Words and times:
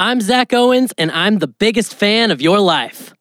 I'm 0.00 0.20
Zach 0.20 0.52
Owens, 0.52 0.94
and 0.96 1.10
I'm 1.10 1.40
the 1.40 1.48
biggest 1.48 1.92
fan 1.92 2.30
of 2.30 2.40
your 2.40 2.60
life. 2.60 3.12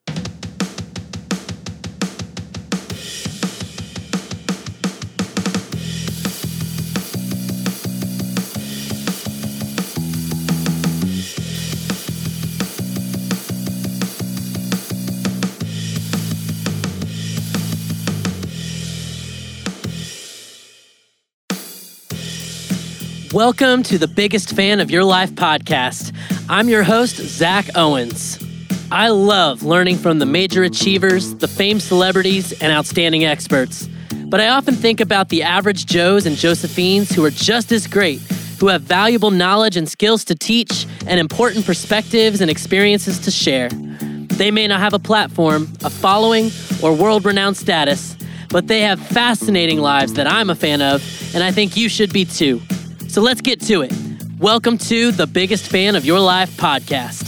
Welcome 23.34 23.82
to 23.84 23.98
the 23.98 24.08
Biggest 24.08 24.56
Fan 24.56 24.80
of 24.80 24.92
Your 24.92 25.04
Life 25.04 25.32
podcast. 25.32 26.14
I'm 26.50 26.70
your 26.70 26.84
host, 26.84 27.18
Zach 27.18 27.68
Owens. 27.76 28.42
I 28.90 29.10
love 29.10 29.64
learning 29.64 29.98
from 29.98 30.20
the 30.20 30.26
major 30.26 30.64
achievers, 30.64 31.36
the 31.36 31.48
famed 31.48 31.82
celebrities, 31.82 32.54
and 32.62 32.72
outstanding 32.72 33.26
experts. 33.26 33.90
But 34.28 34.40
I 34.40 34.48
often 34.48 34.74
think 34.74 35.02
about 35.02 35.28
the 35.28 35.44
average 35.44 35.86
Joes 35.86 36.26
and 36.26 36.38
Josephines 36.38 37.14
who 37.14 37.26
are 37.26 37.32
just 37.32 37.74
as 37.74 37.86
great, 37.86 38.22
who 38.62 38.68
have 38.68 38.82
valuable 38.82 39.30
knowledge 39.30 39.76
and 39.76 39.90
skills 39.90 40.24
to 40.24 40.36
teach, 40.36 40.88
and 41.06 41.20
important 41.20 41.66
perspectives 41.66 42.40
and 42.40 42.50
experiences 42.50 43.20
to 43.20 43.32
share. 43.32 43.68
They 43.68 44.50
may 44.50 44.68
not 44.68 44.80
have 44.80 44.94
a 44.94 45.00
platform, 45.00 45.68
a 45.84 45.90
following, 45.90 46.50
or 46.82 46.94
world 46.96 47.26
renowned 47.26 47.58
status, 47.58 48.16
but 48.48 48.68
they 48.68 48.80
have 48.82 49.02
fascinating 49.02 49.80
lives 49.80 50.14
that 50.14 50.32
I'm 50.32 50.50
a 50.50 50.56
fan 50.56 50.82
of, 50.82 51.04
and 51.36 51.44
I 51.44 51.52
think 51.52 51.76
you 51.76 51.90
should 51.90 52.14
be 52.14 52.24
too. 52.24 52.62
So 53.10 53.22
let's 53.22 53.42
get 53.42 53.60
to 53.64 53.82
it. 53.82 54.07
Welcome 54.40 54.78
to 54.78 55.12
the 55.12 55.26
Biggest 55.26 55.66
Fan 55.66 55.96
of 55.96 56.06
Your 56.06 56.20
Life 56.20 56.58
podcast. 56.58 57.26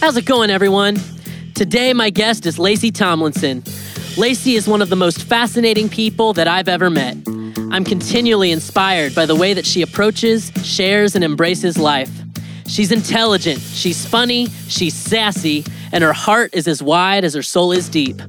How's 0.00 0.16
it 0.16 0.24
going, 0.24 0.50
everyone? 0.50 0.98
Today, 1.56 1.92
my 1.92 2.10
guest 2.10 2.46
is 2.46 2.60
Lacey 2.60 2.92
Tomlinson. 2.92 3.64
Lacey 4.16 4.54
is 4.54 4.68
one 4.68 4.82
of 4.82 4.88
the 4.88 4.94
most 4.94 5.24
fascinating 5.24 5.88
people 5.88 6.32
that 6.34 6.46
I've 6.46 6.68
ever 6.68 6.90
met. 6.90 7.16
I'm 7.72 7.82
continually 7.82 8.52
inspired 8.52 9.16
by 9.16 9.26
the 9.26 9.34
way 9.34 9.52
that 9.52 9.66
she 9.66 9.82
approaches, 9.82 10.52
shares, 10.62 11.16
and 11.16 11.24
embraces 11.24 11.76
life. 11.76 12.12
She's 12.68 12.92
intelligent, 12.92 13.58
she's 13.58 14.06
funny, 14.06 14.46
she's 14.68 14.94
sassy, 14.94 15.64
and 15.90 16.04
her 16.04 16.12
heart 16.12 16.54
is 16.54 16.68
as 16.68 16.80
wide 16.80 17.24
as 17.24 17.34
her 17.34 17.42
soul 17.42 17.72
is 17.72 17.88
deep. 17.88 18.22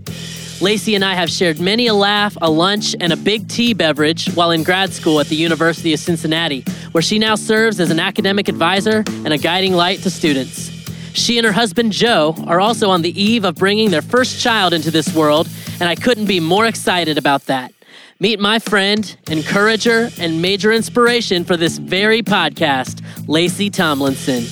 Lacey 0.62 0.94
and 0.94 1.06
I 1.06 1.14
have 1.14 1.30
shared 1.30 1.62
many 1.62 1.88
a 1.88 1.94
laugh, 1.94 2.38
a 2.42 2.52
lunch, 2.52 2.94
and 3.00 3.14
a 3.14 3.18
big 3.18 3.48
tea 3.48 3.74
beverage 3.74 4.28
while 4.34 4.52
in 4.52 4.64
grad 4.64 4.92
school 4.92 5.22
at 5.22 5.28
the 5.28 5.36
University 5.36 5.94
of 5.94 6.00
Cincinnati, 6.02 6.66
where 6.92 7.02
she 7.02 7.18
now 7.18 7.36
serves 7.36 7.80
as 7.80 7.92
an 7.92 8.00
academic 8.00 8.50
advisor 8.50 9.06
and 9.08 9.32
a 9.32 9.38
guiding 9.38 9.74
light 9.74 10.00
to 10.00 10.10
students. 10.10 10.70
She 11.14 11.38
and 11.38 11.46
her 11.46 11.54
husband 11.54 11.94
Joe 11.94 12.36
are 12.46 12.60
also 12.60 12.90
on 12.90 13.04
the 13.04 13.22
eve 13.22 13.46
of 13.46 13.56
bringing 13.56 13.90
their 13.90 14.02
first 14.02 14.42
child 14.42 14.74
into 14.74 14.92
this 14.92 15.16
world, 15.16 15.48
and 15.80 15.88
I 15.88 15.96
couldn't 15.96 16.26
be 16.26 16.42
more 16.42 16.66
excited 16.66 17.18
about 17.18 17.46
that. 17.46 17.74
Meet 18.20 18.42
my 18.42 18.60
friend, 18.60 19.16
encourager, 19.32 20.10
and 20.20 20.42
major 20.42 20.74
inspiration 20.74 21.46
for 21.46 21.56
this 21.56 21.78
very 21.78 22.22
podcast, 22.22 23.02
Lacey 23.30 23.70
Tomlinson. 23.70 24.44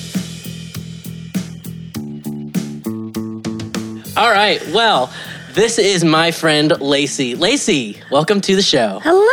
All 4.15 4.31
right, 4.31 4.65
well, 4.69 5.13
this 5.57 5.79
is 5.79 6.03
my 6.05 6.29
friend 6.29 6.79
Lacey. 6.79 7.33
Lacey, 7.33 7.99
welcome 8.11 8.41
to 8.41 8.55
the 8.55 8.61
show. 8.61 8.99
Hello. 9.03 9.23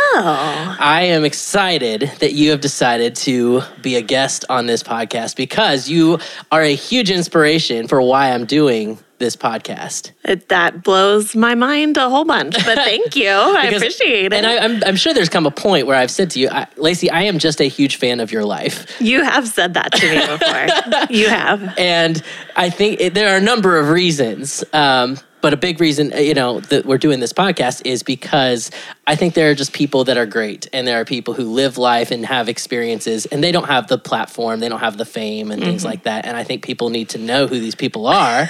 I 0.79 1.03
am 1.03 1.23
excited 1.23 2.11
that 2.19 2.33
you 2.33 2.49
have 2.49 2.61
decided 2.61 3.15
to 3.17 3.61
be 3.83 3.95
a 3.95 4.01
guest 4.01 4.43
on 4.49 4.65
this 4.65 4.81
podcast 4.81 5.35
because 5.35 5.87
you 5.87 6.17
are 6.51 6.63
a 6.63 6.73
huge 6.73 7.11
inspiration 7.11 7.87
for 7.87 8.01
why 8.01 8.31
I'm 8.31 8.45
doing 8.45 8.97
this 9.19 9.35
podcast. 9.35 10.13
It, 10.23 10.49
that 10.49 10.81
blows 10.83 11.35
my 11.35 11.53
mind 11.53 11.95
a 11.95 12.09
whole 12.09 12.25
bunch, 12.25 12.55
but 12.65 12.75
thank 12.83 13.15
you. 13.15 13.29
I 13.29 13.67
Because- 13.67 13.83
appreciate 13.83 14.25
it. 14.25 14.33
And 14.33 14.47
I, 14.47 14.57
I'm, 14.57 14.83
I'm 14.83 14.95
sure 14.95 15.13
there's 15.13 15.29
come 15.29 15.45
a 15.45 15.51
point 15.51 15.85
where 15.85 15.95
I've 15.95 16.09
said 16.11 16.31
to 16.31 16.39
you, 16.39 16.49
I, 16.49 16.65
Lacey, 16.77 17.11
I 17.11 17.21
am 17.21 17.37
just 17.37 17.61
a 17.61 17.65
huge 17.65 17.97
fan 17.97 18.19
of 18.19 18.31
your 18.31 18.45
life. 18.45 18.99
you 18.99 19.23
have 19.23 19.47
said 19.47 19.75
that 19.75 19.91
to 19.93 20.09
me 20.09 20.25
before. 20.25 21.05
you 21.15 21.29
have. 21.29 21.77
And 21.77 22.19
I 22.55 22.71
think 22.71 22.99
it, 22.99 23.13
there 23.13 23.31
are 23.35 23.37
a 23.37 23.41
number 23.41 23.77
of 23.77 23.89
reasons. 23.89 24.63
Um, 24.73 25.17
but 25.45 25.53
a 25.53 25.57
big 25.57 25.79
reason, 25.79 26.11
uh, 26.11 26.17
you 26.17 26.33
know, 26.33 26.59
that 26.59 26.87
we're 26.87 26.97
doing 26.97 27.19
this 27.19 27.31
podcast 27.31 27.83
is 27.85 28.01
because 28.01 28.71
I 29.05 29.15
think 29.15 29.35
there 29.35 29.51
are 29.51 29.53
just 29.53 29.73
people 29.73 30.03
that 30.05 30.17
are 30.17 30.25
great, 30.25 30.67
and 30.73 30.87
there 30.87 30.99
are 30.99 31.05
people 31.05 31.35
who 31.35 31.43
live 31.43 31.77
life 31.77 32.09
and 32.09 32.25
have 32.25 32.49
experiences, 32.49 33.27
and 33.27 33.43
they 33.43 33.51
don't 33.51 33.67
have 33.67 33.85
the 33.85 33.99
platform, 33.99 34.59
they 34.59 34.69
don't 34.69 34.79
have 34.79 34.97
the 34.97 35.05
fame, 35.05 35.51
and 35.51 35.61
things 35.61 35.85
like 35.85 36.01
that. 36.01 36.25
And 36.25 36.35
I 36.35 36.43
think 36.43 36.63
people 36.63 36.89
need 36.89 37.09
to 37.09 37.19
know 37.19 37.45
who 37.45 37.59
these 37.59 37.75
people 37.75 38.07
are, 38.07 38.49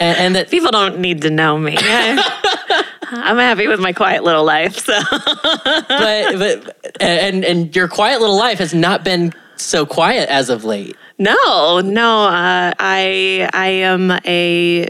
and, 0.00 0.18
and 0.18 0.34
that 0.36 0.48
People 0.48 0.70
don't 0.70 0.98
need 0.98 1.20
to 1.20 1.30
know 1.30 1.58
me. 1.58 1.76
I'm 1.82 3.36
happy 3.36 3.66
with 3.66 3.80
my 3.80 3.92
quiet 3.92 4.24
little 4.24 4.44
life. 4.44 4.78
So 4.78 4.98
but 5.10 6.38
but 6.38 7.02
and 7.02 7.44
and 7.44 7.76
your 7.76 7.88
quiet 7.88 8.22
little 8.22 8.38
life 8.38 8.60
has 8.60 8.72
not 8.72 9.04
been 9.04 9.34
so 9.56 9.84
quiet 9.84 10.30
as 10.30 10.48
of 10.48 10.64
late. 10.64 10.96
no, 11.18 11.80
no. 11.80 12.28
Uh, 12.28 12.72
I 12.78 13.50
I 13.52 13.66
am 13.66 14.10
a 14.24 14.88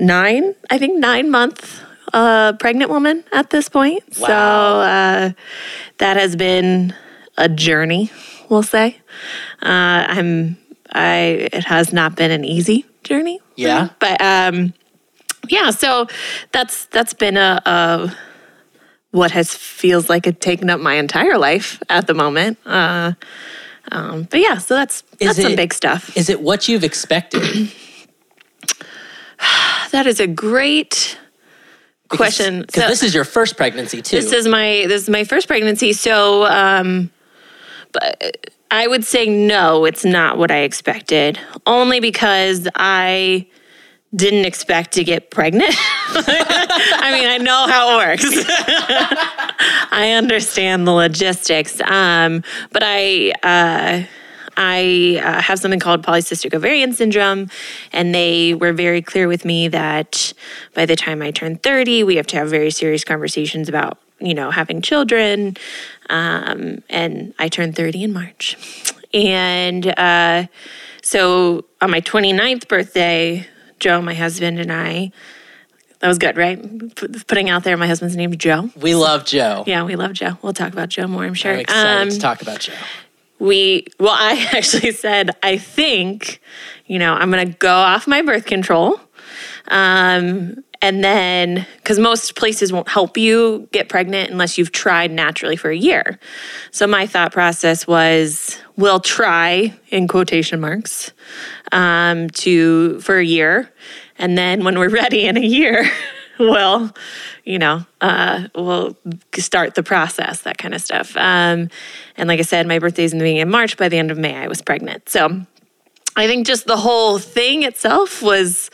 nine, 0.00 0.54
I 0.70 0.78
think 0.78 0.98
nine 0.98 1.30
month 1.30 1.82
uh, 2.12 2.54
pregnant 2.54 2.90
woman 2.90 3.24
at 3.32 3.50
this 3.50 3.68
point. 3.68 4.14
So 4.14 4.24
uh, 4.24 5.32
that 5.98 6.16
has 6.16 6.36
been 6.36 6.94
a 7.36 7.48
journey, 7.48 8.10
we'll 8.48 8.62
say. 8.62 8.98
Uh, 9.62 10.04
I'm 10.08 10.58
I 10.92 11.48
it 11.52 11.64
has 11.64 11.92
not 11.92 12.16
been 12.16 12.30
an 12.30 12.44
easy 12.44 12.84
journey. 13.04 13.40
Yeah. 13.56 13.84
me. 13.84 13.90
But 13.98 14.20
um 14.20 14.74
yeah, 15.48 15.70
so 15.70 16.06
that's 16.52 16.86
that's 16.86 17.14
been 17.14 17.36
a, 17.36 17.62
a 17.64 18.16
what 19.10 19.30
has 19.30 19.54
feels 19.54 20.08
like 20.08 20.26
it 20.26 20.40
taken 20.40 20.70
up 20.70 20.80
my 20.80 20.94
entire 20.94 21.38
life 21.38 21.80
at 21.88 22.06
the 22.06 22.14
moment. 22.14 22.58
Uh 22.66 23.12
um, 23.92 24.28
but 24.30 24.40
yeah, 24.40 24.58
so 24.58 24.74
that's 24.74 25.02
Is 25.18 25.36
that's 25.36 25.42
some 25.42 25.56
big 25.56 25.74
stuff. 25.74 26.16
Is 26.16 26.28
it 26.28 26.40
what 26.40 26.68
you've 26.68 26.84
expected? 26.84 27.42
That 29.90 30.06
is 30.06 30.20
a 30.20 30.26
great 30.26 31.18
question. 32.08 32.62
Because 32.62 32.82
So- 32.82 32.88
this 32.88 33.02
is 33.02 33.14
your 33.14 33.24
first 33.24 33.56
pregnancy 33.56 34.02
too. 34.02 34.16
This 34.20 34.32
is 34.32 34.46
my 34.46 34.84
this 34.88 35.02
is 35.02 35.08
my 35.08 35.24
first 35.24 35.46
pregnancy, 35.46 35.92
so 35.92 36.46
um, 36.46 37.10
but 37.92 38.38
I 38.70 38.86
would 38.86 39.04
say 39.04 39.26
no, 39.26 39.84
it's 39.84 40.04
not 40.04 40.38
what 40.38 40.50
I 40.50 40.58
expected. 40.58 41.38
Only 41.66 42.00
because 42.00 42.68
I 42.76 43.46
didn't 44.14 44.44
expect 44.44 44.92
to 44.92 45.04
get 45.04 45.30
pregnant. 45.30 45.72
I 45.78 47.10
mean, 47.12 47.28
I 47.28 47.38
know 47.38 47.66
how 47.68 47.94
it 48.00 48.06
works. 48.06 48.24
I 49.92 50.12
understand 50.16 50.86
the 50.86 50.92
logistics, 50.92 51.80
um, 51.82 52.42
but 52.72 52.82
I. 52.84 53.32
Uh, 53.42 54.06
I 54.62 55.20
uh, 55.24 55.40
have 55.40 55.58
something 55.58 55.80
called 55.80 56.02
polycystic 56.04 56.52
ovarian 56.52 56.92
syndrome, 56.92 57.48
and 57.92 58.14
they 58.14 58.52
were 58.52 58.74
very 58.74 59.00
clear 59.00 59.26
with 59.26 59.46
me 59.46 59.68
that 59.68 60.34
by 60.74 60.84
the 60.84 60.96
time 60.96 61.22
I 61.22 61.30
turn 61.30 61.56
30, 61.56 62.04
we 62.04 62.16
have 62.16 62.26
to 62.28 62.36
have 62.36 62.50
very 62.50 62.70
serious 62.70 63.02
conversations 63.02 63.70
about, 63.70 63.96
you 64.20 64.34
know, 64.34 64.50
having 64.50 64.82
children. 64.82 65.56
Um, 66.10 66.82
and 66.90 67.32
I 67.38 67.48
turned 67.48 67.74
30 67.74 68.04
in 68.04 68.12
March. 68.12 68.56
And 69.14 69.86
uh, 69.98 70.46
so 71.02 71.64
on 71.80 71.90
my 71.90 72.02
29th 72.02 72.68
birthday, 72.68 73.46
Joe, 73.78 74.02
my 74.02 74.14
husband, 74.14 74.58
and 74.60 74.70
I, 74.70 75.10
that 76.00 76.08
was 76.08 76.18
good, 76.18 76.36
right? 76.36 76.58
Putting 77.26 77.48
out 77.48 77.64
there 77.64 77.76
my 77.78 77.86
husband's 77.86 78.14
name 78.14 78.30
is 78.32 78.36
Joe. 78.36 78.70
we 78.76 78.94
love 78.94 79.24
Joe. 79.24 79.64
Yeah, 79.66 79.84
we 79.84 79.96
love 79.96 80.12
Joe. 80.12 80.36
We'll 80.42 80.52
talk 80.52 80.72
about 80.74 80.90
Joe 80.90 81.06
more, 81.06 81.24
I'm 81.24 81.32
sure. 81.34 81.52
I'm 81.52 81.60
excited 81.60 82.02
Um, 82.02 82.08
to 82.10 82.18
talk 82.18 82.42
about 82.42 82.60
Joe. 82.60 82.74
We 83.40 83.86
well 83.98 84.16
i 84.16 84.48
actually 84.52 84.92
said 84.92 85.30
i 85.42 85.56
think 85.56 86.40
you 86.86 86.98
know 86.98 87.14
i'm 87.14 87.30
going 87.30 87.46
to 87.46 87.58
go 87.58 87.74
off 87.74 88.06
my 88.06 88.22
birth 88.22 88.46
control 88.46 89.00
um, 89.68 90.64
and 90.82 91.04
then 91.04 91.66
because 91.76 91.98
most 91.98 92.36
places 92.36 92.72
won't 92.72 92.88
help 92.88 93.18
you 93.18 93.68
get 93.72 93.88
pregnant 93.88 94.30
unless 94.30 94.56
you've 94.56 94.72
tried 94.72 95.10
naturally 95.10 95.56
for 95.56 95.70
a 95.70 95.76
year. 95.76 96.18
So 96.70 96.86
my 96.86 97.06
thought 97.06 97.32
process 97.32 97.86
was 97.86 98.58
we'll 98.76 99.00
try 99.00 99.74
in 99.88 100.08
quotation 100.08 100.60
marks 100.60 101.12
um, 101.72 102.30
to 102.30 103.00
for 103.00 103.18
a 103.18 103.24
year 103.24 103.70
and 104.18 104.36
then 104.38 104.64
when 104.64 104.78
we're 104.78 104.88
ready 104.88 105.26
in 105.26 105.36
a 105.36 105.40
year 105.40 105.90
we'll 106.40 106.90
you 107.44 107.58
know 107.58 107.84
uh, 108.00 108.48
we'll 108.54 108.96
start 109.36 109.74
the 109.74 109.82
process 109.82 110.42
that 110.42 110.58
kind 110.58 110.74
of 110.74 110.80
stuff 110.80 111.16
um, 111.16 111.68
and 112.16 112.28
like 112.28 112.38
i 112.38 112.42
said 112.42 112.66
my 112.66 112.78
birthday's 112.78 113.12
in 113.12 113.18
the 113.18 113.22
beginning 113.22 113.42
of 113.42 113.48
march 113.48 113.76
by 113.76 113.88
the 113.88 113.98
end 113.98 114.10
of 114.10 114.18
may 114.18 114.36
i 114.36 114.48
was 114.48 114.62
pregnant 114.62 115.08
so 115.08 115.42
i 116.16 116.26
think 116.26 116.46
just 116.46 116.66
the 116.66 116.78
whole 116.78 117.18
thing 117.18 117.62
itself 117.62 118.22
was 118.22 118.70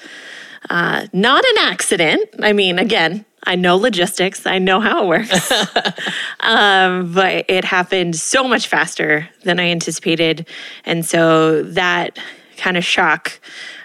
uh, 0.71 1.07
not 1.13 1.45
an 1.45 1.59
accident 1.59 2.29
i 2.43 2.53
mean 2.53 2.79
again 2.79 3.25
I 3.49 3.55
know 3.55 3.77
logistics. 3.77 4.45
I 4.45 4.59
know 4.59 4.81
how 4.81 5.05
it 5.05 5.07
works. 5.07 5.53
um, 6.41 7.13
but 7.13 7.45
it 7.49 7.65
happened 7.65 8.17
so 8.17 8.43
much 8.43 8.67
faster 8.67 9.29
than 9.45 9.61
I 9.61 9.71
anticipated. 9.71 10.49
And 10.85 11.07
so 11.07 11.63
that 11.63 12.19
kind 12.57 12.77
of 12.77 12.85
shock, 12.85 13.39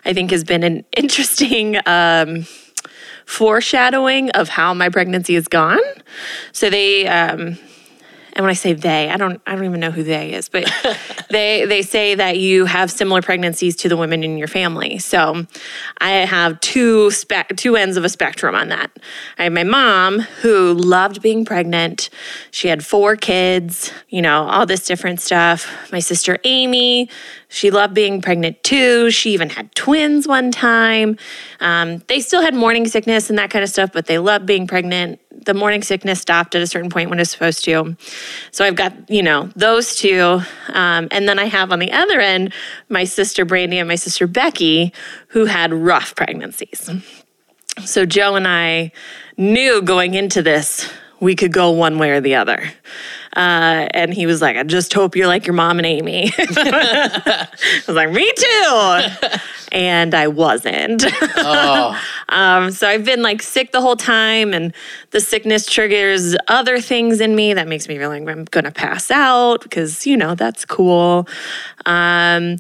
I 0.03 0.13
think, 0.13 0.31
has 0.31 0.43
been 0.43 0.63
an 0.63 0.83
interesting 0.97 1.77
um, 1.85 2.47
foreshadowing 3.31 4.29
of 4.31 4.49
how 4.49 4.73
my 4.73 4.89
pregnancy 4.89 5.35
has 5.35 5.47
gone. 5.47 5.79
So 6.51 6.69
they, 6.69 7.07
um, 7.07 7.57
and 8.33 8.43
when 8.43 8.49
I 8.49 8.53
say 8.53 8.73
they, 8.73 9.09
I 9.09 9.17
don't 9.17 9.41
I 9.45 9.55
don't 9.55 9.65
even 9.65 9.79
know 9.79 9.91
who 9.91 10.03
they 10.03 10.33
is, 10.33 10.49
but 10.49 10.69
they 11.29 11.65
they 11.65 11.81
say 11.81 12.15
that 12.15 12.37
you 12.37 12.65
have 12.65 12.91
similar 12.91 13.21
pregnancies 13.21 13.75
to 13.77 13.89
the 13.89 13.97
women 13.97 14.23
in 14.23 14.37
your 14.37 14.47
family. 14.47 14.99
So 14.99 15.45
I 15.99 16.11
have 16.11 16.59
two 16.59 17.11
spe- 17.11 17.55
two 17.55 17.75
ends 17.75 17.97
of 17.97 18.05
a 18.05 18.09
spectrum 18.09 18.55
on 18.55 18.69
that. 18.69 18.91
I 19.37 19.43
have 19.43 19.53
my 19.53 19.63
mom 19.63 20.19
who 20.19 20.73
loved 20.73 21.21
being 21.21 21.43
pregnant. 21.43 22.09
She 22.51 22.67
had 22.67 22.85
four 22.85 23.15
kids, 23.15 23.91
you 24.09 24.21
know, 24.21 24.43
all 24.43 24.65
this 24.65 24.85
different 24.85 25.19
stuff. 25.19 25.91
My 25.91 25.99
sister 25.99 26.37
Amy, 26.43 27.09
she 27.51 27.69
loved 27.69 27.93
being 27.93 28.21
pregnant 28.21 28.63
too. 28.63 29.11
She 29.11 29.33
even 29.33 29.49
had 29.49 29.75
twins 29.75 30.27
one 30.27 30.51
time. 30.51 31.17
Um, 31.59 31.99
they 32.07 32.21
still 32.21 32.41
had 32.41 32.55
morning 32.55 32.87
sickness 32.87 33.29
and 33.29 33.37
that 33.37 33.49
kind 33.49 33.61
of 33.61 33.69
stuff, 33.69 33.91
but 33.93 34.07
they 34.07 34.17
loved 34.17 34.45
being 34.45 34.67
pregnant 34.67 35.19
the 35.45 35.53
morning 35.53 35.81
sickness 35.81 36.21
stopped 36.21 36.55
at 36.55 36.61
a 36.61 36.67
certain 36.67 36.89
point 36.89 37.09
when 37.09 37.19
it's 37.19 37.31
supposed 37.31 37.63
to. 37.65 37.95
So 38.51 38.63
I've 38.63 38.75
got, 38.75 39.09
you 39.09 39.23
know, 39.23 39.49
those 39.55 39.95
two. 39.95 40.41
Um, 40.69 41.07
and 41.11 41.27
then 41.27 41.39
I 41.39 41.45
have 41.45 41.71
on 41.71 41.79
the 41.79 41.91
other 41.91 42.19
end 42.19 42.53
my 42.89 43.03
sister 43.03 43.43
Brandy 43.43 43.79
and 43.79 43.87
my 43.87 43.95
sister 43.95 44.27
Becky, 44.27 44.93
who 45.27 45.45
had 45.45 45.73
rough 45.73 46.15
pregnancies. 46.15 46.89
So 47.85 48.05
Joe 48.05 48.35
and 48.35 48.47
I 48.47 48.91
knew 49.37 49.81
going 49.81 50.13
into 50.13 50.41
this, 50.41 50.91
we 51.19 51.35
could 51.35 51.53
go 51.53 51.71
one 51.71 51.97
way 51.97 52.11
or 52.11 52.21
the 52.21 52.35
other. 52.35 52.71
Uh, 53.35 53.87
and 53.91 54.13
he 54.13 54.25
was 54.25 54.41
like, 54.41 54.57
I 54.57 54.63
just 54.63 54.93
hope 54.93 55.15
you're 55.15 55.27
like 55.27 55.47
your 55.47 55.53
mom 55.53 55.79
and 55.79 55.85
Amy. 55.85 56.31
I 56.37 57.47
was 57.87 57.95
like, 57.95 58.11
me 58.11 58.29
too. 58.35 59.39
and 59.71 60.13
I 60.13 60.27
wasn't. 60.27 61.05
Oh. 61.37 62.01
um, 62.29 62.71
so 62.71 62.87
I've 62.87 63.05
been 63.05 63.21
like 63.21 63.41
sick 63.41 63.71
the 63.71 63.81
whole 63.81 63.95
time, 63.95 64.53
and 64.53 64.73
the 65.11 65.21
sickness 65.21 65.65
triggers 65.65 66.35
other 66.49 66.81
things 66.81 67.21
in 67.21 67.35
me 67.35 67.53
that 67.53 67.67
makes 67.67 67.87
me 67.87 67.97
feel 67.97 68.09
like 68.09 68.27
I'm 68.27 68.45
going 68.45 68.65
to 68.65 68.71
pass 68.71 69.09
out 69.09 69.63
because, 69.63 70.05
you 70.05 70.17
know, 70.17 70.35
that's 70.35 70.65
cool. 70.65 71.27
Um, 71.85 72.57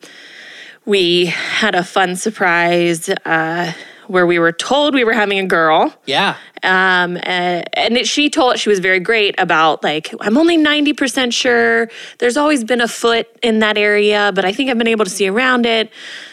we 0.85 1.27
had 1.27 1.75
a 1.75 1.83
fun 1.83 2.15
surprise. 2.15 3.09
Uh, 3.09 3.73
where 4.11 4.27
we 4.27 4.37
were 4.39 4.51
told 4.51 4.93
we 4.93 5.03
were 5.03 5.13
having 5.13 5.39
a 5.39 5.45
girl. 5.45 5.93
Yeah. 6.05 6.35
Um, 6.63 7.17
and, 7.23 7.67
and 7.73 7.97
it, 7.97 8.07
she 8.07 8.29
told 8.29 8.59
she 8.59 8.69
was 8.69 8.79
very 8.79 8.99
great 8.99 9.33
about 9.39 9.83
like 9.83 10.13
I'm 10.19 10.37
only 10.37 10.57
ninety 10.57 10.93
percent 10.93 11.33
sure. 11.33 11.89
There's 12.19 12.37
always 12.37 12.63
been 12.63 12.81
a 12.81 12.87
foot 12.87 13.27
in 13.41 13.59
that 13.59 13.77
area, 13.77 14.31
but 14.35 14.45
I 14.45 14.51
think 14.51 14.69
I've 14.69 14.77
been 14.77 14.87
able 14.87 15.05
to 15.05 15.11
see 15.11 15.27
around 15.27 15.65
it. 15.65 15.91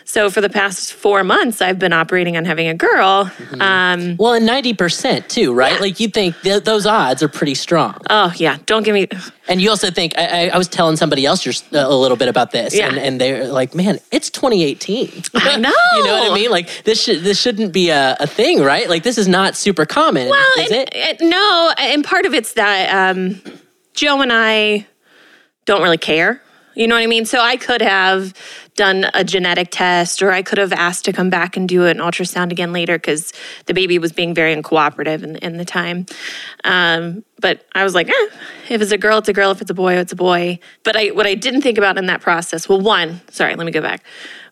So 0.08 0.30
for 0.30 0.40
the 0.40 0.48
past 0.48 0.94
four 0.94 1.22
months, 1.22 1.60
I've 1.60 1.78
been 1.78 1.92
operating 1.92 2.38
on 2.38 2.46
having 2.46 2.66
a 2.66 2.74
girl. 2.74 3.26
Mm-hmm. 3.26 3.60
Um, 3.60 4.16
well, 4.16 4.32
and 4.32 4.46
ninety 4.46 4.72
percent 4.72 5.28
too, 5.28 5.52
right? 5.52 5.74
Yeah. 5.74 5.80
Like 5.80 6.00
you 6.00 6.08
think 6.08 6.34
th- 6.40 6.64
those 6.64 6.86
odds 6.86 7.22
are 7.22 7.28
pretty 7.28 7.54
strong. 7.54 8.00
Oh 8.08 8.32
yeah, 8.36 8.56
don't 8.64 8.84
give 8.84 8.94
me. 8.94 9.06
And 9.48 9.60
you 9.60 9.68
also 9.68 9.90
think 9.90 10.16
I, 10.16 10.48
I 10.48 10.58
was 10.58 10.66
telling 10.66 10.96
somebody 10.96 11.26
else 11.26 11.42
just 11.42 11.72
a 11.72 11.94
little 11.94 12.16
bit 12.16 12.28
about 12.28 12.52
this, 12.52 12.74
yeah. 12.74 12.88
and, 12.88 12.98
and 12.98 13.20
they're 13.20 13.48
like, 13.48 13.74
"Man, 13.74 13.98
it's 14.10 14.30
2018." 14.30 15.24
I 15.34 15.56
know. 15.58 15.70
you 15.96 16.04
know 16.04 16.12
what 16.12 16.32
I 16.32 16.34
mean? 16.34 16.50
Like 16.50 16.84
this 16.84 17.02
should 17.02 17.22
this 17.22 17.38
shouldn't 17.38 17.74
be 17.74 17.90
a, 17.90 18.16
a 18.18 18.26
thing, 18.26 18.62
right? 18.62 18.88
Like 18.88 19.02
this 19.02 19.18
is 19.18 19.28
not 19.28 19.56
super 19.56 19.84
common 19.84 19.98
common, 19.98 20.28
well, 20.28 20.64
is 20.64 20.70
it? 20.70 20.88
it? 20.92 21.20
No, 21.20 21.72
and 21.78 22.04
part 22.04 22.26
of 22.26 22.34
it's 22.34 22.54
that 22.54 23.10
um, 23.10 23.40
Joe 23.94 24.20
and 24.20 24.32
I 24.32 24.86
don't 25.64 25.82
really 25.82 25.98
care. 25.98 26.42
You 26.78 26.86
know 26.86 26.94
what 26.94 27.02
I 27.02 27.08
mean? 27.08 27.24
So 27.24 27.40
I 27.40 27.56
could 27.56 27.82
have 27.82 28.32
done 28.76 29.10
a 29.12 29.24
genetic 29.24 29.70
test 29.72 30.22
or 30.22 30.30
I 30.30 30.42
could 30.42 30.58
have 30.58 30.72
asked 30.72 31.04
to 31.06 31.12
come 31.12 31.28
back 31.28 31.56
and 31.56 31.68
do 31.68 31.86
an 31.86 31.98
ultrasound 31.98 32.52
again 32.52 32.72
later 32.72 32.96
because 32.96 33.32
the 33.66 33.74
baby 33.74 33.98
was 33.98 34.12
being 34.12 34.32
very 34.32 34.54
uncooperative 34.54 35.24
in, 35.24 35.34
in 35.38 35.56
the 35.56 35.64
time. 35.64 36.06
Um, 36.62 37.24
but 37.40 37.66
I 37.74 37.82
was 37.82 37.96
like, 37.96 38.08
eh, 38.08 38.28
if 38.68 38.80
it's 38.80 38.92
a 38.92 38.98
girl, 38.98 39.18
it's 39.18 39.28
a 39.28 39.32
girl. 39.32 39.50
If 39.50 39.60
it's 39.60 39.72
a 39.72 39.74
boy, 39.74 39.94
it's 39.94 40.12
a 40.12 40.16
boy. 40.16 40.60
But 40.84 40.96
I, 40.96 41.08
what 41.08 41.26
I 41.26 41.34
didn't 41.34 41.62
think 41.62 41.78
about 41.78 41.98
in 41.98 42.06
that 42.06 42.20
process, 42.20 42.68
well, 42.68 42.80
one, 42.80 43.22
sorry, 43.28 43.56
let 43.56 43.64
me 43.64 43.72
go 43.72 43.82
back. 43.82 44.04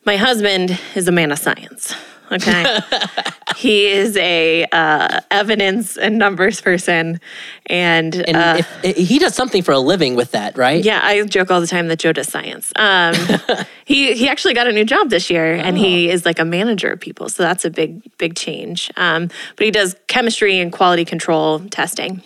My 0.04 0.16
husband 0.16 0.80
is 0.96 1.06
a 1.06 1.12
man 1.12 1.30
of 1.30 1.38
science. 1.38 1.94
Okay. 2.32 2.80
he 3.56 3.86
is 3.86 4.16
a 4.16 4.64
uh, 4.72 5.20
evidence 5.30 5.96
and 5.96 6.18
numbers 6.18 6.60
person, 6.60 7.20
and, 7.66 8.14
and 8.14 8.36
uh, 8.36 8.62
if, 8.82 8.96
he 8.96 9.18
does 9.18 9.34
something 9.34 9.62
for 9.62 9.72
a 9.72 9.78
living 9.78 10.16
with 10.16 10.32
that, 10.32 10.56
right? 10.58 10.84
Yeah, 10.84 11.00
I 11.02 11.22
joke 11.24 11.50
all 11.50 11.60
the 11.60 11.66
time 11.66 11.88
that 11.88 11.98
Joe 11.98 12.12
does 12.12 12.28
science. 12.28 12.72
Um, 12.76 13.14
he 13.84 14.14
he 14.14 14.28
actually 14.28 14.54
got 14.54 14.66
a 14.66 14.72
new 14.72 14.84
job 14.84 15.10
this 15.10 15.30
year, 15.30 15.54
oh. 15.54 15.60
and 15.60 15.78
he 15.78 16.08
oh. 16.08 16.14
is 16.14 16.24
like 16.24 16.38
a 16.38 16.44
manager 16.44 16.90
of 16.90 17.00
people, 17.00 17.28
so 17.28 17.42
that's 17.42 17.64
a 17.64 17.70
big 17.70 18.02
big 18.18 18.34
change. 18.34 18.90
Um, 18.96 19.28
but 19.56 19.64
he 19.64 19.70
does 19.70 19.96
chemistry 20.08 20.58
and 20.58 20.72
quality 20.72 21.04
control 21.04 21.60
testing, 21.60 22.22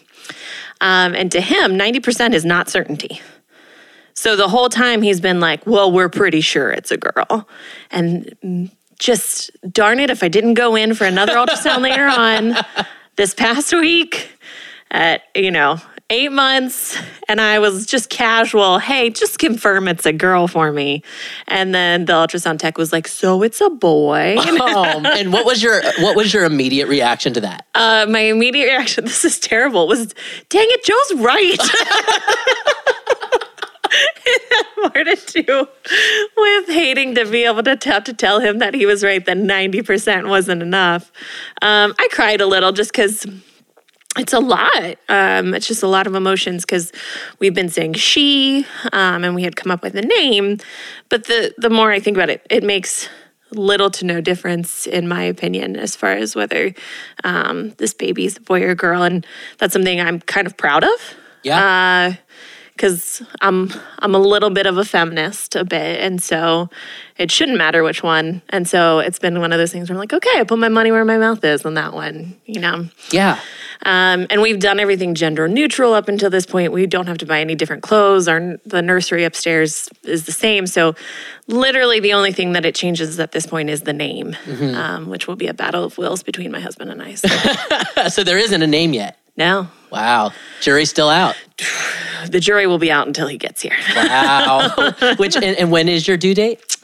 um, 0.81 1.15
and 1.15 1.31
to 1.33 1.41
him, 1.41 1.77
ninety 1.77 2.01
percent 2.01 2.35
is 2.35 2.45
not 2.45 2.69
certainty. 2.69 3.21
So 4.15 4.37
the 4.37 4.49
whole 4.49 4.69
time 4.69 5.03
he's 5.03 5.21
been 5.21 5.41
like, 5.41 5.67
"Well, 5.67 5.93
we're 5.93 6.09
pretty 6.09 6.41
sure 6.41 6.71
it's 6.71 6.91
a 6.91 6.97
girl," 6.97 7.49
and 7.91 8.71
just 9.01 9.51
darn 9.73 9.99
it 9.99 10.11
if 10.11 10.23
I 10.23 10.29
didn't 10.29 10.55
go 10.55 10.77
in 10.77 10.95
for 10.95 11.05
another 11.05 11.35
ultrasound 11.35 11.81
later 11.81 12.07
on 12.07 12.55
this 13.17 13.35
past 13.35 13.73
week 13.73 14.31
at, 14.91 15.23
you 15.35 15.51
know, 15.51 15.79
eight 16.11 16.33
months 16.33 16.99
and 17.29 17.41
I 17.41 17.61
was 17.61 17.87
just 17.87 18.11
casual, 18.11 18.79
hey, 18.79 19.11
just 19.11 19.39
confirm 19.39 19.89
it's 19.89 20.05
a 20.05 20.13
girl 20.13 20.49
for 20.49 20.73
me. 20.73 21.03
And 21.47 21.75
then 21.75 22.05
the 22.05 22.13
ultrasound 22.13 22.59
tech 22.59 22.77
was 22.77 22.93
like, 22.93 23.09
so 23.09 23.43
it's 23.43 23.61
a 23.61 23.71
boy. 23.71 24.37
oh, 24.39 25.03
and 25.05 25.33
what 25.33 25.47
was 25.47 25.63
your 25.63 25.81
what 26.01 26.17
was 26.17 26.35
your 26.35 26.45
immediate 26.45 26.89
reaction 26.89 27.33
to 27.35 27.41
that? 27.41 27.67
Uh, 27.75 28.07
my 28.09 28.21
immediate 28.21 28.67
reaction, 28.67 29.05
this 29.07 29.25
is 29.25 29.39
terrible, 29.39 29.87
was 29.89 30.15
dang 30.49 30.67
it, 30.69 30.85
Joe's 30.85 31.23
right. 31.23 31.59
more 34.77 35.05
to 35.05 35.43
do 35.43 35.69
with 36.37 36.69
hating 36.69 37.15
to 37.15 37.27
be 37.27 37.45
able 37.45 37.63
to 37.63 37.77
have 37.85 38.05
to 38.05 38.15
tell 38.15 38.41
him 38.41 38.59
that 38.59 38.75
he 38.75 38.87
was 38.87 39.03
right 39.03 39.25
that 39.25 39.37
90% 39.37 40.29
wasn't 40.29 40.63
enough. 40.63 41.13
Um, 41.63 41.95
I 41.99 42.09
cried 42.13 42.41
a 42.41 42.47
little 42.47 42.73
just 42.73 42.93
because 42.93 43.27
it's 44.19 44.33
a 44.33 44.41
lot. 44.41 44.97
Um, 45.09 45.55
it's 45.55 45.69
just 45.69 45.83
a 45.83 45.87
lot 45.87 46.07
of 46.07 46.15
emotions 46.15 46.65
because 46.65 46.93
we've 47.39 47.55
been 47.55 47.69
saying 47.69 47.95
she 47.95 48.67
um, 48.93 49.25
and 49.25 49.35
we 49.35 49.43
had 49.43 49.57
come 49.57 49.71
up 49.71 49.83
with 49.83 49.95
a 49.95 50.03
name. 50.03 50.59
But 51.09 51.25
the, 51.25 51.55
the 51.59 51.71
more 51.71 51.91
I 51.93 52.01
think 52.01 52.17
about 52.17 52.31
it, 52.31 52.47
it 52.51 52.65
makes 52.65 53.09
little 53.53 53.91
to 53.91 54.05
no 54.05 54.21
difference, 54.21 54.87
in 54.87 55.09
my 55.09 55.23
opinion, 55.23 55.77
as 55.77 55.97
far 55.97 56.13
as 56.13 56.37
whether 56.37 56.73
um, 57.25 57.71
this 57.79 57.95
baby's 57.95 58.37
a 58.37 58.41
boy 58.41 58.63
or 58.63 58.71
a 58.71 58.77
girl. 58.77 59.03
And 59.03 59.27
that's 59.59 59.73
something 59.73 60.01
I'm 60.01 60.21
kind 60.21 60.47
of 60.47 60.57
proud 60.57 60.85
of. 60.85 61.15
Yeah. 61.43 62.13
Uh, 62.13 62.15
because 62.81 63.23
I'm 63.43 63.71
I'm 63.99 64.15
a 64.15 64.19
little 64.19 64.49
bit 64.49 64.65
of 64.65 64.79
a 64.79 64.87
feminist 64.87 65.55
a 65.55 65.67
bit, 65.67 66.01
and 66.01 66.23
so 66.23 66.71
it 67.19 67.31
shouldn't 67.31 67.59
matter 67.59 67.83
which 67.83 68.03
one. 68.03 68.41
And 68.49 68.67
so 68.67 69.01
it's 69.01 69.19
been 69.19 69.39
one 69.39 69.53
of 69.53 69.59
those 69.59 69.71
things 69.71 69.91
where 69.91 69.97
I'm 69.97 70.01
like, 70.01 70.15
okay, 70.15 70.41
I 70.41 70.45
put 70.45 70.59
my 70.59 70.71
money 70.71 70.91
where 70.91 71.05
my 71.05 71.19
mouth 71.19 71.45
is 71.45 71.67
on 71.67 71.75
that 71.75 71.93
one, 71.93 72.41
you 72.47 72.59
know. 72.59 72.87
Yeah. 73.11 73.39
Um, 73.83 74.27
and 74.31 74.41
we've 74.41 74.59
done 74.59 74.81
everything 74.81 75.15
gender 75.15 75.47
neutral 75.47 75.93
up 75.93 76.09
until 76.09 76.31
this 76.31 76.47
point. 76.47 76.73
We 76.73 76.87
don't 76.87 77.07
have 77.07 77.19
to 77.19 77.27
buy 77.27 77.41
any 77.41 77.55
different 77.55 77.83
clothes. 77.83 78.29
Our 78.29 78.57
the 78.65 78.81
nursery 78.81 79.25
upstairs 79.25 79.91
is 80.05 80.25
the 80.25 80.33
same. 80.33 80.67
So 80.67 80.95
literally 81.49 82.01
the 82.01 82.15
only 82.15 82.33
thing 82.33 82.53
that 82.53 82.65
it 82.65 82.75
changes 82.75 83.21
at 83.21 83.33
this 83.33 83.47
point 83.47 83.69
is 83.69 83.83
the 83.83 83.93
name, 83.93 84.33
mm-hmm. 84.45 84.75
um, 84.75 85.11
which 85.11 85.29
will 85.29 85.37
be 85.37 85.49
a 85.49 85.55
battle 85.55 85.85
of 85.85 85.99
wills 85.99 86.23
between 86.23 86.51
my 86.51 86.61
husband 86.61 86.91
and 86.91 87.03
I. 87.03 87.15
So. 87.15 87.29
so 88.09 88.25
there 88.25 88.39
isn't 88.39 88.63
a 88.63 88.67
name 88.67 88.95
yet. 88.95 89.19
No. 89.37 89.69
Wow. 89.91 90.33
Jury's 90.61 90.91
still 90.91 91.09
out. 91.09 91.37
The 92.29 92.39
jury 92.39 92.67
will 92.67 92.79
be 92.79 92.93
out 92.93 93.07
until 93.07 93.27
he 93.29 93.39
gets 93.39 93.63
here. 93.63 93.75
Wow. 93.97 94.93
Which 95.19 95.37
and, 95.37 95.45
and 95.57 95.71
when 95.71 95.89
is 95.89 96.07
your 96.07 96.19
due 96.19 96.35
date? 96.35 96.77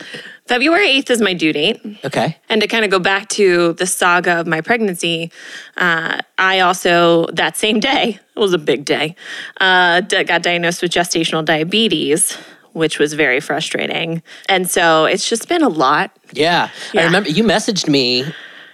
February 0.47 0.89
8th 0.89 1.11
is 1.11 1.21
my 1.21 1.35
due 1.35 1.53
date. 1.53 1.81
Okay. 2.05 2.39
And 2.49 2.63
to 2.63 2.67
kind 2.67 2.87
of 2.87 2.91
go 2.91 2.99
back 2.99 3.29
to 3.31 3.75
the 3.75 3.87
saga 3.87 4.41
of 4.41 4.47
my 4.47 4.63
pregnancy, 4.63 5.31
uh, 5.77 6.21
I 6.39 6.61
also, 6.61 7.27
that 7.35 7.59
same 7.59 7.81
day, 7.81 8.19
it 8.35 8.39
was 8.39 8.55
a 8.55 8.59
big 8.59 8.87
day, 8.87 9.15
uh, 9.61 10.01
got 10.01 10.43
diagnosed 10.43 10.81
with 10.81 10.91
gestational 10.91 11.45
diabetes, 11.45 12.39
which 12.73 12.99
was 12.99 13.13
very 13.13 13.41
frustrating. 13.41 14.23
And 14.49 14.71
so 14.71 15.05
it's 15.05 15.29
just 15.29 15.49
been 15.49 15.63
a 15.63 15.69
lot. 15.69 16.17
Yeah. 16.33 16.71
yeah. 16.95 17.03
I 17.03 17.05
remember 17.05 17.29
you 17.29 17.43
messaged 17.43 17.89
me 17.89 18.25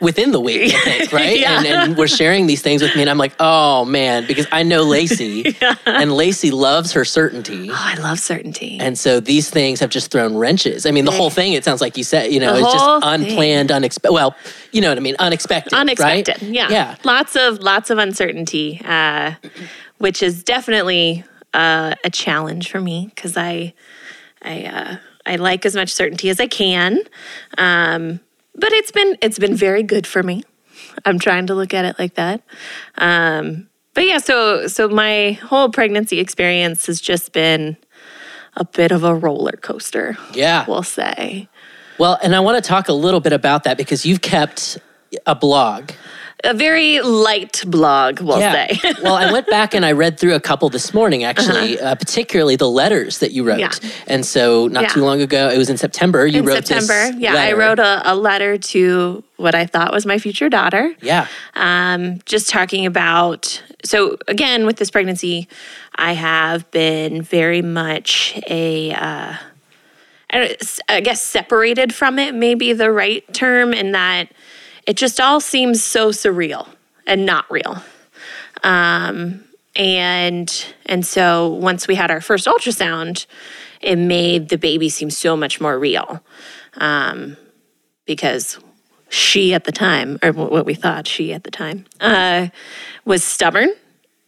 within 0.02 0.32
the 0.32 0.40
week, 0.40 0.72
think, 0.72 1.12
right? 1.20 1.38
Yeah. 1.38 1.58
And, 1.58 1.66
and 1.66 1.96
we're 1.96 2.08
sharing 2.08 2.46
these 2.46 2.60
things 2.60 2.82
with 2.82 2.94
me, 2.94 3.00
and 3.02 3.08
I'm 3.08 3.16
like, 3.16 3.34
oh 3.40 3.84
man, 3.86 4.26
because 4.26 4.46
I 4.52 4.62
know 4.64 4.82
Lacey, 4.82 5.56
and 5.86 6.12
Lacey 6.12 6.50
loves 6.50 6.92
her 6.92 7.04
certainty. 7.04 7.70
Oh, 7.70 7.74
I 7.74 7.94
love 8.00 8.18
certainty. 8.18 8.78
And 8.80 8.98
so 8.98 9.20
these 9.20 9.48
things 9.48 9.80
have 9.80 9.90
just 9.90 10.10
thrown 10.10 10.36
wrenches. 10.36 10.84
I 10.84 10.90
mean, 10.90 11.04
the 11.06 11.10
whole 11.12 11.30
thing, 11.30 11.54
it 11.54 11.64
sounds 11.64 11.80
like 11.80 11.96
you 11.96 12.04
said, 12.04 12.32
you 12.32 12.40
know, 12.40 12.54
is 12.54 12.62
just 12.64 12.84
unplanned, 13.04 13.70
unexpected. 13.72 14.12
Well, 14.12 14.34
you 14.72 14.80
know 14.80 14.88
what 14.88 14.98
I 14.98 15.00
mean? 15.00 15.16
Unexpected. 15.18 15.72
right? 15.72 15.80
unexpected 15.80 16.42
yeah 16.54 16.68
Yeah. 16.68 16.96
lots 17.04 17.36
of 17.36 17.60
lots 17.60 17.90
of 17.90 17.98
uncertainty 17.98 18.80
uh, 18.84 19.32
which 19.98 20.22
is 20.22 20.42
definitely 20.42 21.24
uh, 21.54 21.94
a 22.04 22.10
challenge 22.10 22.70
for 22.70 22.80
me 22.80 23.10
because 23.14 23.36
i 23.36 23.72
i 24.42 24.64
uh, 24.64 24.96
i 25.26 25.36
like 25.36 25.64
as 25.66 25.76
much 25.76 25.90
certainty 25.90 26.28
as 26.30 26.40
i 26.40 26.46
can 26.46 26.98
um, 27.58 28.18
but 28.54 28.72
it's 28.72 28.90
been 28.92 29.16
it's 29.20 29.38
been 29.38 29.54
very 29.54 29.82
good 29.82 30.06
for 30.06 30.22
me 30.22 30.42
i'm 31.04 31.18
trying 31.18 31.46
to 31.46 31.54
look 31.54 31.72
at 31.74 31.84
it 31.84 31.98
like 31.98 32.14
that 32.14 32.42
um, 32.98 33.68
but 33.94 34.06
yeah 34.06 34.18
so 34.18 34.66
so 34.66 34.88
my 34.88 35.32
whole 35.32 35.68
pregnancy 35.70 36.18
experience 36.20 36.86
has 36.86 37.00
just 37.00 37.32
been 37.32 37.76
a 38.56 38.64
bit 38.64 38.92
of 38.92 39.02
a 39.04 39.14
roller 39.14 39.52
coaster 39.62 40.16
Yeah. 40.34 40.64
we'll 40.68 40.82
say 40.82 41.48
Well, 41.98 42.18
and 42.22 42.34
I 42.34 42.40
want 42.40 42.62
to 42.62 42.66
talk 42.68 42.88
a 42.88 42.92
little 42.92 43.20
bit 43.20 43.32
about 43.32 43.64
that 43.64 43.76
because 43.76 44.04
you've 44.04 44.22
kept 44.22 44.78
a 45.26 45.34
blog. 45.34 45.90
A 46.44 46.54
very 46.54 47.00
light 47.00 47.62
blog 47.66 48.20
we'll 48.20 48.38
say 48.38 48.78
well, 49.02 49.14
I 49.14 49.30
went 49.30 49.46
back 49.46 49.74
and 49.74 49.84
I 49.84 49.92
read 49.92 50.18
through 50.18 50.34
a 50.34 50.40
couple 50.40 50.68
this 50.68 50.92
morning, 50.92 51.22
actually, 51.24 51.78
uh 51.80 51.94
particularly 51.94 52.56
the 52.56 52.68
letters 52.68 53.18
that 53.18 53.32
you 53.32 53.44
wrote. 53.44 53.60
Yeah. 53.60 53.70
And 54.06 54.26
so, 54.26 54.66
not 54.68 54.82
Yeah. 54.82 54.88
too 54.88 55.04
long 55.04 55.20
ago, 55.20 55.48
it 55.50 55.58
was 55.58 55.70
in 55.70 55.76
September. 55.76 56.26
You 56.26 56.40
in 56.40 56.46
wrote 56.46 56.66
September. 56.66 57.12
This 57.12 57.20
yeah, 57.20 57.34
I 57.34 57.52
wrote 57.52 57.78
a, 57.78 58.02
a 58.12 58.14
letter 58.14 58.58
to 58.58 59.22
what 59.36 59.54
I 59.54 59.66
thought 59.66 59.92
was 59.92 60.04
my 60.06 60.18
future 60.18 60.48
daughter. 60.48 60.94
Yeah. 61.00 61.26
Um, 61.54 62.18
just 62.26 62.48
talking 62.48 62.86
about 62.86 63.62
so 63.84 64.16
again 64.28 64.66
with 64.66 64.76
this 64.76 64.90
pregnancy, 64.90 65.48
I 65.96 66.12
have 66.12 66.68
been 66.70 67.22
very 67.22 67.62
much 67.62 68.40
a 68.48 68.92
uh, 68.92 69.34
I 70.30 70.56
I 70.88 71.00
guess 71.00 71.22
separated 71.22 71.94
from 71.94 72.18
it 72.18 72.34
may 72.34 72.54
be 72.54 72.72
the 72.72 72.90
right 72.90 73.22
term 73.32 73.72
in 73.72 73.92
that 73.92 74.32
it 74.86 74.96
just 74.96 75.20
all 75.20 75.40
seems 75.40 75.82
so 75.82 76.10
surreal 76.10 76.68
and 77.06 77.26
not 77.26 77.50
real. 77.50 77.82
Um, 78.62 79.44
and 79.74 80.66
and 80.86 81.06
so 81.06 81.48
once 81.48 81.88
we 81.88 81.94
had 81.94 82.10
our 82.10 82.20
first 82.20 82.46
ultrasound, 82.46 83.26
it 83.80 83.96
made 83.96 84.48
the 84.48 84.58
baby 84.58 84.88
seem 84.88 85.10
so 85.10 85.36
much 85.36 85.60
more 85.60 85.78
real. 85.78 86.22
Um, 86.74 87.36
because 88.06 88.58
she 89.08 89.54
at 89.54 89.64
the 89.64 89.72
time, 89.72 90.18
or 90.22 90.32
what 90.32 90.66
we 90.66 90.74
thought 90.74 91.06
she 91.06 91.32
at 91.32 91.44
the 91.44 91.50
time, 91.50 91.84
uh, 92.00 92.48
was 93.04 93.22
stubborn, 93.22 93.72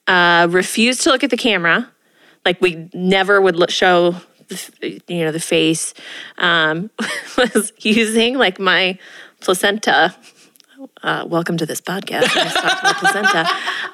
uh, 0.07 0.47
refused 0.51 1.03
to 1.03 1.11
look 1.11 1.25
at 1.25 1.31
the 1.31 1.37
camera. 1.37 1.91
Like 2.45 2.61
we 2.61 2.91
never 2.93 3.41
would 3.41 3.57
look, 3.57 3.71
show, 3.71 4.17
the, 4.49 5.01
you 5.09 5.25
know, 5.25 5.33
the 5.33 5.41
face. 5.41 5.95
Um, 6.37 6.91
was 7.39 7.73
using 7.79 8.37
like 8.37 8.61
my 8.61 8.99
placenta. 9.41 10.15
Uh, 11.03 11.25
welcome 11.26 11.57
to 11.57 11.67
this 11.67 11.81
podcast. 11.81 12.33
Just 12.33 12.57
talked 12.57 12.81
about 12.81 12.97
placenta. 12.97 13.49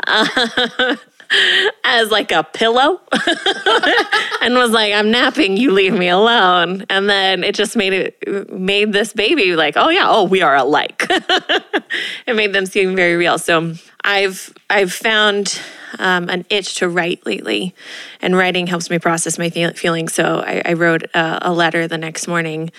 Uh, 0.07 0.97
as 1.85 2.11
like 2.11 2.33
a 2.33 2.43
pillow 2.43 3.01
and 4.43 4.55
was 4.55 4.71
like, 4.71 4.93
I'm 4.93 5.11
napping, 5.11 5.57
you 5.57 5.71
leave 5.71 5.93
me 5.93 6.09
alone. 6.09 6.85
And 6.91 7.09
then 7.09 7.45
it 7.45 7.55
just 7.55 7.77
made 7.77 7.93
it 7.93 8.53
made 8.53 8.93
this 8.93 9.13
baby 9.13 9.55
like, 9.55 9.75
oh 9.77 9.91
yeah, 9.91 10.07
oh, 10.09 10.25
we 10.25 10.43
are 10.43 10.57
alike. 10.57 11.07
it 12.27 12.35
made 12.35 12.53
them 12.53 12.67
seem 12.67 12.97
very 12.97 13.15
real. 13.15 13.39
So 13.39 13.75
I've 14.03 14.53
I've 14.69 14.93
found 14.93 15.61
um, 15.99 16.29
an 16.29 16.47
itch 16.51 16.77
to 16.77 16.89
write 16.89 17.25
lately, 17.27 17.75
and 18.21 18.37
writing 18.37 18.67
helps 18.67 18.91
me 18.91 18.99
process 18.99 19.39
my 19.39 19.51
feel- 19.51 19.75
feelings. 19.75 20.15
So 20.15 20.43
I, 20.45 20.63
I 20.65 20.73
wrote 20.73 21.05
a, 21.15 21.51
a 21.51 21.53
letter 21.53 21.87
the 21.87 21.99
next 21.99 22.27
morning 22.27 22.71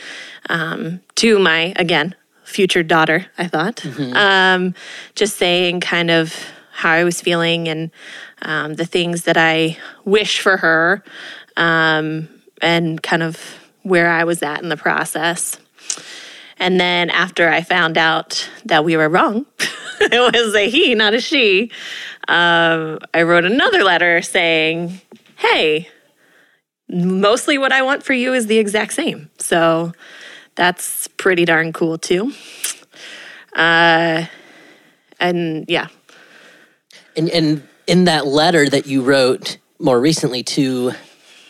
um, 0.50 1.02
to 1.16 1.40
my 1.40 1.74
again 1.76 2.16
future 2.52 2.84
daughter. 2.84 3.26
I 3.38 3.48
thought, 3.48 3.84
um, 4.16 4.76
just 5.16 5.38
saying 5.38 5.82
kind 5.82 6.12
of 6.12 6.36
how 6.72 6.92
I 6.92 7.04
was 7.04 7.22
feeling 7.22 7.68
and 7.68 7.92
um, 8.42 8.76
the 8.76 8.86
things 8.86 9.24
that 9.24 9.38
I 9.38 9.78
wish 10.06 10.40
for 10.40 10.58
her, 10.58 11.04
um, 11.58 12.28
and 12.62 13.02
kind 13.02 13.24
of 13.24 13.60
where 13.84 14.10
I 14.10 14.24
was 14.24 14.44
at 14.44 14.62
in 14.62 14.70
the 14.70 14.78
process. 14.78 15.58
And 16.58 16.80
then 16.80 17.10
after 17.10 17.50
I 17.50 17.62
found 17.62 17.98
out 17.98 18.48
that 18.66 18.86
we 18.86 18.96
were 18.96 19.10
wrong, 19.10 19.46
it 20.00 20.34
was 20.34 20.56
a 20.56 20.70
he, 20.70 20.94
not 20.94 21.14
a 21.14 21.20
she, 21.20 21.72
um, 22.28 23.00
I 23.14 23.24
wrote 23.24 23.46
another 23.46 23.84
letter 23.84 24.22
saying, 24.22 25.02
hey, 25.38 25.90
mostly 26.88 27.58
what 27.58 27.72
I 27.72 27.82
want 27.82 28.04
for 28.04 28.14
you 28.14 28.34
is 28.34 28.48
the 28.48 28.60
exact 28.60 28.94
same. 28.94 29.30
So 29.40 29.94
that's 30.56 31.08
pretty 31.18 31.46
darn 31.46 31.74
cool 31.74 31.98
too. 31.98 32.32
Uh, 33.56 34.26
and 35.20 35.66
yeah, 35.68 35.88
And, 37.16 37.30
and 37.30 37.68
in 37.88 38.06
that 38.06 38.26
letter 38.26 38.68
that 38.70 38.86
you 38.88 39.02
wrote 39.04 39.58
more 39.80 40.00
recently 40.00 40.44
to 40.44 40.92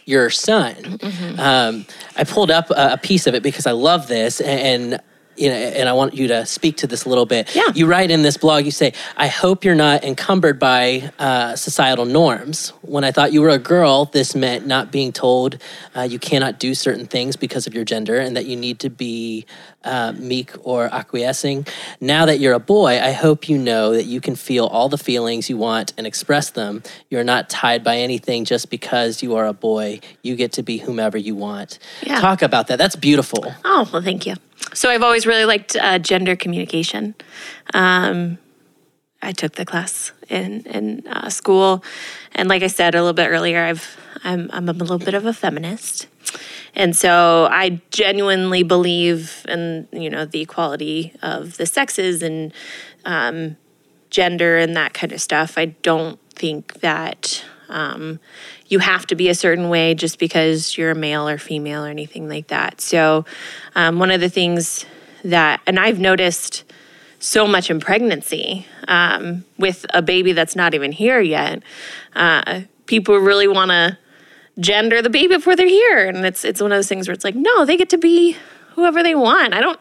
your 0.05 0.29
son, 0.29 0.75
Mm-hmm. 0.75 1.39
um, 1.39 1.85
I 2.17 2.23
pulled 2.23 2.51
up 2.51 2.69
a, 2.71 2.93
a 2.93 2.97
piece 2.97 3.27
of 3.27 3.35
it 3.35 3.43
because 3.43 3.67
I 3.67 3.71
love 3.71 4.07
this 4.07 4.41
and. 4.41 4.99
You 5.37 5.49
know, 5.49 5.55
and 5.55 5.89
I 5.89 5.93
want 5.93 6.13
you 6.13 6.27
to 6.27 6.45
speak 6.45 6.77
to 6.77 6.87
this 6.87 7.05
a 7.05 7.09
little 7.09 7.25
bit. 7.25 7.55
Yeah. 7.55 7.63
You 7.73 7.87
write 7.87 8.11
in 8.11 8.21
this 8.21 8.37
blog, 8.37 8.65
you 8.65 8.71
say, 8.71 8.93
I 9.15 9.27
hope 9.27 9.63
you're 9.63 9.75
not 9.75 10.03
encumbered 10.03 10.59
by 10.59 11.11
uh, 11.17 11.55
societal 11.55 12.05
norms. 12.05 12.69
When 12.81 13.03
I 13.03 13.11
thought 13.11 13.31
you 13.33 13.41
were 13.41 13.49
a 13.49 13.57
girl, 13.57 14.05
this 14.05 14.35
meant 14.35 14.67
not 14.67 14.91
being 14.91 15.11
told 15.11 15.57
uh, 15.95 16.01
you 16.01 16.19
cannot 16.19 16.59
do 16.59 16.75
certain 16.75 17.07
things 17.07 17.35
because 17.37 17.65
of 17.65 17.73
your 17.73 17.85
gender 17.85 18.17
and 18.17 18.35
that 18.35 18.45
you 18.45 18.55
need 18.55 18.79
to 18.79 18.89
be 18.89 19.45
uh, 19.83 20.13
meek 20.17 20.51
or 20.63 20.85
acquiescing. 20.93 21.65
Now 21.99 22.25
that 22.25 22.39
you're 22.39 22.53
a 22.53 22.59
boy, 22.59 22.99
I 22.99 23.11
hope 23.11 23.49
you 23.49 23.57
know 23.57 23.93
that 23.93 24.05
you 24.05 24.21
can 24.21 24.35
feel 24.35 24.67
all 24.67 24.89
the 24.89 24.97
feelings 24.97 25.49
you 25.49 25.57
want 25.57 25.93
and 25.97 26.05
express 26.05 26.51
them. 26.51 26.83
You're 27.09 27.23
not 27.23 27.49
tied 27.49 27.83
by 27.83 27.97
anything 27.97 28.45
just 28.45 28.69
because 28.69 29.23
you 29.23 29.35
are 29.35 29.47
a 29.47 29.53
boy. 29.53 30.01
You 30.21 30.35
get 30.35 30.51
to 30.53 30.63
be 30.63 30.77
whomever 30.77 31.17
you 31.17 31.35
want. 31.35 31.79
Yeah. 32.03 32.19
Talk 32.19 32.41
about 32.41 32.67
that. 32.67 32.77
That's 32.77 32.95
beautiful. 32.95 33.45
Oh, 33.65 33.89
well, 33.91 34.01
thank 34.01 34.25
you. 34.25 34.35
So 34.73 34.89
I've 34.89 35.03
always 35.03 35.25
really 35.25 35.45
liked 35.45 35.75
uh, 35.75 35.99
gender 35.99 36.35
communication. 36.35 37.15
Um, 37.73 38.37
I 39.21 39.31
took 39.31 39.53
the 39.53 39.65
class 39.65 40.11
in 40.29 40.61
in 40.61 41.07
uh, 41.07 41.29
school, 41.29 41.83
and 42.33 42.49
like 42.49 42.63
I 42.63 42.67
said 42.67 42.95
a 42.95 42.99
little 42.99 43.13
bit 43.13 43.27
earlier, 43.29 43.63
I've 43.63 43.97
I'm 44.23 44.49
I'm 44.51 44.69
a 44.69 44.73
little 44.73 44.97
bit 44.97 45.13
of 45.13 45.25
a 45.25 45.33
feminist, 45.33 46.07
and 46.73 46.95
so 46.95 47.47
I 47.51 47.81
genuinely 47.91 48.63
believe 48.63 49.45
in 49.47 49.87
you 49.91 50.09
know 50.09 50.25
the 50.25 50.41
equality 50.41 51.13
of 51.21 51.57
the 51.57 51.65
sexes 51.65 52.23
and 52.23 52.53
um, 53.05 53.57
gender 54.09 54.57
and 54.57 54.75
that 54.75 54.93
kind 54.93 55.11
of 55.11 55.21
stuff. 55.21 55.57
I 55.57 55.65
don't 55.65 56.19
think 56.33 56.79
that 56.81 57.43
um, 57.71 58.19
you 58.67 58.79
have 58.79 59.07
to 59.07 59.15
be 59.15 59.29
a 59.29 59.35
certain 59.35 59.69
way 59.69 59.95
just 59.95 60.19
because 60.19 60.77
you're 60.77 60.91
a 60.91 60.95
male 60.95 61.27
or 61.27 61.37
female 61.37 61.85
or 61.85 61.87
anything 61.87 62.29
like 62.29 62.47
that. 62.47 62.81
So, 62.81 63.25
um, 63.75 63.99
one 63.99 64.11
of 64.11 64.21
the 64.21 64.29
things 64.29 64.85
that, 65.23 65.61
and 65.65 65.79
I've 65.79 65.99
noticed 65.99 66.63
so 67.19 67.47
much 67.47 67.69
in 67.69 67.79
pregnancy 67.79 68.65
um, 68.87 69.45
with 69.57 69.85
a 69.93 70.01
baby 70.01 70.33
that's 70.33 70.55
not 70.55 70.73
even 70.73 70.91
here 70.91 71.19
yet, 71.19 71.63
uh, 72.15 72.61
people 72.85 73.17
really 73.17 73.47
want 73.47 73.69
to 73.71 73.97
gender 74.59 75.01
the 75.01 75.09
baby 75.09 75.35
before 75.35 75.55
they're 75.55 75.67
here, 75.67 76.07
and 76.07 76.25
it's 76.25 76.43
it's 76.43 76.61
one 76.61 76.71
of 76.71 76.77
those 76.77 76.89
things 76.89 77.07
where 77.07 77.13
it's 77.13 77.23
like, 77.23 77.35
no, 77.35 77.65
they 77.65 77.77
get 77.77 77.89
to 77.89 77.97
be 77.97 78.35
whoever 78.75 79.03
they 79.03 79.15
want. 79.15 79.53
I 79.53 79.61
don't 79.61 79.79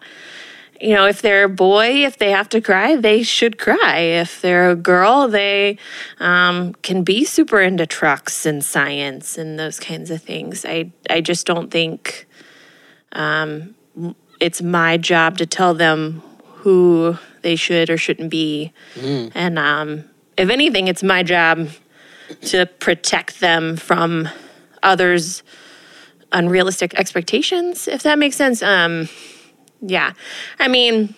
you 0.81 0.95
know, 0.95 1.07
if 1.07 1.21
they're 1.21 1.45
a 1.45 1.49
boy, 1.49 2.05
if 2.07 2.17
they 2.17 2.31
have 2.31 2.49
to 2.51 2.61
cry, 2.61 2.97
they 2.97 3.23
should 3.23 3.59
cry. 3.59 3.99
If 3.99 4.41
they're 4.41 4.71
a 4.71 4.77
girl, 4.77 5.29
they 5.29 5.77
um, 6.19 6.73
can 6.83 7.03
be 7.05 7.25
super 7.25 7.61
into 7.61 7.87
trucks 7.87 8.47
and 8.47 8.65
science 8.65 9.37
and 9.37 9.59
those 9.59 9.79
kinds 9.79 10.11
of 10.11 10.23
things. 10.23 10.65
I 10.65 10.91
I 11.11 11.21
just 11.21 11.47
don't 11.47 11.71
think 11.71 12.27
um, 13.13 13.75
it's 14.41 14.63
my 14.63 14.97
job 14.97 15.37
to 15.39 15.47
tell 15.47 15.75
them 15.75 16.23
who 16.45 17.19
they 17.43 17.57
should 17.57 17.91
or 17.91 17.99
shouldn't 17.99 18.31
be. 18.31 18.73
And 19.35 19.59
um, 19.59 20.05
if 20.37 20.49
anything, 20.49 20.89
it's 20.89 21.03
my 21.03 21.23
job 21.23 21.69
to 22.43 22.67
protect 22.67 23.41
them 23.41 23.77
from 23.77 24.29
others' 24.83 25.43
unrealistic 26.33 26.95
expectations, 26.95 27.87
if 27.89 28.03
that 28.05 28.19
makes 28.19 28.37
sense. 28.37 28.63
Um, 28.63 29.09
yeah. 29.81 30.13
I 30.59 30.69
mean, 30.69 31.15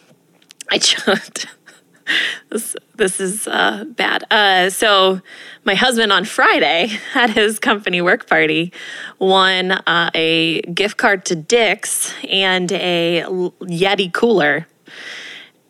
I 0.70 0.78
just 0.78 1.46
this 2.50 2.76
this 2.96 3.20
is 3.20 3.46
uh, 3.48 3.84
bad. 3.88 4.24
Uh, 4.30 4.70
so 4.70 5.20
my 5.64 5.74
husband 5.74 6.12
on 6.12 6.24
Friday 6.24 6.90
at 7.14 7.30
his 7.30 7.58
company 7.58 8.00
work 8.00 8.28
party 8.28 8.72
won 9.18 9.72
uh, 9.72 10.10
a 10.14 10.60
gift 10.62 10.96
card 10.96 11.24
to 11.26 11.36
Dick's 11.36 12.12
and 12.28 12.70
a 12.72 13.22
Yeti 13.62 14.12
cooler. 14.12 14.66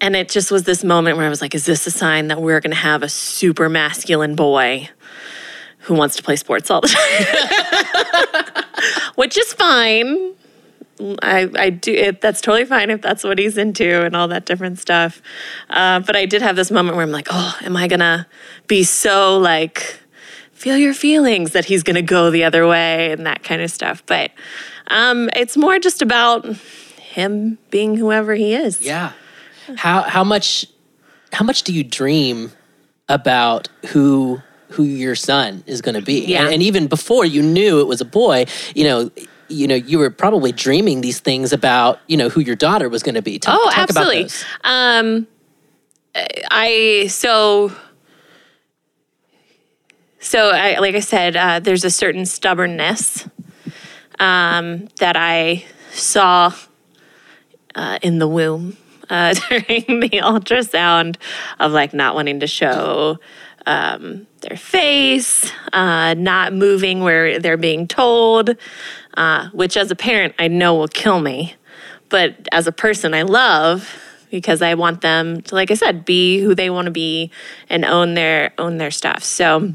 and 0.00 0.16
it 0.16 0.28
just 0.28 0.50
was 0.50 0.64
this 0.64 0.82
moment 0.82 1.16
where 1.16 1.26
I 1.26 1.28
was 1.28 1.40
like, 1.40 1.54
is 1.54 1.64
this 1.66 1.86
a 1.86 1.90
sign 1.90 2.28
that 2.28 2.40
we're 2.42 2.60
going 2.60 2.72
to 2.72 2.76
have 2.76 3.02
a 3.02 3.08
super 3.08 3.68
masculine 3.68 4.34
boy 4.34 4.88
who 5.80 5.94
wants 5.94 6.16
to 6.16 6.22
play 6.22 6.36
sports 6.36 6.70
all 6.70 6.80
the 6.80 6.88
time? 8.84 9.12
Which 9.14 9.38
is 9.38 9.52
fine. 9.52 10.34
I, 11.22 11.50
I 11.56 11.70
do 11.70 11.92
it, 11.92 12.20
that's 12.20 12.40
totally 12.40 12.64
fine 12.64 12.90
if 12.90 13.02
that's 13.02 13.24
what 13.24 13.38
he's 13.38 13.58
into 13.58 14.04
and 14.04 14.14
all 14.16 14.28
that 14.28 14.46
different 14.46 14.78
stuff. 14.78 15.22
Uh, 15.70 16.00
but 16.00 16.16
I 16.16 16.26
did 16.26 16.42
have 16.42 16.56
this 16.56 16.70
moment 16.70 16.96
where 16.96 17.04
I'm 17.04 17.12
like, 17.12 17.28
oh, 17.30 17.56
am 17.62 17.76
I 17.76 17.88
gonna 17.88 18.26
be 18.66 18.84
so 18.84 19.38
like 19.38 19.98
feel 20.52 20.76
your 20.76 20.94
feelings 20.94 21.52
that 21.52 21.64
he's 21.64 21.82
gonna 21.82 22.02
go 22.02 22.30
the 22.30 22.44
other 22.44 22.66
way 22.66 23.12
and 23.12 23.26
that 23.26 23.42
kind 23.42 23.62
of 23.62 23.70
stuff. 23.70 24.02
But 24.06 24.30
um, 24.88 25.28
it's 25.34 25.56
more 25.56 25.78
just 25.78 26.02
about 26.02 26.46
him 26.46 27.58
being 27.70 27.96
whoever 27.96 28.34
he 28.34 28.54
is. 28.54 28.80
Yeah. 28.80 29.12
How 29.76 30.02
how 30.02 30.24
much 30.24 30.66
how 31.32 31.44
much 31.44 31.62
do 31.62 31.72
you 31.72 31.84
dream 31.84 32.52
about 33.08 33.68
who 33.88 34.40
who 34.70 34.84
your 34.84 35.14
son 35.14 35.62
is 35.66 35.82
going 35.82 35.94
to 35.94 36.02
be? 36.02 36.24
Yeah. 36.24 36.44
And, 36.44 36.54
and 36.54 36.62
even 36.62 36.86
before 36.86 37.24
you 37.24 37.42
knew 37.42 37.80
it 37.80 37.86
was 37.86 38.00
a 38.00 38.06
boy, 38.06 38.46
you 38.74 38.84
know, 38.84 39.10
you 39.48 39.66
know, 39.66 39.74
you 39.74 39.98
were 39.98 40.10
probably 40.10 40.52
dreaming 40.52 41.00
these 41.00 41.20
things 41.20 41.52
about, 41.52 42.00
you 42.06 42.16
know, 42.16 42.28
who 42.28 42.40
your 42.40 42.56
daughter 42.56 42.88
was 42.88 43.02
going 43.02 43.14
to 43.14 43.22
be. 43.22 43.38
Talk, 43.38 43.58
oh, 43.60 43.70
talk 43.70 43.90
about 43.90 44.14
absolutely. 44.14 44.30
Um, 44.64 45.26
I 46.50 47.06
so 47.08 47.72
so 50.22 50.50
I, 50.50 50.78
like 50.78 50.94
I 50.94 51.00
said, 51.00 51.36
uh, 51.36 51.58
there's 51.58 51.84
a 51.84 51.90
certain 51.90 52.26
stubbornness 52.26 53.28
um, 54.20 54.88
that 54.98 55.16
I 55.16 55.64
saw 55.90 56.54
uh, 57.74 57.98
in 58.02 58.18
the 58.18 58.28
womb 58.28 58.76
uh, 59.10 59.34
during 59.48 60.00
the 60.00 60.20
ultrasound 60.22 61.16
of 61.58 61.72
like 61.72 61.92
not 61.92 62.14
wanting 62.14 62.40
to 62.40 62.46
show 62.46 63.18
um, 63.66 64.26
their 64.40 64.56
face, 64.56 65.50
uh, 65.72 66.14
not 66.14 66.52
moving 66.52 67.00
where 67.00 67.38
they're 67.38 67.56
being 67.56 67.88
told, 67.88 68.56
uh, 69.16 69.48
which 69.50 69.76
as 69.76 69.90
a 69.90 69.96
parent 69.96 70.34
I 70.38 70.48
know 70.48 70.74
will 70.74 70.88
kill 70.88 71.20
me. 71.20 71.54
But 72.08 72.48
as 72.52 72.66
a 72.66 72.72
person, 72.72 73.14
I 73.14 73.22
love 73.22 73.98
because 74.30 74.62
I 74.62 74.74
want 74.74 75.00
them 75.00 75.42
to, 75.42 75.54
like 75.54 75.70
I 75.70 75.74
said, 75.74 76.04
be 76.04 76.40
who 76.40 76.54
they 76.54 76.70
want 76.70 76.86
to 76.86 76.90
be 76.90 77.30
and 77.68 77.84
own 77.84 78.14
their 78.14 78.52
own 78.58 78.78
their 78.78 78.90
stuff. 78.90 79.22
So 79.24 79.72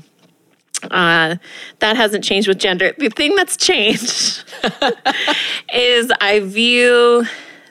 uh, 0.84 1.36
that 1.80 1.98
hasn't 1.98 2.24
changed 2.24 2.48
with 2.48 2.60
gender. 2.60 2.94
The 2.98 3.10
thing 3.10 3.36
that's 3.36 3.58
changed 3.58 4.44
is 5.74 6.12
I 6.22 6.42
view 6.42 7.26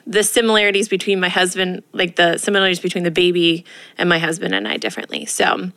the 0.05 0.23
similarities 0.23 0.87
between 0.87 1.19
my 1.19 1.29
husband, 1.29 1.83
like 1.91 2.15
the 2.15 2.37
similarities 2.37 2.79
between 2.79 3.03
the 3.03 3.11
baby 3.11 3.65
and 3.97 4.07
my 4.07 4.19
husband 4.19 4.55
and 4.55 4.67
I 4.67 4.77
differently. 4.77 5.25
So 5.25 5.71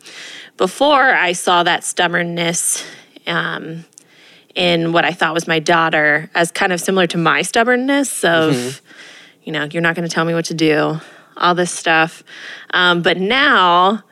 before 0.57 1.13
I 1.13 1.33
saw 1.33 1.63
that 1.63 1.83
stubbornness 1.83 2.85
um, 3.27 3.85
in 4.55 4.91
what 4.91 5.05
I 5.05 5.11
thought 5.11 5.33
was 5.33 5.47
my 5.47 5.59
daughter 5.59 6.29
as 6.33 6.51
kind 6.51 6.73
of 6.73 6.81
similar 6.81 7.07
to 7.07 7.17
my 7.17 7.41
stubbornness 7.41 8.23
of, 8.23 8.81
you 9.43 9.51
know, 9.51 9.63
you're 9.65 9.81
not 9.81 9.95
going 9.95 10.07
to 10.07 10.13
tell 10.13 10.25
me 10.25 10.33
what 10.33 10.45
to 10.45 10.53
do, 10.53 10.99
all 11.37 11.55
this 11.55 11.71
stuff. 11.71 12.23
Um, 12.73 13.01
but 13.01 13.17
now 13.17 14.03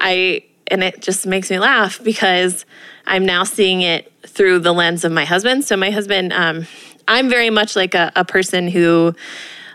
I, 0.00 0.44
and 0.68 0.82
it 0.82 1.00
just 1.00 1.26
makes 1.26 1.50
me 1.50 1.58
laugh 1.58 2.02
because 2.02 2.64
I'm 3.06 3.24
now 3.26 3.44
seeing 3.44 3.82
it 3.82 4.12
through 4.26 4.60
the 4.60 4.72
lens 4.72 5.04
of 5.04 5.12
my 5.12 5.24
husband. 5.24 5.64
So 5.64 5.76
my 5.76 5.90
husband, 5.90 6.32
um, 6.32 6.66
I'm 7.06 7.28
very 7.28 7.50
much 7.50 7.76
like 7.76 7.94
a, 7.94 8.10
a 8.16 8.24
person 8.24 8.68
who 8.68 9.14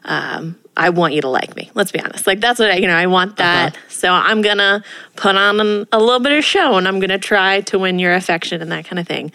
um, 0.05 0.57
I 0.79 0.89
want 0.91 1.13
you 1.13 1.19
to 1.21 1.27
like 1.27 1.57
me. 1.57 1.69
Let's 1.73 1.91
be 1.91 1.99
honest. 1.99 2.25
Like 2.25 2.39
that's 2.39 2.57
what 2.57 2.71
I, 2.71 2.75
you 2.75 2.87
know, 2.87 2.95
I 2.95 3.07
want 3.07 3.35
that. 3.35 3.77
So 3.89 4.13
I'm 4.13 4.41
gonna 4.41 4.81
put 5.17 5.35
on 5.35 5.59
a 5.91 5.99
little 5.99 6.21
bit 6.21 6.31
of 6.31 6.43
show, 6.45 6.77
and 6.77 6.87
I'm 6.87 7.01
gonna 7.01 7.19
try 7.19 7.59
to 7.61 7.77
win 7.77 7.99
your 7.99 8.13
affection 8.13 8.61
and 8.61 8.71
that 8.71 8.85
kind 8.85 8.97
of 8.97 9.05
thing. 9.05 9.33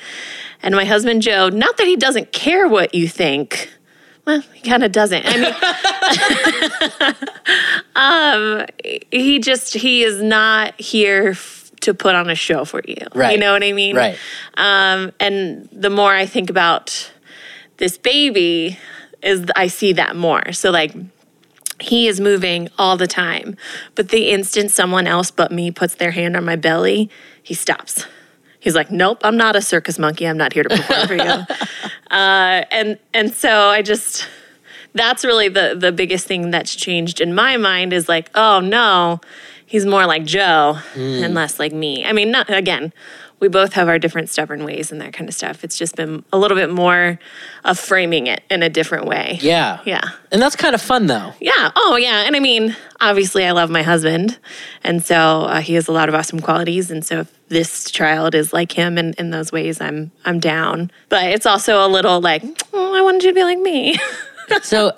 And 0.62 0.74
my 0.74 0.86
husband 0.86 1.20
Joe, 1.20 1.50
not 1.50 1.76
that 1.76 1.86
he 1.86 1.96
doesn't 1.96 2.32
care 2.32 2.66
what 2.66 2.94
you 2.94 3.06
think. 3.06 3.68
Well, 4.24 4.40
he 4.40 4.66
kind 4.66 4.82
of 4.82 4.90
doesn't. 4.90 5.22
I 5.26 5.36
mean, 5.36 5.54
um, 7.94 8.66
he 9.12 9.38
just 9.38 9.74
he 9.74 10.02
is 10.02 10.22
not 10.22 10.80
here 10.80 11.32
f- 11.32 11.70
to 11.82 11.92
put 11.92 12.14
on 12.14 12.30
a 12.30 12.34
show 12.34 12.64
for 12.64 12.80
you. 12.88 13.06
Right. 13.14 13.32
You 13.32 13.38
know 13.38 13.52
what 13.52 13.62
I 13.62 13.72
mean? 13.72 13.96
Right. 13.96 14.16
Um, 14.56 15.12
and 15.20 15.68
the 15.70 15.90
more 15.90 16.14
I 16.14 16.24
think 16.24 16.48
about 16.48 17.12
this 17.76 17.98
baby, 17.98 18.78
is 19.24 19.44
I 19.56 19.66
see 19.66 19.94
that 19.94 20.16
more. 20.16 20.52
So 20.52 20.70
like 20.70 20.94
he 21.80 22.06
is 22.08 22.20
moving 22.20 22.68
all 22.78 22.96
the 22.96 23.06
time, 23.06 23.56
but 23.94 24.08
the 24.08 24.30
instant 24.30 24.70
someone 24.70 25.06
else 25.06 25.30
but 25.30 25.50
me 25.50 25.70
puts 25.70 25.96
their 25.96 26.12
hand 26.12 26.36
on 26.36 26.44
my 26.44 26.56
belly, 26.56 27.10
he 27.42 27.54
stops. 27.54 28.06
He's 28.60 28.74
like, 28.74 28.90
"Nope, 28.90 29.20
I'm 29.24 29.36
not 29.36 29.56
a 29.56 29.60
circus 29.60 29.98
monkey. 29.98 30.26
I'm 30.26 30.38
not 30.38 30.52
here 30.52 30.62
to 30.62 30.68
perform 30.68 31.06
for 31.06 31.14
you." 31.14 31.44
Uh, 32.10 32.64
and 32.70 32.98
and 33.12 33.34
so 33.34 33.50
I 33.50 33.82
just 33.82 34.28
that's 34.94 35.24
really 35.24 35.48
the 35.48 35.74
the 35.76 35.90
biggest 35.90 36.26
thing 36.26 36.50
that's 36.50 36.76
changed 36.76 37.20
in 37.20 37.34
my 37.34 37.56
mind 37.56 37.92
is 37.92 38.08
like, 38.08 38.30
oh 38.34 38.60
no, 38.60 39.20
he's 39.66 39.84
more 39.84 40.06
like 40.06 40.24
Joe 40.24 40.78
and 41.24 41.34
less 41.34 41.58
like 41.58 41.72
me. 41.72 42.04
I 42.04 42.12
mean, 42.12 42.30
not 42.30 42.48
again. 42.50 42.92
We 43.44 43.48
both 43.48 43.74
have 43.74 43.88
our 43.88 43.98
different 43.98 44.30
stubborn 44.30 44.64
ways 44.64 44.90
and 44.90 45.02
that 45.02 45.12
kind 45.12 45.28
of 45.28 45.34
stuff. 45.34 45.64
It's 45.64 45.76
just 45.76 45.96
been 45.96 46.24
a 46.32 46.38
little 46.38 46.56
bit 46.56 46.70
more 46.70 47.18
of 47.62 47.78
framing 47.78 48.26
it 48.26 48.42
in 48.50 48.62
a 48.62 48.70
different 48.70 49.04
way. 49.04 49.38
Yeah. 49.42 49.80
Yeah. 49.84 50.00
And 50.32 50.40
that's 50.40 50.56
kind 50.56 50.74
of 50.74 50.80
fun 50.80 51.08
though. 51.08 51.34
Yeah. 51.42 51.70
Oh, 51.76 51.96
yeah. 51.96 52.24
And 52.24 52.36
I 52.36 52.40
mean, 52.40 52.74
obviously, 53.02 53.44
I 53.44 53.50
love 53.50 53.68
my 53.68 53.82
husband. 53.82 54.38
And 54.82 55.04
so 55.04 55.42
uh, 55.42 55.60
he 55.60 55.74
has 55.74 55.88
a 55.88 55.92
lot 55.92 56.08
of 56.08 56.14
awesome 56.14 56.40
qualities. 56.40 56.90
And 56.90 57.04
so 57.04 57.20
if 57.20 57.48
this 57.48 57.90
child 57.90 58.34
is 58.34 58.54
like 58.54 58.72
him 58.72 58.96
in, 58.96 59.12
in 59.18 59.28
those 59.28 59.52
ways, 59.52 59.78
I'm 59.78 60.10
I'm 60.24 60.40
down. 60.40 60.90
But 61.10 61.24
it's 61.24 61.44
also 61.44 61.86
a 61.86 61.88
little 61.88 62.22
like, 62.22 62.42
oh, 62.72 62.94
I 62.94 63.02
wanted 63.02 63.24
you 63.24 63.28
to 63.28 63.34
be 63.34 63.44
like 63.44 63.58
me. 63.58 63.98
So, 64.62 64.92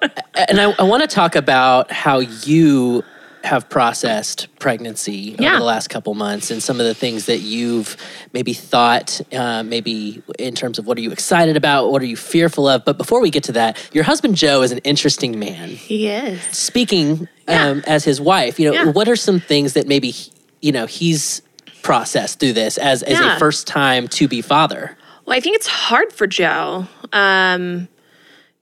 and 0.48 0.60
I, 0.60 0.72
I 0.72 0.82
want 0.82 1.02
to 1.02 1.06
talk 1.06 1.36
about 1.36 1.92
how 1.92 2.18
you 2.18 3.04
have 3.46 3.68
processed 3.70 4.48
pregnancy 4.58 5.34
over 5.38 5.58
the 5.58 5.64
last 5.64 5.88
couple 5.88 6.12
months 6.14 6.50
and 6.50 6.62
some 6.62 6.80
of 6.80 6.86
the 6.86 6.94
things 6.94 7.26
that 7.26 7.38
you've 7.38 7.96
maybe 8.32 8.52
thought, 8.52 9.20
uh, 9.32 9.62
maybe 9.62 10.22
in 10.38 10.54
terms 10.54 10.78
of 10.78 10.86
what 10.86 10.98
are 10.98 11.00
you 11.00 11.12
excited 11.12 11.56
about, 11.56 11.90
what 11.90 12.02
are 12.02 12.06
you 12.06 12.16
fearful 12.16 12.68
of. 12.68 12.84
But 12.84 12.98
before 12.98 13.20
we 13.20 13.30
get 13.30 13.44
to 13.44 13.52
that, 13.52 13.78
your 13.94 14.04
husband 14.04 14.34
Joe 14.36 14.62
is 14.62 14.72
an 14.72 14.78
interesting 14.78 15.38
man. 15.38 15.68
he 15.70 16.08
is. 16.08 16.42
Speaking 16.52 17.28
Yeah. 17.48 17.68
um, 17.68 17.84
as 17.86 18.04
his 18.04 18.20
wife, 18.20 18.58
you 18.60 18.66
know, 18.70 18.74
Yeah. 18.74 18.90
what 18.90 19.08
are 19.08 19.16
some 19.16 19.40
things 19.40 19.72
that 19.74 19.86
maybe 19.86 20.14
you 20.60 20.72
know 20.72 20.86
he's 20.86 21.42
processed 21.82 22.40
through 22.40 22.54
this 22.54 22.76
as 22.78 23.02
as 23.04 23.18
Yeah. 23.20 23.36
a 23.36 23.38
first 23.38 23.66
time 23.68 24.08
to 24.08 24.26
be 24.28 24.42
father? 24.42 24.96
Well, 25.24 25.36
I 25.36 25.40
think 25.40 25.54
it's 25.56 25.66
hard 25.68 26.12
for 26.12 26.26
Joe 26.26 26.86
um, 27.12 27.88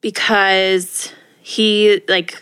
because 0.02 1.12
he, 1.40 2.02
like, 2.08 2.36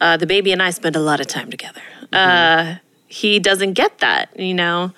uh, 0.00 0.16
the 0.16 0.26
baby 0.26 0.52
and 0.52 0.62
I 0.62 0.70
spend 0.70 0.96
a 0.96 1.00
lot 1.00 1.20
of 1.20 1.26
time 1.26 1.50
together. 1.50 1.82
Uh, 2.12 2.76
he 3.06 3.38
doesn't 3.38 3.74
get 3.74 3.98
that, 3.98 4.38
you 4.38 4.54
know? 4.54 4.92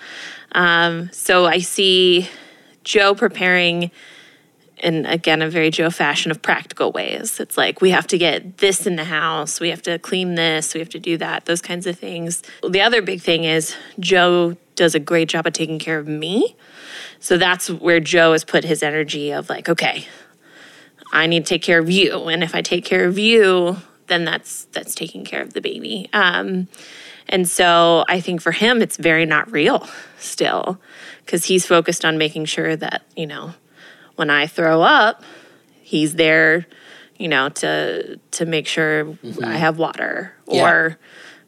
Um, 0.53 1.11
so 1.13 1.47
I 1.47 1.59
see 1.59 2.29
Joe 2.85 3.15
preparing 3.15 3.91
in, 4.79 5.07
again, 5.07 5.43
a 5.43 5.49
very 5.49 5.71
Joe 5.71 5.91
fashion 5.91 6.31
of 6.31 6.43
practical 6.43 6.93
ways. 6.93 7.39
It's 7.41 7.57
like, 7.57 7.81
we 7.81 7.91
have 7.91 8.07
to 8.09 8.19
get 8.19 8.59
this 8.59 8.87
in 8.87 8.97
the 8.97 9.05
house, 9.05 9.61
we 9.61 9.71
have 9.71 9.83
to 9.83 9.99
clean 9.99 10.35
this, 10.35 10.75
we 10.75 10.81
have 10.81 10.89
to 10.91 10.99
do 10.99 11.17
that, 11.19 11.45
those 11.45 11.63
kinds 11.63 11.87
of 11.87 11.99
things. 11.99 12.43
The 12.69 12.81
other 12.81 13.01
big 13.01 13.21
thing 13.21 13.45
is 13.45 13.77
Joe 14.01 14.57
does 14.75 14.95
a 14.95 15.01
great 15.01 15.29
job 15.29 15.47
of 15.47 15.53
taking 15.53 15.79
care 15.79 15.99
of 15.99 16.09
me. 16.09 16.57
So 17.21 17.39
that's 17.39 17.71
where 17.71 18.01
Joe 18.01 18.33
has 18.33 18.45
put 18.45 18.65
his 18.65 18.83
energy 18.83 19.31
of 19.31 19.49
like, 19.49 19.69
okay, 19.69 20.07
I 21.13 21.27
need 21.27 21.47
to 21.47 21.49
take 21.49 21.63
care 21.63 21.79
of 21.79 21.91
you, 21.91 22.29
and 22.29 22.43
if 22.43 22.55
I 22.55 22.63
take 22.63 22.85
care 22.85 23.05
of 23.05 23.19
you, 23.19 23.77
then 24.13 24.25
that's 24.25 24.65
that's 24.73 24.95
taking 24.95 25.25
care 25.25 25.41
of 25.43 25.55
the 25.55 25.61
baby. 25.61 26.09
Um, 26.13 26.69
and 27.29 27.49
so 27.49 28.05
I 28.09 28.21
think 28.21 28.41
for 28.43 28.53
him, 28.53 28.83
it's 28.83 28.97
very 28.99 29.25
not 29.27 29.51
real 29.51 29.89
still, 30.19 30.79
because 31.25 31.47
he's 31.47 31.65
focused 31.67 32.05
on 32.05 32.19
making 32.19 32.45
sure 32.45 32.77
that 32.77 33.03
you 33.17 33.27
know 33.27 33.55
when 34.17 34.29
I 34.29 34.47
throw 34.47 34.83
up, 34.83 35.23
he's 35.83 36.15
there, 36.17 36.67
you 37.19 37.29
know, 37.29 37.49
to 37.49 38.19
to 38.33 38.45
make 38.47 38.67
sure 38.67 39.17
I 39.43 39.57
have 39.57 39.79
water 39.79 40.33
Yeah. 40.47 40.69
or 40.69 40.99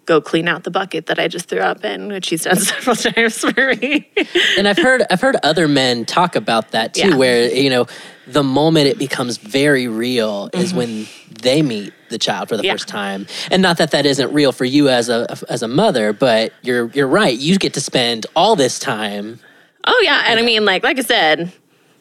go 0.07 0.21
clean 0.21 0.49
out 0.49 0.65
the 0.65 0.71
bucket 0.71 1.07
that 1.07 1.19
I 1.19 1.29
just 1.29 1.49
threw 1.49 1.61
up 1.61 1.83
in, 1.85 2.09
which 2.09 2.29
he's 2.29 2.45
done 2.45 2.57
several 2.73 2.95
times 2.97 3.39
for 3.39 3.75
me. 3.77 4.11
and 4.59 4.67
I've 4.69 4.79
heard 4.79 5.03
I've 5.11 5.21
heard 5.21 5.37
other 5.43 5.67
men 5.69 6.05
talk 6.07 6.37
about 6.37 6.71
that 6.73 6.95
too, 6.95 7.09
Yeah. 7.11 7.17
where 7.17 7.53
you 7.53 7.69
know 7.71 7.87
the 8.27 8.43
moment 8.43 8.87
it 8.87 8.99
becomes 8.99 9.37
very 9.37 9.87
real 9.89 10.49
is 10.55 10.73
when 10.73 11.07
they 11.43 11.61
meet 11.63 11.93
the 12.15 12.19
child 12.19 12.49
for 12.49 12.57
the. 12.57 12.65
Yeah. 12.65 12.73
first 12.73 12.89
time, 12.89 13.27
and 13.51 13.61
not 13.61 13.77
that 13.79 13.91
that 13.91 14.07
isn't 14.07 14.33
real 14.33 14.53
for 14.53 14.65
you 14.65 14.89
as 14.89 15.09
a 15.09 15.37
as 15.51 15.63
a 15.63 15.69
mother, 15.69 16.13
but 16.13 16.53
you're 16.63 16.87
you're 16.95 17.07
right. 17.09 17.37
You 17.39 17.59
get 17.59 17.75
to 17.75 17.81
spend 17.81 18.25
all 18.35 18.57
this 18.57 18.79
time. 18.79 19.41
Oh 19.87 20.01
yeah, 20.05 20.25
and 20.27 20.41
I 20.41 20.43
mean, 20.43 20.65
like 20.65 20.83
like 20.83 20.99
I 20.99 21.03
said, 21.03 21.53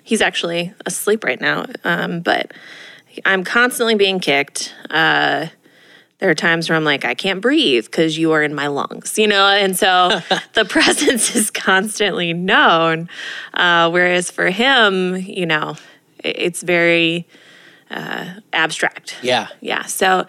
he's 0.03 0.21
actually 0.21 0.73
asleep 0.85 1.23
right 1.23 1.41
now. 1.41 1.65
Um, 1.83 2.21
but 2.21 2.53
I'm 3.25 3.43
constantly 3.43 3.95
being 3.95 4.19
kicked. 4.19 4.73
Uh, 4.89 5.47
there 6.19 6.29
are 6.29 6.35
times 6.35 6.69
where 6.69 6.77
I'm 6.77 6.85
like, 6.85 7.03
I 7.03 7.15
can't 7.15 7.41
breathe 7.41 7.83
because 7.85 8.17
you 8.17 8.31
are 8.31 8.41
in 8.41 8.55
my 8.55 8.67
lungs, 8.67 9.17
you 9.19 9.27
know? 9.27 9.45
And 9.47 9.75
so 9.77 10.21
the 10.53 10.63
presence 10.63 11.35
is 11.35 11.51
constantly 11.51 12.31
known. 12.31 13.09
Uh, 13.53 13.89
whereas 13.91 14.31
for 14.31 14.49
him, 14.49 15.17
you 15.17 15.45
know, 15.45 15.75
it- 16.23 16.35
it's 16.39 16.63
very 16.63 17.27
uh, 17.93 18.39
abstract. 18.51 19.15
Yeah. 19.21 19.47
Yeah. 19.61 19.83
So, 19.83 20.25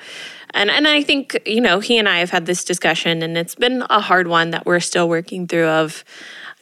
and 0.51 0.71
and 0.71 0.87
I 0.87 1.03
think 1.03 1.41
you 1.47 1.61
know 1.61 1.81
he 1.81 1.99
and 1.99 2.09
I 2.09 2.19
have 2.19 2.31
had 2.31 2.47
this 2.47 2.65
discussion, 2.65 3.23
and 3.23 3.37
it's 3.37 3.55
been 3.55 3.83
a 3.91 4.01
hard 4.01 4.29
one 4.29 4.51
that 4.51 4.67
we're 4.67 4.81
still 4.81 5.09
working 5.09 5.47
through. 5.47 5.67
Of 5.67 6.05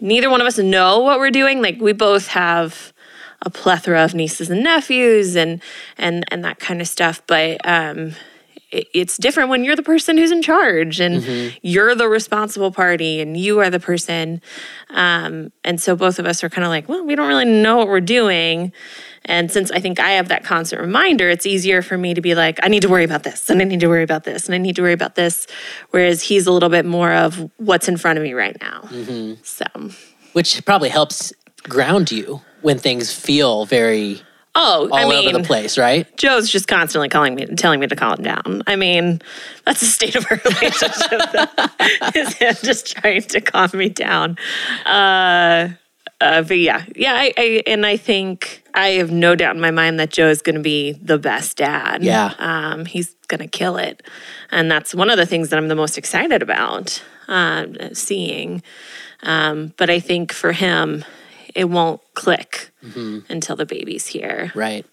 neither 0.00 0.30
one 0.30 0.40
of 0.40 0.46
us 0.46 0.58
know 0.58 1.00
what 1.00 1.18
we're 1.18 1.30
doing. 1.30 1.60
Like 1.60 1.80
we 1.80 1.92
both 1.92 2.28
have 2.28 2.92
a 3.42 3.50
plethora 3.50 4.04
of 4.04 4.14
nieces 4.14 4.48
and 4.50 4.62
nephews, 4.62 5.36
and 5.36 5.60
and 5.98 6.24
and 6.30 6.44
that 6.44 6.58
kind 6.58 6.80
of 6.80 6.88
stuff. 6.88 7.20
But 7.26 7.60
um, 7.66 8.14
it, 8.70 8.86
it's 8.94 9.16
different 9.18 9.50
when 9.50 9.64
you're 9.64 9.76
the 9.76 9.82
person 9.82 10.16
who's 10.16 10.30
in 10.30 10.42
charge, 10.42 11.00
and 11.00 11.52
you're 11.62 11.94
the 11.94 12.08
responsible 12.08 12.70
party, 12.70 13.20
and 13.20 13.36
you 13.36 13.60
are 13.60 13.68
the 13.68 13.80
person. 13.80 14.40
Um, 14.90 15.52
and 15.64 15.80
so 15.80 15.96
both 15.96 16.18
of 16.18 16.26
us 16.26 16.42
are 16.42 16.48
kind 16.48 16.64
of 16.64 16.70
like, 16.70 16.88
well, 16.88 17.04
we 17.04 17.14
don't 17.14 17.28
really 17.28 17.44
know 17.44 17.76
what 17.76 17.88
we're 17.88 18.00
doing. 18.00 18.72
And 19.24 19.50
since 19.50 19.70
I 19.70 19.78
think 19.80 20.00
I 20.00 20.12
have 20.12 20.28
that 20.28 20.44
constant 20.44 20.80
reminder, 20.80 21.28
it's 21.28 21.46
easier 21.46 21.82
for 21.82 21.96
me 21.96 22.14
to 22.14 22.20
be 22.20 22.34
like, 22.34 22.58
I 22.62 22.68
need 22.68 22.82
to 22.82 22.88
worry 22.88 23.04
about 23.04 23.22
this, 23.22 23.48
and 23.50 23.60
I 23.60 23.64
need 23.64 23.80
to 23.80 23.88
worry 23.88 24.02
about 24.02 24.24
this, 24.24 24.46
and 24.46 24.54
I 24.54 24.58
need 24.58 24.76
to 24.76 24.82
worry 24.82 24.92
about 24.92 25.14
this. 25.14 25.46
Whereas 25.90 26.22
he's 26.22 26.46
a 26.46 26.52
little 26.52 26.68
bit 26.68 26.84
more 26.84 27.12
of 27.12 27.50
what's 27.58 27.88
in 27.88 27.96
front 27.96 28.18
of 28.18 28.22
me 28.22 28.32
right 28.32 28.56
now. 28.60 28.88
So, 29.42 29.64
Which 30.32 30.64
probably 30.64 30.88
helps 30.88 31.32
ground 31.64 32.10
you 32.10 32.40
when 32.62 32.78
things 32.78 33.12
feel 33.12 33.64
very 33.66 34.22
oh, 34.54 34.88
all 34.90 34.94
I 34.94 35.04
mean, 35.04 35.28
over 35.28 35.38
the 35.38 35.44
place, 35.44 35.78
right? 35.78 36.14
Joe's 36.16 36.50
just 36.50 36.68
constantly 36.68 37.08
calling 37.08 37.34
me, 37.34 37.46
telling 37.46 37.80
me 37.80 37.86
to 37.86 37.96
calm 37.96 38.22
down. 38.22 38.62
I 38.66 38.76
mean, 38.76 39.20
that's 39.64 39.80
the 39.80 39.86
state 39.86 40.16
of 40.16 40.26
our 40.30 40.40
relationship. 40.44 41.20
is 42.16 42.34
him 42.34 42.54
just 42.62 42.96
trying 42.96 43.22
to 43.22 43.40
calm 43.40 43.70
me 43.74 43.88
down. 43.88 44.36
Uh, 44.86 45.70
uh, 46.22 46.42
but 46.42 46.58
yeah, 46.58 46.84
yeah, 46.94 47.14
I, 47.14 47.32
I 47.36 47.62
and 47.66 47.84
I 47.84 47.96
think 47.96 48.62
I 48.74 48.90
have 48.90 49.10
no 49.10 49.34
doubt 49.34 49.56
in 49.56 49.60
my 49.60 49.70
mind 49.70 49.98
that 49.98 50.10
Joe 50.10 50.28
is 50.28 50.40
going 50.40 50.54
to 50.54 50.62
be 50.62 50.92
the 50.92 51.18
best 51.18 51.56
dad. 51.56 52.02
Yeah. 52.02 52.34
um, 52.38 52.84
he's 52.84 53.14
going 53.28 53.40
to 53.40 53.48
kill 53.48 53.76
it, 53.76 54.02
and 54.50 54.70
that's 54.70 54.94
one 54.94 55.10
of 55.10 55.16
the 55.16 55.26
things 55.26 55.48
that 55.50 55.56
I'm 55.58 55.68
the 55.68 55.74
most 55.74 55.98
excited 55.98 56.42
about 56.42 57.02
uh, 57.28 57.66
seeing. 57.92 58.62
Um, 59.22 59.72
but 59.76 59.90
I 59.90 60.00
think 60.00 60.32
for 60.32 60.52
him, 60.52 61.04
it 61.54 61.64
won't 61.68 62.00
click 62.14 62.70
until 63.28 63.56
the 63.56 63.66
baby's 63.66 64.06
here. 64.06 64.52
Right. 64.54 64.86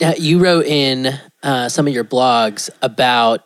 Now, 0.00 0.12
you 0.18 0.38
wrote 0.38 0.66
in 0.66 1.18
uh, 1.42 1.68
some 1.68 1.86
of 1.86 1.94
your 1.94 2.04
blogs 2.04 2.68
about 2.82 3.44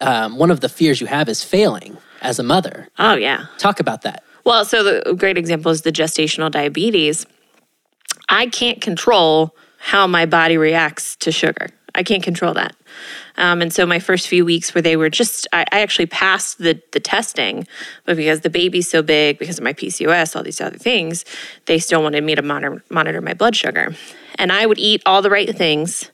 um, 0.00 0.36
one 0.36 0.50
of 0.50 0.60
the 0.60 0.68
fears 0.68 1.00
you 1.00 1.06
have 1.06 1.28
is 1.28 1.42
failing 1.42 1.96
as 2.22 2.38
a 2.38 2.42
mother. 2.42 2.88
Oh 2.98 3.14
yeah. 3.14 3.46
Talk 3.58 3.80
about 3.80 4.02
that. 4.02 4.22
Well, 4.44 4.64
so 4.64 4.82
the 4.82 5.14
great 5.14 5.38
example 5.38 5.70
is 5.70 5.82
the 5.82 5.92
gestational 5.92 6.50
diabetes. 6.50 7.26
I 8.28 8.46
can't 8.46 8.80
control 8.80 9.54
how 9.78 10.06
my 10.06 10.26
body 10.26 10.56
reacts 10.56 11.16
to 11.16 11.32
sugar. 11.32 11.68
I 11.94 12.02
can't 12.02 12.22
control 12.22 12.54
that. 12.54 12.76
Um, 13.36 13.62
and 13.62 13.72
so 13.72 13.84
my 13.86 13.98
first 13.98 14.28
few 14.28 14.44
weeks 14.44 14.74
where 14.74 14.82
they 14.82 14.96
were 14.96 15.10
just, 15.10 15.48
I, 15.52 15.64
I 15.72 15.80
actually 15.80 16.06
passed 16.06 16.58
the, 16.58 16.80
the 16.92 17.00
testing, 17.00 17.66
but 18.04 18.16
because 18.16 18.40
the 18.40 18.50
baby's 18.50 18.88
so 18.88 19.02
big, 19.02 19.38
because 19.38 19.58
of 19.58 19.64
my 19.64 19.72
PCOS, 19.72 20.36
all 20.36 20.42
these 20.42 20.60
other 20.60 20.78
things, 20.78 21.24
they 21.66 21.78
still 21.78 22.02
wanted 22.02 22.22
me 22.22 22.34
to 22.34 22.42
monitor, 22.42 22.82
monitor 22.90 23.20
my 23.20 23.34
blood 23.34 23.56
sugar. 23.56 23.94
And 24.36 24.52
I 24.52 24.66
would 24.66 24.78
eat 24.78 25.02
all 25.06 25.22
the 25.22 25.30
right 25.30 25.54
things 25.56 26.10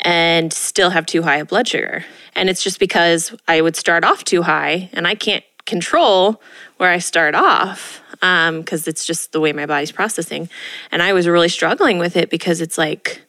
and 0.00 0.52
still 0.52 0.90
have 0.90 1.06
too 1.06 1.22
high 1.22 1.38
a 1.38 1.44
blood 1.44 1.68
sugar. 1.68 2.04
And 2.34 2.48
it's 2.48 2.62
just 2.62 2.78
because 2.78 3.34
I 3.48 3.60
would 3.60 3.76
start 3.76 4.04
off 4.04 4.24
too 4.24 4.42
high 4.42 4.88
and 4.92 5.06
I 5.06 5.14
can't 5.14 5.44
control 5.66 6.40
where 6.76 6.90
I 6.90 6.98
start 6.98 7.34
off 7.34 8.02
because 8.12 8.88
it's 8.88 9.06
just 9.06 9.32
the 9.32 9.40
way 9.40 9.52
my 9.52 9.66
body's 9.66 9.92
processing. 9.92 10.48
And 10.90 11.02
I 11.02 11.12
was 11.12 11.28
really 11.28 11.48
struggling 11.48 11.98
with 11.98 12.16
it 12.16 12.30
because 12.30 12.60
it's 12.60 12.78
like, 12.78 13.22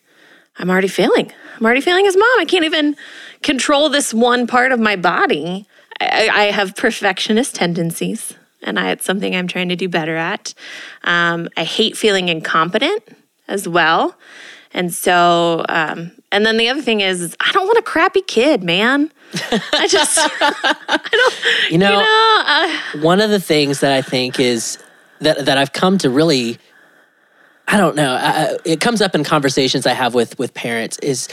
I'm 0.59 0.69
already 0.69 0.87
failing. 0.87 1.31
I'm 1.57 1.65
already 1.65 1.81
failing 1.81 2.07
as 2.07 2.15
mom. 2.15 2.39
I 2.39 2.45
can't 2.45 2.65
even 2.65 2.95
control 3.43 3.89
this 3.89 4.13
one 4.13 4.47
part 4.47 4.71
of 4.71 4.79
my 4.79 4.95
body. 4.95 5.67
I, 5.99 6.29
I 6.31 6.43
have 6.45 6.75
perfectionist 6.75 7.55
tendencies, 7.55 8.33
and 8.63 8.79
I, 8.79 8.91
it's 8.91 9.05
something 9.05 9.35
I'm 9.35 9.47
trying 9.47 9.69
to 9.69 9.75
do 9.75 9.89
better 9.89 10.15
at. 10.15 10.53
Um, 11.03 11.49
I 11.57 11.63
hate 11.63 11.97
feeling 11.97 12.29
incompetent 12.29 13.03
as 13.47 13.67
well. 13.67 14.15
And 14.73 14.93
so, 14.93 15.65
um, 15.69 16.11
and 16.31 16.45
then 16.45 16.57
the 16.57 16.69
other 16.69 16.81
thing 16.81 17.01
is, 17.01 17.21
is 17.21 17.35
I 17.39 17.51
don't 17.51 17.65
want 17.65 17.79
a 17.79 17.83
crappy 17.83 18.21
kid, 18.21 18.63
man. 18.63 19.11
I 19.73 19.87
just, 19.87 20.17
I 20.41 20.99
don't, 21.11 21.71
You 21.71 21.77
know, 21.77 21.91
you 21.91 21.97
know, 21.97 22.43
uh, 22.47 23.01
one 23.03 23.21
of 23.21 23.29
the 23.29 23.39
things 23.39 23.79
that 23.81 23.91
I 23.91 24.01
think 24.01 24.39
is 24.39 24.77
that 25.19 25.45
that 25.45 25.57
I've 25.57 25.73
come 25.73 25.97
to 25.99 26.09
really, 26.09 26.57
I 27.67 27.77
don't 27.77 27.95
know, 27.95 28.13
uh, 28.13 28.57
it 28.65 28.79
comes 28.79 29.01
up 29.01 29.15
in 29.15 29.23
conversations 29.23 29.85
I 29.85 29.93
have 29.93 30.13
with 30.13 30.37
with 30.39 30.53
parents 30.53 30.97
is 30.99 31.27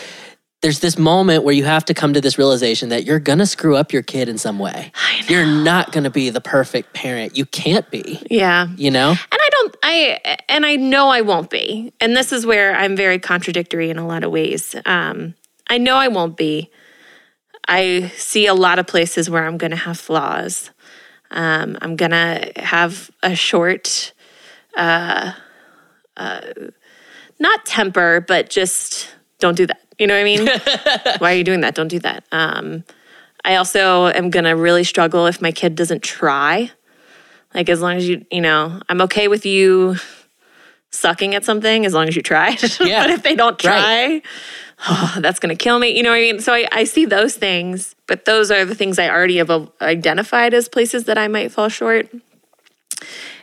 there's 0.63 0.81
this 0.81 0.97
moment 0.97 1.45
where 1.45 1.55
you 1.55 1.65
have 1.65 1.85
to 1.85 1.93
come 1.95 2.15
to 2.15 2.23
this 2.23 2.39
realization 2.39 2.89
that 2.89 3.05
you're 3.05 3.19
gonna 3.19 3.45
screw 3.45 3.77
up 3.77 3.93
your 3.93 4.01
kid 4.03 4.31
in 4.31 4.39
some 4.39 4.59
way. 4.59 4.93
You're 5.29 5.45
not 5.45 5.93
gonna 5.93 6.09
be 6.11 6.31
the 6.31 6.41
perfect 6.41 6.95
parent. 6.95 7.37
You 7.37 7.45
can't 7.45 7.89
be. 7.91 8.23
yeah. 8.31 8.69
You 8.77 8.91
know. 8.91 9.11
And 9.11 9.19
I 9.33 9.49
don't, 9.51 9.77
I, 9.83 10.37
and 10.49 10.65
I 10.65 10.77
know 10.77 11.09
I 11.09 11.21
won't 11.21 11.51
be. 11.51 11.93
And 12.01 12.17
this 12.17 12.33
is 12.33 12.47
where 12.47 12.75
I'm 12.75 12.97
very 12.97 13.19
contradictory 13.19 13.91
in 13.91 13.99
a 13.99 14.07
lot 14.07 14.25
of 14.25 14.31
ways. 14.31 14.75
Um, 14.87 15.35
I 15.69 15.77
know 15.77 15.97
I 15.97 16.09
won't 16.09 16.37
be. 16.39 16.71
I 17.67 18.13
see 18.17 18.47
a 18.47 18.55
lot 18.55 18.79
of 18.79 18.87
places 18.87 19.29
where 19.31 19.45
I'm 19.47 19.57
going 19.59 19.71
to 19.71 19.77
have 19.77 19.99
flaws. 19.99 20.71
Um, 21.31 21.79
I'm 21.81 21.97
going 21.97 22.11
to 22.11 22.53
have 22.57 23.11
a 23.23 23.35
short, 23.35 24.13
uh, 24.77 25.33
uh, 26.17 26.41
not 27.39 27.67
temper, 27.67 28.25
but 28.27 28.51
just 28.51 29.09
don't 29.39 29.57
do 29.57 29.67
that. 29.67 29.81
You 29.99 30.07
know 30.07 30.15
what 30.15 30.21
I 30.21 30.25
mean? 30.25 30.47
Why 31.19 31.33
are 31.33 31.37
you 31.37 31.45
doing 31.45 31.61
that? 31.63 31.75
Don't 31.75 31.89
do 31.89 31.99
that. 32.01 32.25
Um, 32.33 32.85
I 33.45 33.57
also 33.57 34.07
am 34.09 34.31
going 34.31 34.45
to 34.45 34.53
really 34.53 34.85
struggle 34.85 35.27
if 35.27 35.41
my 35.43 35.53
kid 35.53 35.75
doesn't 35.75 36.03
try. 36.03 36.71
Like 37.55 37.69
as 37.69 37.81
long 37.81 37.97
as 37.97 38.09
you, 38.09 38.25
you 38.31 38.41
know, 38.41 38.81
I'm 38.89 39.01
okay 39.03 39.29
with 39.29 39.47
you 39.47 39.97
sucking 40.91 41.35
at 41.35 41.45
something 41.45 41.85
as 41.87 41.95
long 41.95 42.09
as 42.09 42.17
you 42.17 42.23
try. 42.23 42.57
Yeah. 42.81 43.03
but 43.03 43.11
if 43.11 43.23
they 43.23 43.35
don't 43.35 43.59
try, 43.59 43.73
Right. 44.07 44.23
Oh, 44.89 45.17
that's 45.21 45.39
going 45.39 45.57
to 45.57 45.63
kill 45.63 45.79
me. 45.79 45.97
You 45.97 46.03
know 46.03 46.11
what 46.11 46.17
I 46.17 46.21
mean? 46.21 46.41
So 46.41 46.53
I, 46.53 46.69
I 46.73 46.85
see 46.85 47.05
those 47.05 47.35
things, 47.35 47.95
but 48.07 48.25
those 48.25 48.51
are 48.51 48.65
the 48.65 48.75
things 48.75 48.99
I 48.99 49.09
already 49.09 49.39
have 49.39 49.51
identified 49.81 50.55
as 50.55 50.69
places 50.69 51.05
that 51.05 51.19
I 51.19 51.29
might 51.29 51.53
fall 51.53 51.69
short. 51.69 52.09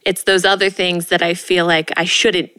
It's 0.06 0.24
those 0.24 0.46
other 0.46 0.70
things 0.70 1.08
that 1.08 1.22
I 1.22 1.34
feel 1.34 1.65
like 1.65 1.91
I 1.96 2.06
shouldn't 2.06 2.52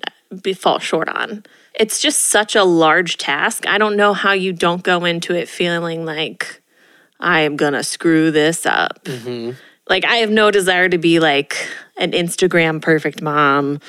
be 0.42 0.52
fall 0.52 0.78
short 0.78 1.08
on. 1.08 1.44
It's 1.74 2.00
just 2.00 2.26
such 2.26 2.54
a 2.54 2.64
large 2.64 3.16
task. 3.16 3.66
I 3.66 3.78
don't 3.78 3.96
know 3.96 4.12
how 4.12 4.32
you 4.32 4.52
don't 4.52 4.82
go 4.82 5.04
into 5.04 5.35
it 5.35 5.48
feeling 5.48 6.04
like 6.04 6.62
I 7.18 7.40
am 7.40 7.56
going 7.56 7.72
to 7.72 7.82
screw 7.82 8.30
this 8.30 8.66
up. 8.66 9.04
Mm-hmm. 9.04 9.52
Like 9.88 10.04
I 10.04 10.16
have 10.16 10.30
no 10.30 10.50
desire 10.50 10.88
to 10.88 10.98
be 10.98 11.18
like 11.18 11.56
an 11.96 12.12
Instagram 12.12 12.80
perfect 12.80 13.22
mom 13.22 13.80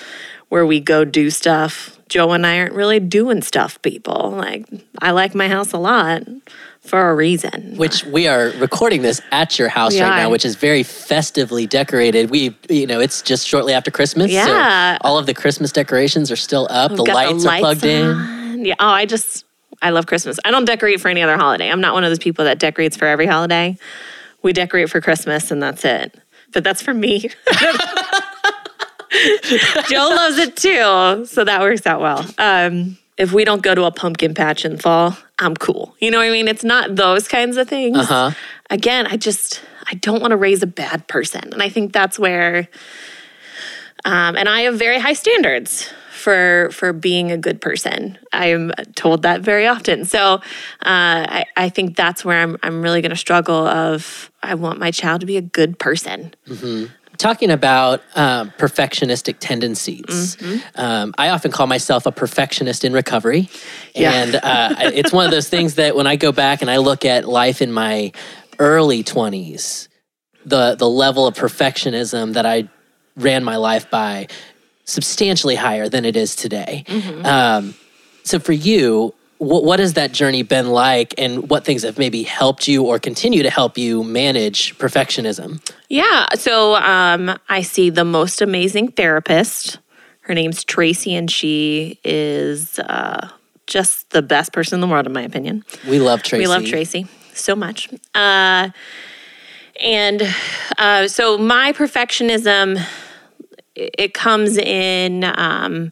where 0.50 0.66
we 0.66 0.80
go 0.80 1.06
do 1.06 1.30
stuff. 1.30 1.93
Joe 2.10 2.32
and 2.32 2.46
I 2.46 2.60
aren't 2.60 2.74
really 2.74 3.00
doing 3.00 3.42
stuff, 3.42 3.82
people. 3.82 4.32
Like 4.32 4.66
I 5.00 5.12
like 5.12 5.34
my 5.34 5.48
house 5.48 5.74
a 5.74 5.78
lot 5.78 6.24
for 6.82 7.10
a 7.10 7.16
reason. 7.16 7.76
Which 7.78 8.06
we 8.06 8.28
are 8.28 8.50
recording 8.58 9.02
this 9.02 9.22
at 9.32 9.58
your 9.58 9.70
house 9.70 9.94
We 9.94 10.02
right 10.02 10.18
now, 10.18 10.30
which 10.30 10.46
is 10.46 10.56
very 10.56 10.84
festively 10.84 11.66
decorated. 11.66 12.30
We, 12.30 12.56
you 12.70 12.86
know, 12.86 13.00
it's 13.00 13.22
just 13.22 13.48
shortly 13.48 13.74
after 13.74 13.90
Christmas. 13.90 14.32
so 14.32 14.98
all 15.02 15.18
of 15.18 15.26
the 15.26 15.34
Christmas 15.34 15.72
decorations 15.72 16.32
are 16.32 16.36
still 16.36 16.68
up. 16.70 16.92
The 16.92 17.04
Got 17.04 17.16
lights, 17.16 17.46
are 17.46 17.60
plugged 17.60 17.86
in. 17.86 18.66
Yeah. 18.66 18.76
Oh, 18.80 18.88
I 18.88 19.06
just 19.06 19.46
I 19.82 19.90
love 19.90 20.06
Christmas. 20.06 20.40
I 20.46 20.52
don't 20.52 20.66
decorate 20.66 21.02
for 21.02 21.10
any 21.10 21.22
other 21.22 21.38
holiday. 21.38 21.70
I'm 21.70 21.82
not 21.82 21.94
one 21.94 22.04
of 22.04 22.10
those 22.10 22.20
people 22.20 22.46
that 22.46 22.60
decorates 22.60 22.96
for 22.96 23.06
every 23.06 23.26
holiday. 23.26 23.78
We 24.42 24.54
decorate 24.54 24.90
for 24.90 25.02
Christmas 25.02 25.52
and 25.52 25.62
that's 25.64 25.84
it. 25.86 26.16
But 26.52 26.64
that's 26.64 26.82
for 26.82 26.94
me. 26.94 27.30
Joe 29.90 30.10
loves 30.10 30.38
it 30.38 30.56
too, 30.56 31.26
so 31.26 31.44
that 31.44 31.62
works 31.62 31.86
out 31.86 32.02
well. 32.02 32.26
Um, 32.38 32.98
if 33.18 33.32
we 33.32 33.46
don't 33.46 33.62
go 33.62 33.76
to 33.76 33.84
a 33.84 33.92
pumpkin 33.92 34.34
patch 34.34 34.66
in 34.66 34.78
fall, 34.78 35.16
I'm 35.40 35.56
cool. 35.56 35.96
You 36.00 36.12
know 36.12 36.18
what 36.18 36.28
I 36.28 36.32
mean? 36.32 36.48
It's 36.48 36.64
not 36.64 36.96
those 36.96 37.28
kinds 37.28 37.58
of 37.58 37.68
things. 37.68 37.98
Uh-huh. 37.98 38.32
Again, 38.70 39.06
I 39.08 39.18
just 39.18 39.62
I 39.90 39.96
don't 39.96 40.22
want 40.22 40.32
to 40.32 40.38
raise 40.38 40.64
a 40.64 40.68
bad 40.68 41.08
person, 41.08 41.54
and 41.54 41.62
I 41.62 41.70
think 41.70 41.94
that's 41.94 42.18
where. 42.18 42.68
Um, 44.06 44.36
and 44.36 44.50
I 44.50 44.62
have 44.62 44.78
very 44.78 45.00
high 45.00 45.14
standards 45.14 45.90
for 46.12 46.70
for 46.72 46.92
being 46.94 47.32
a 47.32 47.38
good 47.38 47.62
person. 47.62 48.18
I'm 48.32 48.72
told 48.96 49.22
that 49.22 49.42
very 49.42 49.68
often. 49.68 50.06
So 50.06 50.36
uh, 50.36 50.40
I, 50.82 51.46
I 51.56 51.70
think 51.70 51.96
that's 51.96 52.26
where 52.26 52.42
I'm 52.42 52.58
I'm 52.64 52.82
really 52.82 53.02
going 53.02 53.12
to 53.12 53.16
struggle. 53.16 53.68
Of 53.68 54.32
I 54.42 54.56
want 54.56 54.80
my 54.80 54.92
child 54.92 55.22
to 55.22 55.28
be 55.28 55.38
a 55.38 55.42
good 55.42 55.78
person. 55.80 56.34
Talking 57.18 57.52
about 57.52 58.02
um, 58.16 58.52
perfectionistic 58.58 59.36
tendencies. 59.40 60.38
Um, 60.76 61.14
I 61.18 61.30
often 61.30 61.52
call 61.52 61.68
myself 61.68 62.06
a 62.06 62.12
perfectionist 62.12 62.84
in 62.84 62.94
recovery, 62.94 63.50
Yeah. 63.96 64.12
and 64.12 64.36
uh, 64.36 64.76
it's 64.94 65.12
one 65.14 65.26
of 65.26 65.32
those 65.32 65.50
things 65.50 65.76
that 65.76 65.96
when 65.96 66.08
I 66.08 66.16
go 66.16 66.32
back 66.32 66.62
and 66.62 66.70
I 66.72 66.78
look 66.78 67.06
at 67.06 67.26
life 67.28 67.62
in 67.62 67.72
my 67.72 68.12
early 68.60 69.04
twenties, 69.04 69.90
the 70.46 70.76
the 70.76 70.90
level 70.90 71.28
of 71.28 71.36
perfectionism 71.36 72.34
that 72.34 72.46
I 72.46 72.68
ran 73.16 73.44
my 73.44 73.56
life 73.58 73.90
by 73.90 74.28
substantially 74.86 75.56
higher 75.56 75.88
than 75.90 76.04
it 76.06 76.16
is 76.18 76.36
today. 76.36 76.84
Um, 77.24 77.74
so 78.24 78.40
for 78.40 78.52
you, 78.54 79.14
what, 79.44 79.64
what 79.64 79.80
has 79.80 79.94
that 79.94 80.12
journey 80.12 80.44
been 80.44 80.68
like, 80.72 81.14
and 81.18 81.50
what 81.50 81.66
things 81.66 81.84
have 81.84 81.98
maybe 81.98 82.24
helped 82.24 82.68
you 82.68 82.84
or 82.84 83.00
continue 83.00 83.44
to 83.44 83.50
help 83.50 83.78
you 83.78 84.04
manage 84.04 84.78
perfectionism? 84.78 85.60
Yeah. 85.90 86.26
So 86.36 86.76
um, 86.76 87.38
I 87.50 87.62
see 87.62 87.90
the 87.90 88.06
most 88.06 88.42
amazing 88.42 88.92
therapist. 88.92 89.80
Her 90.22 90.34
name's 90.34 90.64
Tracy, 90.64 91.16
and 91.16 91.30
she 91.30 92.00
is 92.04 92.80
uh, 92.80 93.30
just 93.68 94.10
the 94.12 94.22
best 94.22 94.54
person 94.54 94.78
in 94.78 94.82
the 94.82 94.88
world, 94.88 95.06
in 95.06 95.14
my 95.14 95.24
opinion. 95.24 95.64
We 95.88 96.00
love 96.00 96.24
Tracy. 96.24 96.44
We 96.44 96.48
love 96.48 96.66
Tracy 96.66 97.08
so 97.34 97.56
much. 97.56 97.90
Uh, 98.16 98.70
and 99.82 100.22
uh, 100.78 101.08
so 101.08 101.38
my 101.38 101.74
perfectionism, 101.74 102.86
it 103.76 104.14
comes 104.14 104.58
in 104.58 105.24
um, 105.36 105.92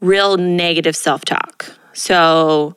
real 0.00 0.36
negative 0.36 0.96
self 0.96 1.24
talk. 1.24 1.76
So 1.92 2.76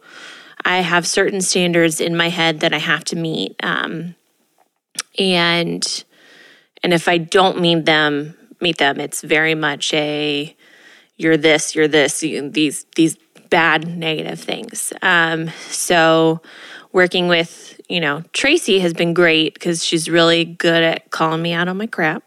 I 0.63 0.77
have 0.77 1.05
certain 1.05 1.41
standards 1.41 2.01
in 2.01 2.15
my 2.15 2.29
head 2.29 2.61
that 2.61 2.73
I 2.73 2.79
have 2.79 3.03
to 3.05 3.15
meet. 3.15 3.55
Um, 3.63 4.15
and 5.19 6.03
and 6.83 6.93
if 6.93 7.07
I 7.07 7.17
don't 7.17 7.59
meet 7.61 7.85
them, 7.85 8.35
meet 8.61 8.77
them, 8.77 8.99
it's 8.99 9.21
very 9.21 9.55
much 9.55 9.93
a 9.93 10.55
you're 11.17 11.37
this, 11.37 11.75
you're 11.75 11.87
this, 11.87 12.23
you- 12.23 12.49
these 12.49 12.85
these 12.95 13.17
bad 13.49 13.87
negative 13.87 14.39
things. 14.39 14.91
Um, 15.01 15.49
so 15.69 16.41
working 16.91 17.27
with 17.27 17.79
you 17.87 17.99
know 17.99 18.23
Tracy 18.33 18.79
has 18.79 18.93
been 18.93 19.13
great 19.13 19.53
because 19.53 19.83
she's 19.83 20.09
really 20.09 20.45
good 20.45 20.83
at 20.83 21.11
calling 21.11 21.41
me 21.41 21.53
out 21.53 21.67
on 21.67 21.77
my 21.77 21.87
crap 21.87 22.23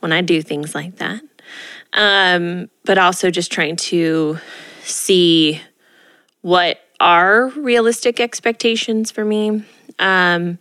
when 0.00 0.12
I 0.12 0.20
do 0.20 0.42
things 0.42 0.74
like 0.74 0.96
that. 0.96 1.22
Um, 1.92 2.70
but 2.84 2.96
also 2.98 3.30
just 3.30 3.52
trying 3.52 3.76
to 3.76 4.38
see 4.82 5.60
what 6.42 6.78
are 7.00 7.48
realistic 7.56 8.20
expectations 8.20 9.10
for 9.10 9.24
me. 9.24 9.64
Um, 9.98 10.58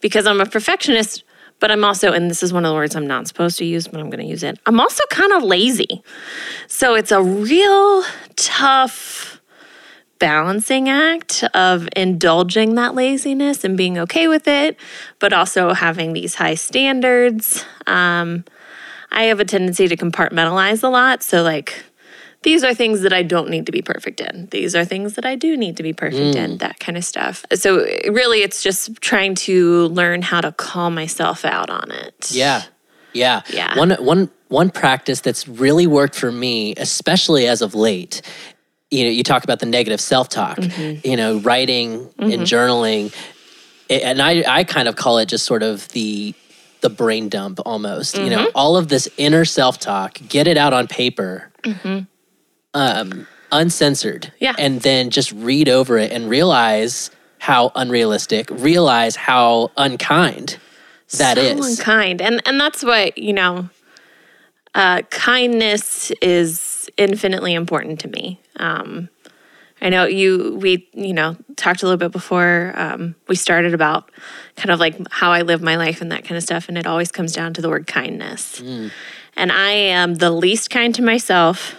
because 0.00 0.26
I'm 0.26 0.40
a 0.40 0.46
perfectionist, 0.46 1.24
but 1.60 1.70
I'm 1.70 1.84
also, 1.84 2.12
and 2.12 2.30
this 2.30 2.42
is 2.42 2.52
one 2.52 2.64
of 2.64 2.70
the 2.70 2.74
words 2.74 2.94
I'm 2.94 3.06
not 3.06 3.26
supposed 3.26 3.58
to 3.58 3.64
use, 3.64 3.88
but 3.88 4.00
I'm 4.00 4.10
going 4.10 4.22
to 4.22 4.30
use 4.30 4.42
it. 4.42 4.58
I'm 4.66 4.80
also 4.80 5.02
kind 5.10 5.32
of 5.32 5.42
lazy. 5.42 6.02
So 6.66 6.94
it's 6.94 7.10
a 7.12 7.22
real 7.22 8.04
tough 8.36 9.40
balancing 10.18 10.88
act 10.88 11.44
of 11.54 11.88
indulging 11.94 12.74
that 12.74 12.94
laziness 12.94 13.64
and 13.64 13.76
being 13.76 13.98
okay 13.98 14.28
with 14.28 14.48
it, 14.48 14.76
but 15.20 15.32
also 15.32 15.72
having 15.72 16.12
these 16.12 16.34
high 16.34 16.54
standards. 16.54 17.64
Um, 17.86 18.44
I 19.10 19.24
have 19.24 19.40
a 19.40 19.44
tendency 19.44 19.88
to 19.88 19.96
compartmentalize 19.96 20.82
a 20.82 20.88
lot. 20.88 21.22
So, 21.22 21.42
like, 21.42 21.84
these 22.42 22.62
are 22.62 22.72
things 22.72 23.00
that 23.02 23.12
I 23.12 23.22
don't 23.22 23.50
need 23.50 23.66
to 23.66 23.72
be 23.72 23.82
perfect 23.82 24.20
in. 24.20 24.48
These 24.52 24.74
are 24.76 24.84
things 24.84 25.14
that 25.14 25.24
I 25.24 25.34
do 25.34 25.56
need 25.56 25.76
to 25.78 25.82
be 25.82 25.92
perfect 25.92 26.36
in, 26.36 26.58
that 26.58 26.78
kind 26.78 26.96
of 26.96 27.04
stuff. 27.04 27.44
So, 27.54 27.84
really, 28.08 28.42
it's 28.42 28.62
just 28.62 29.00
trying 29.00 29.34
to 29.46 29.86
learn 29.88 30.22
how 30.22 30.40
to 30.40 30.52
call 30.52 30.90
myself 30.90 31.44
out 31.44 31.68
on 31.70 31.90
it. 31.90 32.30
Yeah. 32.30 32.62
Yeah. 33.12 33.42
Yeah. 33.50 33.76
One 33.76 33.90
one 33.92 34.30
one 34.48 34.70
practice 34.70 35.20
that's 35.20 35.48
really 35.48 35.86
worked 35.86 36.14
for 36.14 36.30
me, 36.30 36.74
especially 36.76 37.48
as 37.48 37.60
of 37.60 37.74
late, 37.74 38.22
you 38.90 39.04
know, 39.04 39.10
you 39.10 39.22
talk 39.24 39.44
about 39.44 39.58
the 39.58 39.66
negative 39.66 40.00
self-talk, 40.00 40.58
Mm-hmm. 40.58 41.06
you 41.06 41.16
know, 41.16 41.38
writing 41.40 42.08
and 42.18 42.42
journaling. 42.42 43.12
And 43.90 44.22
I 44.22 44.44
I 44.46 44.64
kind 44.64 44.86
of 44.88 44.94
call 44.96 45.18
it 45.18 45.26
just 45.26 45.44
sort 45.44 45.62
of 45.62 45.88
the 45.88 46.34
the 46.82 46.90
brain 46.90 47.28
dump 47.28 47.58
almost. 47.66 48.16
You 48.16 48.30
know, 48.30 48.38
Mm-hmm. 48.46 48.56
all 48.56 48.76
of 48.76 48.88
this 48.88 49.08
inner 49.16 49.44
self-talk, 49.44 50.20
get 50.28 50.46
it 50.46 50.56
out 50.56 50.72
on 50.72 50.86
paper. 50.86 51.50
Um 52.74 53.26
uncensored. 53.50 54.32
Yeah. 54.40 54.54
And 54.58 54.82
then 54.82 55.08
just 55.10 55.32
read 55.32 55.70
over 55.70 55.96
it 55.96 56.12
and 56.12 56.28
realize 56.28 57.10
how 57.38 57.72
unrealistic, 57.74 58.50
realize 58.50 59.16
how 59.16 59.70
unkind 59.76 60.58
that 61.16 61.36
so 61.36 61.42
is. 61.42 61.78
unkind 61.78 62.20
and 62.20 62.42
and 62.46 62.60
that's 62.60 62.84
what 62.84 63.16
you 63.16 63.32
know 63.32 63.68
uh, 64.74 65.02
kindness 65.10 66.10
is 66.20 66.90
infinitely 66.96 67.54
important 67.54 67.98
to 68.00 68.08
me 68.08 68.38
um, 68.56 69.08
i 69.80 69.88
know 69.88 70.04
you 70.04 70.58
we 70.60 70.86
you 70.92 71.14
know 71.14 71.36
talked 71.56 71.82
a 71.82 71.86
little 71.86 71.96
bit 71.98 72.12
before 72.12 72.72
um, 72.76 73.14
we 73.26 73.34
started 73.34 73.72
about 73.72 74.10
kind 74.56 74.70
of 74.70 74.78
like 74.78 74.96
how 75.10 75.32
i 75.32 75.40
live 75.42 75.62
my 75.62 75.76
life 75.76 76.02
and 76.02 76.12
that 76.12 76.24
kind 76.24 76.36
of 76.36 76.42
stuff 76.42 76.68
and 76.68 76.76
it 76.76 76.86
always 76.86 77.10
comes 77.10 77.32
down 77.32 77.54
to 77.54 77.62
the 77.62 77.68
word 77.70 77.86
kindness 77.86 78.60
and 79.34 79.50
i 79.50 79.70
am 79.70 80.16
the 80.16 80.30
least 80.30 80.68
kind 80.68 80.94
to 80.94 81.02
myself 81.02 81.74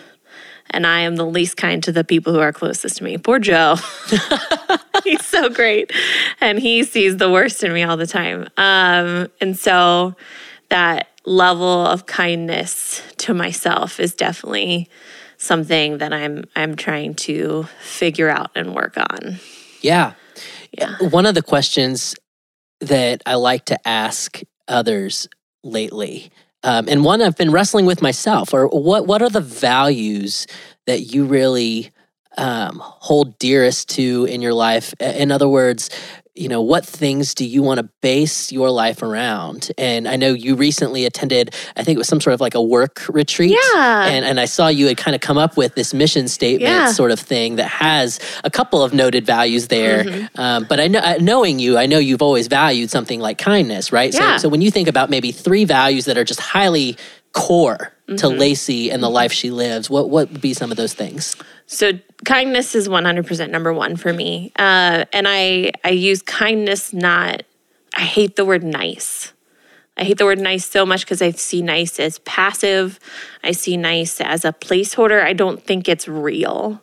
and 0.72 0.86
I 0.86 1.02
am 1.02 1.16
the 1.16 1.26
least 1.26 1.58
kind 1.58 1.84
to 1.84 1.92
the 1.92 2.04
people 2.04 2.34
who 2.34 2.40
are 2.40 2.54
closest 2.54 2.98
to 2.98 3.04
me. 3.04 3.18
Poor 3.18 3.40
Joe. 3.40 3.76
He's 5.04 5.26
so 5.26 5.50
great. 5.50 5.92
And 6.42 6.60
he 6.60 6.84
sees 6.84 7.18
the 7.18 7.32
worst 7.32 7.64
in 7.64 7.74
me 7.74 7.84
all 7.84 7.98
the 7.98 8.08
time. 8.08 8.48
Um, 8.58 9.30
and 9.42 9.58
so 9.58 10.16
that 10.70 11.08
level 11.26 11.86
of 11.86 12.06
kindness 12.06 13.02
to 13.18 13.34
myself 13.34 14.00
is 14.00 14.14
definitely 14.14 14.90
something 15.38 16.00
that 16.00 16.14
I'm 16.14 16.44
I'm 16.56 16.76
trying 16.76 17.16
to 17.16 17.64
figure 17.82 18.30
out 18.30 18.52
and 18.56 18.76
work 18.76 18.98
on. 18.98 19.38
Yeah. 19.82 20.14
Yeah. 20.78 20.98
One 21.10 21.26
of 21.26 21.36
the 21.36 21.42
questions 21.42 22.16
that 22.82 23.22
I 23.26 23.36
like 23.36 23.66
to 23.66 23.88
ask 23.88 24.42
others 24.68 25.28
lately, 25.64 26.32
um, 26.64 26.88
and 26.90 27.04
one 27.04 27.22
I've 27.22 27.38
been 27.38 27.52
wrestling 27.52 27.86
with 27.86 28.02
myself, 28.02 28.54
or 28.54 28.68
what 28.68 29.08
what 29.08 29.22
are 29.22 29.30
the 29.30 29.42
values 29.42 30.48
that 30.88 31.14
you 31.14 31.26
really 31.26 31.92
um, 32.38 32.80
hold 32.82 33.38
dearest 33.40 33.90
to 33.92 34.26
in 34.26 34.42
your 34.42 34.54
life? 34.54 34.94
In 35.00 35.32
other 35.32 35.48
words, 35.50 35.90
you 36.36 36.48
know, 36.48 36.62
what 36.62 36.86
things 36.86 37.34
do 37.36 37.46
you 37.46 37.62
want 37.62 37.80
to 37.80 37.90
base 38.02 38.50
your 38.50 38.70
life 38.70 39.02
around? 39.02 39.72
And 39.78 40.08
I 40.08 40.16
know 40.16 40.32
you 40.34 40.56
recently 40.56 41.06
attended, 41.06 41.54
I 41.76 41.84
think 41.84 41.96
it 41.96 41.98
was 41.98 42.08
some 42.08 42.22
sort 42.22 42.34
of 42.34 42.40
like 42.40 42.56
a 42.56 42.62
work 42.62 43.04
retreat. 43.10 43.58
Yeah. 43.74 44.06
And, 44.06 44.24
and 44.24 44.40
I 44.40 44.46
saw 44.46 44.70
you 44.70 44.88
had 44.88 44.96
kind 44.96 45.16
of 45.16 45.22
come 45.22 45.38
up 45.38 45.58
with 45.58 45.76
this 45.76 45.94
mission 45.94 46.30
statement 46.30 46.62
Yeah. 46.72 46.92
sort 46.94 47.12
of 47.12 47.20
thing 47.20 47.58
that 47.58 47.68
has 47.68 48.22
a 48.46 48.50
couple 48.50 48.82
of 48.82 48.94
noted 48.94 49.26
values 49.26 49.68
there. 49.68 50.06
Mm-hmm. 50.06 50.40
Um, 50.40 50.66
but 50.70 50.80
I 50.80 50.88
know, 50.88 51.18
knowing 51.20 51.60
you, 51.60 51.78
I 51.78 51.88
know 51.88 51.98
you've 51.98 52.22
always 52.22 52.48
valued 52.48 52.90
something 52.90 53.20
like 53.20 53.38
kindness, 53.38 53.92
right? 53.92 54.14
Yeah. 54.14 54.38
So, 54.38 54.44
so 54.44 54.50
when 54.50 54.62
you 54.62 54.72
think 54.72 54.88
about 54.88 55.10
maybe 55.10 55.34
three 55.34 55.66
values 55.66 56.06
that 56.06 56.18
are 56.18 56.24
just 56.24 56.40
highly 56.40 56.96
core 57.34 57.92
to 58.18 58.28
Mm-hmm. 58.28 58.40
Lacey 58.40 58.92
and 58.92 59.02
the 59.02 59.10
life 59.10 59.32
she 59.32 59.52
lives, 59.52 59.90
what 59.90 60.10
what 60.10 60.30
would 60.30 60.42
be 60.42 60.54
some 60.54 60.72
of 60.72 60.78
those 60.78 60.94
things? 60.94 61.36
So 61.72 61.92
kindness 62.26 62.74
is 62.74 62.88
100% 62.88 63.50
number 63.52 63.72
one 63.72 63.96
for 63.96 64.12
me. 64.12 64.52
Uh, 64.58 65.06
and 65.14 65.28
I, 65.28 65.72
I 65.84 65.90
use 65.90 66.24
kindness 66.24 66.94
not, 66.94 67.44
I 67.96 68.02
hate 68.02 68.36
the 68.36 68.44
word 68.44 68.64
nice. 68.64 69.34
I 69.96 70.04
hate 70.04 70.18
the 70.18 70.26
word 70.26 70.40
nice 70.40 70.66
so 70.66 70.86
much 70.86 71.02
because 71.02 71.22
I 71.22 71.32
see 71.32 71.62
nice 71.62 72.00
as 72.00 72.20
passive. 72.20 73.00
I 73.44 73.52
see 73.52 73.78
nice 73.78 74.20
as 74.20 74.46
a 74.46 74.54
placeholder. 74.54 75.22
I 75.24 75.34
don't 75.34 75.62
think 75.62 75.88
it's 75.88 76.08
real. 76.08 76.82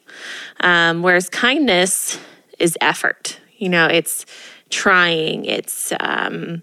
Um, 0.61 1.03
whereas 1.03 1.29
kindness 1.31 2.21
is 2.59 2.79
effort. 2.81 3.41
You 3.57 3.71
know, 3.71 3.87
it's 3.87 4.25
trying. 4.71 5.47
It's 5.47 5.93
um, 5.99 6.63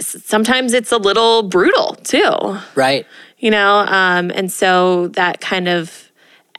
sometimes 0.00 0.72
it's 0.74 0.92
a 0.92 0.96
little 0.98 1.42
brutal 1.42 1.94
too 2.02 2.58
Right. 2.74 3.06
you 3.38 3.50
know 3.50 3.78
um, 3.88 4.30
and 4.34 4.50
so 4.50 5.08
that 5.08 5.40
kind 5.40 5.68
of 5.68 6.10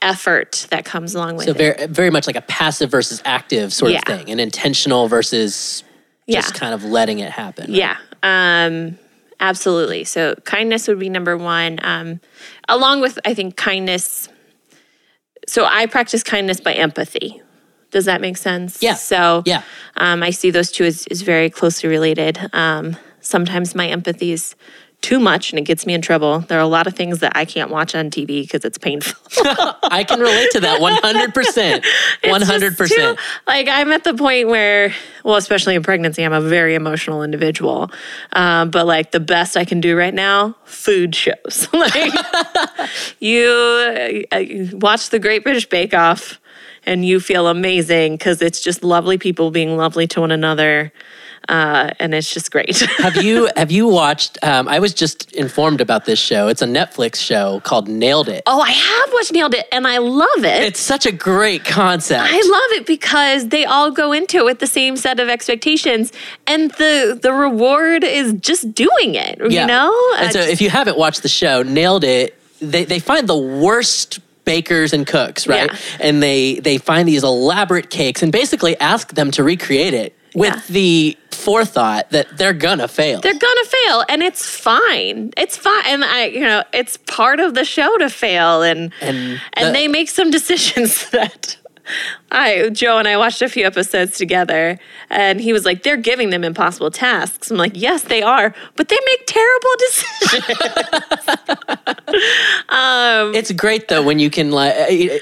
effort 0.02 0.66
that 0.70 0.84
comes 0.84 1.14
along 1.14 1.36
with 1.36 1.46
So 1.46 1.50
it 1.52 1.56
very 1.56 1.86
very 1.86 2.10
much 2.10 2.26
like 2.26 2.36
a 2.36 2.40
passive 2.42 2.90
versus 2.90 3.20
active 3.24 3.72
sort 3.72 3.92
Yeah. 3.92 3.98
of 3.98 4.04
thing, 4.04 4.30
an 4.30 4.40
intentional 4.40 5.08
versus 5.08 5.82
just 6.28 6.54
Yeah. 6.54 6.58
kind 6.58 6.74
of 6.74 6.84
letting 6.84 7.18
it 7.18 7.30
happen. 7.30 7.72
yeah 7.74 7.96
um, 8.22 8.98
absolutely 9.40 10.04
so 10.04 10.34
kindness 10.44 10.88
would 10.88 10.98
be 10.98 11.08
number 11.10 11.36
one 11.36 11.78
um, 11.82 12.20
along 12.68 13.00
with 13.00 13.18
i 13.26 13.34
think 13.34 13.56
kindness 13.56 14.28
so 15.46 15.64
i 15.66 15.84
practice 15.86 16.22
kindness 16.22 16.58
by 16.60 16.72
empathy 16.72 17.40
does 17.90 18.06
that 18.06 18.20
make 18.20 18.36
sense 18.36 18.82
Yeah. 18.82 18.94
so 18.94 19.42
Yeah. 19.46 19.62
um, 19.96 20.22
i 20.22 20.30
see 20.30 20.50
those 20.50 20.72
two 20.72 20.84
as, 20.84 21.06
as 21.10 21.20
very 21.22 21.50
closely 21.50 21.88
related 21.88 22.38
um, 22.54 22.96
sometimes 23.26 23.74
my 23.74 23.88
empathy 23.88 24.32
is 24.32 24.54
too 25.02 25.20
much 25.20 25.52
and 25.52 25.58
it 25.58 25.62
gets 25.62 25.86
me 25.86 25.94
in 25.94 26.02
trouble. 26.02 26.40
There 26.40 26.58
are 26.58 26.62
a 26.62 26.66
lot 26.66 26.86
of 26.86 26.94
things 26.94 27.20
that 27.20 27.32
I 27.36 27.44
can't 27.44 27.70
watch 27.70 27.94
on 27.94 28.10
TV 28.10 28.42
because 28.42 28.64
it's 28.64 28.78
painful. 28.78 29.14
I 29.84 30.04
can 30.04 30.18
relate 30.18 30.50
to 30.52 30.60
that 30.60 30.80
100%. 30.80 31.84
100%. 32.24 32.88
Too, 32.88 33.16
like 33.46 33.68
I'm 33.68 33.92
at 33.92 34.04
the 34.04 34.14
point 34.14 34.48
where, 34.48 34.92
well, 35.22 35.36
especially 35.36 35.74
in 35.74 35.82
pregnancy, 35.82 36.24
I'm 36.24 36.32
a 36.32 36.40
very 36.40 36.74
emotional 36.74 37.22
individual. 37.22 37.90
Um, 38.32 38.70
but 38.70 38.86
like 38.86 39.12
the 39.12 39.20
best 39.20 39.56
I 39.56 39.64
can 39.64 39.80
do 39.80 39.96
right 39.96 40.14
now, 40.14 40.56
food 40.64 41.14
shows. 41.14 41.68
like 41.72 42.12
you 43.20 44.26
uh, 44.32 44.42
watch 44.72 45.10
the 45.10 45.18
Great 45.20 45.44
British 45.44 45.68
Bake 45.68 45.94
Off 45.94 46.40
and 46.84 47.04
you 47.04 47.20
feel 47.20 47.48
amazing 47.48 48.14
because 48.14 48.40
it's 48.40 48.60
just 48.60 48.82
lovely 48.82 49.18
people 49.18 49.50
being 49.50 49.76
lovely 49.76 50.06
to 50.08 50.20
one 50.20 50.32
another 50.32 50.92
uh, 51.48 51.90
and 51.98 52.14
it's 52.14 52.32
just 52.32 52.50
great. 52.50 52.76
have 52.98 53.16
you 53.22 53.50
have 53.56 53.70
you 53.70 53.86
watched? 53.86 54.38
Um, 54.42 54.68
I 54.68 54.78
was 54.78 54.94
just 54.94 55.32
informed 55.32 55.80
about 55.80 56.04
this 56.04 56.18
show. 56.18 56.48
It's 56.48 56.62
a 56.62 56.66
Netflix 56.66 57.16
show 57.16 57.60
called 57.60 57.88
Nailed 57.88 58.28
It. 58.28 58.42
Oh, 58.46 58.60
I 58.60 58.70
have 58.70 59.12
watched 59.12 59.32
Nailed 59.32 59.54
It, 59.54 59.66
and 59.72 59.86
I 59.86 59.98
love 59.98 60.38
it. 60.38 60.62
It's 60.62 60.80
such 60.80 61.06
a 61.06 61.12
great 61.12 61.64
concept. 61.64 62.24
I 62.24 62.36
love 62.36 62.80
it 62.80 62.86
because 62.86 63.48
they 63.48 63.64
all 63.64 63.90
go 63.90 64.12
into 64.12 64.38
it 64.38 64.44
with 64.44 64.58
the 64.58 64.66
same 64.66 64.96
set 64.96 65.20
of 65.20 65.28
expectations, 65.28 66.12
and 66.46 66.70
the 66.72 67.18
the 67.20 67.32
reward 67.32 68.04
is 68.04 68.32
just 68.34 68.74
doing 68.74 69.14
it. 69.14 69.38
Yeah. 69.50 69.62
You 69.62 69.66
know. 69.66 70.14
And 70.18 70.32
so, 70.32 70.40
if 70.40 70.60
you 70.60 70.70
haven't 70.70 70.98
watched 70.98 71.22
the 71.22 71.28
show, 71.28 71.62
Nailed 71.62 72.04
It, 72.04 72.36
they 72.60 72.84
they 72.84 72.98
find 72.98 73.28
the 73.28 73.36
worst 73.36 74.20
bakers 74.44 74.92
and 74.92 75.06
cooks, 75.06 75.46
right? 75.46 75.70
Yeah. 75.70 75.78
And 76.00 76.22
they 76.22 76.60
they 76.60 76.78
find 76.78 77.06
these 77.06 77.24
elaborate 77.24 77.90
cakes 77.90 78.22
and 78.22 78.32
basically 78.32 78.78
ask 78.78 79.14
them 79.14 79.30
to 79.32 79.44
recreate 79.44 79.92
it 79.92 80.16
with 80.36 80.54
yeah. 80.54 80.62
the 80.68 81.18
forethought 81.30 82.10
that 82.10 82.36
they're 82.36 82.52
gonna 82.52 82.86
fail. 82.86 83.22
They're 83.22 83.32
gonna 83.32 83.64
fail, 83.64 84.04
and 84.08 84.22
it's 84.22 84.48
fine. 84.48 85.32
It's 85.36 85.56
fine, 85.56 85.82
and 85.86 86.04
I, 86.04 86.26
you 86.26 86.40
know, 86.40 86.62
it's 86.74 86.98
part 86.98 87.40
of 87.40 87.54
the 87.54 87.64
show 87.64 87.96
to 87.98 88.10
fail, 88.10 88.62
and 88.62 88.92
and, 89.00 89.40
and 89.54 89.68
the, 89.68 89.72
they 89.72 89.88
make 89.88 90.10
some 90.10 90.30
decisions 90.38 91.10
that. 91.10 91.56
I 92.32 92.70
Joe 92.70 92.98
and 92.98 93.06
I 93.06 93.16
watched 93.16 93.42
a 93.42 93.48
few 93.48 93.64
episodes 93.64 94.18
together, 94.18 94.76
and 95.08 95.40
he 95.40 95.52
was 95.52 95.64
like, 95.64 95.84
"They're 95.84 95.96
giving 95.96 96.30
them 96.30 96.42
impossible 96.42 96.90
tasks." 96.90 97.48
I'm 97.48 97.56
like, 97.56 97.72
"Yes, 97.74 98.02
they 98.02 98.22
are, 98.22 98.52
but 98.74 98.88
they 98.88 98.98
make 99.06 99.24
terrible 99.26 99.70
decisions." 99.78 100.58
um, 102.68 103.36
it's 103.36 103.52
great 103.52 103.86
though 103.86 104.02
when 104.02 104.18
you 104.18 104.30
can 104.30 104.50
like 104.50 104.74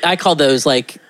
I 0.03 0.17
call 0.17 0.37
those 0.37 0.65
like 0.65 1.03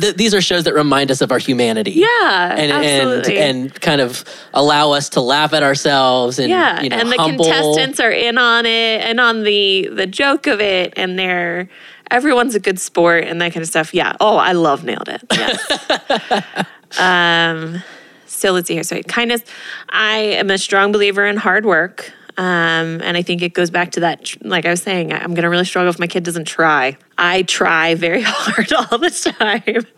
th- 0.00 0.16
these 0.16 0.34
are 0.34 0.40
shows 0.40 0.64
that 0.64 0.74
remind 0.74 1.10
us 1.10 1.20
of 1.20 1.32
our 1.32 1.38
humanity. 1.38 1.92
Yeah, 1.92 2.54
and 2.56 2.72
absolutely. 2.72 3.38
and 3.38 3.64
and 3.64 3.80
kind 3.80 4.00
of 4.00 4.24
allow 4.54 4.92
us 4.92 5.08
to 5.10 5.20
laugh 5.20 5.52
at 5.52 5.62
ourselves 5.62 6.38
and 6.38 6.50
yeah, 6.50 6.80
you 6.80 6.88
know, 6.88 6.96
and 6.96 7.10
the 7.10 7.16
humble. 7.16 7.44
contestants 7.44 8.00
are 8.00 8.10
in 8.10 8.38
on 8.38 8.66
it 8.66 9.00
and 9.02 9.20
on 9.20 9.42
the 9.42 9.88
the 9.92 10.06
joke 10.06 10.46
of 10.46 10.60
it, 10.60 10.92
and 10.96 11.18
they're 11.18 11.68
everyone's 12.10 12.54
a 12.54 12.60
good 12.60 12.80
sport 12.80 13.24
and 13.24 13.40
that 13.40 13.52
kind 13.52 13.62
of 13.62 13.68
stuff. 13.68 13.92
Yeah. 13.92 14.16
Oh, 14.20 14.36
I 14.36 14.52
love 14.52 14.84
nailed 14.84 15.08
it. 15.08 15.22
Yes. 15.30 16.98
um. 16.98 17.82
So 18.26 18.52
let's 18.52 18.68
see 18.68 18.74
here. 18.74 18.82
So 18.82 19.00
kindness. 19.02 19.42
I 19.88 20.18
am 20.18 20.50
a 20.50 20.58
strong 20.58 20.92
believer 20.92 21.24
in 21.24 21.36
hard 21.36 21.64
work. 21.64 22.12
Um, 22.38 23.00
and 23.02 23.16
I 23.16 23.22
think 23.22 23.40
it 23.42 23.54
goes 23.54 23.70
back 23.70 23.92
to 23.92 24.00
that, 24.00 24.36
like 24.44 24.66
I 24.66 24.70
was 24.70 24.82
saying, 24.82 25.12
I'm 25.12 25.32
going 25.34 25.42
to 25.42 25.48
really 25.48 25.64
struggle 25.64 25.90
if 25.90 25.98
my 25.98 26.06
kid 26.06 26.22
doesn't 26.22 26.44
try. 26.44 26.98
I 27.16 27.42
try 27.42 27.94
very 27.94 28.22
hard 28.24 28.72
all 28.72 28.98
the 28.98 29.10
time. 29.10 29.86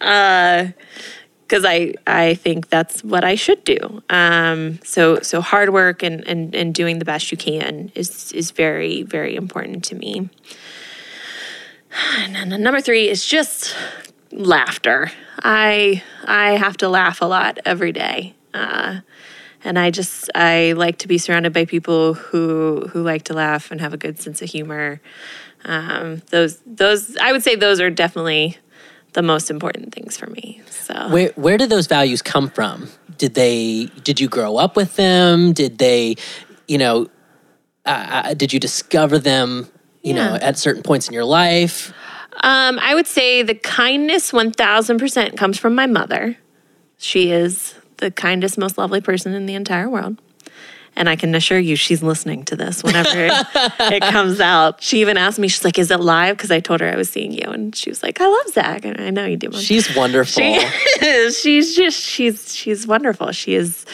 Uh, 0.00 0.68
because 1.46 1.64
I 1.64 1.94
I 2.06 2.34
think 2.34 2.68
that's 2.68 3.02
what 3.04 3.24
I 3.24 3.34
should 3.34 3.64
do. 3.64 4.02
Um, 4.10 4.80
so 4.84 5.20
so 5.20 5.40
hard 5.40 5.72
work 5.72 6.02
and, 6.02 6.26
and 6.26 6.54
and 6.54 6.74
doing 6.74 6.98
the 6.98 7.04
best 7.04 7.30
you 7.30 7.36
can 7.36 7.90
is 7.94 8.32
is 8.32 8.50
very 8.50 9.02
very 9.02 9.36
important 9.36 9.84
to 9.86 9.94
me. 9.94 10.28
And 12.18 12.52
then 12.52 12.62
number 12.62 12.80
three 12.80 13.08
is 13.08 13.24
just 13.24 13.74
laughter. 14.30 15.10
I 15.42 16.02
I 16.24 16.52
have 16.52 16.76
to 16.78 16.88
laugh 16.88 17.20
a 17.22 17.24
lot 17.24 17.58
every 17.64 17.92
day. 17.92 18.34
Uh, 18.52 19.00
and 19.66 19.78
I 19.78 19.90
just 19.90 20.30
I 20.34 20.72
like 20.72 20.98
to 20.98 21.08
be 21.08 21.18
surrounded 21.18 21.52
by 21.52 21.64
people 21.64 22.14
who 22.14 22.86
who 22.92 23.02
like 23.02 23.24
to 23.24 23.34
laugh 23.34 23.70
and 23.70 23.80
have 23.80 23.92
a 23.92 23.96
good 23.96 24.20
sense 24.20 24.40
of 24.40 24.48
humor. 24.48 25.00
Um, 25.64 26.22
those 26.30 26.58
those 26.64 27.16
I 27.16 27.32
would 27.32 27.42
say 27.42 27.56
those 27.56 27.80
are 27.80 27.90
definitely 27.90 28.56
the 29.12 29.22
most 29.22 29.50
important 29.50 29.92
things 29.92 30.16
for 30.16 30.28
me. 30.30 30.62
So 30.70 31.08
where 31.10 31.32
where 31.34 31.58
did 31.58 31.68
those 31.68 31.88
values 31.88 32.22
come 32.22 32.48
from? 32.48 32.88
Did 33.18 33.34
they 33.34 33.86
did 34.04 34.20
you 34.20 34.28
grow 34.28 34.56
up 34.56 34.76
with 34.76 34.94
them? 34.94 35.52
Did 35.52 35.78
they, 35.78 36.14
you 36.68 36.78
know, 36.78 37.08
uh, 37.84 38.22
uh 38.28 38.34
did 38.34 38.52
you 38.52 38.60
discover 38.60 39.18
them? 39.18 39.68
You 40.02 40.14
yeah. 40.14 40.28
know, 40.28 40.34
at 40.36 40.56
certain 40.56 40.84
points 40.84 41.08
in 41.08 41.14
your 41.14 41.24
life. 41.24 41.92
Um, 42.38 42.78
I 42.78 42.94
would 42.94 43.08
say 43.08 43.42
the 43.42 43.56
kindness, 43.56 44.32
one 44.32 44.52
thousand 44.52 44.98
percent, 44.98 45.36
comes 45.36 45.58
from 45.58 45.74
my 45.74 45.86
mother. 45.86 46.36
She 46.98 47.32
is 47.32 47.74
the 47.98 48.10
kindest, 48.10 48.58
most 48.58 48.78
lovely 48.78 49.00
person 49.00 49.32
in 49.32 49.46
the 49.46 49.54
entire 49.54 49.88
world. 49.88 50.20
And 50.98 51.10
I 51.10 51.16
can 51.16 51.34
assure 51.34 51.58
you, 51.58 51.76
she's 51.76 52.02
listening 52.02 52.44
to 52.46 52.56
this 52.56 52.82
whenever 52.82 53.10
it 53.92 54.02
comes 54.02 54.40
out. 54.40 54.82
She 54.82 55.02
even 55.02 55.18
asked 55.18 55.38
me, 55.38 55.46
she's 55.46 55.62
like, 55.62 55.78
"Is 55.78 55.90
it 55.90 56.00
live?" 56.00 56.38
Because 56.38 56.50
I 56.50 56.60
told 56.60 56.80
her 56.80 56.90
I 56.90 56.96
was 56.96 57.10
seeing 57.10 57.32
you, 57.32 57.44
and 57.50 57.76
she 57.76 57.90
was 57.90 58.02
like, 58.02 58.18
"I 58.18 58.26
love 58.26 58.48
Zach, 58.54 58.86
and 58.86 58.98
I 58.98 59.10
know 59.10 59.26
you 59.26 59.36
do." 59.36 59.52
She's 59.52 59.94
wonderful. 59.94 60.42
She 60.42 60.54
is. 61.04 61.38
She's 61.42 61.76
just 61.76 62.00
she's 62.00 62.54
she's 62.54 62.86
wonderful. 62.86 63.32
She 63.32 63.54
is. 63.54 63.84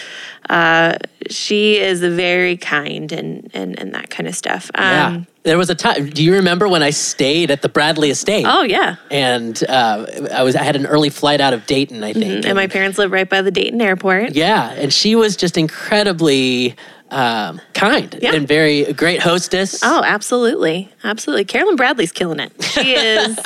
Uh, 0.48 0.98
she 1.30 1.78
is 1.78 2.00
very 2.00 2.56
kind 2.56 3.12
and 3.12 3.50
and 3.54 3.78
and 3.78 3.94
that 3.94 4.10
kind 4.10 4.28
of 4.28 4.34
stuff. 4.34 4.70
Um, 4.74 4.84
yeah. 4.84 5.20
There 5.44 5.58
was 5.58 5.70
a 5.70 5.74
time. 5.74 6.10
Do 6.10 6.22
you 6.22 6.34
remember 6.34 6.68
when 6.68 6.82
I 6.82 6.90
stayed 6.90 7.50
at 7.50 7.62
the 7.62 7.68
Bradley 7.68 8.10
Estate? 8.10 8.44
Oh 8.46 8.62
yeah. 8.62 8.96
And 9.10 9.62
uh, 9.68 10.06
I 10.32 10.42
was 10.42 10.56
I 10.56 10.62
had 10.62 10.76
an 10.76 10.86
early 10.86 11.10
flight 11.10 11.40
out 11.40 11.52
of 11.52 11.66
Dayton, 11.66 12.04
I 12.04 12.12
think. 12.12 12.24
Mm-hmm. 12.24 12.36
And, 12.36 12.44
and, 12.46 12.54
my 12.56 12.66
parents 12.66 12.98
live 12.98 13.12
right 13.12 13.28
by 13.28 13.42
the 13.42 13.50
Dayton 13.50 13.80
airport. 13.80 14.34
Yeah, 14.34 14.70
and 14.70 14.92
she 14.92 15.16
was 15.16 15.36
just 15.36 15.56
incredibly 15.56 16.76
um, 17.10 17.60
kind 17.74 18.16
yeah. 18.20 18.34
and 18.34 18.46
very 18.46 18.92
great 18.92 19.20
hostess. 19.20 19.80
Oh, 19.82 20.02
absolutely, 20.04 20.92
absolutely. 21.04 21.44
Carolyn 21.44 21.76
Bradley's 21.76 22.12
killing 22.12 22.40
it. 22.40 22.52
She 22.62 22.92
is. 22.96 23.38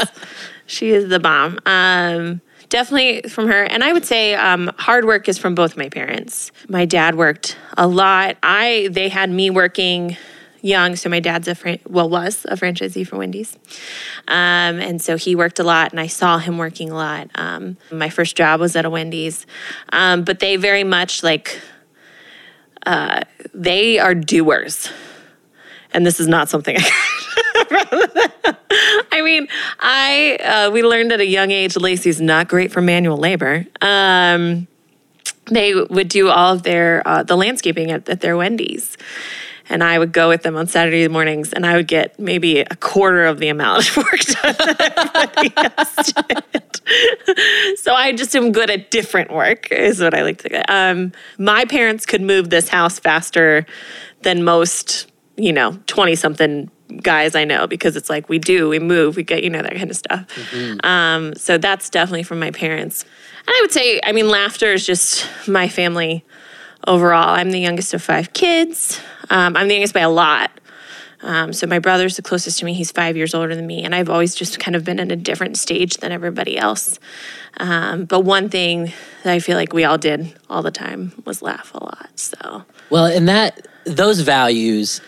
she 0.67 0.91
is 0.91 1.09
the 1.09 1.21
bomb. 1.21 1.59
Um, 1.67 2.41
definitely 2.68 3.29
from 3.29 3.48
her. 3.48 3.64
And 3.64 3.83
I 3.85 3.92
would 3.92 4.05
say 4.05 4.35
um, 4.35 4.70
hard 4.79 5.05
work 5.05 5.29
is 5.29 5.38
from 5.38 5.55
both 5.55 5.76
my 5.76 5.88
parents. 5.88 6.52
My 6.68 6.85
dad 6.85 7.14
worked 7.14 7.57
a 7.76 7.87
lot. 7.87 8.37
I 8.42 8.88
they 8.90 9.09
had 9.09 9.31
me 9.31 9.50
working 9.50 10.16
young. 10.62 10.96
So 10.96 11.09
my 11.09 11.20
dad's 11.20 11.48
a 11.48 11.55
fran- 11.55 11.81
well 11.88 12.09
was 12.09 12.44
a 12.46 12.57
franchisee 12.57 13.07
for 13.07 13.16
Wendy's, 13.16 13.57
um, 14.29 14.81
and 14.81 15.00
so 15.00 15.16
he 15.16 15.35
worked 15.35 15.59
a 15.59 15.64
lot, 15.64 15.92
and 15.92 16.00
I 16.00 16.09
saw 16.09 16.38
him 16.38 16.59
working 16.59 16.90
a 16.90 16.94
lot. 16.94 17.31
Um, 17.35 17.76
my 17.90 18.11
first 18.11 18.37
job 18.37 18.61
was 18.61 18.76
at 18.76 18.85
a 18.85 18.90
Wendy's, 18.90 19.46
um, 19.92 20.24
but 20.24 20.40
they 20.40 20.57
very 20.57 20.85
much 20.85 21.22
like 21.22 21.61
uh, 22.85 23.22
they 23.55 23.98
are 23.98 24.14
doers, 24.14 24.90
and 25.92 26.05
this 26.05 26.20
is 26.20 26.29
not 26.29 26.48
something. 26.48 26.76
I 26.79 27.15
mean, 29.22 29.48
I 29.81 30.37
uh, 30.37 30.70
we 30.70 30.83
learned 30.83 31.12
at 31.12 31.20
a 31.20 31.26
young 31.26 31.50
age 31.50 31.76
Lacey's 31.76 32.20
not 32.20 32.48
great 32.48 32.72
for 32.72 32.81
manual 32.81 33.16
labor. 33.16 33.66
Um, 33.81 34.66
they 35.46 35.74
would 35.74 36.09
do 36.09 36.29
all 36.29 36.55
of 36.55 36.62
their 36.62 37.07
uh, 37.07 37.22
the 37.22 37.37
landscaping 37.37 37.90
at, 37.90 38.09
at 38.09 38.20
their 38.20 38.37
Wendy's 38.37 38.96
and 39.68 39.83
I 39.83 39.98
would 39.98 40.12
go 40.12 40.29
with 40.29 40.42
them 40.42 40.57
on 40.57 40.66
Saturday 40.66 41.07
mornings, 41.09 41.52
and 41.52 41.66
I 41.66 41.76
would 41.76 41.88
get 41.88 42.18
maybe 42.18 42.61
a 42.61 42.76
quarter 42.76 43.24
of 43.24 43.38
the 43.38 43.48
amount 43.48 43.88
of 43.96 43.96
work 43.96 44.20
done 44.20 44.55
so 47.76 47.94
I 47.94 48.12
just 48.16 48.35
am 48.37 48.52
good 48.52 48.70
at 48.70 48.90
different 48.90 49.33
work, 49.33 49.70
is 49.72 50.00
what 50.00 50.14
I 50.14 50.22
like 50.22 50.42
to. 50.42 50.48
Get. 50.48 50.70
Um, 50.70 51.12
my 51.38 51.64
parents 51.64 52.07
could 52.07 52.22
move 52.22 52.50
this 52.50 52.68
house 52.68 52.98
faster 52.98 53.66
than 54.22 54.44
most, 54.44 55.11
you 55.37 55.52
know, 55.52 55.79
twenty 55.87 56.14
something 56.14 56.70
guys 57.03 57.35
I 57.35 57.44
know 57.44 57.66
because 57.66 57.96
it's 57.96 58.09
like 58.11 58.29
we 58.29 58.38
do, 58.38 58.68
we 58.68 58.79
move, 58.79 59.16
we 59.16 59.22
get, 59.22 59.42
you 59.44 59.51
know, 59.51 59.62
that 59.62 59.75
kind 59.75 59.90
of 59.90 59.96
stuff. 59.96 60.27
Mm-hmm. 60.35 60.87
Um, 60.87 61.35
so 61.35 61.59
that's 61.59 61.90
definitely 61.90 62.22
from 62.22 62.38
my 62.38 62.51
parents. 62.51 63.05
And 63.46 63.51
I 63.51 63.61
would 63.62 63.72
say, 63.72 64.01
I 64.05 64.12
mean, 64.12 64.29
laughter 64.29 64.72
is 64.72 64.85
just 64.87 65.29
my 65.46 65.68
family 65.68 66.25
overall. 66.87 67.35
I'm 67.35 67.51
the 67.51 67.61
youngest 67.61 67.94
of 67.94 68.03
five 68.03 68.33
kids. 68.33 69.01
Um, 69.31 69.57
I'm 69.57 69.68
the 69.68 69.75
youngest 69.75 69.94
by 69.94 70.01
a 70.01 70.11
lot. 70.11 70.51
Um, 71.22 71.53
so 71.53 71.66
my 71.66 71.79
brother's 71.79 72.16
the 72.16 72.22
closest 72.22 72.59
to 72.61 72.64
me. 72.64 72.75
He's 72.75 72.92
five 72.92 73.16
years 73.16 73.35
older 73.35 73.55
than 73.57 73.66
me, 73.66 73.83
and 73.83 73.94
I've 73.94 74.11
always 74.11 74.35
just 74.35 74.59
kind 74.59 74.77
of 74.77 74.85
been 74.85 74.99
in 74.99 75.11
a 75.11 75.16
different 75.16 75.57
stage 75.57 75.96
than 75.96 76.12
everybody 76.12 76.59
else. 76.59 76.99
Um, 77.57 78.05
but 78.05 78.20
one 78.20 78.49
thing 78.49 78.92
that 79.25 79.33
I 79.33 79.40
feel 79.40 79.57
like 79.57 79.72
we 79.72 79.85
all 79.85 79.99
did 79.99 80.37
all 80.51 80.62
the 80.62 80.70
time 80.70 81.12
was 81.25 81.42
laugh 81.42 81.72
a 81.75 81.83
lot. 81.83 82.11
So 82.16 82.64
well, 82.90 83.07
and 83.07 83.29
that 83.29 83.66
those 83.85 84.20
values 84.20 85.01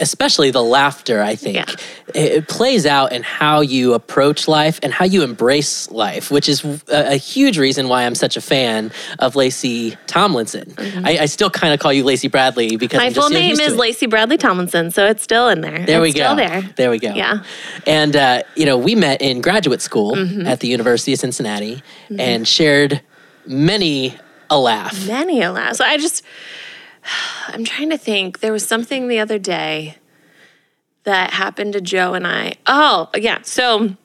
especially 0.00 0.50
the 0.50 0.62
laughter, 0.62 1.22
I 1.22 1.34
think, 1.36 1.56
Yeah. 1.56 1.66
it, 2.14 2.32
it 2.32 2.48
plays 2.48 2.86
out 2.86 3.12
in 3.12 3.22
how 3.22 3.60
you 3.60 3.94
approach 3.94 4.48
life 4.48 4.80
and 4.82 4.92
how 4.92 5.04
you 5.04 5.22
embrace 5.22 5.90
life, 5.90 6.30
which 6.30 6.48
is 6.48 6.64
a, 6.88 7.12
a 7.12 7.16
huge 7.16 7.58
reason 7.58 7.88
why 7.88 8.04
I'm 8.04 8.14
such 8.14 8.36
a 8.36 8.40
fan 8.40 8.90
of 9.18 9.36
Lacey 9.36 9.96
Tomlinson. 10.06 10.74
I, 11.04 11.18
I 11.18 11.26
still 11.26 11.50
kind 11.50 11.72
of 11.74 11.80
call 11.80 11.92
you 11.92 12.02
Lacey 12.04 12.28
Bradley 12.28 12.76
because 12.76 12.98
Mm-hmm. 13.00 13.06
My 13.08 13.12
full 13.22 13.30
name 13.30 13.60
is. 13.60 13.76
Lacey 13.76 14.06
Bradley 14.06 14.36
Tomlinson, 14.36 14.90
so 14.90 15.06
it's 15.06 15.22
still 15.22 15.48
in 15.48 15.60
there. 15.60 15.84
There 15.86 15.98
it's 15.98 16.02
we 16.02 16.10
still 16.12 16.36
go. 16.36 16.62
there. 16.76 16.90
we 16.90 16.98
go. 16.98 17.14
Yeah. 17.14 17.34
Mm-hmm. 17.34 17.80
And 17.86 18.16
uh, 18.16 18.42
you 18.56 18.66
know, 18.66 18.76
we 18.78 18.94
met 18.94 19.20
in 19.22 19.40
graduate 19.40 19.80
school 19.82 20.16
at 20.46 20.60
the 20.60 20.68
University 20.68 21.12
of 21.12 21.18
Cincinnati 21.18 21.82
and 22.18 22.46
shared 22.48 23.00
many 23.46 24.16
a 24.50 24.58
laugh. 24.58 25.06
Many 25.06 25.42
a 25.42 25.52
laugh. 25.52 25.76
So 25.76 25.84
I 25.84 25.96
just, 25.96 26.24
I'm 27.48 27.64
trying 27.64 27.90
to 27.90 27.98
think. 27.98 28.40
There 28.40 28.52
was 28.52 28.66
something 28.66 29.08
the 29.08 29.18
other 29.18 29.38
day 29.38 29.96
that 31.04 31.32
happened 31.32 31.72
to 31.72 31.80
Joe 31.80 32.14
and 32.14 32.26
I. 32.26 32.54
Oh, 32.66 33.08
yeah. 33.14 33.38
So, 33.42 33.96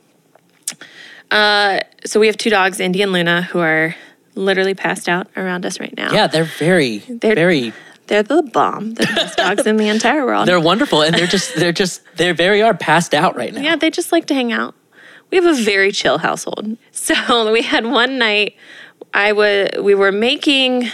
uh, 1.32 1.80
so 2.06 2.20
we 2.20 2.28
have 2.28 2.38
two 2.38 2.50
dogs, 2.50 2.80
Indy 2.80 3.02
and 3.02 3.12
Luna, 3.12 3.44
who 3.44 3.60
are 3.60 3.96
literally 4.36 4.74
passed 4.74 5.08
out 5.08 5.28
around 5.36 5.66
us 5.66 5.80
right 5.80 5.96
now. 5.96 6.12
Yeah, 6.12 6.28
they're 6.28 6.44
very, 6.44 7.00
they're, 7.00 7.36
very. 7.36 7.74
They're 8.08 8.24
the 8.24 8.44
bomb. 8.44 8.94
They're 8.94 9.08
the 9.08 9.14
best 9.14 9.38
dogs 9.38 9.66
in 9.66 9.78
the 9.78 9.90
entire 9.90 10.26
world. 10.26 10.48
They're 10.48 10.60
wonderful, 10.60 11.02
and 11.02 11.16
they're 11.16 11.28
just, 11.28 11.56
they're 11.56 11.74
just, 11.74 12.02
they're 12.16 12.34
very 12.34 12.62
are 12.62 12.74
passed 12.74 13.14
out 13.14 13.36
right 13.36 13.54
now. 13.54 13.62
Yeah, 13.62 13.76
they 13.76 13.90
just 13.90 14.12
like 14.12 14.28
to 14.28 14.34
hang 14.34 14.52
out. 14.52 14.76
We 15.32 15.38
have 15.38 15.46
a 15.46 15.62
very 15.62 15.92
chill 15.92 16.20
household. 16.20 16.78
So 16.92 17.52
we 17.52 17.62
had 17.62 17.86
one 17.86 18.18
night 18.18 18.56
I 19.16 19.32
was 19.32 19.70
we 19.82 19.96
were 19.96 20.12
making 20.12 20.92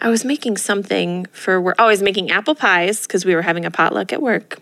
I 0.00 0.08
was 0.08 0.24
making 0.24 0.56
something 0.56 1.26
for 1.32 1.60
work. 1.60 1.76
Oh, 1.78 1.84
I 1.84 1.88
was 1.88 2.02
making 2.02 2.30
apple 2.30 2.54
pies 2.54 3.02
because 3.06 3.24
we 3.24 3.34
were 3.34 3.42
having 3.42 3.64
a 3.64 3.70
potluck 3.70 4.12
at 4.12 4.22
work. 4.22 4.58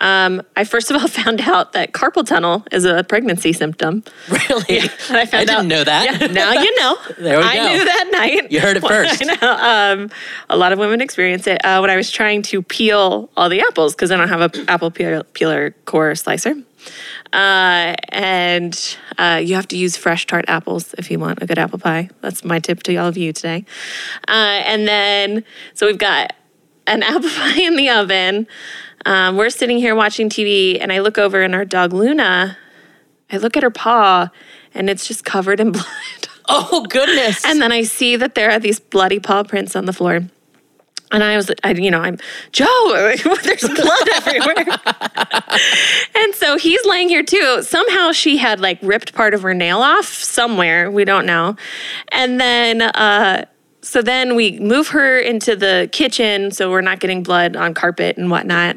Um, 0.00 0.42
I 0.54 0.62
first 0.62 0.92
of 0.92 1.00
all 1.00 1.08
found 1.22 1.40
out 1.40 1.72
that 1.72 1.92
carpal 1.92 2.24
tunnel 2.24 2.64
is 2.70 2.84
a 2.84 3.02
pregnancy 3.02 3.52
symptom. 3.52 4.04
Really? 4.48 4.78
And 4.78 5.16
I 5.16 5.26
found 5.26 5.48
didn't 5.48 5.50
out, 5.50 5.66
know 5.66 5.84
that. 5.84 6.20
Yeah, 6.20 6.26
now 6.28 6.52
you 6.52 6.76
know. 6.76 6.96
There 7.18 7.38
we 7.38 7.44
I 7.44 7.56
go. 7.56 7.62
I 7.62 7.72
knew 7.76 7.84
that 7.84 8.08
night. 8.12 8.52
You 8.52 8.60
heard 8.60 8.76
it 8.76 8.86
first. 8.86 9.22
I 9.22 9.34
know. 9.34 10.02
Um, 10.02 10.10
a 10.48 10.56
lot 10.56 10.72
of 10.72 10.78
women 10.78 11.00
experience 11.00 11.46
it 11.46 11.64
uh, 11.64 11.80
when 11.80 11.90
I 11.90 11.96
was 11.96 12.10
trying 12.10 12.42
to 12.42 12.62
peel 12.62 13.28
all 13.36 13.48
the 13.48 13.60
apples 13.60 13.94
because 13.94 14.10
I 14.12 14.16
don't 14.16 14.28
have 14.28 14.54
an 14.54 14.68
apple 14.68 14.90
peel- 14.90 15.24
peeler 15.34 15.72
core 15.84 16.14
slicer. 16.14 16.54
Uh, 17.32 17.94
and 18.08 18.96
uh, 19.18 19.40
you 19.42 19.54
have 19.54 19.68
to 19.68 19.76
use 19.76 19.96
fresh 19.96 20.26
tart 20.26 20.44
apples 20.48 20.94
if 20.96 21.10
you 21.10 21.18
want 21.18 21.42
a 21.42 21.46
good 21.46 21.58
apple 21.58 21.78
pie. 21.78 22.08
That's 22.20 22.44
my 22.44 22.58
tip 22.58 22.82
to 22.84 22.96
all 22.96 23.08
of 23.08 23.16
you 23.16 23.32
today. 23.32 23.64
Uh, 24.26 24.62
and 24.64 24.88
then, 24.88 25.44
so 25.74 25.86
we've 25.86 25.98
got 25.98 26.32
an 26.86 27.02
apple 27.04 27.28
pie 27.28 27.60
in 27.60 27.76
the 27.76 27.90
oven. 27.90 28.46
Um, 29.06 29.36
we're 29.36 29.50
sitting 29.50 29.78
here 29.78 29.94
watching 29.94 30.28
TV, 30.28 30.78
and 30.80 30.92
I 30.92 31.00
look 31.00 31.18
over, 31.18 31.42
and 31.42 31.54
our 31.54 31.64
dog 31.64 31.92
Luna, 31.92 32.56
I 33.30 33.36
look 33.36 33.56
at 33.56 33.62
her 33.62 33.70
paw, 33.70 34.30
and 34.74 34.90
it's 34.90 35.06
just 35.06 35.24
covered 35.24 35.60
in 35.60 35.72
blood. 35.72 35.84
Oh 36.50 36.86
goodness! 36.88 37.44
And 37.44 37.60
then 37.60 37.72
I 37.72 37.82
see 37.82 38.16
that 38.16 38.34
there 38.34 38.50
are 38.50 38.58
these 38.58 38.80
bloody 38.80 39.20
paw 39.20 39.42
prints 39.42 39.76
on 39.76 39.84
the 39.84 39.92
floor. 39.92 40.22
And 41.10 41.24
I 41.24 41.36
was, 41.36 41.50
I, 41.64 41.72
you 41.72 41.90
know, 41.90 42.00
I'm 42.00 42.18
Joe. 42.52 42.66
There's 43.42 43.68
blood 43.68 44.08
everywhere. 44.26 44.66
and 46.14 46.34
so 46.34 46.58
he's 46.58 46.84
laying 46.84 47.08
here 47.08 47.22
too. 47.22 47.62
Somehow 47.62 48.12
she 48.12 48.36
had 48.36 48.60
like 48.60 48.78
ripped 48.82 49.14
part 49.14 49.34
of 49.34 49.42
her 49.42 49.54
nail 49.54 49.78
off 49.78 50.06
somewhere. 50.06 50.90
We 50.90 51.04
don't 51.04 51.26
know. 51.26 51.56
And 52.12 52.40
then, 52.40 52.82
uh, 52.82 53.46
so 53.88 54.02
then 54.02 54.36
we 54.36 54.60
move 54.60 54.88
her 54.88 55.18
into 55.18 55.56
the 55.56 55.88
kitchen 55.92 56.50
so 56.50 56.70
we're 56.70 56.82
not 56.82 57.00
getting 57.00 57.22
blood 57.22 57.56
on 57.56 57.72
carpet 57.72 58.18
and 58.18 58.30
whatnot. 58.30 58.76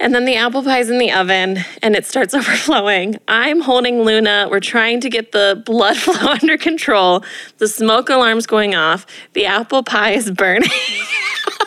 And 0.00 0.14
then 0.14 0.24
the 0.24 0.36
apple 0.36 0.62
pie's 0.62 0.88
in 0.88 0.96
the 0.96 1.12
oven 1.12 1.58
and 1.82 1.94
it 1.94 2.06
starts 2.06 2.32
overflowing. 2.34 3.18
I'm 3.28 3.60
holding 3.60 4.00
Luna. 4.00 4.48
We're 4.50 4.60
trying 4.60 5.02
to 5.02 5.10
get 5.10 5.32
the 5.32 5.62
blood 5.66 5.96
flow 5.98 6.14
under 6.26 6.56
control. 6.56 7.22
The 7.58 7.68
smoke 7.68 8.08
alarm's 8.08 8.46
going 8.46 8.74
off. 8.74 9.04
The 9.34 9.44
apple 9.44 9.82
pie 9.82 10.12
is 10.12 10.30
burning. 10.30 10.70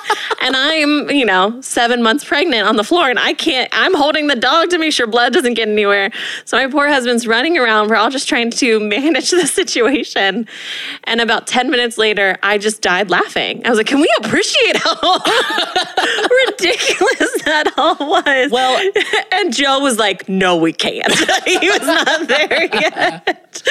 and 0.41 0.55
I'm, 0.55 1.09
you 1.11 1.25
know, 1.25 1.61
seven 1.61 2.01
months 2.01 2.23
pregnant 2.25 2.67
on 2.67 2.75
the 2.75 2.83
floor 2.83 3.09
and 3.09 3.19
I 3.19 3.33
can't, 3.33 3.69
I'm 3.71 3.93
holding 3.93 4.27
the 4.27 4.35
dog 4.35 4.69
to 4.71 4.77
make 4.79 4.91
sure 4.91 5.05
blood 5.05 5.33
doesn't 5.33 5.53
get 5.53 5.67
anywhere. 5.67 6.11
So 6.45 6.57
my 6.57 6.67
poor 6.67 6.87
husband's 6.87 7.27
running 7.27 7.57
around. 7.57 7.89
We're 7.89 7.95
all 7.97 8.09
just 8.09 8.27
trying 8.27 8.49
to 8.51 8.79
manage 8.89 9.29
the 9.29 9.45
situation. 9.45 10.47
And 11.03 11.21
about 11.21 11.47
10 11.47 11.69
minutes 11.69 11.97
later, 11.97 12.37
I 12.41 12.57
just 12.57 12.81
died 12.81 13.09
laughing. 13.09 13.65
I 13.65 13.69
was 13.69 13.77
like, 13.77 13.87
can 13.87 13.99
we 14.01 14.09
appreciate 14.19 14.77
how 14.77 14.93
ridiculous 16.47 17.43
that 17.43 17.73
all 17.77 17.95
was? 17.99 18.51
Well- 18.51 18.91
and 19.31 19.53
Joe 19.53 19.79
was 19.79 19.97
like, 19.99 20.27
no, 20.27 20.57
we 20.57 20.73
can't. 20.73 21.13
he 21.45 21.69
was 21.69 21.81
not 21.81 22.27
there 22.27 22.63
yet. 22.73 23.63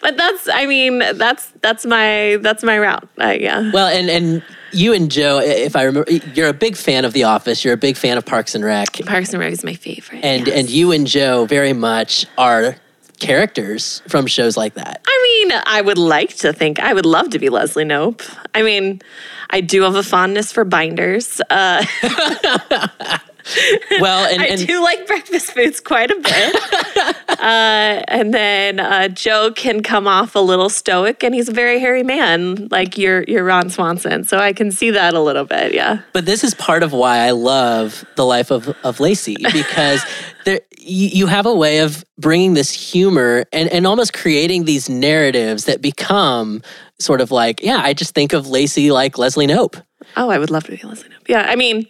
but 0.00 0.16
that's, 0.16 0.48
I 0.48 0.66
mean, 0.66 0.98
that's, 0.98 1.52
that's 1.60 1.86
my, 1.86 2.38
that's 2.40 2.62
my 2.64 2.78
route. 2.78 3.08
Uh, 3.20 3.36
yeah. 3.38 3.70
well, 3.72 3.86
and 3.88 4.10
and 4.10 4.42
you 4.72 4.92
and 4.92 5.10
Joe, 5.10 5.40
if 5.40 5.76
I 5.76 5.84
remember, 5.84 6.10
you're 6.10 6.48
a 6.48 6.54
big 6.54 6.76
fan 6.76 7.04
of 7.04 7.12
The 7.12 7.24
Office. 7.24 7.64
You're 7.64 7.74
a 7.74 7.78
big 7.78 7.96
fan 7.96 8.18
of 8.18 8.26
Parks 8.26 8.54
and 8.54 8.64
Rec, 8.64 8.92
Parks 9.06 9.32
and 9.32 9.40
Rec 9.40 9.52
is 9.52 9.64
my 9.64 9.74
favorite. 9.74 10.24
and 10.24 10.46
yes. 10.46 10.58
and 10.58 10.70
you 10.70 10.92
and 10.92 11.06
Joe 11.06 11.46
very 11.46 11.72
much 11.72 12.26
are 12.36 12.76
characters 13.18 14.02
from 14.08 14.26
shows 14.26 14.56
like 14.56 14.74
that. 14.74 15.02
I 15.06 15.44
mean, 15.48 15.60
I 15.66 15.80
would 15.80 15.98
like 15.98 16.36
to 16.36 16.52
think 16.52 16.78
I 16.78 16.94
would 16.94 17.06
love 17.06 17.30
to 17.30 17.38
be 17.38 17.48
Leslie 17.48 17.84
Knope. 17.84 18.22
I 18.54 18.62
mean, 18.62 19.02
I 19.50 19.60
do 19.60 19.82
have 19.82 19.94
a 19.94 20.02
fondness 20.02 20.52
for 20.52 20.64
binders. 20.64 21.40
Uh, 21.50 21.84
Well, 24.00 24.26
and, 24.32 24.42
I 24.42 24.54
do 24.54 24.82
like 24.82 25.06
breakfast 25.06 25.52
foods 25.52 25.80
quite 25.80 26.10
a 26.10 26.16
bit. 26.16 27.16
uh, 27.40 28.04
and 28.08 28.32
then 28.32 28.78
uh, 28.78 29.08
Joe 29.08 29.50
can 29.54 29.82
come 29.82 30.06
off 30.06 30.34
a 30.36 30.40
little 30.40 30.68
stoic, 30.68 31.24
and 31.24 31.34
he's 31.34 31.48
a 31.48 31.52
very 31.52 31.80
hairy 31.80 32.02
man, 32.02 32.68
like 32.70 32.96
your 32.96 33.24
your 33.24 33.44
Ron 33.44 33.70
Swanson. 33.70 34.24
So 34.24 34.38
I 34.38 34.52
can 34.52 34.70
see 34.70 34.90
that 34.90 35.14
a 35.14 35.20
little 35.20 35.44
bit. 35.44 35.74
Yeah. 35.74 36.00
but 36.12 36.26
this 36.26 36.44
is 36.44 36.54
part 36.54 36.82
of 36.82 36.92
why 36.92 37.18
I 37.18 37.30
love 37.30 38.04
the 38.16 38.24
life 38.24 38.50
of 38.50 38.68
of 38.84 39.00
Lacey 39.00 39.36
because 39.52 40.04
there 40.44 40.60
you, 40.78 41.08
you 41.08 41.26
have 41.26 41.46
a 41.46 41.54
way 41.54 41.78
of 41.78 42.04
bringing 42.18 42.54
this 42.54 42.70
humor 42.70 43.44
and 43.52 43.68
and 43.70 43.86
almost 43.86 44.12
creating 44.12 44.64
these 44.64 44.88
narratives 44.88 45.64
that 45.64 45.82
become 45.82 46.62
sort 46.98 47.20
of 47.20 47.30
like 47.30 47.62
yeah 47.62 47.80
I 47.82 47.94
just 47.94 48.14
think 48.14 48.32
of 48.32 48.48
Lacey 48.48 48.90
like 48.92 49.18
Leslie 49.18 49.46
Knope. 49.46 49.82
Oh, 50.16 50.30
I 50.30 50.38
would 50.38 50.50
love 50.50 50.64
to 50.64 50.70
be 50.70 50.80
Leslie 50.82 51.08
Knope. 51.08 51.28
Yeah. 51.28 51.46
I 51.48 51.56
mean. 51.56 51.86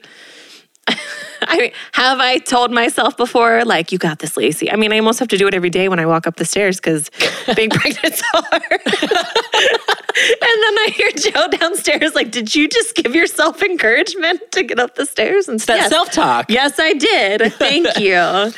I 1.42 1.56
mean, 1.58 1.70
have 1.92 2.18
I 2.18 2.38
told 2.38 2.72
myself 2.72 3.16
before, 3.16 3.64
like, 3.64 3.92
you 3.92 3.98
got 3.98 4.18
this, 4.18 4.36
Lacey? 4.36 4.70
I 4.70 4.76
mean, 4.76 4.92
I 4.92 4.98
almost 4.98 5.18
have 5.20 5.28
to 5.28 5.38
do 5.38 5.46
it 5.46 5.54
every 5.54 5.70
day 5.70 5.88
when 5.88 5.98
I 6.00 6.06
walk 6.06 6.26
up 6.26 6.36
the 6.36 6.44
stairs 6.44 6.76
because 6.78 7.10
being 7.56 7.70
pregnant's 7.70 8.20
hard. 8.32 8.62
and 8.72 10.58
then 10.62 10.78
I 10.78 10.92
hear 10.94 11.08
Joe 11.16 11.48
downstairs, 11.48 12.14
like, 12.14 12.30
did 12.30 12.54
you 12.54 12.68
just 12.68 12.94
give 12.96 13.14
yourself 13.14 13.62
encouragement 13.62 14.40
to 14.52 14.62
get 14.64 14.78
up 14.78 14.96
the 14.96 15.06
stairs? 15.06 15.48
And 15.48 15.60
That 15.60 15.76
yes. 15.78 15.90
self 15.90 16.10
talk. 16.10 16.46
Yes, 16.50 16.78
I 16.78 16.94
did. 16.94 17.52
Thank 17.54 17.98
you. 17.98 18.52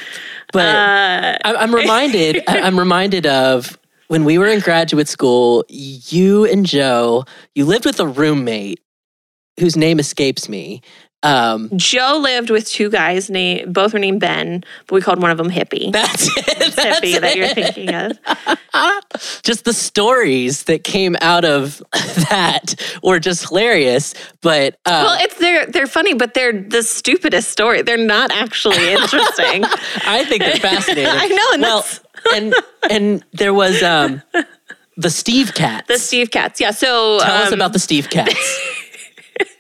But 0.53 0.66
Uh, 0.74 1.39
I- 1.45 1.55
I'm 1.57 1.74
reminded. 1.74 2.43
I'm 2.49 2.78
reminded 2.78 3.26
of 3.26 3.78
when 4.09 4.24
we 4.24 4.39
were 4.39 4.47
in 4.49 4.61
graduate 4.61 5.09
school. 5.09 5.64
You 5.68 6.45
and 6.47 6.64
Joe, 6.66 7.24
you 7.55 7.64
lived 7.66 7.85
with 7.85 8.01
a 8.01 8.07
roommate 8.07 8.81
whose 9.59 9.76
name 9.76 9.99
escapes 10.01 10.49
me. 10.49 10.81
Um, 11.22 11.70
Joe 11.76 12.18
lived 12.22 12.48
with 12.50 12.66
two 12.66 12.88
guys, 12.90 13.28
named 13.28 13.72
both 13.74 13.92
were 13.92 13.98
named 13.98 14.20
Ben, 14.20 14.64
but 14.86 14.94
we 14.94 15.00
called 15.02 15.20
one 15.20 15.30
of 15.30 15.36
them 15.36 15.50
Hippie. 15.50 15.92
that's 15.92 16.28
it. 16.36 16.74
That's 16.74 17.00
Hippie 17.00 17.20
that 17.20 17.36
you're 17.36 17.48
thinking 17.48 17.94
of. 17.94 18.18
Just 19.42 19.64
the 19.64 19.72
stories 19.74 20.64
that 20.64 20.84
came 20.84 21.16
out 21.20 21.44
of 21.44 21.82
that 22.30 22.74
were 23.02 23.18
just 23.18 23.48
hilarious. 23.48 24.14
But 24.40 24.74
uh, 24.86 25.02
Well, 25.06 25.18
it's 25.20 25.36
they're 25.38 25.66
they're 25.66 25.86
funny, 25.86 26.14
but 26.14 26.34
they're 26.34 26.52
the 26.52 26.82
stupidest 26.82 27.50
story. 27.50 27.82
They're 27.82 27.96
not 27.98 28.30
actually 28.32 28.92
interesting. 28.92 29.64
I 30.06 30.24
think 30.26 30.42
they're 30.42 30.56
fascinating. 30.56 31.06
I 31.12 31.26
know, 31.26 31.48
and 31.52 31.62
well, 31.62 31.84
and 32.34 32.54
and 32.90 33.24
there 33.32 33.52
was 33.52 33.82
um, 33.82 34.22
the 34.96 35.10
Steve 35.10 35.54
Cats. 35.54 35.88
the 35.88 35.98
Steve 35.98 36.30
Cats, 36.30 36.60
yeah. 36.60 36.70
So 36.70 37.18
Tell 37.20 37.42
us 37.42 37.48
um, 37.48 37.54
about 37.54 37.72
the 37.72 37.78
Steve 37.78 38.08
Cats. 38.08 38.80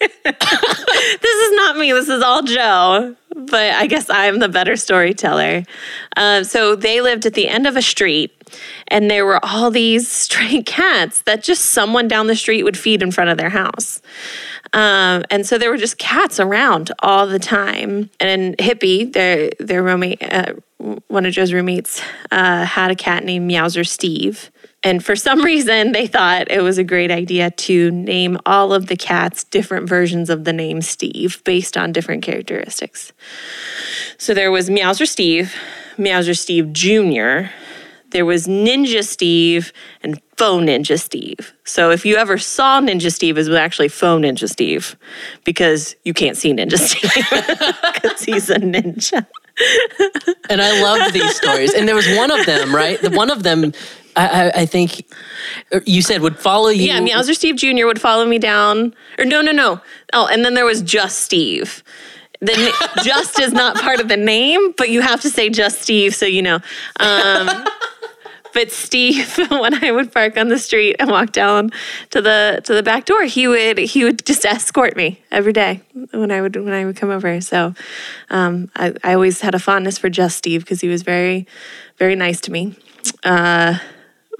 this 0.24 1.24
is 1.24 1.52
not 1.56 1.76
me. 1.76 1.92
This 1.92 2.08
is 2.08 2.22
all 2.22 2.42
Joe. 2.42 3.14
But 3.34 3.74
I 3.74 3.86
guess 3.86 4.06
I'm 4.08 4.38
the 4.38 4.48
better 4.48 4.76
storyteller. 4.76 5.64
Uh, 6.16 6.42
so 6.42 6.74
they 6.74 7.00
lived 7.00 7.26
at 7.26 7.34
the 7.34 7.48
end 7.48 7.66
of 7.66 7.76
a 7.76 7.82
street, 7.82 8.32
and 8.88 9.10
there 9.10 9.24
were 9.24 9.44
all 9.44 9.70
these 9.70 10.08
stray 10.12 10.62
cats 10.62 11.22
that 11.22 11.42
just 11.42 11.66
someone 11.66 12.08
down 12.08 12.26
the 12.26 12.36
street 12.36 12.62
would 12.62 12.78
feed 12.78 13.02
in 13.02 13.10
front 13.10 13.30
of 13.30 13.38
their 13.38 13.50
house. 13.50 14.00
Um, 14.72 15.24
and 15.30 15.46
so 15.46 15.58
there 15.58 15.70
were 15.70 15.76
just 15.76 15.98
cats 15.98 16.40
around 16.40 16.92
all 17.00 17.26
the 17.26 17.38
time. 17.38 18.08
And 18.20 18.56
Hippie, 18.58 19.12
their 19.12 19.50
their 19.58 19.82
roommate, 19.82 20.22
uh, 20.22 20.54
one 21.08 21.26
of 21.26 21.32
Joe's 21.32 21.52
roommates, 21.52 22.00
uh, 22.30 22.64
had 22.64 22.90
a 22.90 22.96
cat 22.96 23.24
named 23.24 23.50
Meowser 23.50 23.86
Steve. 23.86 24.50
And 24.82 25.04
for 25.04 25.16
some 25.16 25.42
reason, 25.44 25.92
they 25.92 26.06
thought 26.06 26.50
it 26.50 26.62
was 26.62 26.78
a 26.78 26.84
great 26.84 27.10
idea 27.10 27.50
to 27.50 27.90
name 27.90 28.38
all 28.46 28.72
of 28.72 28.86
the 28.86 28.96
cats 28.96 29.44
different 29.44 29.88
versions 29.88 30.30
of 30.30 30.44
the 30.44 30.52
name 30.52 30.82
Steve 30.82 31.42
based 31.44 31.76
on 31.76 31.92
different 31.92 32.22
characteristics. 32.22 33.12
So 34.18 34.34
there 34.34 34.50
was 34.50 34.68
Meowser 34.68 35.06
Steve, 35.06 35.54
Meowser 35.96 36.36
Steve 36.36 36.72
Jr., 36.72 37.50
there 38.10 38.26
was 38.26 38.46
Ninja 38.46 39.04
Steve 39.04 39.72
and 40.02 40.20
Faux 40.36 40.64
Ninja 40.64 41.00
Steve. 41.00 41.52
So 41.64 41.90
if 41.90 42.04
you 42.04 42.16
ever 42.16 42.38
saw 42.38 42.80
Ninja 42.80 43.12
Steve, 43.12 43.36
it 43.36 43.40
was 43.40 43.48
actually 43.50 43.88
Faux 43.88 44.24
Ninja 44.24 44.48
Steve 44.48 44.96
because 45.44 45.94
you 46.04 46.12
can't 46.12 46.36
see 46.36 46.52
Ninja 46.52 46.78
Steve 46.78 47.10
because 47.94 48.22
he's 48.22 48.50
a 48.50 48.56
ninja. 48.56 49.26
and 50.48 50.60
I 50.60 50.82
love 50.82 51.12
these 51.12 51.36
stories. 51.36 51.72
And 51.72 51.86
there 51.86 51.94
was 51.94 52.08
one 52.16 52.30
of 52.30 52.44
them, 52.46 52.74
right? 52.74 52.98
One 53.14 53.30
of 53.30 53.42
them, 53.42 53.72
I, 54.16 54.50
I, 54.54 54.66
think 54.66 55.06
you 55.86 56.02
said 56.02 56.20
would 56.20 56.38
follow 56.38 56.68
you. 56.68 56.84
Yeah, 56.84 57.00
Meowser 57.00 57.34
Steve 57.34 57.56
Jr. 57.56 57.86
would 57.86 58.00
follow 58.00 58.26
me 58.26 58.38
down. 58.38 58.94
Or 59.18 59.24
no, 59.24 59.40
no, 59.40 59.52
no. 59.52 59.80
Oh, 60.12 60.26
and 60.26 60.44
then 60.44 60.54
there 60.54 60.64
was 60.64 60.82
just 60.82 61.20
Steve. 61.20 61.82
The 62.40 62.72
just 63.04 63.38
is 63.38 63.52
not 63.52 63.76
part 63.76 64.00
of 64.00 64.08
the 64.08 64.16
name, 64.16 64.72
but 64.76 64.90
you 64.90 65.00
have 65.02 65.20
to 65.22 65.30
say 65.30 65.48
just 65.50 65.82
Steve, 65.82 66.14
so 66.14 66.26
you 66.26 66.42
know. 66.42 66.58
Um, 66.98 67.64
but 68.54 68.72
Steve, 68.72 69.36
when 69.50 69.84
I 69.84 69.90
would 69.92 70.12
park 70.12 70.36
on 70.36 70.48
the 70.48 70.58
street 70.58 70.96
and 70.98 71.10
walk 71.10 71.32
down 71.32 71.70
to 72.10 72.20
the 72.20 72.60
to 72.64 72.74
the 72.74 72.82
back 72.82 73.04
door, 73.04 73.24
he 73.24 73.46
would 73.46 73.78
he 73.78 74.04
would 74.04 74.24
just 74.24 74.44
escort 74.44 74.96
me 74.96 75.22
every 75.30 75.52
day 75.52 75.82
when 76.12 76.30
I 76.30 76.40
would 76.40 76.56
when 76.56 76.72
I 76.72 76.84
would 76.84 76.96
come 76.96 77.10
over. 77.10 77.40
So 77.40 77.74
um, 78.30 78.70
I, 78.76 78.94
I 79.04 79.14
always 79.14 79.40
had 79.40 79.54
a 79.54 79.58
fondness 79.58 79.98
for 79.98 80.08
just 80.08 80.36
Steve 80.36 80.62
because 80.62 80.80
he 80.80 80.88
was 80.88 81.02
very 81.02 81.46
very 81.98 82.16
nice 82.16 82.40
to 82.42 82.50
me. 82.50 82.76
Uh, 83.24 83.78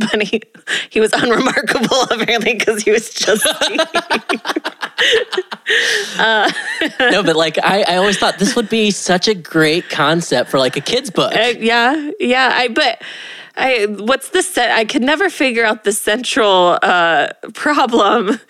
but 0.01 0.23
he 0.23 0.43
he 0.91 1.01
was 1.01 1.13
unremarkable 1.13 2.03
apparently 2.11 2.55
because 2.55 2.83
he 2.83 2.91
was 2.91 3.15
just 3.15 3.47
uh, 6.19 6.51
no 7.01 7.23
but 7.23 7.37
like 7.37 7.59
I, 7.63 7.83
I 7.83 7.97
always 7.97 8.19
thought 8.19 8.39
this 8.39 8.57
would 8.57 8.69
be 8.69 8.91
such 8.91 9.29
a 9.29 9.35
great 9.35 9.89
concept 9.89 10.51
for 10.51 10.59
like 10.59 10.77
a 10.77 10.81
kid's 10.81 11.11
book 11.11 11.35
uh, 11.35 11.53
yeah 11.59 12.11
yeah 12.19 12.51
i 12.55 12.69
but 12.69 13.03
I 13.57 13.87
what's 13.87 14.31
the 14.31 14.43
set? 14.43 14.71
I 14.71 14.85
could 14.85 15.03
never 15.03 15.29
figure 15.29 15.65
out 15.65 15.85
the 15.85 15.93
central 15.93 16.79
uh, 16.83 17.29
problem. 17.53 18.41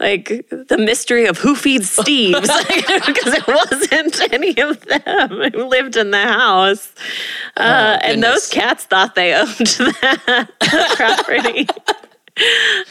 Like 0.00 0.46
the 0.48 0.78
mystery 0.78 1.26
of 1.26 1.36
who 1.36 1.54
feeds 1.54 1.90
Steve's, 1.90 2.40
because 3.06 3.34
it 3.34 3.46
wasn't 3.46 4.32
any 4.32 4.58
of 4.58 4.80
them 4.86 5.28
who 5.52 5.64
lived 5.66 5.96
in 5.96 6.10
the 6.10 6.22
house, 6.22 6.90
uh, 7.58 7.98
oh, 8.00 8.06
and 8.06 8.22
those 8.22 8.48
cats 8.48 8.84
thought 8.84 9.14
they 9.14 9.34
owned 9.40 9.48
that 9.48 10.48
property. 10.96 11.68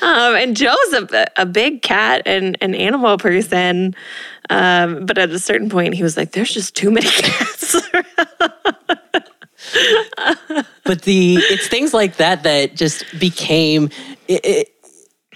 Um, 0.04 0.36
and 0.36 0.56
Joe's 0.56 0.94
a, 0.94 1.26
a, 1.38 1.46
big 1.48 1.82
cat 1.82 2.22
and 2.28 2.56
an 2.62 2.76
animal 2.76 3.18
person. 3.18 3.96
Um, 4.52 5.08
but 5.08 5.18
at 5.18 5.32
a 5.32 5.40
certain 5.40 5.70
point, 5.70 5.96
he 5.96 6.04
was 6.04 6.16
like, 6.16 6.34
there's 6.34 6.54
just 6.54 6.76
too 6.76 6.92
many 6.92 7.10
cats 7.10 7.76
but 10.86 11.02
the 11.04 11.36
it's 11.50 11.68
things 11.68 11.94
like 11.94 12.16
that 12.18 12.44
that 12.44 12.76
just 12.76 13.04
became 13.20 13.90
it, 14.28 14.46
it, 14.46 14.76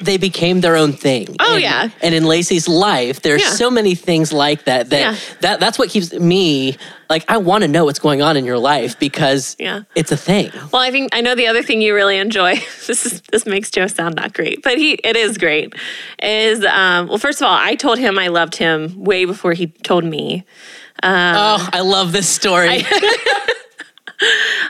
they 0.03 0.17
became 0.17 0.61
their 0.61 0.75
own 0.75 0.93
thing. 0.93 1.35
Oh 1.39 1.53
and, 1.53 1.61
yeah. 1.61 1.89
And 2.01 2.13
in 2.13 2.25
Lacey's 2.25 2.67
life, 2.67 3.21
there's 3.21 3.41
yeah. 3.41 3.49
so 3.49 3.69
many 3.69 3.95
things 3.95 4.33
like 4.33 4.65
that 4.65 4.89
that 4.89 4.99
yeah. 4.99 5.17
that 5.41 5.59
that's 5.59 5.79
what 5.79 5.89
keeps 5.89 6.13
me 6.13 6.77
like 7.09 7.25
I 7.29 7.37
want 7.37 7.63
to 7.63 7.67
know 7.67 7.85
what's 7.85 7.99
going 7.99 8.21
on 8.21 8.37
in 8.37 8.45
your 8.45 8.57
life 8.57 8.97
because 8.99 9.55
yeah. 9.59 9.83
it's 9.95 10.11
a 10.11 10.17
thing. 10.17 10.51
Well, 10.71 10.81
I 10.81 10.91
think 10.91 11.15
I 11.15 11.21
know 11.21 11.35
the 11.35 11.47
other 11.47 11.63
thing 11.63 11.81
you 11.81 11.93
really 11.93 12.17
enjoy. 12.17 12.55
This 12.85 13.05
is 13.05 13.21
this 13.31 13.45
makes 13.45 13.71
Joe 13.71 13.87
sound 13.87 14.15
not 14.15 14.33
great, 14.33 14.61
but 14.61 14.77
he 14.77 14.93
it 14.93 15.15
is 15.15 15.37
great. 15.37 15.73
Is 16.21 16.65
um, 16.65 17.07
well, 17.07 17.17
first 17.17 17.41
of 17.41 17.47
all, 17.47 17.57
I 17.57 17.75
told 17.75 17.97
him 17.97 18.19
I 18.19 18.27
loved 18.27 18.57
him 18.57 19.01
way 19.01 19.23
before 19.23 19.53
he 19.53 19.67
told 19.67 20.03
me. 20.03 20.43
Um, 21.01 21.35
oh, 21.37 21.69
I 21.71 21.79
love 21.79 22.11
this 22.11 22.27
story. 22.27 22.67
I, 22.69 23.49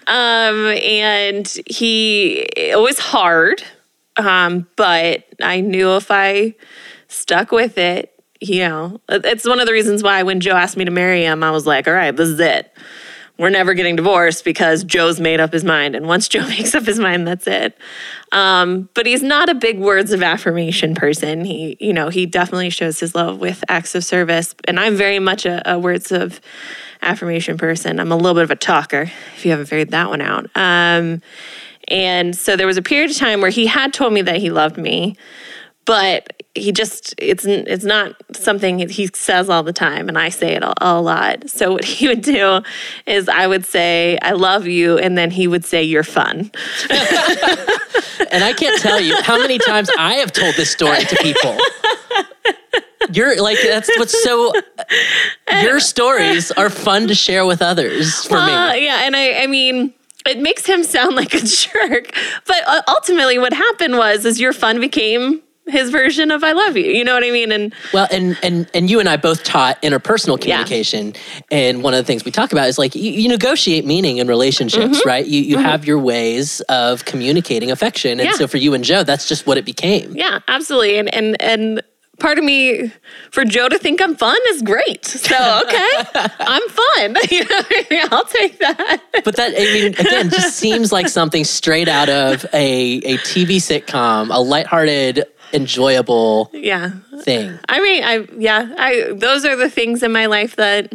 um, 0.07 0.67
and 0.67 1.47
he, 1.67 2.39
it 2.55 2.79
was 2.79 2.99
hard, 2.99 3.63
um, 4.17 4.67
but 4.75 5.25
I 5.41 5.61
knew 5.61 5.95
if 5.95 6.11
I 6.11 6.55
stuck 7.07 7.51
with 7.51 7.77
it, 7.77 8.09
you 8.41 8.59
know, 8.59 8.99
it's 9.09 9.47
one 9.47 9.59
of 9.59 9.67
the 9.67 9.73
reasons 9.73 10.03
why 10.03 10.23
when 10.23 10.39
Joe 10.39 10.55
asked 10.55 10.77
me 10.77 10.85
to 10.85 10.91
marry 10.91 11.23
him, 11.23 11.43
I 11.43 11.51
was 11.51 11.65
like, 11.65 11.87
all 11.87 11.93
right, 11.93 12.15
this 12.15 12.27
is 12.27 12.39
it. 12.39 12.71
We're 13.39 13.49
never 13.49 13.73
getting 13.73 13.95
divorced 13.95 14.45
because 14.45 14.83
Joe's 14.83 15.19
made 15.19 15.39
up 15.39 15.53
his 15.53 15.63
mind. 15.63 15.95
And 15.95 16.05
once 16.07 16.27
Joe 16.29 16.47
makes 16.47 16.75
up 16.75 16.85
his 16.85 16.99
mind, 16.99 17.27
that's 17.27 17.47
it. 17.47 17.77
Um, 18.31 18.89
but 18.93 19.05
he's 19.05 19.23
not 19.23 19.49
a 19.49 19.55
big 19.55 19.79
words 19.79 20.11
of 20.11 20.21
affirmation 20.21 20.93
person. 20.93 21.45
He, 21.45 21.77
you 21.79 21.93
know, 21.93 22.09
he 22.09 22.25
definitely 22.25 22.69
shows 22.69 22.99
his 22.99 23.15
love 23.15 23.39
with 23.39 23.63
acts 23.69 23.95
of 23.95 24.03
service. 24.03 24.53
And 24.65 24.79
I'm 24.79 24.95
very 24.95 25.19
much 25.19 25.45
a, 25.45 25.71
a 25.71 25.79
words 25.79 26.11
of 26.11 26.41
affirmation 27.01 27.57
person. 27.57 27.99
I'm 27.99 28.11
a 28.11 28.15
little 28.15 28.35
bit 28.35 28.43
of 28.43 28.51
a 28.51 28.55
talker, 28.55 29.11
if 29.35 29.45
you 29.45 29.51
haven't 29.51 29.65
figured 29.65 29.91
that 29.91 30.09
one 30.09 30.21
out. 30.21 30.49
Um, 30.55 31.21
and 31.87 32.35
so 32.35 32.55
there 32.55 32.67
was 32.67 32.77
a 32.77 32.81
period 32.81 33.11
of 33.11 33.17
time 33.17 33.41
where 33.41 33.49
he 33.49 33.65
had 33.65 33.93
told 33.93 34.13
me 34.13 34.21
that 34.21 34.37
he 34.37 34.49
loved 34.49 34.77
me, 34.77 35.15
but 35.85 36.43
he 36.55 36.71
just 36.71 37.15
it's 37.17 37.45
it's 37.45 37.83
not 37.83 38.15
something 38.31 38.77
he 38.87 39.09
says 39.13 39.49
all 39.49 39.63
the 39.63 39.73
time 39.73 40.07
and 40.07 40.19
I 40.19 40.29
say 40.29 40.53
it 40.53 40.63
a, 40.63 40.73
a, 40.81 41.01
lot. 41.01 41.49
So 41.49 41.73
what 41.73 41.83
he 41.83 42.07
would 42.07 42.21
do 42.21 42.61
is 43.05 43.27
I 43.27 43.47
would 43.47 43.65
say 43.65 44.17
I 44.21 44.31
love 44.31 44.67
you 44.67 44.97
and 44.97 45.17
then 45.17 45.31
he 45.31 45.47
would 45.47 45.65
say 45.65 45.83
you're 45.83 46.03
fun. 46.03 46.51
and 46.89 48.43
I 48.43 48.53
can't 48.55 48.79
tell 48.81 48.99
you 48.99 49.19
how 49.23 49.37
many 49.39 49.57
times 49.57 49.89
I 49.97 50.13
have 50.15 50.31
told 50.31 50.55
this 50.55 50.71
story 50.71 51.03
to 51.03 51.15
people. 51.17 51.57
You're 53.11 53.41
like 53.41 53.57
that's 53.61 53.89
what's 53.97 54.23
so. 54.23 54.53
Your 55.61 55.79
stories 55.79 56.51
are 56.51 56.69
fun 56.69 57.07
to 57.09 57.15
share 57.15 57.45
with 57.45 57.61
others 57.61 58.25
for 58.25 58.37
uh, 58.37 58.45
me. 58.45 58.85
Yeah, 58.85 59.01
and 59.03 59.15
I, 59.15 59.43
I 59.43 59.47
mean, 59.47 59.93
it 60.25 60.39
makes 60.39 60.65
him 60.65 60.83
sound 60.83 61.15
like 61.15 61.33
a 61.33 61.39
jerk, 61.41 62.11
but 62.45 62.63
uh, 62.67 62.81
ultimately, 62.87 63.37
what 63.37 63.53
happened 63.53 63.97
was, 63.97 64.25
is 64.25 64.39
your 64.39 64.53
fun 64.53 64.79
became 64.79 65.41
his 65.67 65.89
version 65.89 66.31
of 66.31 66.43
I 66.43 66.51
love 66.51 66.75
you. 66.75 66.85
You 66.85 67.03
know 67.03 67.13
what 67.13 67.23
I 67.23 67.31
mean? 67.31 67.51
And 67.51 67.73
well, 67.93 68.07
and 68.11 68.37
and 68.43 68.69
and 68.73 68.89
you 68.89 68.99
and 68.99 69.07
I 69.07 69.17
both 69.17 69.43
taught 69.43 69.81
interpersonal 69.81 70.39
communication, 70.39 71.13
yeah. 71.13 71.57
and 71.57 71.83
one 71.83 71.93
of 71.93 71.97
the 71.99 72.03
things 72.03 72.25
we 72.25 72.31
talk 72.31 72.51
about 72.51 72.67
is 72.67 72.77
like 72.77 72.95
you, 72.95 73.11
you 73.11 73.29
negotiate 73.29 73.85
meaning 73.85 74.17
in 74.17 74.27
relationships, 74.27 74.99
mm-hmm. 74.99 75.07
right? 75.07 75.25
You 75.25 75.41
you 75.41 75.55
mm-hmm. 75.57 75.65
have 75.65 75.85
your 75.85 75.99
ways 75.99 76.61
of 76.61 77.05
communicating 77.05 77.71
affection, 77.71 78.19
and 78.19 78.29
yeah. 78.29 78.35
so 78.35 78.47
for 78.47 78.57
you 78.57 78.73
and 78.73 78.83
Joe, 78.83 79.03
that's 79.03 79.27
just 79.27 79.47
what 79.47 79.57
it 79.57 79.65
became. 79.65 80.15
Yeah, 80.15 80.39
absolutely. 80.47 80.97
And 80.97 81.13
and 81.13 81.41
and 81.41 81.81
part 82.19 82.37
of 82.37 82.43
me 82.43 82.91
for 83.31 83.43
Joe 83.43 83.69
to 83.69 83.77
think 83.77 84.01
I'm 84.01 84.15
fun 84.15 84.37
is 84.49 84.61
great. 84.61 85.05
So 85.05 85.61
okay, 85.65 85.89
I'm 86.39 86.69
fun. 86.69 87.15
You 87.31 87.43
know, 87.45 88.07
I'll 88.11 88.25
take 88.25 88.59
that. 88.59 89.01
But 89.23 89.35
that 89.35 89.53
I 89.55 89.63
mean, 89.73 89.87
again, 89.93 90.29
just 90.29 90.55
seems 90.57 90.91
like 90.91 91.07
something 91.09 91.43
straight 91.43 91.87
out 91.87 92.09
of 92.09 92.45
a 92.53 92.97
a 92.97 93.17
TV 93.19 93.57
sitcom, 93.57 94.33
a 94.33 94.39
lighthearted, 94.39 95.25
enjoyable 95.53 96.49
yeah 96.53 96.91
thing. 97.21 97.57
I 97.69 97.81
mean, 97.81 98.03
I 98.03 98.27
yeah, 98.37 98.73
I 98.77 99.13
those 99.13 99.45
are 99.45 99.55
the 99.55 99.69
things 99.69 100.03
in 100.03 100.11
my 100.11 100.27
life 100.27 100.55
that 100.57 100.93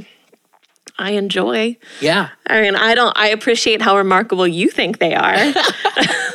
I 0.98 1.12
enjoy. 1.12 1.76
Yeah. 2.00 2.30
I 2.46 2.60
mean, 2.60 2.74
I 2.74 2.94
don't, 2.94 3.16
I 3.16 3.28
appreciate 3.28 3.80
how 3.80 3.96
remarkable 3.96 4.48
you 4.48 4.68
think 4.68 4.98
they 4.98 5.14
are. 5.14 5.34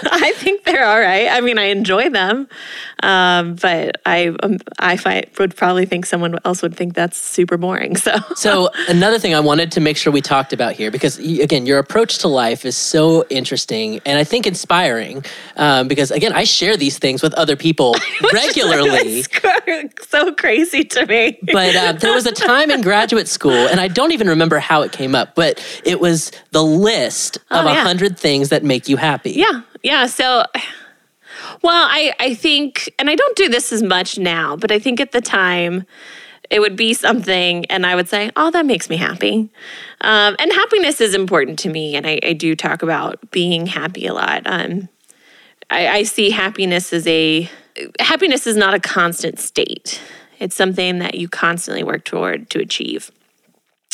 I 0.12 0.34
think 0.36 0.64
they're 0.64 0.86
all 0.86 1.00
right. 1.00 1.28
I 1.30 1.42
mean, 1.42 1.58
I 1.58 1.66
enjoy 1.66 2.10
them. 2.10 2.48
Um, 3.02 3.56
but 3.56 3.98
I, 4.06 4.28
um, 4.42 4.60
I 4.80 4.96
find, 4.96 5.26
would 5.38 5.56
probably 5.56 5.86
think 5.86 6.06
someone 6.06 6.38
else 6.46 6.62
would 6.62 6.76
think 6.76 6.94
that's 6.94 7.18
super 7.18 7.58
boring. 7.58 7.96
So, 8.04 8.20
so 8.36 8.70
another 8.90 9.18
thing 9.18 9.34
I 9.34 9.40
wanted 9.40 9.72
to 9.74 9.80
make 9.80 9.96
sure 9.96 10.12
we 10.12 10.20
talked 10.20 10.52
about 10.52 10.74
here, 10.74 10.92
because 10.92 11.20
again, 11.20 11.66
your 11.66 11.80
approach 11.80 12.18
to 12.20 12.28
life 12.28 12.66
is 12.66 12.76
so 12.76 13.26
interesting 13.30 14.02
and 14.06 14.20
I 14.20 14.26
think 14.26 14.46
inspiring. 14.46 15.24
Um, 15.56 15.88
because 15.88 16.12
again, 16.12 16.34
I 16.34 16.44
share 16.44 16.76
these 16.76 16.98
things 16.98 17.24
with 17.24 17.34
other 17.36 17.56
people 17.56 17.96
regularly. 18.34 19.24
so 20.02 20.34
crazy 20.34 20.84
to 20.84 21.06
me. 21.06 21.40
but 21.54 21.76
uh, 21.76 21.94
there 21.94 22.14
was 22.14 22.26
a 22.26 22.34
time 22.34 22.70
in 22.72 22.82
graduate 22.82 23.30
school, 23.30 23.54
and 23.54 23.80
I 23.80 23.88
don't 23.88 24.12
even 24.12 24.28
remember 24.28 24.53
how 24.60 24.82
it 24.82 24.92
came 24.92 25.16
up, 25.16 25.36
but 25.36 25.64
it 25.86 26.00
was 26.00 26.32
the 26.52 26.64
list 26.64 27.38
of 27.52 27.66
a 27.66 27.70
oh, 27.70 27.74
hundred 27.74 28.18
things 28.18 28.50
that 28.50 28.64
make 28.64 28.88
you 28.88 28.98
happy. 28.98 29.32
Yeah, 29.32 29.62
yeah. 29.82 30.06
So 30.08 30.46
well, 31.62 31.88
I, 31.90 32.14
I 32.20 32.34
think, 32.34 32.94
and 33.00 33.10
I 33.10 33.16
don't 33.16 33.36
do 33.36 33.50
this 33.50 33.72
as 33.72 33.82
much 33.82 34.18
now, 34.18 34.56
but 34.56 34.72
I 34.72 34.80
think 34.80 35.00
at 35.00 35.12
the 35.12 35.22
time 35.22 35.86
it 36.50 36.60
would 36.60 36.76
be 36.76 36.94
something, 36.94 37.66
and 37.66 37.86
I 37.86 37.96
would 37.96 38.10
say, 38.10 38.32
oh, 38.36 38.52
that 38.52 38.66
makes 38.66 38.90
me 38.90 38.98
happy. 38.98 39.50
Um, 40.02 40.36
and 40.40 40.52
happiness 40.52 41.02
is 41.02 41.16
important 41.16 41.58
to 41.60 41.70
me, 41.70 41.96
and 41.96 42.06
I, 42.06 42.20
I 42.22 42.34
do 42.34 42.56
talk 42.56 42.84
about 42.84 43.32
being 43.32 43.66
happy 43.66 44.06
a 44.06 44.14
lot. 44.14 44.44
Um, 44.46 44.90
I, 45.70 45.88
I 45.88 46.04
see 46.04 46.30
happiness 46.30 46.94
as 46.94 47.08
a 47.08 47.50
happiness 48.00 48.46
is 48.46 48.56
not 48.56 48.74
a 48.74 48.80
constant 48.80 49.40
state. 49.40 50.00
It's 50.40 50.56
something 50.56 51.00
that 51.00 51.16
you 51.16 51.30
constantly 51.30 51.84
work 51.84 52.04
toward 52.04 52.50
to 52.52 52.60
achieve. 52.60 53.12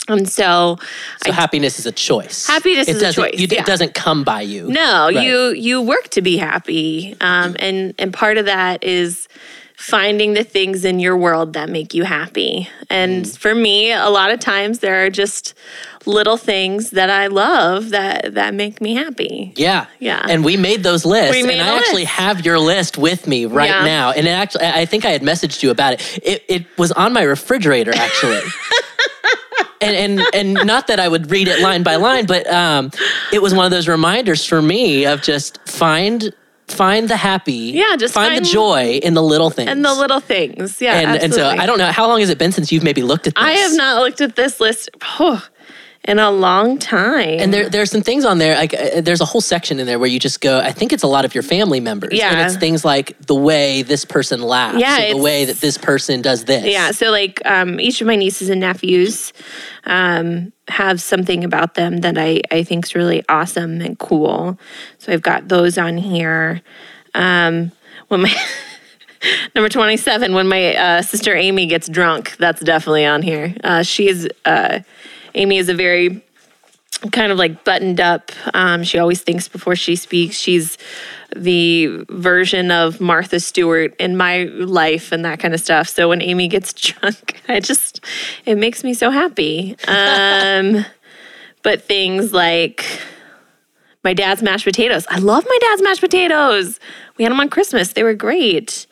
And 0.09 0.27
so, 0.29 0.77
So 1.25 1.31
happiness 1.31 1.79
is 1.79 1.85
a 1.85 1.91
choice. 1.91 2.47
Happiness 2.47 2.87
it 2.87 2.95
is 2.97 3.01
a 3.03 3.13
choice, 3.13 3.35
you- 3.39 3.47
yeah. 3.49 3.61
It 3.61 3.65
doesn't 3.65 3.93
come 3.93 4.23
by 4.23 4.41
you. 4.41 4.67
No, 4.67 5.05
Right. 5.13 5.25
you 5.25 5.51
you 5.51 5.81
work 5.81 6.09
to 6.09 6.21
be 6.21 6.37
happy, 6.37 7.15
um, 7.21 7.55
and 7.59 7.93
and 7.99 8.11
part 8.13 8.37
of 8.37 8.45
that 8.45 8.83
is 8.83 9.27
finding 9.75 10.33
the 10.33 10.43
things 10.43 10.83
in 10.83 10.99
your 10.99 11.15
world 11.15 11.53
that 11.53 11.69
make 11.69 11.93
you 11.93 12.03
happy. 12.03 12.67
And 12.89 13.23
Mm. 13.25 13.37
for 13.37 13.55
me, 13.55 13.93
a 13.93 14.09
lot 14.09 14.29
of 14.29 14.39
times 14.41 14.79
there 14.79 15.05
are 15.05 15.09
just 15.09 15.53
little 16.05 16.35
things 16.35 16.89
that 16.89 17.09
I 17.09 17.27
love 17.27 17.91
that 17.91 18.33
that 18.35 18.53
make 18.53 18.81
me 18.81 18.93
happy. 18.95 19.53
Yeah. 19.55 19.85
Yeah. 19.99 20.21
And 20.27 20.43
we 20.43 20.57
made 20.57 20.83
those 20.83 21.05
lists. 21.05 21.31
We 21.33 21.43
made 21.43 21.59
and 21.59 21.69
I 21.69 21.77
actually 21.77 22.03
have 22.05 22.45
your 22.45 22.59
list 22.59 22.97
with 22.97 23.25
me 23.25 23.45
right 23.45 23.69
Yeah. 23.69 23.85
now. 23.85 24.11
And 24.11 24.27
it 24.27 24.31
actually 24.31 24.65
I 24.65 24.85
think 24.85 25.05
I 25.05 25.11
had 25.11 25.21
messaged 25.21 25.63
you 25.63 25.69
about 25.71 25.93
it. 25.93 26.19
It 26.23 26.43
it 26.49 26.63
was 26.77 26.91
on 26.91 27.13
my 27.13 27.21
refrigerator 27.23 27.93
actually. 27.95 28.41
and 29.81 29.95
and 29.95 30.27
and 30.33 30.67
not 30.67 30.87
that 30.87 30.99
I 30.99 31.07
would 31.07 31.31
read 31.31 31.47
it 31.47 31.61
line 31.61 31.83
by 31.83 31.95
line, 31.95 32.25
but 32.25 32.47
um 32.47 32.91
it 33.31 33.41
was 33.41 33.53
one 33.53 33.65
of 33.65 33.71
those 33.71 33.87
reminders 33.87 34.45
for 34.45 34.61
me 34.61 35.05
of 35.05 35.21
just 35.21 35.59
find 35.67 36.33
find 36.67 37.09
the 37.09 37.17
happy. 37.17 37.53
Yeah, 37.53 37.95
just 37.97 38.13
find, 38.13 38.33
find- 38.33 38.45
the 38.45 38.49
joy 38.49 38.99
in 39.03 39.13
the 39.13 39.23
little 39.23 39.49
things. 39.49 39.69
And 39.69 39.83
the 39.83 39.93
little 39.93 40.19
things, 40.19 40.81
yeah. 40.81 40.99
and, 40.99 41.21
and 41.21 41.33
so. 41.33 41.47
I 41.47 41.65
don't 41.65 41.77
know 41.77 41.91
how 41.91 42.07
long 42.07 42.19
has 42.19 42.29
it 42.29 42.37
been 42.37 42.51
since 42.51 42.71
you've 42.71 42.83
maybe 42.83 43.01
looked 43.01 43.27
at 43.27 43.35
this? 43.35 43.43
I 43.43 43.51
have 43.53 43.75
not 43.75 44.01
looked 44.01 44.21
at 44.21 44.35
this 44.35 44.59
list 44.59 44.89
oh, 45.19 45.45
in 46.05 46.17
a 46.17 46.31
long 46.31 46.77
time. 46.79 47.39
And 47.39 47.53
there, 47.53 47.69
there's 47.69 47.91
some 47.91 48.01
things 48.01 48.23
on 48.25 48.37
there. 48.37 48.55
Like, 48.55 48.73
uh, 48.73 49.01
there's 49.01 49.21
a 49.21 49.25
whole 49.25 49.41
section 49.41 49.79
in 49.79 49.85
there 49.85 49.99
where 49.99 50.07
you 50.09 50.17
just 50.19 50.39
go. 50.41 50.59
I 50.59 50.71
think 50.71 50.93
it's 50.93 51.03
a 51.03 51.07
lot 51.07 51.25
of 51.25 51.35
your 51.35 51.43
family 51.43 51.79
members. 51.79 52.09
and 52.11 52.17
Yeah. 52.19 52.45
it's 52.45 52.55
things 52.55 52.85
like 52.85 53.17
the 53.27 53.35
way 53.35 53.81
this 53.81 54.05
person 54.05 54.41
laughs. 54.41 54.79
Yeah, 54.79 55.11
the 55.13 55.17
way 55.17 55.45
that 55.45 55.57
this 55.57 55.77
person 55.77 56.21
does 56.21 56.45
this. 56.45 56.65
Yeah, 56.65 56.91
so 56.91 57.11
like 57.11 57.41
um, 57.45 57.79
each 57.79 57.99
of 58.01 58.07
my 58.07 58.15
nieces 58.15 58.49
and 58.49 58.61
nephews 58.61 59.33
um, 59.85 60.53
have 60.69 61.01
something 61.01 61.43
about 61.43 61.75
them 61.75 61.97
that 61.97 62.17
I, 62.17 62.41
I 62.49 62.63
think 62.63 62.85
is 62.85 62.95
really 62.95 63.23
awesome 63.27 63.81
and 63.81 63.99
cool. 63.99 64.57
So 64.99 65.11
I've 65.11 65.21
got 65.21 65.47
those 65.49 65.77
on 65.77 65.97
here. 65.97 66.61
Um, 67.13 67.71
when 68.07 68.21
my 68.21 68.33
number 69.55 69.67
27, 69.69 70.33
when 70.33 70.47
my 70.47 70.75
uh, 70.75 71.01
sister 71.01 71.35
Amy 71.35 71.65
gets 71.65 71.89
drunk, 71.89 72.37
that's 72.37 72.61
definitely 72.61 73.05
on 73.05 73.21
here. 73.21 73.53
Uh, 73.63 73.83
she 73.83 74.07
is, 74.07 74.29
uh, 74.45 74.79
Amy 75.35 75.57
is 75.57 75.69
a 75.69 75.73
very 75.73 76.23
kind 77.11 77.31
of 77.31 77.37
like 77.37 77.63
buttoned 77.63 77.99
up. 77.99 78.31
Um, 78.53 78.83
she 78.83 78.99
always 78.99 79.21
thinks 79.21 79.47
before 79.47 79.75
she 79.75 79.95
speaks. 79.95 80.35
She's 80.35 80.77
the 81.35 82.05
version 82.09 82.71
of 82.71 82.99
Martha 82.99 83.39
Stewart 83.39 83.95
in 83.99 84.17
my 84.17 84.43
life 84.43 85.11
and 85.11 85.23
that 85.25 85.39
kind 85.39 85.53
of 85.53 85.59
stuff. 85.59 85.87
So 85.87 86.09
when 86.09 86.21
Amy 86.21 86.47
gets 86.47 86.73
drunk, 86.73 87.41
I 87.47 87.59
just 87.59 88.03
it 88.45 88.57
makes 88.57 88.83
me 88.83 88.93
so 88.93 89.11
happy. 89.11 89.75
Um, 89.87 90.85
but 91.63 91.83
things 91.83 92.33
like 92.33 92.85
my 94.03 94.13
dad's 94.13 94.41
mashed 94.41 94.65
potatoes. 94.65 95.05
I 95.09 95.19
love 95.19 95.45
my 95.47 95.57
dad's 95.61 95.81
mashed 95.81 96.01
potatoes. 96.01 96.79
We 97.17 97.23
had 97.23 97.31
them 97.31 97.39
on 97.39 97.49
Christmas. 97.49 97.93
They 97.93 98.03
were 98.03 98.13
great. 98.13 98.87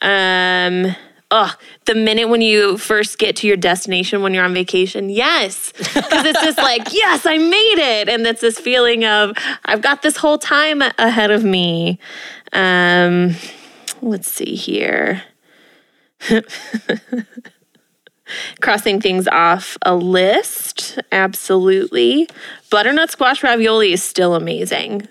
Um, 0.00 0.94
oh, 1.34 1.52
the 1.86 1.96
minute 1.96 2.28
when 2.28 2.40
you 2.40 2.78
first 2.78 3.18
get 3.18 3.34
to 3.36 3.48
your 3.48 3.56
destination 3.56 4.22
when 4.22 4.32
you're 4.32 4.44
on 4.44 4.54
vacation, 4.54 5.10
yes, 5.10 5.72
because 5.72 6.24
it's 6.24 6.40
just 6.40 6.58
like, 6.58 6.82
yes, 6.92 7.26
I 7.26 7.38
made 7.38 7.78
it, 7.78 8.08
and 8.08 8.24
it's 8.24 8.40
this 8.40 8.58
feeling 8.58 9.04
of 9.04 9.36
I've 9.64 9.82
got 9.82 10.02
this 10.02 10.16
whole 10.16 10.38
time 10.38 10.80
ahead 10.80 11.32
of 11.32 11.42
me. 11.42 11.98
Um, 12.52 13.34
let's 14.00 14.30
see 14.30 14.54
here. 14.54 15.24
Crossing 18.60 19.00
things 19.00 19.26
off 19.28 19.76
a 19.82 19.96
list, 19.96 21.00
absolutely. 21.10 22.28
Butternut 22.70 23.10
squash 23.10 23.42
ravioli 23.42 23.92
is 23.92 24.04
still 24.04 24.36
amazing. 24.36 25.08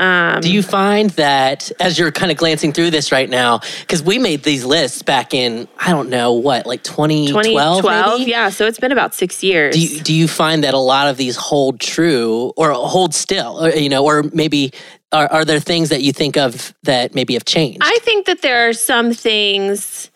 Do 0.00 0.52
you 0.52 0.62
find 0.62 1.10
that 1.10 1.70
as 1.78 1.98
you're 1.98 2.10
kind 2.10 2.32
of 2.32 2.38
glancing 2.38 2.72
through 2.72 2.90
this 2.90 3.12
right 3.12 3.28
now, 3.28 3.60
because 3.80 4.02
we 4.02 4.18
made 4.18 4.42
these 4.42 4.64
lists 4.64 5.02
back 5.02 5.34
in 5.34 5.68
I 5.78 5.90
don't 5.90 6.08
know 6.08 6.32
what, 6.32 6.66
like 6.66 6.82
2012, 6.82 7.44
2012, 7.44 8.18
maybe? 8.20 8.30
yeah. 8.30 8.48
So 8.48 8.66
it's 8.66 8.78
been 8.78 8.92
about 8.92 9.14
six 9.14 9.42
years. 9.42 9.74
Do 9.74 9.80
you, 9.80 10.00
do 10.00 10.14
you 10.14 10.26
find 10.26 10.64
that 10.64 10.74
a 10.74 10.78
lot 10.78 11.08
of 11.08 11.16
these 11.16 11.36
hold 11.36 11.80
true 11.80 12.52
or 12.56 12.72
hold 12.72 13.14
still, 13.14 13.64
or, 13.64 13.70
you 13.70 13.88
know, 13.88 14.04
or 14.04 14.22
maybe 14.32 14.72
are, 15.12 15.26
are 15.30 15.44
there 15.44 15.60
things 15.60 15.88
that 15.90 16.02
you 16.02 16.12
think 16.12 16.36
of 16.36 16.74
that 16.84 17.14
maybe 17.14 17.34
have 17.34 17.44
changed? 17.44 17.78
I 17.82 17.98
think 18.02 18.26
that 18.26 18.42
there 18.42 18.68
are 18.68 18.72
some 18.72 19.12
things 19.12 20.10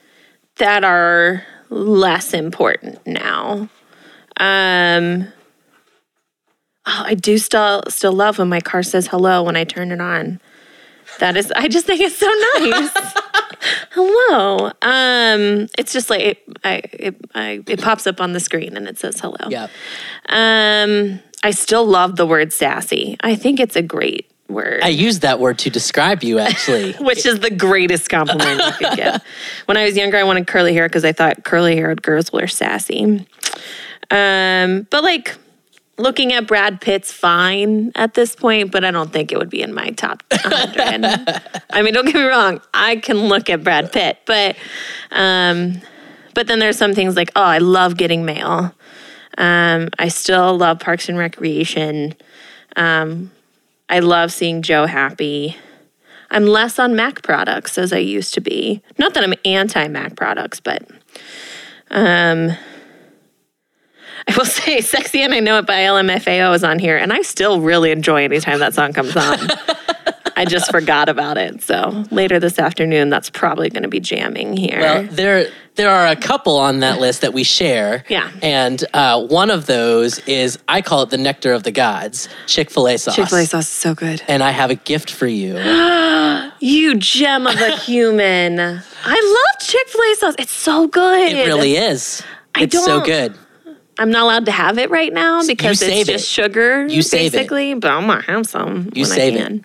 that 0.56 0.84
are 0.84 1.44
less 1.68 2.32
important 2.32 3.04
now. 3.06 3.68
Um, 4.38 5.28
oh, 6.86 7.02
I 7.06 7.14
do 7.14 7.38
still 7.38 7.82
still 7.88 8.12
love 8.12 8.38
when 8.38 8.48
my 8.48 8.60
car 8.60 8.82
says 8.82 9.06
hello 9.06 9.42
when 9.42 9.56
I 9.56 9.64
turn 9.64 9.92
it 9.92 10.00
on. 10.00 10.40
That 11.20 11.36
is, 11.36 11.52
I 11.52 11.68
just 11.68 11.86
think 11.86 12.00
it's 12.00 12.16
so 12.16 12.26
nice. 12.26 12.90
hello. 13.90 14.72
Um, 14.82 15.68
it's 15.78 15.92
just 15.92 16.10
like 16.10 16.20
it, 16.20 16.42
I, 16.64 16.82
it, 16.92 17.30
I, 17.34 17.62
it 17.66 17.80
pops 17.80 18.06
up 18.06 18.20
on 18.20 18.32
the 18.32 18.40
screen 18.40 18.76
and 18.76 18.88
it 18.88 18.98
says 18.98 19.20
hello. 19.20 19.48
yeah. 19.48 19.68
Um, 20.28 21.20
I 21.42 21.50
still 21.50 21.84
love 21.86 22.16
the 22.16 22.26
word 22.26 22.52
sassy. 22.52 23.16
I 23.20 23.36
think 23.36 23.60
it's 23.60 23.76
a 23.76 23.82
great 23.82 24.30
word. 24.48 24.82
I 24.82 24.88
used 24.88 25.22
that 25.22 25.40
word 25.40 25.58
to 25.60 25.70
describe 25.70 26.22
you 26.22 26.38
actually. 26.38 26.92
which 27.00 27.26
is 27.26 27.40
the 27.40 27.50
greatest 27.50 28.08
compliment 28.08 28.60
you 28.64 28.88
could 28.88 28.96
get. 28.96 29.22
When 29.66 29.76
I 29.76 29.84
was 29.84 29.96
younger, 29.96 30.16
I 30.16 30.24
wanted 30.24 30.46
curly 30.46 30.74
hair 30.74 30.88
because 30.88 31.04
I 31.04 31.12
thought 31.12 31.44
curly 31.44 31.76
haired 31.76 32.02
girls 32.02 32.32
were 32.32 32.46
sassy. 32.46 33.26
Um, 34.10 34.86
but 34.90 35.02
like 35.02 35.36
looking 35.96 36.32
at 36.32 36.46
Brad 36.46 36.80
Pitt's 36.80 37.12
fine 37.12 37.92
at 37.94 38.14
this 38.14 38.34
point, 38.34 38.72
but 38.72 38.84
I 38.84 38.90
don't 38.90 39.12
think 39.12 39.32
it 39.32 39.38
would 39.38 39.50
be 39.50 39.62
in 39.62 39.72
my 39.72 39.90
top 39.90 40.22
100. 40.30 41.42
I 41.70 41.82
mean, 41.82 41.94
don't 41.94 42.06
get 42.06 42.14
me 42.14 42.22
wrong, 42.22 42.60
I 42.72 42.96
can 42.96 43.28
look 43.28 43.48
at 43.50 43.62
Brad 43.62 43.92
Pitt, 43.92 44.18
but 44.26 44.56
um, 45.10 45.80
but 46.34 46.48
then 46.48 46.58
there's 46.58 46.76
some 46.76 46.94
things 46.94 47.16
like, 47.16 47.30
oh, 47.36 47.42
I 47.42 47.58
love 47.58 47.96
getting 47.96 48.24
mail. 48.24 48.74
Um, 49.38 49.88
I 49.98 50.08
still 50.08 50.56
love 50.56 50.80
Parks 50.80 51.08
and 51.08 51.16
Recreation. 51.16 52.14
Um, 52.76 53.30
I 53.88 54.00
love 54.00 54.32
seeing 54.32 54.62
Joe 54.62 54.86
happy. 54.86 55.56
I'm 56.30 56.46
less 56.46 56.78
on 56.78 56.96
Mac 56.96 57.22
products 57.22 57.78
as 57.78 57.92
I 57.92 57.98
used 57.98 58.34
to 58.34 58.40
be. 58.40 58.82
Not 58.98 59.14
that 59.14 59.22
I'm 59.22 59.34
anti 59.44 59.86
Mac 59.88 60.16
products, 60.16 60.58
but 60.58 60.88
um, 61.90 62.56
I 64.28 64.36
will 64.36 64.44
say 64.46 64.80
Sexy 64.80 65.22
and 65.22 65.34
I 65.34 65.40
Know 65.40 65.58
It 65.58 65.66
by 65.66 65.80
LMFAO 65.80 66.54
is 66.54 66.64
on 66.64 66.78
here, 66.78 66.96
and 66.96 67.12
I 67.12 67.22
still 67.22 67.60
really 67.60 67.90
enjoy 67.90 68.24
anytime 68.24 68.58
that 68.60 68.74
song 68.74 68.92
comes 68.92 69.14
on. 69.16 69.38
I 70.36 70.44
just 70.44 70.70
forgot 70.72 71.08
about 71.08 71.38
it. 71.38 71.62
So 71.62 72.04
later 72.10 72.40
this 72.40 72.58
afternoon, 72.58 73.08
that's 73.08 73.30
probably 73.30 73.70
going 73.70 73.84
to 73.84 73.88
be 73.88 74.00
jamming 74.00 74.56
here. 74.56 74.80
Well, 74.80 75.04
there 75.04 75.46
there 75.76 75.90
are 75.90 76.08
a 76.08 76.16
couple 76.16 76.56
on 76.56 76.80
that 76.80 76.98
list 77.00 77.20
that 77.20 77.32
we 77.32 77.44
share. 77.44 78.04
Yeah. 78.08 78.30
And 78.42 78.84
uh, 78.94 79.24
one 79.26 79.50
of 79.50 79.66
those 79.66 80.18
is 80.20 80.58
I 80.66 80.82
call 80.82 81.02
it 81.02 81.10
the 81.10 81.18
nectar 81.18 81.52
of 81.52 81.62
the 81.62 81.70
gods, 81.70 82.28
Chick 82.46 82.70
Fil 82.70 82.88
A 82.88 82.96
sauce. 82.98 83.14
Chick 83.14 83.28
fil 83.28 83.38
A 83.38 83.46
sauce 83.46 83.64
is 83.68 83.68
so 83.68 83.94
good. 83.94 84.22
And 84.26 84.42
I 84.42 84.50
have 84.50 84.70
a 84.70 84.74
gift 84.76 85.10
for 85.10 85.26
you. 85.26 85.54
You 86.60 86.94
gem 86.96 87.46
of 87.46 87.60
a 87.60 87.76
human. 87.80 88.58
I 88.58 88.70
love 89.50 89.60
Chick 89.68 89.86
fil 89.88 90.00
A 90.00 90.14
sauce. 90.16 90.34
It's 90.38 90.52
so 90.52 90.86
good. 90.88 91.32
It 91.32 91.46
really 91.46 91.76
is. 91.76 92.22
I 92.54 92.62
It's 92.62 92.78
so 92.82 92.96
don't- 93.00 93.06
good. 93.06 93.34
I'm 93.98 94.10
not 94.10 94.22
allowed 94.22 94.46
to 94.46 94.52
have 94.52 94.78
it 94.78 94.90
right 94.90 95.12
now 95.12 95.46
because 95.46 95.80
it's 95.82 96.08
just 96.08 96.24
it. 96.24 96.26
sugar, 96.26 96.86
You 96.86 97.02
save 97.02 97.34
it. 97.34 97.36
basically. 97.36 97.74
But 97.74 97.90
I'm 97.90 98.06
gonna 98.06 98.22
have 98.22 98.46
some 98.46 98.90
You 98.94 99.04
save 99.04 99.36
it. 99.36 99.64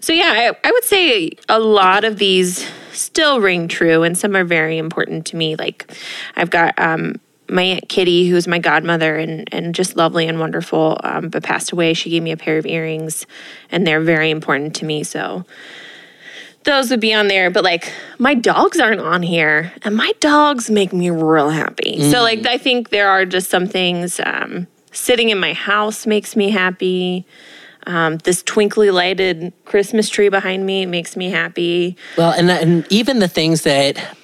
So 0.00 0.12
yeah, 0.12 0.52
I, 0.52 0.68
I 0.68 0.70
would 0.70 0.84
say 0.84 1.32
a 1.48 1.58
lot 1.58 2.04
of 2.04 2.18
these 2.18 2.68
still 2.92 3.40
ring 3.40 3.68
true, 3.68 4.02
and 4.02 4.16
some 4.16 4.36
are 4.36 4.44
very 4.44 4.78
important 4.78 5.26
to 5.26 5.36
me. 5.36 5.56
Like 5.56 5.90
I've 6.36 6.50
got 6.50 6.78
um, 6.78 7.20
my 7.48 7.62
aunt 7.62 7.88
Kitty, 7.88 8.28
who's 8.28 8.46
my 8.46 8.58
godmother 8.58 9.16
and 9.16 9.52
and 9.52 9.74
just 9.74 9.96
lovely 9.96 10.28
and 10.28 10.38
wonderful, 10.38 11.00
um, 11.02 11.28
but 11.28 11.42
passed 11.42 11.72
away. 11.72 11.94
She 11.94 12.10
gave 12.10 12.22
me 12.22 12.32
a 12.32 12.36
pair 12.36 12.58
of 12.58 12.66
earrings, 12.66 13.26
and 13.70 13.86
they're 13.86 14.00
very 14.00 14.30
important 14.30 14.74
to 14.76 14.84
me. 14.84 15.02
So 15.02 15.44
those 16.66 16.90
would 16.90 17.00
be 17.00 17.14
on 17.14 17.28
there 17.28 17.50
but 17.50 17.64
like 17.64 17.90
my 18.18 18.34
dogs 18.34 18.78
aren't 18.78 19.00
on 19.00 19.22
here 19.22 19.72
and 19.82 19.96
my 19.96 20.12
dogs 20.20 20.68
make 20.68 20.92
me 20.92 21.08
real 21.10 21.48
happy. 21.50 22.10
So 22.10 22.20
like 22.22 22.44
i 22.46 22.58
think 22.58 22.90
there 22.90 23.08
are 23.08 23.24
just 23.24 23.48
some 23.48 23.66
things 23.66 24.20
um, 24.24 24.66
sitting 24.92 25.30
in 25.30 25.38
my 25.38 25.52
house 25.54 26.06
makes 26.06 26.36
me 26.36 26.50
happy. 26.50 27.24
Um, 27.88 28.16
this 28.18 28.42
twinkly 28.42 28.90
lighted 28.90 29.52
christmas 29.64 30.08
tree 30.08 30.28
behind 30.28 30.66
me 30.66 30.86
makes 30.86 31.16
me 31.16 31.30
happy. 31.30 31.96
Well, 32.18 32.32
and 32.32 32.50
and 32.50 32.84
even 32.90 33.20
the 33.20 33.28
things 33.28 33.62
that 33.62 34.16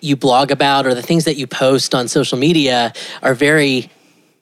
you 0.00 0.14
blog 0.16 0.52
about 0.52 0.86
or 0.86 0.94
the 0.94 1.02
things 1.02 1.24
that 1.24 1.36
you 1.36 1.46
post 1.48 1.94
on 1.96 2.06
social 2.06 2.38
media 2.38 2.92
are 3.22 3.34
very 3.34 3.90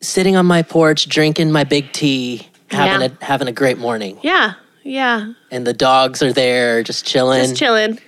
sitting 0.02 0.36
on 0.36 0.44
my 0.44 0.60
porch, 0.62 1.08
drinking 1.08 1.50
my 1.52 1.64
big 1.64 1.90
tea, 1.92 2.46
having 2.68 3.00
Yeah. 3.00 3.16
a 3.20 3.24
having 3.24 3.48
a 3.48 3.52
great 3.52 3.78
morning. 3.78 4.18
yeah 4.22 4.54
yeah 4.86 5.32
And 5.50 5.66
the 5.66 5.72
dogs 5.74 6.22
are 6.22 6.32
there 6.32 6.82
just 6.82 7.04
chilling. 7.06 7.42
just 7.42 7.56
chilling 7.56 7.98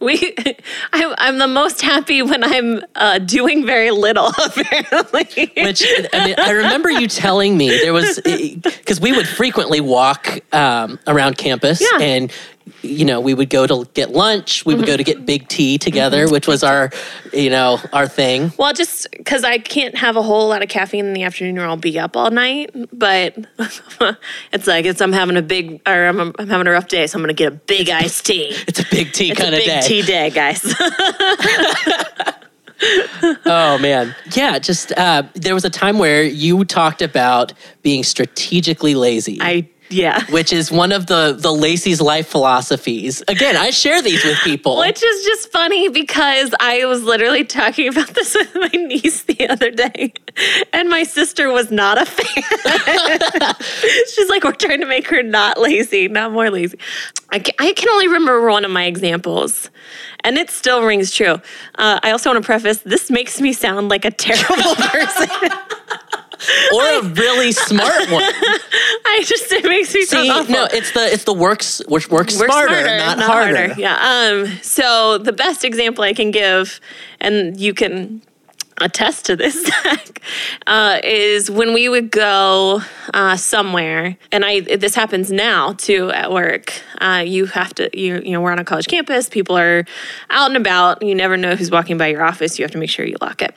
we, 0.00 0.34
I'm, 0.92 1.14
I'm 1.18 1.38
the 1.38 1.48
most 1.48 1.80
happy 1.82 2.22
when 2.22 2.44
I'm 2.44 2.82
uh, 2.94 3.18
doing 3.18 3.66
very 3.66 3.90
little. 3.90 4.28
Apparently, 4.44 5.52
Which 5.56 5.84
I 6.12 6.26
mean, 6.26 6.34
I 6.38 6.50
remember 6.50 6.90
you 6.90 7.08
telling 7.08 7.56
me 7.56 7.68
there 7.70 7.92
was 7.92 8.20
because 8.20 9.00
we 9.00 9.12
would 9.12 9.26
frequently 9.26 9.80
walk 9.80 10.40
um, 10.54 10.98
around 11.06 11.38
campus, 11.38 11.80
Yeah. 11.80 11.98
and 12.04 12.32
you 12.82 13.04
know 13.04 13.20
we 13.20 13.34
would 13.34 13.50
go 13.50 13.66
to 13.66 13.88
get 13.94 14.12
lunch, 14.12 14.64
we 14.64 14.74
would 14.74 14.86
go 14.86 14.96
to 14.96 15.04
get 15.04 15.26
big 15.26 15.48
tea 15.48 15.78
together, 15.78 16.28
which 16.28 16.46
was 16.46 16.62
our 16.62 16.90
you 17.32 17.50
know 17.50 17.78
our 17.92 18.06
thing. 18.06 18.52
Well, 18.58 18.72
just 18.72 19.06
because 19.12 19.44
I 19.44 19.58
can't 19.58 19.96
have 19.96 20.16
a 20.16 20.22
whole 20.22 20.48
lot 20.48 20.62
of 20.62 20.68
caffeine 20.68 21.06
in 21.06 21.12
the 21.12 21.22
afternoon 21.22 21.58
or 21.58 21.66
I'll 21.66 21.76
be 21.76 21.98
up 21.98 22.16
all 22.16 22.30
night. 22.30 22.70
But 22.92 23.36
it's 24.52 24.66
like 24.66 24.84
it's 24.84 25.00
I'm 25.00 25.12
having 25.12 25.36
a 25.36 25.42
big 25.42 25.80
or 25.86 26.06
I'm, 26.06 26.20
I'm 26.38 26.48
having 26.48 26.66
a 26.66 26.70
rough 26.70 26.88
day, 26.88 27.06
so 27.06 27.18
I'm 27.18 27.22
gonna 27.22 27.32
get 27.32 27.52
a 27.52 27.56
big 27.56 27.90
iced 27.90 28.26
tea. 28.26 28.54
It's 28.66 28.80
a 28.80 28.86
big 28.90 29.12
tea 29.12 29.34
kind 29.34 29.54
of 29.54 29.60
big 29.60 29.66
day. 29.66 29.80
tea 29.82 30.02
day, 30.02 30.30
guys. 30.30 30.74
Oh 33.46 33.78
man, 33.78 34.14
yeah. 34.34 34.58
Just 34.58 34.92
uh, 34.98 35.22
there 35.34 35.54
was 35.54 35.64
a 35.64 35.70
time 35.70 35.98
where 35.98 36.22
you 36.22 36.64
talked 36.64 37.02
about 37.02 37.52
being 37.82 38.02
strategically 38.02 38.94
lazy. 38.94 39.38
I 39.40 39.68
yeah. 39.94 40.24
which 40.30 40.52
is 40.52 40.70
one 40.70 40.92
of 40.92 41.06
the 41.06 41.36
the 41.38 41.52
Lacey's 41.52 42.00
life 42.00 42.28
philosophies. 42.28 43.22
Again, 43.28 43.56
I 43.56 43.70
share 43.70 44.02
these 44.02 44.24
with 44.24 44.38
people. 44.38 44.78
Which 44.78 45.02
is 45.02 45.24
just 45.24 45.52
funny 45.52 45.88
because 45.88 46.54
I 46.60 46.84
was 46.86 47.02
literally 47.02 47.44
talking 47.44 47.88
about 47.88 48.08
this 48.08 48.34
with 48.38 48.54
my 48.54 48.78
niece 48.78 49.22
the 49.22 49.48
other 49.48 49.70
day, 49.70 50.12
and 50.72 50.88
my 50.88 51.04
sister 51.04 51.50
was 51.50 51.70
not 51.70 52.00
a 52.00 52.06
fan. 52.06 53.54
She's 54.14 54.28
like, 54.28 54.44
we're 54.44 54.52
trying 54.52 54.80
to 54.80 54.86
make 54.86 55.08
her 55.08 55.22
not 55.22 55.58
lazy, 55.58 56.08
not 56.08 56.32
more 56.32 56.50
lazy. 56.50 56.78
I 57.30 57.38
can, 57.38 57.54
I 57.58 57.72
can 57.72 57.88
only 57.88 58.08
remember 58.08 58.48
one 58.48 58.64
of 58.64 58.70
my 58.70 58.84
examples, 58.84 59.70
and 60.24 60.36
it 60.36 60.50
still 60.50 60.82
rings 60.84 61.10
true. 61.10 61.40
Uh, 61.76 62.00
I 62.02 62.10
also 62.10 62.30
want 62.30 62.42
to 62.42 62.46
preface 62.46 62.78
this 62.78 63.10
makes 63.10 63.40
me 63.40 63.52
sound 63.52 63.88
like 63.88 64.04
a 64.04 64.10
terrible 64.10 64.74
person. 64.76 65.28
or 66.74 66.82
a 66.82 67.02
really 67.02 67.52
smart 67.52 68.10
one. 68.10 68.22
I 69.06 69.22
just, 69.24 69.50
it 69.52 69.64
makes 69.64 69.94
me 69.94 70.02
See, 70.02 70.30
awful. 70.30 70.52
no, 70.52 70.66
it's 70.72 70.92
the 70.92 71.12
it's 71.12 71.24
the 71.24 71.32
works 71.32 71.80
work, 71.88 72.08
work 72.10 72.28
We're 72.28 72.48
smarter, 72.48 72.98
not, 72.98 73.20
harder. 73.20 73.74
Yeah. 73.76 73.96
Um, 73.96 74.46
so 74.62 75.18
the 75.18 75.32
best 75.32 75.64
example 75.64 76.04
I 76.04 76.12
can 76.12 76.30
give, 76.30 76.80
and 77.20 77.58
you 77.58 77.74
can 77.74 78.22
attest 78.80 79.26
to 79.26 79.36
this, 79.36 79.70
uh, 80.66 81.00
is 81.02 81.50
when 81.50 81.72
we 81.72 81.88
would 81.88 82.10
go 82.10 82.80
uh, 83.12 83.36
somewhere, 83.36 84.16
and 84.32 84.44
I 84.44 84.60
this 84.60 84.94
happens 84.94 85.30
now 85.30 85.72
too 85.72 86.10
at 86.10 86.32
work. 86.32 86.72
Uh, 87.00 87.22
you 87.26 87.46
have 87.46 87.74
to, 87.74 87.90
you 87.98 88.20
you 88.24 88.32
know, 88.32 88.40
we're 88.40 88.52
on 88.52 88.58
a 88.58 88.64
college 88.64 88.86
campus. 88.86 89.28
People 89.28 89.56
are 89.56 89.84
out 90.30 90.48
and 90.48 90.56
about. 90.56 91.02
You 91.02 91.14
never 91.14 91.36
know 91.36 91.56
who's 91.56 91.70
walking 91.70 91.98
by 91.98 92.08
your 92.08 92.22
office. 92.22 92.58
You 92.58 92.64
have 92.64 92.72
to 92.72 92.78
make 92.78 92.90
sure 92.90 93.06
you 93.06 93.16
lock 93.20 93.42
it. 93.42 93.56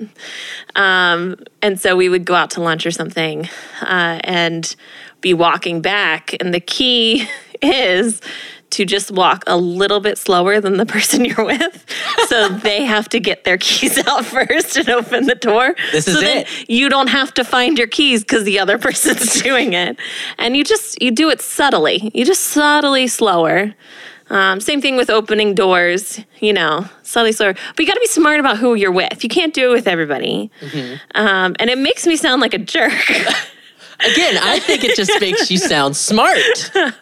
Um, 0.75 1.37
and 1.61 1.79
so 1.79 1.95
we 1.95 2.09
would 2.09 2.25
go 2.25 2.35
out 2.35 2.51
to 2.51 2.61
lunch 2.61 2.85
or 2.85 2.91
something, 2.91 3.49
uh, 3.81 4.19
and 4.23 4.75
be 5.21 5.33
walking 5.33 5.81
back, 5.81 6.35
and 6.39 6.53
the 6.53 6.59
key 6.59 7.27
is 7.61 8.21
to 8.71 8.85
just 8.85 9.11
walk 9.11 9.43
a 9.47 9.57
little 9.57 9.99
bit 9.99 10.17
slower 10.17 10.59
than 10.59 10.77
the 10.77 10.85
person 10.97 11.25
you're 11.25 11.45
with. 11.45 11.85
So 12.27 12.49
they 12.49 12.83
have 12.83 13.09
to 13.09 13.19
get 13.19 13.43
their 13.43 13.57
keys 13.57 13.97
out 14.07 14.25
first 14.25 14.77
and 14.77 14.89
open 14.89 15.25
the 15.25 15.35
door. 15.35 15.75
This 15.91 16.07
is 16.07 16.19
so 16.19 16.25
it. 16.25 16.47
you 16.69 16.89
don't 16.89 17.07
have 17.07 17.33
to 17.35 17.43
find 17.43 17.77
your 17.77 17.87
keys 17.87 18.21
because 18.21 18.43
the 18.43 18.59
other 18.59 18.77
person's 18.87 19.41
doing 19.41 19.73
it. 19.73 19.97
And 20.37 20.55
you 20.55 20.63
just 20.63 21.01
you 21.01 21.11
do 21.11 21.29
it 21.29 21.41
subtly. 21.41 22.11
You 22.13 22.25
just 22.25 22.43
subtly 22.43 23.07
slower. 23.07 23.73
Um, 24.29 24.59
same 24.59 24.81
thing 24.81 24.97
with 24.97 25.09
opening 25.09 25.55
doors, 25.55 26.19
you 26.41 26.51
know, 26.51 26.85
subtly 27.01 27.31
slower. 27.31 27.53
But 27.53 27.79
you 27.79 27.87
got 27.87 27.93
to 27.93 28.01
be 28.01 28.07
smart 28.07 28.41
about 28.41 28.57
who 28.57 28.75
you're 28.75 28.91
with. 28.91 29.23
You 29.23 29.29
can't 29.29 29.53
do 29.53 29.71
it 29.71 29.73
with 29.73 29.87
everybody. 29.87 30.51
Mm-hmm. 30.59 30.95
Um, 31.15 31.55
and 31.59 31.69
it 31.69 31.77
makes 31.77 32.05
me 32.05 32.17
sound 32.17 32.41
like 32.41 32.53
a 32.53 32.57
jerk. 32.57 32.91
Again, 33.99 34.37
I 34.41 34.59
think 34.59 34.83
it 34.83 34.95
just 34.95 35.19
makes 35.19 35.49
you 35.49 35.57
sound 35.57 35.95
smart. 35.95 36.37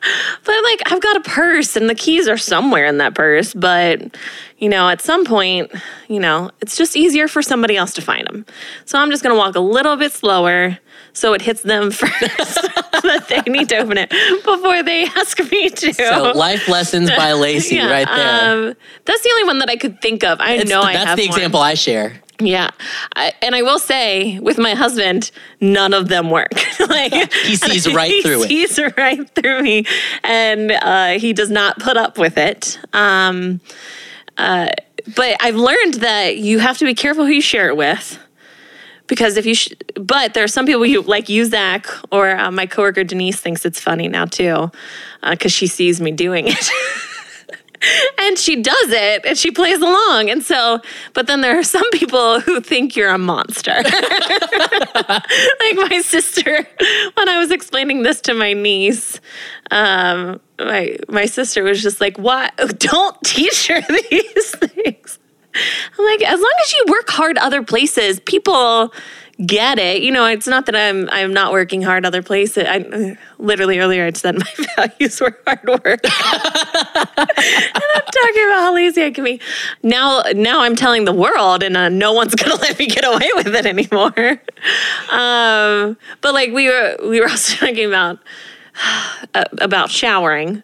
But 0.46 0.64
like, 0.64 0.82
I've 0.92 1.02
got 1.02 1.18
a 1.18 1.22
purse 1.22 1.76
and 1.76 1.90
the 1.90 1.96
keys 1.96 2.28
are 2.28 2.38
somewhere 2.38 2.86
in 2.86 3.00
that 3.00 3.16
purse. 3.16 3.54
But, 3.56 4.16
you 4.60 4.70
know, 4.70 4.88
at 4.90 5.02
some 5.02 5.26
point, 5.26 5.72
you 6.08 6.20
know, 6.20 6.52
it's 6.62 6.78
just 6.78 6.96
easier 6.96 7.28
for 7.28 7.42
somebody 7.42 7.76
else 7.76 7.94
to 7.96 8.02
find 8.02 8.28
them. 8.28 8.46
So 8.86 9.00
I'm 9.00 9.10
just 9.10 9.24
going 9.24 9.34
to 9.34 9.38
walk 9.40 9.56
a 9.56 9.60
little 9.60 9.96
bit 9.96 10.12
slower 10.12 10.78
so 11.14 11.34
it 11.34 11.42
hits 11.42 11.64
them 11.64 11.90
first 12.02 12.12
that 12.22 13.26
they 13.28 13.52
need 13.52 13.70
to 13.70 13.78
open 13.78 13.98
it 13.98 14.10
before 14.46 14.84
they 14.84 15.06
ask 15.06 15.40
me 15.52 15.70
to. 15.70 15.94
So, 15.94 16.32
life 16.36 16.68
lessons 16.68 17.10
by 17.10 17.34
Lacey, 17.34 17.78
Yeah, 17.78 17.90
right 17.90 18.08
there. 18.08 18.68
Um, 18.70 18.76
that's 19.06 19.24
the 19.24 19.30
only 19.32 19.46
one 19.46 19.58
that 19.60 19.70
I 19.70 19.78
could 19.78 20.00
think 20.02 20.24
of. 20.24 20.40
I 20.40 20.54
It's 20.58 20.70
know 20.70 20.82
the- 20.82 20.88
I 20.90 20.94
that's 20.94 21.06
have 21.08 21.18
the 21.18 21.28
one. 21.28 21.38
example 21.38 21.60
I 21.60 21.74
share. 21.74 22.22
Yeah, 22.40 22.72
I, 23.16 23.34
and 23.42 23.56
I 23.56 23.62
will 23.62 23.80
say, 23.80 24.40
with 24.40 24.58
my 24.58 24.74
husband, 24.74 25.32
none 25.62 25.94
of 25.94 26.10
them 26.10 26.30
work. 26.30 26.52
like 26.90 27.14
He 27.34 27.56
sees 27.56 27.92
right 27.94 28.12
through 28.24 28.44
it. 28.44 28.50
He 28.50 28.68
sees 28.68 28.94
right 28.98 29.30
through 29.36 29.62
me, 29.62 29.86
and 30.24 30.72
uh, 30.72 31.18
he 31.18 31.32
does 31.32 31.50
not 31.50 31.80
put 31.80 31.96
up 31.96 32.18
with 32.18 32.38
it. 32.38 32.78
Um, 32.92 33.62
uh, 34.38 34.68
but 35.16 35.38
I've 35.40 35.56
learned 35.56 35.96
that 35.96 36.38
you 36.38 36.60
have 36.60 36.78
to 36.80 36.86
be 36.86 36.94
careful 36.94 37.26
who 37.26 37.32
you 37.32 37.42
share 37.42 37.70
it 37.70 37.78
with. 37.78 38.20
Because 39.08 39.38
if 39.38 39.46
you, 39.46 39.54
sh- 39.54 39.74
but 39.94 40.34
there 40.34 40.44
are 40.44 40.48
some 40.48 40.66
people 40.66 40.84
you 40.86 41.04
like 41.04 41.30
you 41.30 41.46
Zach 41.46 41.88
or 42.12 42.32
uh, 42.32 42.50
my 42.52 42.66
coworker 42.66 43.04
Denise 43.04 43.40
thinks 43.40 43.64
it's 43.64 43.80
funny 43.80 44.08
now 44.08 44.26
too, 44.26 44.72
because 45.30 45.52
she 45.52 45.68
sees 45.68 46.02
me 46.02 46.12
doing 46.12 46.48
it. 46.48 46.70
and 48.20 48.38
she 48.38 48.62
does 48.62 48.90
it 48.90 49.26
and 49.26 49.38
she 49.38 49.52
plays 49.52 49.82
along. 49.82 50.30
And 50.30 50.44
so, 50.44 50.80
but 51.14 51.28
then 51.28 51.42
there 51.42 51.58
are 51.58 51.64
some 51.64 51.90
people 51.92 52.40
who 52.40 52.62
think 52.62 52.96
you're 52.96 53.10
a 53.10 53.18
monster. 53.18 53.76
like 53.84 53.92
my 55.90 56.02
sister, 56.04 56.68
when 57.14 57.30
I 57.30 57.38
was 57.38 57.52
explaining 57.52 58.04
this 58.04 58.22
to 58.22 58.34
my 58.34 58.54
niece, 58.54 59.20
um, 59.72 60.40
my 60.60 60.98
my 61.10 61.26
sister 61.26 61.64
was 61.64 61.82
just 61.82 62.00
like, 62.00 62.18
"What? 62.18 62.56
Don't 62.80 63.18
teach 63.24 63.68
her 63.68 63.82
these 64.10 64.56
things." 64.56 65.20
I'm 65.98 66.06
like, 66.06 66.22
as 66.22 66.40
long 66.40 66.54
as 66.66 66.74
you 66.74 66.86
work 66.90 67.10
hard 67.10 67.38
other 67.38 67.64
places, 67.64 68.20
people 68.22 68.94
get 69.44 69.80
it. 69.80 70.02
You 70.02 70.12
know, 70.12 70.26
it's 70.26 70.48
not 70.48 70.66
that 70.68 70.76
I'm 70.76 71.10
I'm 71.10 71.34
not 71.34 71.52
working 71.52 71.82
hard 71.82 72.06
other 72.06 72.22
places. 72.22 72.66
I 72.68 73.18
literally 73.38 73.80
earlier 73.80 74.06
I 74.06 74.12
said 74.14 74.36
my 74.40 74.66
values 74.76 75.20
were 75.20 75.38
hard 75.46 75.68
work. 75.68 75.86
and 76.04 76.04
I'm 76.86 78.06
talking 78.06 78.46
about 78.46 78.62
how 78.62 78.74
lazy 78.74 79.04
I 79.04 79.12
can 79.12 79.24
be. 79.24 79.42
Now 79.84 80.24
now 80.34 80.62
I'm 80.62 80.76
telling 80.76 81.06
the 81.06 81.14
world 81.14 81.64
and 81.64 81.76
uh, 81.76 81.90
no 81.90 82.14
one's 82.14 82.36
gonna 82.36 82.56
let 82.56 82.80
me 82.80 82.88
get 82.88 83.06
away 83.06 83.30
with 83.36 83.48
it 83.48 83.66
anymore. 83.66 84.42
Um, 85.12 85.98
but 86.22 86.34
like 86.34 86.52
we 86.52 86.70
were 86.70 86.96
we 87.04 87.20
were 87.20 87.30
also 87.30 87.66
talking 87.66 87.86
about 87.86 88.20
uh, 89.34 89.46
about 89.60 89.90
showering. 89.90 90.64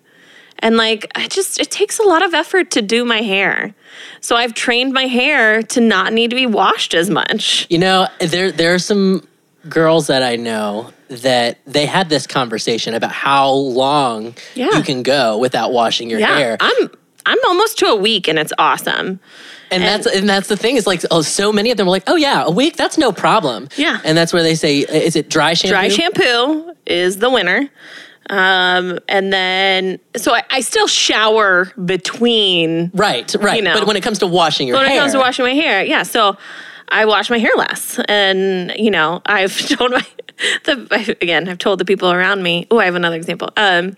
And 0.61 0.77
like, 0.77 1.09
I 1.15 1.27
just, 1.27 1.59
it 1.59 1.71
takes 1.71 1.97
a 1.99 2.03
lot 2.03 2.23
of 2.23 2.33
effort 2.33 2.71
to 2.71 2.81
do 2.81 3.03
my 3.03 3.21
hair. 3.21 3.73
So 4.21 4.35
I've 4.35 4.53
trained 4.53 4.93
my 4.93 5.05
hair 5.07 5.63
to 5.63 5.81
not 5.81 6.13
need 6.13 6.29
to 6.29 6.35
be 6.35 6.45
washed 6.45 6.93
as 6.93 7.09
much. 7.09 7.65
You 7.69 7.79
know, 7.79 8.07
there 8.19 8.51
there 8.51 8.73
are 8.73 8.79
some 8.79 9.27
girls 9.69 10.07
that 10.07 10.23
I 10.23 10.35
know 10.37 10.91
that 11.09 11.57
they 11.65 11.85
had 11.85 12.09
this 12.09 12.25
conversation 12.25 12.93
about 12.93 13.11
how 13.11 13.49
long 13.51 14.33
Yeah. 14.55 14.69
you 14.77 14.83
can 14.83 15.03
go 15.03 15.37
without 15.37 15.71
washing 15.73 16.09
your 16.09 16.19
Yeah. 16.19 16.37
hair. 16.37 16.57
I'm, 16.59 16.89
I'm 17.25 17.37
almost 17.45 17.77
to 17.79 17.87
a 17.87 17.95
week 17.95 18.27
and 18.27 18.39
it's 18.39 18.53
awesome. 18.57 19.19
And 19.71 19.83
that's 19.83 20.05
and 20.05 20.27
that's 20.27 20.47
the 20.49 20.57
thing. 20.57 20.75
Is 20.75 20.85
like 20.87 21.01
oh, 21.11 21.21
so 21.21 21.53
many 21.53 21.71
of 21.71 21.77
them 21.77 21.87
are 21.87 21.91
like, 21.91 22.03
oh 22.07 22.15
yeah, 22.17 22.43
a 22.45 22.51
week 22.51 22.75
that's 22.75 22.97
no 22.97 23.11
problem. 23.11 23.67
Yeah. 23.77 23.99
and 24.03 24.17
that's 24.17 24.33
where 24.33 24.43
they 24.43 24.55
say, 24.55 24.79
is 24.79 25.15
it 25.15 25.29
dry 25.29 25.53
shampoo? 25.53 25.73
Dry 25.73 25.87
shampoo 25.89 26.73
is 26.85 27.17
the 27.19 27.29
winner. 27.29 27.69
Um, 28.31 28.97
and 29.09 29.31
then, 29.31 29.99
so 30.15 30.33
I, 30.33 30.43
I 30.49 30.61
still 30.61 30.87
shower 30.87 31.65
between 31.85 32.89
Right, 32.93 33.33
right. 33.39 33.57
You 33.57 33.61
know. 33.61 33.77
but 33.77 33.85
when 33.85 33.97
it 33.97 34.03
comes 34.03 34.19
to 34.19 34.27
washing 34.27 34.67
your 34.67 34.77
when 34.77 34.85
hair, 34.87 34.95
When 34.95 34.97
it 34.97 35.01
comes 35.01 35.13
to 35.13 35.19
washing 35.19 35.45
my 35.45 35.53
hair. 35.53 35.83
Yeah. 35.83 36.03
So 36.03 36.37
I 36.87 37.05
wash 37.05 37.29
my 37.29 37.37
hair 37.39 37.51
less. 37.57 37.99
And, 38.07 38.71
you 38.77 38.89
know, 38.89 39.21
I've 39.25 39.55
told 39.77 39.91
my, 39.91 40.05
the, 40.63 41.17
again, 41.21 41.49
I've 41.49 41.57
told 41.57 41.79
the 41.79 41.85
people 41.85 42.09
around 42.11 42.41
me, 42.41 42.67
oh, 42.71 42.79
I 42.79 42.85
have 42.85 42.95
another 42.95 43.17
example. 43.17 43.49
Um, 43.57 43.95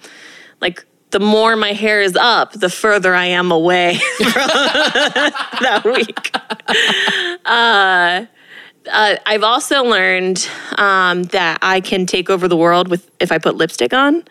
like, 0.62 0.84
the 1.12 1.20
more 1.20 1.56
my 1.56 1.74
hair 1.74 2.02
is 2.02 2.16
up, 2.16 2.54
the 2.54 2.72
further 2.72 3.14
I 3.14 3.26
am 3.26 3.52
away 3.52 4.00
from 4.18 4.26
that 4.34 5.84
week. 5.86 6.36
Uh, 7.46 8.26
uh, 8.92 9.16
I've 9.26 9.44
also 9.44 9.84
learned 9.84 10.48
um, 10.78 11.24
that 11.24 11.60
I 11.62 11.82
can 11.82 12.06
take 12.06 12.30
over 12.30 12.48
the 12.48 12.58
world 12.58 12.88
with 12.88 13.10
if 13.20 13.32
I 13.32 13.38
put 13.38 13.56
lipstick 13.56 13.94
on. 13.94 14.24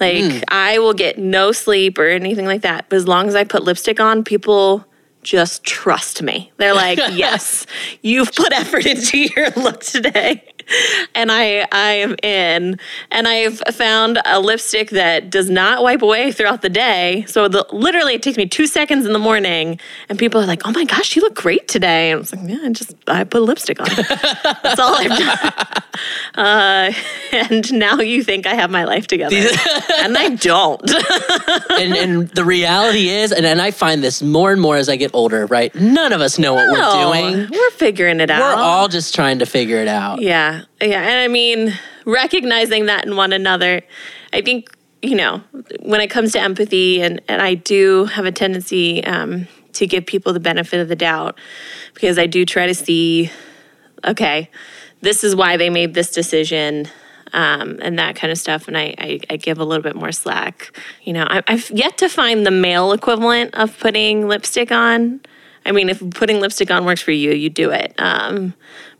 Like 0.00 0.42
I 0.48 0.78
will 0.78 0.94
get 0.94 1.18
no 1.18 1.52
sleep 1.52 1.98
or 1.98 2.06
anything 2.06 2.46
like 2.46 2.62
that. 2.62 2.88
But 2.88 2.96
as 2.96 3.06
long 3.06 3.28
as 3.28 3.34
I 3.34 3.44
put 3.44 3.62
lipstick 3.62 4.00
on, 4.00 4.24
people 4.24 4.84
just 5.22 5.64
trust 5.64 6.22
me. 6.22 6.52
They're 6.56 6.74
like, 6.74 6.98
"Yes, 7.12 7.66
you've 8.02 8.32
put 8.32 8.52
effort 8.52 8.86
into 8.86 9.18
your 9.18 9.50
look 9.50 9.80
today." 9.80 10.53
and 11.14 11.30
I 11.30 11.66
I 11.72 11.92
am 11.92 12.16
in. 12.22 12.78
And 13.10 13.28
I've 13.28 13.58
found 13.72 14.20
a 14.24 14.40
lipstick 14.40 14.90
that 14.90 15.30
does 15.30 15.50
not 15.50 15.82
wipe 15.82 16.02
away 16.02 16.32
throughout 16.32 16.62
the 16.62 16.68
day. 16.68 17.24
So 17.28 17.48
the, 17.48 17.66
literally, 17.72 18.14
it 18.14 18.22
takes 18.22 18.36
me 18.36 18.46
two 18.46 18.66
seconds 18.66 19.06
in 19.06 19.12
the 19.12 19.18
morning, 19.18 19.80
and 20.08 20.18
people 20.18 20.40
are 20.40 20.46
like, 20.46 20.62
"Oh 20.66 20.72
my 20.72 20.84
gosh, 20.84 21.16
you 21.16 21.22
look 21.22 21.34
great 21.34 21.68
today." 21.68 22.10
And 22.10 22.18
I 22.18 22.20
was 22.20 22.34
like, 22.34 22.48
"Yeah, 22.48 22.58
I 22.62 22.72
just 22.72 22.94
I 23.06 23.24
put 23.24 23.42
lipstick 23.42 23.80
on. 23.80 23.88
That's 24.62 24.80
all 24.80 24.94
I've 24.94 25.18
done." 25.18 25.82
Uh, 26.34 26.92
and 27.32 27.72
now 27.72 28.00
you 28.00 28.22
think 28.24 28.46
I 28.46 28.54
have 28.54 28.70
my 28.70 28.84
life 28.84 29.06
together, 29.06 29.36
and 29.98 30.16
I 30.16 30.30
don't. 30.30 30.90
and, 31.70 31.94
and 31.94 32.28
the 32.30 32.44
reality 32.44 33.08
is, 33.08 33.32
and, 33.32 33.46
and 33.46 33.60
I 33.60 33.70
find 33.70 34.02
this 34.02 34.22
more 34.22 34.52
and 34.52 34.60
more 34.60 34.76
as 34.76 34.88
I 34.88 34.96
get 34.96 35.10
older, 35.14 35.46
right? 35.46 35.74
None 35.74 36.12
of 36.12 36.20
us 36.20 36.38
know 36.38 36.54
what 36.54 36.68
we're 36.70 37.12
doing. 37.12 37.48
We're 37.50 37.70
figuring 37.70 38.20
it 38.20 38.30
out. 38.30 38.40
We're 38.40 38.62
all 38.62 38.88
just 38.88 39.14
trying 39.14 39.38
to 39.40 39.46
figure 39.46 39.78
it 39.78 39.88
out. 39.88 40.20
Yeah. 40.20 40.53
Yeah. 40.80 41.02
And 41.02 41.18
I 41.20 41.28
mean, 41.28 41.72
recognizing 42.04 42.86
that 42.86 43.06
in 43.06 43.16
one 43.16 43.32
another, 43.32 43.82
I 44.32 44.42
think, 44.42 44.68
you 45.02 45.14
know, 45.14 45.42
when 45.80 46.00
it 46.00 46.08
comes 46.08 46.32
to 46.32 46.40
empathy, 46.40 47.02
and, 47.02 47.20
and 47.28 47.42
I 47.42 47.54
do 47.54 48.06
have 48.06 48.24
a 48.24 48.32
tendency 48.32 49.04
um, 49.04 49.46
to 49.74 49.86
give 49.86 50.06
people 50.06 50.32
the 50.32 50.40
benefit 50.40 50.80
of 50.80 50.88
the 50.88 50.96
doubt 50.96 51.38
because 51.94 52.18
I 52.18 52.26
do 52.26 52.44
try 52.44 52.66
to 52.66 52.74
see, 52.74 53.30
okay, 54.04 54.50
this 55.00 55.22
is 55.22 55.36
why 55.36 55.56
they 55.56 55.70
made 55.70 55.94
this 55.94 56.10
decision. 56.10 56.88
Um, 57.32 57.80
and 57.82 57.98
that 57.98 58.14
kind 58.14 58.30
of 58.30 58.38
stuff, 58.38 58.68
and 58.68 58.78
I, 58.78 58.94
I, 58.96 59.20
I 59.28 59.36
give 59.36 59.58
a 59.58 59.64
little 59.64 59.82
bit 59.82 59.96
more 59.96 60.12
slack. 60.12 60.70
You 61.02 61.14
know, 61.14 61.26
I, 61.28 61.42
I've 61.48 61.68
yet 61.68 61.98
to 61.98 62.08
find 62.08 62.46
the 62.46 62.52
male 62.52 62.92
equivalent 62.92 63.56
of 63.56 63.76
putting 63.80 64.28
lipstick 64.28 64.70
on. 64.70 65.20
I 65.66 65.72
mean, 65.72 65.88
if 65.88 65.98
putting 66.10 66.38
lipstick 66.38 66.70
on 66.70 66.84
works 66.84 67.00
for 67.00 67.10
you, 67.10 67.32
you 67.32 67.50
do 67.50 67.70
it. 67.72 67.92
Um, 67.98 68.54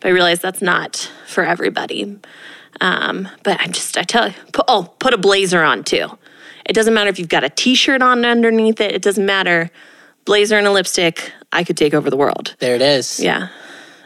but 0.05 0.11
I 0.11 0.13
realize 0.13 0.39
that's 0.41 0.61
not 0.61 1.11
for 1.27 1.45
everybody. 1.45 2.19
Um, 2.83 3.27
but 3.43 3.59
I'm 3.59 3.73
just, 3.73 3.97
I 3.97 4.03
tell 4.03 4.29
you, 4.29 4.35
put, 4.53 4.67
oh, 4.69 4.95
put 4.99 5.15
a 5.15 5.17
blazer 5.17 5.63
on 5.63 5.83
too. 5.83 6.09
It 6.67 6.75
doesn't 6.75 6.93
matter 6.93 7.09
if 7.09 7.19
you've 7.19 7.31
got 7.31 7.43
a 7.43 7.49
t 7.49 7.75
shirt 7.75 8.03
on 8.03 8.23
underneath 8.27 8.83
it, 8.83 8.93
it 8.93 9.01
doesn't 9.01 9.25
matter. 9.25 9.71
Blazer 10.27 10.59
and 10.59 10.67
a 10.67 10.73
lipstick, 10.73 11.33
I 11.53 11.65
could 11.65 11.79
take 11.79 11.95
over 11.95 12.11
the 12.11 12.19
world. 12.19 12.55
There 12.59 12.75
it 12.75 12.83
is. 12.83 13.19
Yeah, 13.19 13.49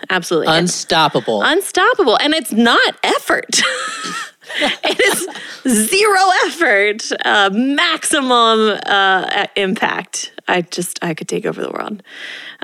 absolutely. 0.09 0.46
It's 0.53 0.59
Unstoppable. 0.61 1.42
unstoppable. 1.42 2.16
And 2.20 2.32
it's 2.32 2.53
not 2.53 2.94
effort. 3.03 3.49
it 4.61 5.01
is 5.66 5.88
zero 5.88 6.20
effort, 6.46 7.11
uh, 7.24 7.51
maximum 7.53 8.78
uh, 8.86 9.46
impact. 9.57 10.32
I 10.46 10.62
just, 10.62 11.01
I 11.03 11.14
could 11.14 11.28
take 11.28 11.44
over 11.44 11.61
the 11.61 11.70
world. 11.72 12.05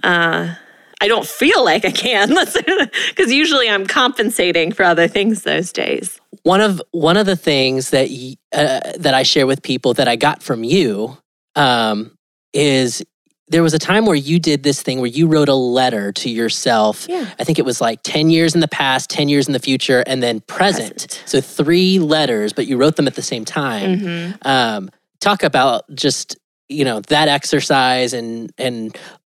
Uh, 0.05 0.55
I 1.01 1.09
don't 1.09 1.27
feel 1.27 1.65
like 1.65 1.85
I 1.85 1.91
can 1.91 2.29
because 3.09 3.33
usually 3.33 3.69
I'm 3.69 3.87
compensating 3.87 4.73
for 4.73 4.85
other 4.85 5.09
things 5.09 5.43
those 5.43 5.73
days. 5.73 6.21
one 6.43 6.61
of 6.61 6.81
one 6.93 7.17
of 7.17 7.27
the 7.27 7.37
things 7.37 7.91
that 7.91 8.09
uh, 8.53 8.93
that 8.99 9.15
I 9.15 9.23
share 9.23 9.47
with 9.47 9.63
people 9.63 9.95
that 9.95 10.09
I 10.09 10.17
got 10.17 10.43
from 10.43 10.65
you 10.65 11.17
um, 11.57 12.17
is 12.53 13.03
there 13.49 13.63
was 13.63 13.75
a 13.75 13.79
time 13.79 14.07
where 14.07 14.17
you 14.17 14.39
did 14.39 14.63
this 14.63 14.83
thing 14.83 15.01
where 15.01 15.11
you 15.11 15.27
wrote 15.27 15.49
a 15.49 15.55
letter 15.55 16.13
to 16.13 16.31
yourself. 16.31 17.07
Yeah. 17.09 17.31
I 17.39 17.45
think 17.45 17.59
it 17.59 17.65
was 17.65 17.81
like 17.81 18.03
ten 18.03 18.31
years 18.31 18.55
in 18.55 18.61
the 18.61 18.69
past, 18.69 19.11
ten 19.11 19.29
years 19.29 19.47
in 19.47 19.53
the 19.53 19.59
future, 19.59 20.03
and 20.07 20.23
then 20.23 20.41
present. 20.41 20.97
Present. 20.97 21.23
So 21.27 21.41
three 21.41 21.99
letters, 21.99 22.53
but 22.53 22.67
you 22.67 22.77
wrote 22.77 22.97
them 22.97 23.07
at 23.07 23.15
the 23.15 23.23
same 23.23 23.45
time. 23.45 23.99
Mm-hmm. 23.99 24.49
Um, 24.49 24.91
talk 25.21 25.43
about 25.43 25.85
just 25.95 26.37
you 26.69 26.85
know 26.85 27.01
that 27.01 27.29
exercise 27.29 28.13
and 28.13 28.53
and 28.59 28.97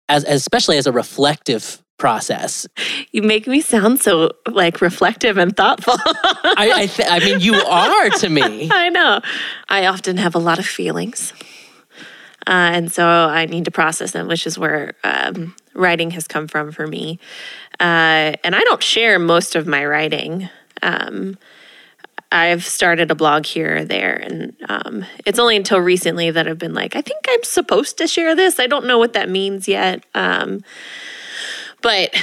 as 0.09 0.23
especially 0.23 0.77
as 0.77 0.87
a 0.87 0.91
reflective 0.91 1.81
process. 1.97 2.67
You 3.11 3.23
make 3.23 3.47
me 3.47 3.61
sound 3.61 4.01
so 4.01 4.31
like 4.47 4.81
reflective 4.81 5.37
and 5.37 5.55
thoughtful. 5.55 5.95
I 5.97 6.71
I, 6.75 6.85
th- 6.85 7.09
I 7.09 7.19
mean, 7.19 7.39
you 7.39 7.55
are 7.67 8.09
to 8.09 8.29
me. 8.29 8.69
I 8.71 8.89
know. 8.89 9.21
I 9.67 9.87
often 9.87 10.17
have 10.17 10.35
a 10.35 10.39
lot 10.39 10.59
of 10.59 10.65
feelings. 10.65 11.33
Uh, 12.45 12.71
and 12.73 12.91
so 12.91 13.05
I 13.05 13.45
need 13.45 13.65
to 13.65 13.71
process 13.71 14.11
them, 14.11 14.27
which 14.27 14.47
is 14.47 14.57
where 14.57 14.93
um, 15.03 15.53
writing 15.73 16.11
has 16.11 16.27
come 16.27 16.47
from 16.47 16.71
for 16.71 16.87
me. 16.87 17.19
Uh, 17.79 18.33
and 18.43 18.55
I 18.55 18.61
don't 18.61 18.81
share 18.81 19.19
most 19.19 19.55
of 19.55 19.67
my 19.67 19.85
writing. 19.85 20.49
Um, 20.81 21.37
I've 22.31 22.65
started 22.65 23.09
a 23.09 23.15
blog 23.15 23.45
here 23.45 23.77
or 23.77 23.85
there, 23.85 24.15
and 24.15 24.53
um, 24.67 25.05
it's 25.25 25.39
only 25.39 25.55
until 25.55 25.79
recently 25.79 26.29
that 26.31 26.47
I've 26.47 26.57
been 26.57 26.73
like, 26.73 26.95
I 26.95 27.01
think 27.01 27.25
I'm 27.27 27.43
supposed 27.43 27.97
to 27.99 28.07
share 28.07 28.35
this. 28.35 28.59
I 28.59 28.67
don't 28.67 28.85
know 28.85 28.97
what 28.97 29.13
that 29.13 29.29
means 29.29 29.67
yet. 29.67 30.05
Um, 30.13 30.63
but 31.81 32.13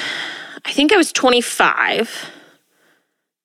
I 0.65 0.73
think 0.73 0.93
I 0.93 0.97
was 0.97 1.13
25. 1.13 2.31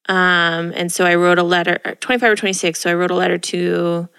Um, 0.08 0.74
and 0.76 0.92
so 0.92 1.06
I 1.06 1.16
wrote 1.16 1.38
a 1.38 1.44
letter, 1.44 1.78
25 2.00 2.32
or 2.32 2.36
26. 2.36 2.80
So 2.80 2.90
I 2.90 2.94
wrote 2.94 3.12
a 3.12 3.16
letter 3.16 3.38
to 3.38 4.10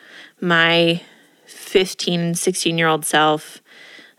my 0.41 1.03
15, 1.47 2.35
16 2.35 2.79
year 2.79 2.87
old 2.87 3.05
self, 3.05 3.60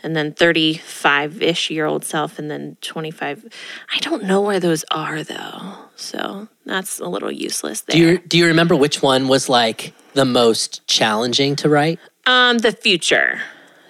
and 0.04 0.16
then 0.16 0.34
35 0.34 1.42
ish 1.42 1.70
year 1.70 1.86
old 1.86 2.04
self, 2.04 2.40
and 2.40 2.50
then 2.50 2.78
25. 2.82 3.46
I 3.94 4.00
don't 4.00 4.24
know 4.24 4.42
where 4.42 4.60
those 4.60 4.84
are 4.92 5.24
though. 5.24 5.76
So 5.96 6.48
that's 6.66 7.00
a 7.00 7.08
little 7.08 7.32
useless 7.32 7.82
there. 7.82 7.96
Do 7.96 8.00
you 8.00 8.18
do 8.20 8.38
you 8.38 8.48
remember 8.48 8.76
which 8.76 9.02
one 9.02 9.28
was 9.28 9.50
like 9.50 9.94
the 10.14 10.26
most 10.26 10.86
challenging 10.88 11.56
to 11.58 11.70
write? 11.70 12.00
Um, 12.26 12.60
the 12.60 12.72
future 12.72 13.42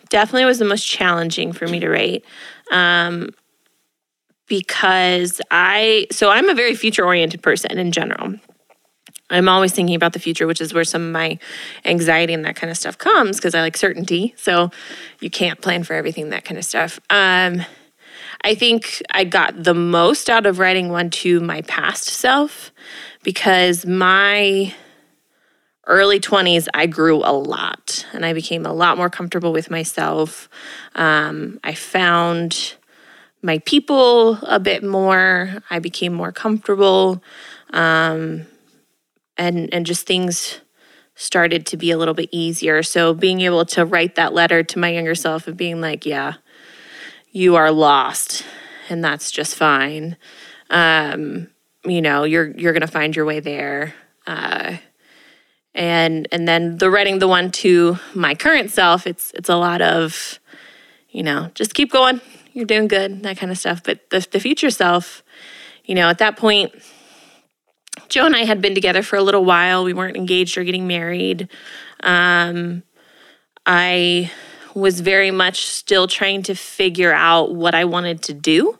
definitely 0.09 0.45
was 0.45 0.59
the 0.59 0.65
most 0.65 0.85
challenging 0.85 1.53
for 1.53 1.67
me 1.67 1.79
to 1.79 1.89
write. 1.89 2.23
Um, 2.71 3.31
because 4.47 5.39
I, 5.49 6.07
so 6.11 6.29
I'm 6.29 6.49
a 6.49 6.53
very 6.53 6.75
future 6.75 7.05
oriented 7.05 7.41
person 7.41 7.77
in 7.79 7.93
general. 7.93 8.35
I'm 9.31 9.49
always 9.49 9.71
thinking 9.71 9.95
about 9.95 10.13
the 10.13 10.19
future, 10.19 10.45
which 10.45 10.61
is 10.61 10.73
where 10.73 10.83
some 10.83 11.07
of 11.07 11.11
my 11.11 11.39
anxiety 11.85 12.33
and 12.33 12.45
that 12.45 12.55
kind 12.55 12.69
of 12.69 12.77
stuff 12.77 12.97
comes 12.97 13.37
because 13.37 13.55
I 13.55 13.61
like 13.61 13.77
certainty. 13.77 14.33
So 14.37 14.69
you 15.19 15.29
can't 15.29 15.61
plan 15.61 15.83
for 15.83 15.93
everything, 15.93 16.29
that 16.29 16.45
kind 16.45 16.57
of 16.57 16.65
stuff. 16.65 16.99
Um, 17.09 17.63
I 18.43 18.55
think 18.55 19.01
I 19.11 19.23
got 19.23 19.63
the 19.63 19.73
most 19.73 20.29
out 20.29 20.45
of 20.45 20.59
writing 20.59 20.89
one 20.89 21.09
to 21.11 21.39
my 21.39 21.61
past 21.61 22.05
self 22.05 22.71
because 23.23 23.85
my 23.85 24.73
early 25.87 26.19
20s, 26.19 26.67
I 26.73 26.85
grew 26.85 27.17
a 27.17 27.33
lot 27.33 28.05
and 28.13 28.25
I 28.25 28.33
became 28.33 28.65
a 28.65 28.73
lot 28.73 28.97
more 28.97 29.09
comfortable 29.09 29.51
with 29.51 29.69
myself. 29.69 30.49
Um, 30.95 31.59
I 31.63 31.73
found 31.73 32.75
my 33.41 33.59
people 33.59 34.37
a 34.43 34.59
bit 34.59 34.83
more. 34.83 35.61
I 35.69 35.79
became 35.79 36.13
more 36.13 36.31
comfortable. 36.31 37.23
Um, 37.71 38.45
and, 39.37 39.73
and 39.73 39.85
just 39.85 40.05
things 40.05 40.59
started 41.15 41.65
to 41.67 41.77
be 41.77 41.91
a 41.91 41.97
little 41.97 42.13
bit 42.13 42.29
easier. 42.31 42.83
So 42.83 43.13
being 43.13 43.41
able 43.41 43.65
to 43.65 43.85
write 43.85 44.15
that 44.15 44.33
letter 44.33 44.63
to 44.63 44.79
my 44.79 44.89
younger 44.89 45.15
self 45.15 45.47
and 45.47 45.57
being 45.57 45.81
like, 45.81 46.05
yeah, 46.05 46.35
you 47.31 47.55
are 47.55 47.71
lost 47.71 48.43
and 48.89 49.03
that's 49.03 49.31
just 49.31 49.55
fine. 49.55 50.17
Um, 50.69 51.49
you 51.85 52.01
know, 52.01 52.23
you're 52.23 52.51
you're 52.51 52.73
gonna 52.73 52.87
find 52.87 53.15
your 53.15 53.25
way 53.25 53.39
there. 53.39 53.93
Uh, 54.27 54.77
and 55.73 56.27
and 56.31 56.47
then 56.47 56.77
the 56.77 56.89
writing 56.89 57.19
the 57.19 57.27
one 57.27 57.51
to 57.51 57.97
my 58.13 58.35
current 58.35 58.71
self 58.71 59.07
it's 59.07 59.31
it's 59.31 59.49
a 59.49 59.55
lot 59.55 59.81
of 59.81 60.39
you 61.09 61.23
know 61.23 61.49
just 61.55 61.73
keep 61.73 61.91
going 61.91 62.19
you're 62.53 62.65
doing 62.65 62.87
good 62.87 63.23
that 63.23 63.37
kind 63.37 63.51
of 63.51 63.57
stuff 63.57 63.81
but 63.83 64.09
the, 64.09 64.25
the 64.31 64.39
future 64.39 64.69
self 64.69 65.23
you 65.85 65.95
know 65.95 66.09
at 66.09 66.17
that 66.17 66.35
point 66.35 66.73
joe 68.11 68.25
and 68.25 68.35
i 68.35 68.43
had 68.45 68.61
been 68.61 68.75
together 68.75 69.01
for 69.01 69.15
a 69.15 69.23
little 69.23 69.43
while 69.43 69.83
we 69.83 69.93
weren't 69.93 70.17
engaged 70.17 70.57
or 70.57 70.63
getting 70.63 70.87
married 70.87 71.49
um, 72.03 72.83
i 73.65 74.31
was 74.73 75.01
very 75.01 75.31
much 75.31 75.65
still 75.65 76.07
trying 76.07 76.43
to 76.43 76.53
figure 76.53 77.13
out 77.13 77.55
what 77.55 77.73
i 77.73 77.83
wanted 77.83 78.21
to 78.21 78.33
do 78.33 78.77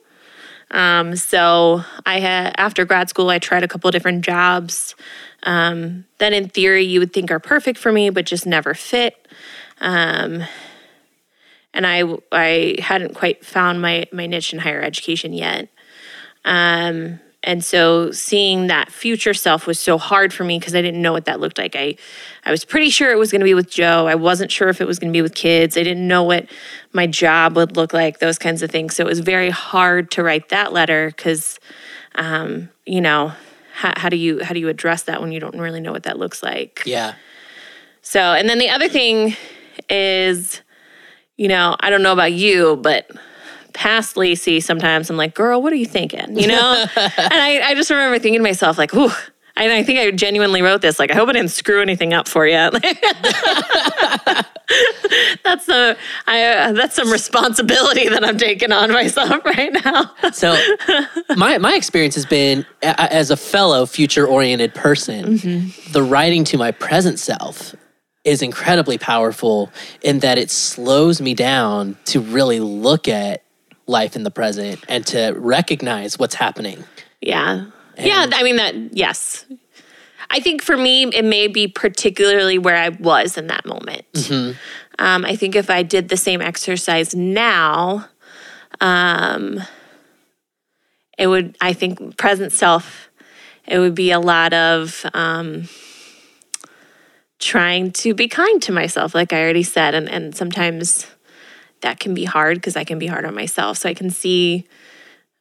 um, 0.70 1.16
so 1.16 1.82
i 2.06 2.20
had 2.20 2.54
after 2.56 2.84
grad 2.84 3.08
school 3.08 3.28
i 3.30 3.38
tried 3.38 3.64
a 3.64 3.68
couple 3.68 3.90
different 3.90 4.24
jobs 4.24 4.94
um, 5.44 6.04
that 6.18 6.32
in 6.32 6.48
theory 6.48 6.84
you 6.84 7.00
would 7.00 7.12
think 7.12 7.30
are 7.30 7.40
perfect 7.40 7.78
for 7.78 7.92
me, 7.92 8.10
but 8.10 8.26
just 8.26 8.46
never 8.46 8.74
fit. 8.74 9.14
Um, 9.80 10.44
and 11.74 11.86
I 11.86 12.04
I 12.30 12.76
hadn't 12.80 13.14
quite 13.14 13.44
found 13.44 13.80
my 13.80 14.06
my 14.12 14.26
niche 14.26 14.52
in 14.52 14.60
higher 14.60 14.82
education 14.82 15.32
yet. 15.32 15.68
Um, 16.44 17.20
and 17.44 17.64
so 17.64 18.10
seeing 18.10 18.68
that 18.68 18.90
future 18.90 19.34
self 19.34 19.66
was 19.66 19.78
so 19.78 19.98
hard 19.98 20.32
for 20.32 20.44
me 20.44 20.58
because 20.58 20.74
I 20.74 20.82
didn't 20.82 21.02
know 21.02 21.12
what 21.12 21.24
that 21.24 21.40
looked 21.40 21.58
like. 21.58 21.74
I 21.74 21.96
I 22.44 22.50
was 22.50 22.64
pretty 22.64 22.90
sure 22.90 23.12
it 23.12 23.18
was 23.18 23.30
going 23.30 23.40
to 23.40 23.44
be 23.44 23.54
with 23.54 23.70
Joe. 23.70 24.06
I 24.06 24.14
wasn't 24.14 24.50
sure 24.50 24.68
if 24.68 24.80
it 24.80 24.86
was 24.86 24.98
going 24.98 25.12
to 25.12 25.16
be 25.16 25.22
with 25.22 25.34
kids. 25.34 25.76
I 25.76 25.82
didn't 25.82 26.06
know 26.06 26.22
what 26.22 26.46
my 26.92 27.06
job 27.06 27.56
would 27.56 27.76
look 27.76 27.92
like, 27.92 28.18
those 28.18 28.38
kinds 28.38 28.62
of 28.62 28.70
things. 28.70 28.94
So 28.94 29.04
it 29.04 29.08
was 29.08 29.20
very 29.20 29.50
hard 29.50 30.10
to 30.12 30.22
write 30.22 30.48
that 30.50 30.72
letter 30.72 31.08
because 31.08 31.58
um, 32.14 32.68
you 32.84 33.00
know, 33.00 33.32
how, 33.74 33.92
how 33.96 34.08
do 34.08 34.16
you 34.16 34.42
how 34.44 34.54
do 34.54 34.60
you 34.60 34.68
address 34.68 35.04
that 35.04 35.20
when 35.20 35.32
you 35.32 35.40
don't 35.40 35.58
really 35.58 35.80
know 35.80 35.92
what 35.92 36.04
that 36.04 36.18
looks 36.18 36.42
like? 36.42 36.82
Yeah. 36.84 37.14
So, 38.02 38.20
and 38.20 38.48
then 38.48 38.58
the 38.58 38.68
other 38.68 38.88
thing 38.88 39.36
is, 39.88 40.60
you 41.36 41.48
know, 41.48 41.76
I 41.80 41.88
don't 41.88 42.02
know 42.02 42.12
about 42.12 42.32
you, 42.32 42.76
but 42.76 43.10
past 43.74 44.16
Lacey, 44.16 44.60
sometimes 44.60 45.10
I'm 45.10 45.16
like, 45.16 45.34
girl, 45.34 45.60
what 45.62 45.72
are 45.72 45.76
you 45.76 45.86
thinking? 45.86 46.38
You 46.38 46.48
know? 46.48 46.84
and 46.96 47.12
I, 47.18 47.60
I 47.64 47.74
just 47.74 47.90
remember 47.90 48.18
thinking 48.18 48.38
to 48.40 48.42
myself, 48.44 48.78
like, 48.78 48.92
whew. 48.92 49.10
And 49.54 49.70
I 49.70 49.82
think 49.82 49.98
I 49.98 50.10
genuinely 50.12 50.62
wrote 50.62 50.80
this. 50.80 50.98
Like, 50.98 51.10
I 51.10 51.14
hope 51.14 51.28
I 51.28 51.32
didn't 51.32 51.50
screw 51.50 51.82
anything 51.82 52.14
up 52.14 52.26
for 52.26 52.46
you. 52.46 52.54
that's 55.44 55.68
a, 55.68 55.94
I, 56.26 56.42
uh, 56.44 56.72
that's 56.72 56.96
some 56.96 57.10
responsibility 57.10 58.08
that 58.08 58.24
I'm 58.24 58.38
taking 58.38 58.72
on 58.72 58.90
myself 58.92 59.44
right 59.44 59.70
now. 59.84 60.10
So, 60.32 60.56
my 61.36 61.58
my 61.58 61.74
experience 61.74 62.14
has 62.14 62.24
been 62.26 62.64
a- 62.82 63.12
as 63.12 63.30
a 63.30 63.36
fellow 63.36 63.84
future 63.86 64.26
oriented 64.26 64.74
person, 64.74 65.36
Mm-hmm. 65.36 65.92
the 65.92 66.02
writing 66.02 66.44
to 66.44 66.56
my 66.58 66.70
present 66.70 67.18
self 67.18 67.74
is 68.24 68.40
incredibly 68.42 68.96
powerful 68.98 69.70
in 70.02 70.20
that 70.20 70.38
it 70.38 70.50
slows 70.50 71.20
me 71.20 71.34
down 71.34 71.96
to 72.06 72.20
really 72.20 72.60
look 72.60 73.06
at 73.08 73.42
life 73.92 74.16
in 74.16 74.24
the 74.24 74.30
present 74.30 74.82
and 74.88 75.06
to 75.06 75.32
recognize 75.36 76.18
what's 76.18 76.34
happening. 76.34 76.82
Yeah. 77.20 77.66
yeah. 77.96 78.26
I 78.32 78.42
mean, 78.42 78.56
that, 78.56 78.74
yes. 78.96 79.44
I 80.30 80.40
think 80.40 80.62
for 80.62 80.76
me, 80.76 81.04
it 81.04 81.24
may 81.24 81.46
be 81.46 81.68
particularly 81.68 82.58
where 82.58 82.76
I 82.76 82.88
was 82.88 83.36
in 83.38 83.46
that 83.48 83.66
moment. 83.66 84.06
Um, 84.98 85.24
I 85.24 85.36
think 85.36 85.54
if 85.54 85.70
I 85.70 85.82
did 85.82 86.08
the 86.08 86.16
same 86.16 86.40
exercise 86.40 87.14
now, 87.14 88.08
um, 88.80 89.60
it 91.18 91.26
would, 91.26 91.56
I 91.60 91.74
think, 91.74 92.16
present 92.16 92.52
self, 92.52 93.10
it 93.66 93.78
would 93.78 93.94
be 93.94 94.10
a 94.10 94.18
lot 94.18 94.52
of 94.52 95.04
um, 95.12 95.68
trying 97.38 97.92
to 97.92 98.14
be 98.14 98.26
kind 98.26 98.62
to 98.62 98.72
myself, 98.72 99.14
like 99.14 99.32
I 99.32 99.42
already 99.42 99.62
said. 99.62 99.94
And, 99.94 100.08
and 100.08 100.34
sometimes 100.34 101.06
that 101.82 102.00
can 102.00 102.14
be 102.14 102.24
hard 102.24 102.56
because 102.56 102.76
I 102.76 102.84
can 102.84 102.98
be 102.98 103.06
hard 103.06 103.24
on 103.24 103.34
myself. 103.34 103.78
So 103.78 103.88
I 103.88 103.94
can 103.94 104.10
see. 104.10 104.66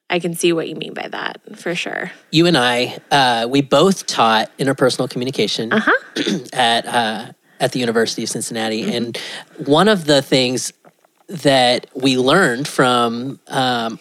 I 0.09 0.19
can 0.19 0.35
see 0.35 0.51
what 0.51 0.67
you 0.67 0.75
mean 0.75 0.93
by 0.93 1.07
that 1.07 1.39
for 1.57 1.73
sure. 1.73 2.11
You 2.31 2.45
and 2.45 2.57
I, 2.57 2.97
uh, 3.11 3.47
we 3.49 3.61
both 3.61 4.07
taught 4.07 4.51
interpersonal 4.57 5.09
communication 5.09 5.71
at 6.53 6.85
uh, 6.85 7.31
at 7.61 7.71
the 7.71 7.79
University 7.79 8.23
of 8.23 8.29
Cincinnati, 8.29 8.93
and 8.93 9.17
one 9.65 9.87
of 9.87 10.05
the 10.05 10.21
things 10.21 10.73
that 11.29 11.87
we 11.95 12.17
learned 12.17 12.67
from, 12.67 13.39
um, 13.47 13.99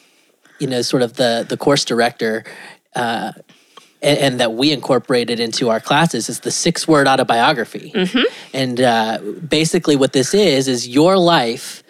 you 0.59 0.67
know, 0.67 0.83
sort 0.83 1.03
of 1.03 1.15
the 1.15 1.47
the 1.49 1.57
course 1.57 1.85
director. 1.85 2.45
Uh, 2.95 3.33
and, 4.03 4.19
and 4.19 4.41
that 4.41 4.55
we 4.55 4.73
incorporated 4.73 5.41
into 5.41 5.69
our 5.69 5.79
classes 5.79 6.31
is 6.31 6.41
the 6.41 6.51
six 6.51 6.89
word 6.89 7.07
autobiography. 7.07 7.93
And 8.55 8.81
uh, 8.81 9.19
basically, 9.47 9.95
what 9.95 10.15
this 10.15 10.33
is, 10.33 10.69
is 10.69 10.89
your 10.89 11.19
life 11.19 11.83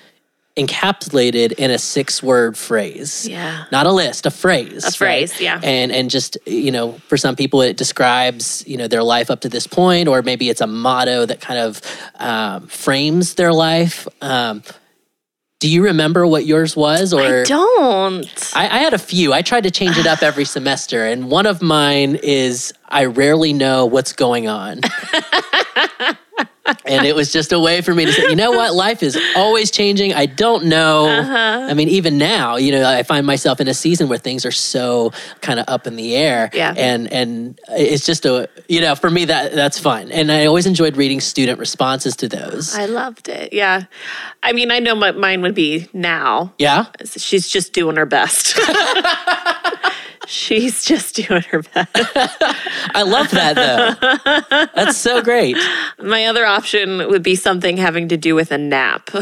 encapsulated 0.57 1.53
in 1.53 1.71
a 1.71 1.79
six 1.79 2.23
word 2.23 2.57
phrase. 2.57 3.27
Yeah. 3.29 3.65
Not 3.71 3.87
a 3.87 3.93
list, 3.93 4.27
a 4.27 4.31
phrase. 4.31 4.85
A 4.85 4.93
phrase, 4.93 5.41
yeah. 5.41 5.61
And 5.63 5.93
and 5.93 6.11
just, 6.11 6.37
you 6.47 6.71
know, 6.71 6.93
for 7.09 7.17
some 7.17 7.37
people 7.37 7.63
it 7.63 7.77
describes, 7.77 8.67
you 8.67 8.77
know, 8.77 8.89
their 8.89 9.03
life 9.03 9.31
up 9.31 9.41
to 9.41 9.49
this 9.49 9.67
point, 9.67 10.09
or 10.09 10.23
maybe 10.23 10.49
it's 10.49 10.61
a 10.61 10.67
motto 10.67 11.27
that 11.27 11.41
kind 11.41 11.61
of 11.61 11.81
um, 12.17 12.67
frames 12.67 13.35
their 13.35 13.53
life. 13.53 14.09
Um, 14.21 14.63
do 15.61 15.69
you 15.69 15.85
remember 15.85 16.27
what 16.27 16.47
yours 16.47 16.75
was? 16.75 17.13
Or 17.13 17.21
I 17.21 17.45
don't. 17.45 18.53
I, 18.57 18.65
I 18.65 18.79
had 18.79 18.95
a 18.95 18.99
few. 18.99 19.35
I 19.35 19.43
tried 19.43 19.65
to 19.65 19.71
change 19.71 19.99
it 19.99 20.07
up 20.07 20.23
every 20.23 20.45
semester, 20.47 21.05
and 21.07 21.31
one 21.31 21.47
of 21.47 21.63
mine 21.63 22.19
is 22.23 22.73
I 22.89 23.05
rarely 23.05 23.53
know 23.53 23.87
what's 23.87 24.15
going 24.15 24.49
on. 24.49 24.81
and 26.85 27.07
it 27.07 27.15
was 27.15 27.33
just 27.33 27.53
a 27.53 27.59
way 27.59 27.81
for 27.81 27.95
me 27.95 28.05
to 28.05 28.13
say, 28.13 28.29
you 28.29 28.37
know 28.37 28.51
what, 28.51 28.75
life 28.75 29.03
is 29.03 29.19
always 29.37 29.71
changing. 29.71 30.13
I 30.13 30.27
don't 30.27 30.67
know. 30.67 31.07
Uh-huh. 31.07 31.67
I 31.71 31.75
mean, 31.75 31.89
even 31.89 32.19
now, 32.19 32.57
you 32.57 32.73
know, 32.73 32.89
I 32.89 33.03
find 33.03 33.27
myself 33.27 33.61
in 33.61 33.69
a 33.69 33.75
season 33.75 34.09
where 34.09 34.19
things 34.19 34.45
are 34.45 34.53
so 34.53 35.13
kind 35.41 35.59
of 35.59 35.69
up 35.69 35.87
in 35.87 35.97
the 35.97 36.15
air. 36.17 36.51
Yeah. 36.53 36.75
And 36.77 37.13
and 37.13 37.59
it's 37.69 38.05
just 38.05 38.25
a 38.27 38.49
you 38.69 38.81
know, 38.81 38.95
for 38.95 39.11
me 39.11 39.25
that 39.27 39.53
that's 39.53 39.79
fun. 39.79 40.11
And 40.13 40.31
I 40.31 40.47
always 40.47 40.67
enjoyed 40.67 40.97
reading 40.97 41.21
student 41.21 41.59
responses 41.59 42.17
to 42.17 42.29
those. 42.29 42.75
I 42.75 42.87
loved 42.87 43.29
it. 43.29 43.53
Yeah. 43.53 43.85
I 44.43 44.53
mean, 44.53 44.71
I 44.71 44.79
know 44.79 44.95
what 44.95 45.17
mine 45.17 45.43
would 45.43 45.55
be 45.55 45.89
now. 45.93 46.53
yeah. 46.59 46.87
She's 47.05 47.49
just 47.49 47.73
doing 47.73 47.97
her 47.97 48.07
best. 48.07 48.59
She's 50.31 50.85
just 50.85 51.17
doing 51.17 51.43
her 51.43 51.63
best. 51.63 51.91
I 52.95 53.03
love 53.03 53.31
that 53.33 53.57
though. 53.57 54.69
That's 54.77 54.97
so 54.97 55.23
great. 55.23 55.57
My 55.99 56.27
other 56.27 56.47
option 56.47 56.99
would 57.11 57.25
be 57.25 57.35
something 57.35 57.77
having 57.77 58.07
to 58.09 58.17
do 58.17 58.37
with 58.37 58.53
a 58.53 58.59
nap. 58.59 59.11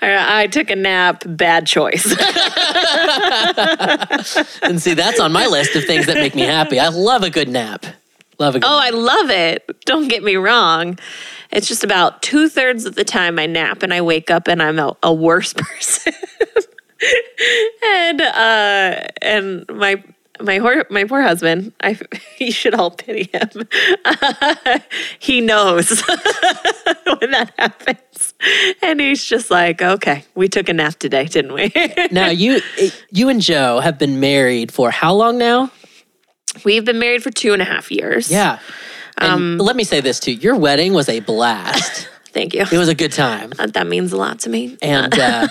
I 0.00 0.48
took 0.52 0.70
a 0.70 0.76
nap, 0.76 1.24
bad 1.26 1.66
choice. 1.66 2.14
And 4.62 4.80
see, 4.80 4.94
that's 4.94 5.18
on 5.18 5.32
my 5.32 5.46
list 5.46 5.74
of 5.74 5.84
things 5.84 6.06
that 6.06 6.14
make 6.14 6.34
me 6.36 6.42
happy. 6.42 6.78
I 6.78 6.88
love 6.88 7.24
a 7.24 7.30
good 7.30 7.48
nap. 7.48 7.84
Love 8.38 8.54
a 8.54 8.60
good 8.60 8.66
Oh, 8.66 8.78
I 8.78 8.90
love 8.90 9.30
it. 9.30 9.84
Don't 9.84 10.08
get 10.08 10.22
me 10.22 10.36
wrong. 10.36 10.98
It's 11.50 11.66
just 11.66 11.82
about 11.82 12.22
two 12.22 12.48
thirds 12.48 12.86
of 12.86 12.94
the 12.94 13.04
time 13.04 13.38
I 13.38 13.46
nap 13.46 13.82
and 13.82 13.92
I 13.92 14.00
wake 14.00 14.30
up 14.30 14.46
and 14.46 14.62
I'm 14.62 14.78
a, 14.78 14.96
a 15.02 15.12
worse 15.12 15.52
person. 15.52 16.14
and 17.86 18.20
uh, 18.20 19.08
and 19.20 19.64
my 19.68 20.02
my 20.40 20.58
hor- 20.58 20.86
my 20.90 21.04
poor 21.04 21.22
husband, 21.22 21.72
I 21.80 21.98
you 22.38 22.52
should 22.52 22.74
all 22.74 22.90
pity 22.90 23.30
him. 23.32 23.48
he 25.18 25.40
knows 25.40 25.90
when 26.00 27.30
that 27.30 27.52
happens, 27.58 28.34
and 28.82 29.00
he's 29.00 29.24
just 29.24 29.50
like, 29.50 29.82
"Okay, 29.82 30.24
we 30.34 30.48
took 30.48 30.68
a 30.68 30.72
nap 30.72 30.94
today, 30.98 31.26
didn't 31.26 31.52
we?" 31.54 31.72
Now 32.10 32.28
you 32.30 32.60
you 33.10 33.28
and 33.28 33.40
Joe 33.40 33.80
have 33.80 33.98
been 33.98 34.20
married 34.20 34.72
for 34.72 34.90
how 34.90 35.14
long 35.14 35.38
now? 35.38 35.70
We've 36.64 36.84
been 36.84 36.98
married 36.98 37.22
for 37.22 37.30
two 37.30 37.52
and 37.52 37.62
a 37.62 37.64
half 37.64 37.90
years. 37.90 38.30
Yeah. 38.30 38.58
And 39.18 39.32
Um, 39.32 39.58
let 39.58 39.76
me 39.76 39.84
say 39.84 40.00
this 40.00 40.20
too. 40.20 40.32
Your 40.32 40.56
wedding 40.56 40.92
was 40.92 41.08
a 41.08 41.20
blast. 41.20 42.08
Thank 42.32 42.54
you. 42.54 42.62
it 42.62 42.78
was 42.78 42.88
a 42.88 42.94
good 42.94 43.12
time. 43.12 43.52
Uh, 43.58 43.66
that 43.68 43.86
means 43.86 44.12
a 44.12 44.16
lot 44.16 44.40
to 44.40 44.50
me. 44.50 44.76
And 44.82 45.14
uh, 45.18 45.48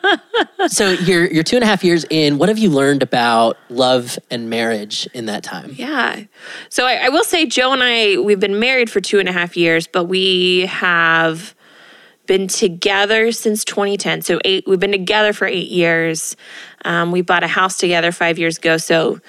so 0.68 0.90
you're 0.90 1.26
you're 1.26 1.44
two 1.44 1.56
and 1.56 1.62
a 1.62 1.66
half 1.66 1.84
years 1.84 2.04
in. 2.10 2.38
What 2.38 2.48
have 2.48 2.58
you 2.58 2.70
learned 2.70 3.02
about 3.02 3.58
love 3.68 4.18
and 4.30 4.50
marriage 4.50 5.08
in 5.14 5.26
that 5.26 5.42
time? 5.42 5.72
Yeah. 5.74 6.24
So 6.68 6.86
I, 6.86 6.94
I 7.06 7.08
will 7.08 7.24
say, 7.24 7.46
Joe 7.46 7.72
and 7.72 7.82
I, 7.82 8.18
we've 8.18 8.40
been 8.40 8.58
married 8.58 8.90
for 8.90 9.00
two 9.00 9.18
and 9.18 9.28
a 9.28 9.32
half 9.32 9.56
years, 9.56 9.86
but 9.86 10.04
we 10.04 10.66
have 10.66 11.54
been 12.26 12.48
together 12.48 13.32
since 13.32 13.64
2010. 13.64 14.22
So 14.22 14.40
eight, 14.44 14.66
we've 14.66 14.80
been 14.80 14.92
together 14.92 15.32
for 15.32 15.46
eight 15.46 15.70
years. 15.70 16.36
Um, 16.84 17.12
we 17.12 17.22
bought 17.22 17.44
a 17.44 17.48
house 17.48 17.78
together 17.78 18.12
five 18.12 18.38
years 18.38 18.58
ago. 18.58 18.76
So 18.76 19.20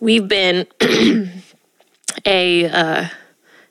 we've 0.00 0.28
been 0.28 0.66
a 2.26 2.68
uh, 2.68 3.08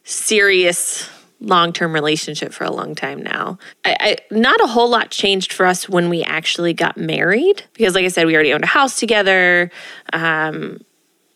serious 0.03 1.09
long-term 1.41 1.91
relationship 1.91 2.53
for 2.53 2.63
a 2.63 2.71
long 2.71 2.95
time 2.95 3.21
now. 3.21 3.57
I, 3.83 3.97
I, 3.99 4.17
not 4.29 4.61
a 4.61 4.67
whole 4.67 4.89
lot 4.89 5.09
changed 5.09 5.51
for 5.51 5.65
us 5.65 5.89
when 5.89 6.09
we 6.09 6.23
actually 6.23 6.73
got 6.73 6.97
married 6.97 7.63
because, 7.73 7.95
like 7.95 8.05
I 8.05 8.09
said, 8.09 8.27
we 8.27 8.35
already 8.35 8.53
owned 8.53 8.63
a 8.63 8.67
house 8.67 8.99
together. 8.99 9.71
Um, 10.13 10.79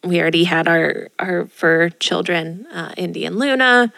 we 0.03 0.21
already 0.21 0.43
had 0.43 0.67
our 0.67 1.09
our 1.19 1.47
fur 1.47 1.89
children, 1.89 2.67
uh, 2.71 2.93
Indy 2.95 3.25
and 3.25 3.37
Luna. 3.37 3.91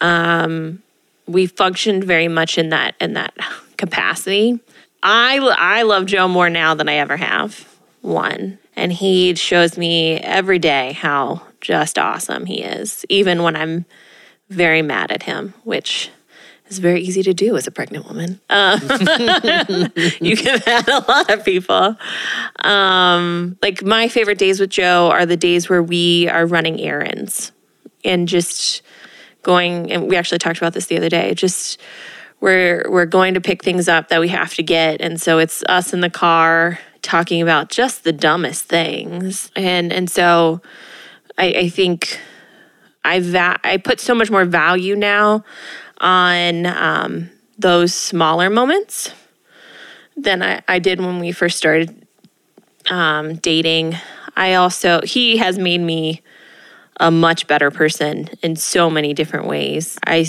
Um, 0.00 0.82
we 1.26 1.46
functioned 1.46 2.04
very 2.04 2.28
much 2.28 2.56
in 2.56 2.70
that 2.70 2.94
in 3.00 3.14
that 3.14 3.34
capacity. 3.76 4.60
I 5.02 5.38
I 5.38 5.82
love 5.82 6.06
Joe 6.06 6.28
more 6.28 6.48
now 6.48 6.74
than 6.74 6.88
I 6.88 6.94
ever 6.94 7.16
have. 7.16 7.68
One, 8.02 8.58
and 8.76 8.92
he 8.92 9.34
shows 9.34 9.76
me 9.76 10.14
every 10.18 10.58
day 10.58 10.92
how 10.92 11.42
just 11.60 11.98
awesome 11.98 12.46
he 12.46 12.62
is, 12.62 13.04
even 13.08 13.42
when 13.42 13.56
I'm 13.56 13.84
very 14.50 14.82
mad 14.82 15.10
at 15.10 15.22
him, 15.22 15.54
which 15.64 16.10
is 16.68 16.78
very 16.78 17.00
easy 17.00 17.22
to 17.22 17.32
do 17.32 17.56
as 17.56 17.66
a 17.66 17.70
pregnant 17.70 18.06
woman. 18.06 18.40
Uh, 18.50 18.78
you 20.20 20.36
can 20.36 20.60
mad 20.66 20.88
a 20.88 21.04
lot 21.08 21.30
of 21.30 21.44
people. 21.44 21.96
Um, 22.64 23.56
like 23.62 23.82
my 23.82 24.08
favorite 24.08 24.38
days 24.38 24.60
with 24.60 24.70
Joe 24.70 25.10
are 25.10 25.26
the 25.26 25.36
days 25.36 25.68
where 25.68 25.82
we 25.82 26.28
are 26.28 26.46
running 26.46 26.80
errands 26.80 27.52
and 28.04 28.28
just 28.28 28.82
going. 29.42 29.90
And 29.90 30.08
we 30.08 30.16
actually 30.16 30.38
talked 30.38 30.58
about 30.58 30.74
this 30.74 30.86
the 30.86 30.96
other 30.96 31.08
day. 31.08 31.34
Just 31.34 31.80
we're 32.40 32.84
we're 32.88 33.06
going 33.06 33.34
to 33.34 33.40
pick 33.40 33.64
things 33.64 33.88
up 33.88 34.08
that 34.08 34.20
we 34.20 34.28
have 34.28 34.54
to 34.54 34.62
get, 34.62 35.00
and 35.00 35.20
so 35.20 35.38
it's 35.38 35.62
us 35.68 35.92
in 35.92 36.00
the 36.00 36.10
car 36.10 36.78
talking 37.02 37.42
about 37.42 37.68
just 37.68 38.04
the 38.04 38.12
dumbest 38.12 38.64
things. 38.64 39.50
And 39.56 39.92
and 39.92 40.10
so 40.10 40.60
I, 41.36 41.46
I 41.46 41.68
think 41.68 42.20
I 43.04 43.20
va- 43.20 43.60
I 43.64 43.76
put 43.78 44.00
so 44.00 44.14
much 44.14 44.30
more 44.30 44.44
value 44.44 44.96
now 44.96 45.44
on 45.98 46.66
um, 46.66 47.30
those 47.58 47.94
smaller 47.94 48.50
moments 48.50 49.12
than 50.16 50.42
I, 50.42 50.62
I 50.68 50.78
did 50.78 51.00
when 51.00 51.18
we 51.18 51.32
first 51.32 51.56
started 51.56 52.06
um, 52.90 53.36
dating. 53.36 53.96
I 54.36 54.54
also 54.54 55.00
he 55.02 55.38
has 55.38 55.58
made 55.58 55.80
me 55.80 56.22
a 56.98 57.10
much 57.10 57.46
better 57.46 57.70
person 57.70 58.28
in 58.42 58.56
so 58.56 58.90
many 58.90 59.14
different 59.14 59.46
ways. 59.46 59.98
I 60.06 60.26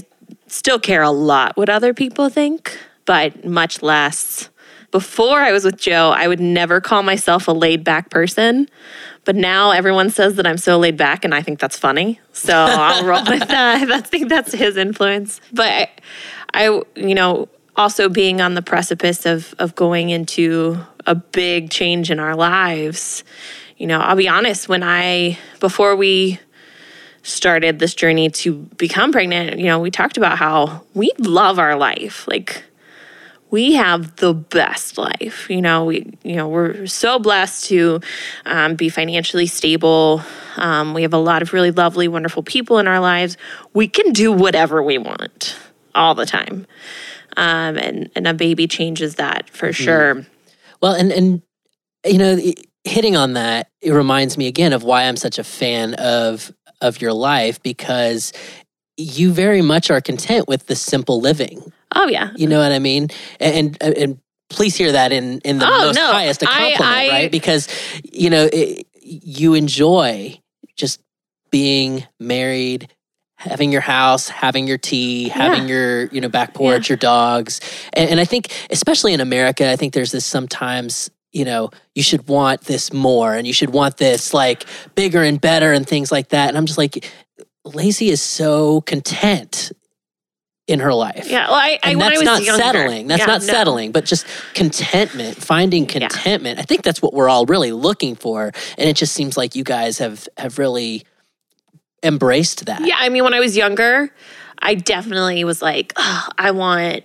still 0.47 0.79
care 0.79 1.01
a 1.01 1.11
lot 1.11 1.57
what 1.57 1.69
other 1.69 1.93
people 1.93 2.29
think 2.29 2.77
but 3.05 3.45
much 3.45 3.81
less. 3.81 4.49
Before 4.91 5.39
I 5.39 5.51
was 5.51 5.63
with 5.63 5.77
Joe, 5.77 6.13
I 6.15 6.27
would 6.27 6.39
never 6.39 6.81
call 6.81 7.03
myself 7.03 7.47
a 7.47 7.51
laid 7.51 7.83
back 7.83 8.09
person. 8.09 8.67
But 9.23 9.35
now 9.35 9.71
everyone 9.71 10.09
says 10.09 10.35
that 10.35 10.47
I'm 10.47 10.57
so 10.57 10.79
laid 10.79 10.97
back, 10.97 11.23
and 11.23 11.33
I 11.33 11.41
think 11.41 11.59
that's 11.59 11.77
funny. 11.77 12.19
So 12.33 12.53
I'll 12.55 13.05
roll 13.05 13.23
with 13.25 13.47
that. 13.47 13.89
I 13.91 14.01
think 14.01 14.29
that's 14.29 14.51
his 14.51 14.77
influence. 14.77 15.39
But 15.53 15.67
I, 15.67 15.89
I, 16.53 16.81
you 16.95 17.13
know, 17.13 17.47
also 17.75 18.09
being 18.09 18.41
on 18.41 18.55
the 18.55 18.61
precipice 18.61 19.25
of 19.25 19.53
of 19.59 19.75
going 19.75 20.09
into 20.09 20.77
a 21.05 21.15
big 21.15 21.69
change 21.69 22.09
in 22.09 22.19
our 22.19 22.35
lives. 22.35 23.23
You 23.77 23.87
know, 23.87 23.99
I'll 23.99 24.15
be 24.15 24.27
honest. 24.27 24.67
When 24.67 24.83
I 24.83 25.37
before 25.59 25.95
we 25.95 26.39
started 27.23 27.79
this 27.79 27.93
journey 27.93 28.29
to 28.29 28.53
become 28.77 29.11
pregnant, 29.11 29.59
you 29.59 29.65
know, 29.65 29.79
we 29.79 29.91
talked 29.91 30.17
about 30.17 30.37
how 30.37 30.83
we 30.95 31.11
love 31.19 31.59
our 31.59 31.75
life. 31.75 32.27
Like 32.27 32.63
we 33.51 33.73
have 33.73 34.15
the 34.15 34.33
best 34.33 34.97
life. 34.97 35.49
You 35.49 35.61
know, 35.61 35.85
we 35.85 36.17
you 36.23 36.35
know 36.37 36.47
we're 36.47 36.87
so 36.87 37.19
blessed 37.19 37.65
to 37.65 37.99
um, 38.45 38.75
be 38.75 38.89
financially 38.89 39.45
stable. 39.45 40.23
Um, 40.57 40.93
we 40.93 41.03
have 41.03 41.13
a 41.13 41.17
lot 41.17 41.41
of 41.41 41.53
really 41.53 41.71
lovely, 41.71 42.07
wonderful 42.07 42.41
people 42.41 42.79
in 42.79 42.87
our 42.87 42.99
lives. 42.99 43.37
We 43.73 43.87
can 43.87 44.13
do 44.13 44.31
whatever 44.31 44.81
we 44.81 44.97
want 44.97 45.57
all 45.93 46.15
the 46.15 46.25
time, 46.25 46.65
um, 47.37 47.77
and 47.77 48.09
and 48.15 48.25
a 48.25 48.33
baby 48.33 48.67
changes 48.67 49.15
that 49.15 49.49
for 49.49 49.67
mm-hmm. 49.67 49.83
sure. 49.83 50.25
Well, 50.81 50.93
and 50.93 51.11
and 51.11 51.41
you 52.05 52.17
know, 52.17 52.39
hitting 52.85 53.15
on 53.15 53.33
that, 53.33 53.67
it 53.81 53.91
reminds 53.91 54.37
me 54.37 54.47
again 54.47 54.73
of 54.73 54.83
why 54.83 55.03
I'm 55.03 55.17
such 55.17 55.37
a 55.37 55.43
fan 55.43 55.93
of 55.95 56.51
of 56.79 57.01
your 57.01 57.13
life 57.13 57.61
because 57.61 58.33
you 58.97 59.31
very 59.31 59.61
much 59.61 59.91
are 59.91 60.01
content 60.01 60.47
with 60.47 60.67
the 60.67 60.75
simple 60.75 61.19
living 61.19 61.71
Oh 61.95 62.07
yeah. 62.07 62.31
You 62.35 62.47
know 62.47 62.59
what 62.59 62.71
I 62.71 62.79
mean? 62.79 63.09
And 63.39 63.77
and, 63.81 63.97
and 63.97 64.19
please 64.49 64.75
hear 64.75 64.91
that 64.91 65.11
in 65.11 65.39
in 65.39 65.59
the 65.59 65.65
oh, 65.65 65.69
most 65.69 65.95
no. 65.95 66.11
highest 66.11 66.43
a 66.43 66.45
compliment, 66.45 66.81
I, 66.81 67.05
I, 67.05 67.09
right? 67.09 67.31
Because 67.31 67.67
you 68.03 68.29
know 68.29 68.49
it, 68.51 68.87
you 69.01 69.53
enjoy 69.53 70.39
just 70.75 71.01
being 71.51 72.05
married 72.19 72.87
having 73.41 73.71
your 73.71 73.81
house, 73.81 74.29
having 74.29 74.67
your 74.67 74.77
tea, 74.77 75.27
having 75.27 75.63
yeah. 75.63 75.75
your 75.75 76.05
you 76.07 76.21
know 76.21 76.29
back 76.29 76.53
porch, 76.53 76.87
yeah. 76.87 76.93
your 76.93 76.97
dogs, 76.97 77.59
and, 77.93 78.11
and, 78.11 78.19
I 78.19 78.25
think 78.25 78.51
especially 78.69 79.13
in 79.13 79.19
America, 79.19 79.69
I 79.69 79.75
think 79.75 79.93
there's 79.93 80.11
this 80.11 80.25
sometimes 80.25 81.09
you 81.31 81.43
know 81.43 81.71
you 81.95 82.03
should 82.03 82.27
want 82.27 82.61
this 82.61 82.93
more, 82.93 83.33
and 83.33 83.47
you 83.47 83.53
should 83.53 83.71
want 83.71 83.97
this 83.97 84.33
like 84.33 84.65
bigger 84.95 85.23
and 85.23 85.41
better 85.41 85.73
and 85.73 85.87
things 85.87 86.11
like 86.11 86.29
that. 86.29 86.49
And 86.49 86.57
I'm 86.57 86.67
just 86.67 86.77
like, 86.77 87.11
Lacey 87.65 88.09
is 88.09 88.21
so 88.21 88.81
content 88.81 89.71
in 90.71 90.79
her 90.79 90.93
life. 90.93 91.29
Yeah, 91.29 91.47
well, 91.47 91.55
I, 91.55 91.79
and 91.83 92.01
I, 92.01 92.09
that's 92.09 92.23
not 92.23 92.43
younger, 92.43 92.63
settling. 92.63 93.07
That's 93.07 93.19
yeah, 93.19 93.25
not 93.25 93.41
no. 93.41 93.47
settling, 93.47 93.91
but 93.91 94.05
just 94.05 94.25
contentment, 94.53 95.37
finding 95.37 95.85
contentment. 95.85 96.57
Yeah. 96.57 96.61
I 96.61 96.65
think 96.65 96.83
that's 96.83 97.01
what 97.01 97.13
we're 97.13 97.29
all 97.29 97.45
really 97.45 97.71
looking 97.71 98.15
for, 98.15 98.51
and 98.77 98.89
it 98.89 98.95
just 98.95 99.13
seems 99.13 99.37
like 99.37 99.55
you 99.55 99.63
guys 99.63 99.97
have 99.99 100.27
have 100.37 100.57
really 100.57 101.03
embraced 102.03 102.65
that. 102.65 102.85
Yeah, 102.85 102.95
I 102.97 103.09
mean, 103.09 103.23
when 103.23 103.33
I 103.33 103.39
was 103.39 103.55
younger, 103.55 104.09
I 104.59 104.75
definitely 104.75 105.43
was 105.43 105.61
like, 105.61 105.93
oh, 105.97 106.27
I 106.37 106.51
want 106.51 107.03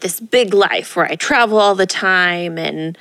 this 0.00 0.20
big 0.20 0.54
life 0.54 0.96
where 0.96 1.06
I 1.06 1.14
travel 1.16 1.58
all 1.58 1.74
the 1.74 1.86
time 1.86 2.58
and 2.58 2.96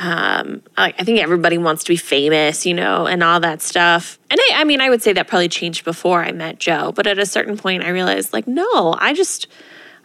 um, 0.00 0.62
I, 0.78 0.94
I, 0.98 1.04
think 1.04 1.20
everybody 1.20 1.58
wants 1.58 1.84
to 1.84 1.92
be 1.92 1.96
famous, 1.96 2.64
you 2.64 2.72
know, 2.72 3.06
and 3.06 3.22
all 3.22 3.38
that 3.40 3.60
stuff. 3.60 4.18
And 4.30 4.40
I, 4.40 4.60
I 4.62 4.64
mean, 4.64 4.80
I 4.80 4.88
would 4.88 5.02
say 5.02 5.12
that 5.12 5.28
probably 5.28 5.50
changed 5.50 5.84
before 5.84 6.24
I 6.24 6.32
met 6.32 6.58
Joe, 6.58 6.90
but 6.92 7.06
at 7.06 7.18
a 7.18 7.26
certain 7.26 7.58
point, 7.58 7.84
I 7.84 7.90
realized, 7.90 8.32
like, 8.32 8.48
no, 8.48 8.96
I 8.98 9.12
just, 9.12 9.46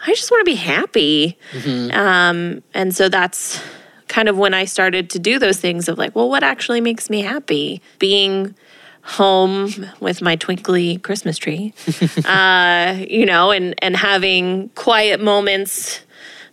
I 0.05 0.13
just 0.13 0.29
want 0.29 0.41
to 0.41 0.51
be 0.51 0.55
happy. 0.55 1.37
Mm-hmm. 1.53 1.97
Um, 1.97 2.61
and 2.73 2.93
so 2.93 3.07
that's 3.07 3.63
kind 4.09 4.27
of 4.27 4.37
when 4.37 4.53
I 4.53 4.65
started 4.65 5.09
to 5.11 5.19
do 5.19 5.39
those 5.39 5.61
things 5.61 5.87
of 5.87 5.97
like, 5.97 6.13
well, 6.13 6.29
what 6.29 6.43
actually 6.43 6.81
makes 6.81 7.09
me 7.09 7.21
happy? 7.21 7.81
Being 7.97 8.53
home 9.01 9.69
with 10.01 10.21
my 10.21 10.35
twinkly 10.35 10.97
Christmas 10.97 11.37
tree, 11.37 11.73
uh, 12.25 12.97
you 13.07 13.25
know, 13.25 13.51
and 13.51 13.75
and 13.81 13.95
having 13.95 14.69
quiet 14.69 15.21
moments. 15.21 16.01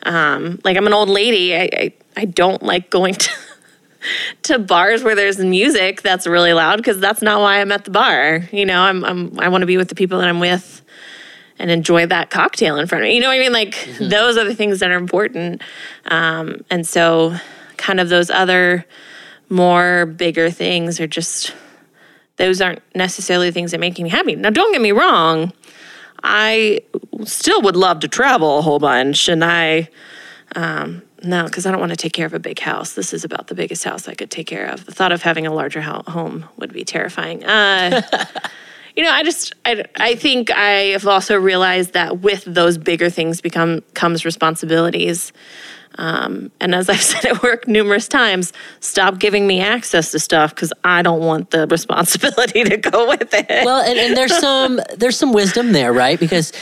Um, 0.04 0.60
like 0.62 0.76
I'm 0.76 0.86
an 0.86 0.92
old 0.92 1.08
lady. 1.08 1.56
I, 1.56 1.68
I 1.72 1.92
I 2.16 2.24
don't 2.24 2.62
like 2.62 2.90
going 2.90 3.14
to 3.14 3.30
to 4.42 4.58
bars 4.58 5.04
where 5.04 5.14
there's 5.14 5.38
music 5.38 6.02
that's 6.02 6.26
really 6.26 6.52
loud 6.52 6.76
because 6.76 6.98
that's 6.98 7.22
not 7.22 7.40
why 7.40 7.60
I'm 7.60 7.70
at 7.70 7.84
the 7.84 7.90
bar. 7.90 8.48
You 8.50 8.66
know, 8.66 8.82
I'm, 8.82 9.04
I'm 9.04 9.38
I 9.38 9.48
want 9.48 9.62
to 9.62 9.66
be 9.66 9.76
with 9.76 9.88
the 9.88 9.94
people 9.94 10.18
that 10.18 10.28
I'm 10.28 10.40
with 10.40 10.82
and 11.58 11.70
enjoy 11.70 12.06
that 12.06 12.30
cocktail 12.30 12.76
in 12.78 12.86
front 12.86 13.04
of 13.04 13.08
me. 13.08 13.14
You 13.14 13.20
know 13.20 13.28
what 13.28 13.36
I 13.36 13.40
mean? 13.40 13.52
Like 13.52 13.74
mm-hmm. 13.74 14.08
those 14.08 14.36
are 14.36 14.44
the 14.44 14.54
things 14.54 14.80
that 14.80 14.90
are 14.90 14.96
important. 14.96 15.62
Um, 16.06 16.64
and 16.70 16.86
so, 16.86 17.36
kind 17.76 18.00
of 18.00 18.08
those 18.08 18.30
other 18.30 18.84
more 19.48 20.06
bigger 20.06 20.50
things 20.50 21.00
are 21.00 21.06
just 21.06 21.54
those 22.36 22.60
aren't 22.60 22.82
necessarily 22.94 23.48
the 23.48 23.52
things 23.52 23.70
that 23.70 23.80
make 23.80 23.98
me 23.98 24.08
happy. 24.08 24.34
Now, 24.34 24.50
don't 24.50 24.72
get 24.72 24.80
me 24.80 24.92
wrong. 24.92 25.52
I 26.24 26.80
still 27.24 27.60
would 27.62 27.76
love 27.76 28.00
to 28.00 28.08
travel 28.08 28.58
a 28.58 28.62
whole 28.62 28.78
bunch, 28.78 29.28
and 29.28 29.44
I 29.44 29.88
um, 30.56 31.02
no, 31.24 31.44
because 31.44 31.66
I 31.66 31.70
don't 31.70 31.80
want 31.80 31.90
to 31.90 31.96
take 31.96 32.12
care 32.12 32.26
of 32.26 32.34
a 32.34 32.38
big 32.38 32.58
house. 32.58 32.94
This 32.94 33.12
is 33.12 33.24
about 33.24 33.48
the 33.48 33.54
biggest 33.54 33.84
house 33.84 34.08
I 34.08 34.14
could 34.14 34.30
take 34.30 34.46
care 34.46 34.66
of. 34.66 34.86
The 34.86 34.92
thought 34.92 35.12
of 35.12 35.22
having 35.22 35.46
a 35.46 35.52
larger 35.52 35.80
home 35.80 36.46
would 36.56 36.72
be 36.72 36.84
terrifying. 36.84 37.44
Uh, 37.44 38.02
you 38.96 39.02
know, 39.02 39.10
I 39.10 39.22
just, 39.22 39.54
I, 39.64 39.84
I 39.96 40.14
think 40.14 40.50
I 40.50 40.90
have 40.92 41.06
also 41.06 41.38
realized 41.38 41.92
that 41.92 42.20
with 42.20 42.44
those 42.44 42.78
bigger 42.78 43.10
things 43.10 43.40
become 43.40 43.82
comes 43.94 44.24
responsibilities. 44.24 45.32
Um, 45.96 46.50
and 46.60 46.74
as 46.74 46.88
I've 46.88 47.02
said 47.02 47.24
at 47.24 47.42
work 47.42 47.68
numerous 47.68 48.08
times, 48.08 48.52
stop 48.80 49.18
giving 49.18 49.46
me 49.46 49.60
access 49.60 50.10
to 50.12 50.18
stuff 50.18 50.54
because 50.54 50.72
I 50.84 51.02
don't 51.02 51.20
want 51.20 51.50
the 51.50 51.66
responsibility 51.70 52.64
to 52.64 52.76
go 52.76 53.08
with 53.08 53.32
it. 53.32 53.64
Well, 53.64 53.82
and, 53.82 53.98
and 53.98 54.16
there's 54.16 54.36
some 54.38 54.80
there's 54.96 55.18
some 55.18 55.32
wisdom 55.32 55.72
there, 55.72 55.92
right? 55.92 56.18
Because 56.18 56.52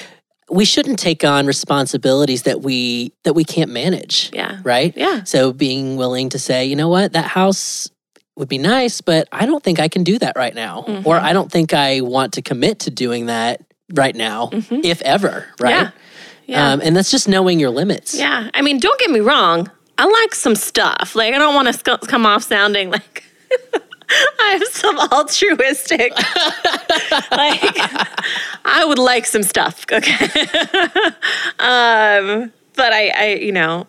we 0.50 0.64
shouldn't 0.64 0.98
take 0.98 1.24
on 1.24 1.46
responsibilities 1.46 2.42
that 2.42 2.60
we 2.60 3.12
that 3.24 3.34
we 3.34 3.44
can't 3.44 3.70
manage. 3.70 4.30
Yeah. 4.32 4.60
Right? 4.62 4.92
Yeah. 4.96 5.24
So 5.24 5.52
being 5.52 5.96
willing 5.96 6.28
to 6.30 6.38
say, 6.38 6.64
you 6.66 6.76
know 6.76 6.88
what, 6.88 7.12
that 7.12 7.26
house 7.26 7.88
would 8.36 8.48
be 8.48 8.58
nice, 8.58 9.00
but 9.00 9.28
I 9.32 9.46
don't 9.46 9.62
think 9.62 9.78
I 9.78 9.88
can 9.88 10.02
do 10.02 10.18
that 10.18 10.36
right 10.36 10.54
now. 10.54 10.82
Mm-hmm. 10.82 11.06
Or 11.06 11.16
I 11.16 11.32
don't 11.32 11.50
think 11.50 11.72
I 11.72 12.00
want 12.00 12.34
to 12.34 12.42
commit 12.42 12.80
to 12.80 12.90
doing 12.90 13.26
that 13.26 13.62
right 13.92 14.14
now, 14.14 14.48
mm-hmm. 14.48 14.80
if 14.82 15.02
ever, 15.02 15.46
right? 15.60 15.70
Yeah. 15.70 15.90
yeah. 16.46 16.72
Um, 16.72 16.80
and 16.82 16.96
that's 16.96 17.10
just 17.10 17.28
knowing 17.28 17.60
your 17.60 17.70
limits. 17.70 18.18
Yeah. 18.18 18.50
I 18.54 18.62
mean, 18.62 18.78
don't 18.78 18.98
get 18.98 19.10
me 19.10 19.20
wrong. 19.20 19.70
I 19.98 20.06
like 20.06 20.34
some 20.34 20.54
stuff. 20.54 21.14
Like, 21.14 21.34
I 21.34 21.38
don't 21.38 21.54
want 21.54 21.72
to 21.72 21.98
come 22.06 22.24
off 22.24 22.44
sounding 22.44 22.90
like 22.90 23.24
I'm 24.40 24.62
some 24.66 24.98
altruistic. 24.98 26.12
like, 27.30 27.62
I 28.64 28.84
would 28.86 28.98
like 28.98 29.26
some 29.26 29.42
stuff. 29.42 29.84
Okay. 29.90 30.24
um, 31.58 32.52
but 32.74 32.92
I, 32.92 33.12
I, 33.16 33.38
you 33.40 33.52
know, 33.52 33.86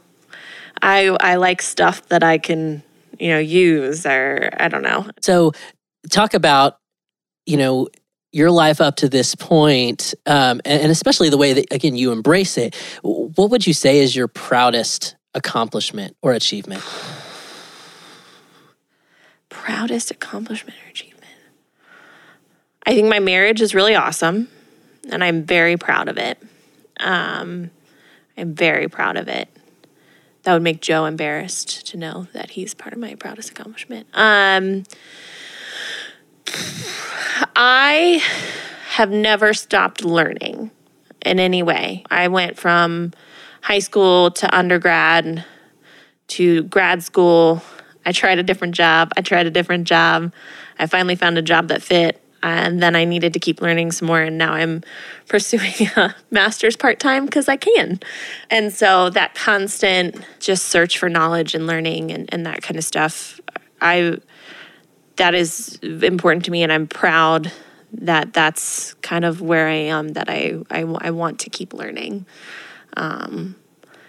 I, 0.81 1.15
I 1.19 1.35
like 1.35 1.61
stuff 1.61 2.07
that 2.09 2.23
I 2.23 2.37
can, 2.37 2.83
you 3.19 3.29
know, 3.29 3.39
use 3.39 4.05
or 4.05 4.49
I 4.57 4.67
don't 4.67 4.83
know. 4.83 5.07
So, 5.21 5.53
talk 6.09 6.33
about, 6.33 6.77
you 7.45 7.57
know, 7.57 7.87
your 8.31 8.49
life 8.49 8.79
up 8.79 8.95
to 8.97 9.09
this 9.09 9.35
point, 9.35 10.13
um, 10.25 10.61
and, 10.65 10.83
and 10.83 10.91
especially 10.91 11.29
the 11.29 11.37
way 11.37 11.53
that 11.53 11.71
again 11.71 11.95
you 11.95 12.11
embrace 12.11 12.57
it. 12.57 12.75
What 13.03 13.51
would 13.51 13.67
you 13.67 13.73
say 13.73 13.99
is 13.99 14.15
your 14.15 14.27
proudest 14.27 15.15
accomplishment 15.33 16.15
or 16.21 16.31
achievement? 16.31 16.83
Proudest 19.51 20.09
accomplishment 20.09 20.77
or 20.83 20.89
achievement? 20.89 21.21
I 22.85 22.95
think 22.95 23.07
my 23.07 23.19
marriage 23.19 23.61
is 23.61 23.75
really 23.75 23.93
awesome, 23.93 24.47
and 25.11 25.23
I'm 25.23 25.43
very 25.43 25.77
proud 25.77 26.09
of 26.09 26.17
it. 26.17 26.41
Um, 26.99 27.69
I'm 28.35 28.55
very 28.55 28.87
proud 28.87 29.17
of 29.17 29.27
it. 29.27 29.49
That 30.43 30.53
would 30.53 30.63
make 30.63 30.81
Joe 30.81 31.05
embarrassed 31.05 31.85
to 31.87 31.97
know 31.97 32.27
that 32.33 32.51
he's 32.51 32.73
part 32.73 32.93
of 32.93 32.99
my 32.99 33.13
proudest 33.13 33.51
accomplishment. 33.51 34.07
Um, 34.15 34.83
I 37.55 38.23
have 38.93 39.11
never 39.11 39.53
stopped 39.53 40.03
learning 40.03 40.71
in 41.23 41.39
any 41.39 41.61
way. 41.61 42.03
I 42.09 42.27
went 42.29 42.57
from 42.57 43.11
high 43.61 43.79
school 43.79 44.31
to 44.31 44.57
undergrad 44.57 45.45
to 46.29 46.63
grad 46.63 47.03
school 47.03 47.61
I 48.05 48.11
tried 48.11 48.39
a 48.39 48.43
different 48.43 48.75
job. 48.75 49.11
I 49.17 49.21
tried 49.21 49.45
a 49.45 49.51
different 49.51 49.87
job. 49.87 50.33
I 50.79 50.87
finally 50.87 51.15
found 51.15 51.37
a 51.37 51.41
job 51.41 51.67
that 51.67 51.81
fit. 51.81 52.21
And 52.43 52.81
then 52.81 52.95
I 52.95 53.05
needed 53.05 53.33
to 53.33 53.39
keep 53.39 53.61
learning 53.61 53.91
some 53.91 54.07
more. 54.07 54.21
And 54.21 54.37
now 54.37 54.53
I'm 54.53 54.83
pursuing 55.27 55.87
a 55.95 56.15
master's 56.31 56.75
part 56.75 56.99
time 56.99 57.25
because 57.25 57.47
I 57.47 57.57
can. 57.57 57.99
And 58.49 58.73
so 58.73 59.09
that 59.11 59.35
constant 59.35 60.25
just 60.39 60.65
search 60.65 60.97
for 60.97 61.09
knowledge 61.09 61.53
and 61.53 61.67
learning 61.67 62.11
and, 62.11 62.27
and 62.33 62.45
that 62.45 62.63
kind 62.63 62.77
of 62.77 62.83
stuff, 62.83 63.39
I 63.79 64.17
that 65.17 65.35
is 65.35 65.77
important 65.83 66.45
to 66.45 66.51
me. 66.51 66.63
And 66.63 66.71
I'm 66.71 66.87
proud 66.87 67.51
that 67.93 68.33
that's 68.33 68.93
kind 68.95 69.25
of 69.25 69.41
where 69.41 69.67
I 69.67 69.73
am, 69.73 70.09
that 70.09 70.29
I, 70.29 70.55
I, 70.71 70.81
I 70.81 71.11
want 71.11 71.39
to 71.41 71.49
keep 71.49 71.73
learning. 71.73 72.25
Um, 72.97 73.55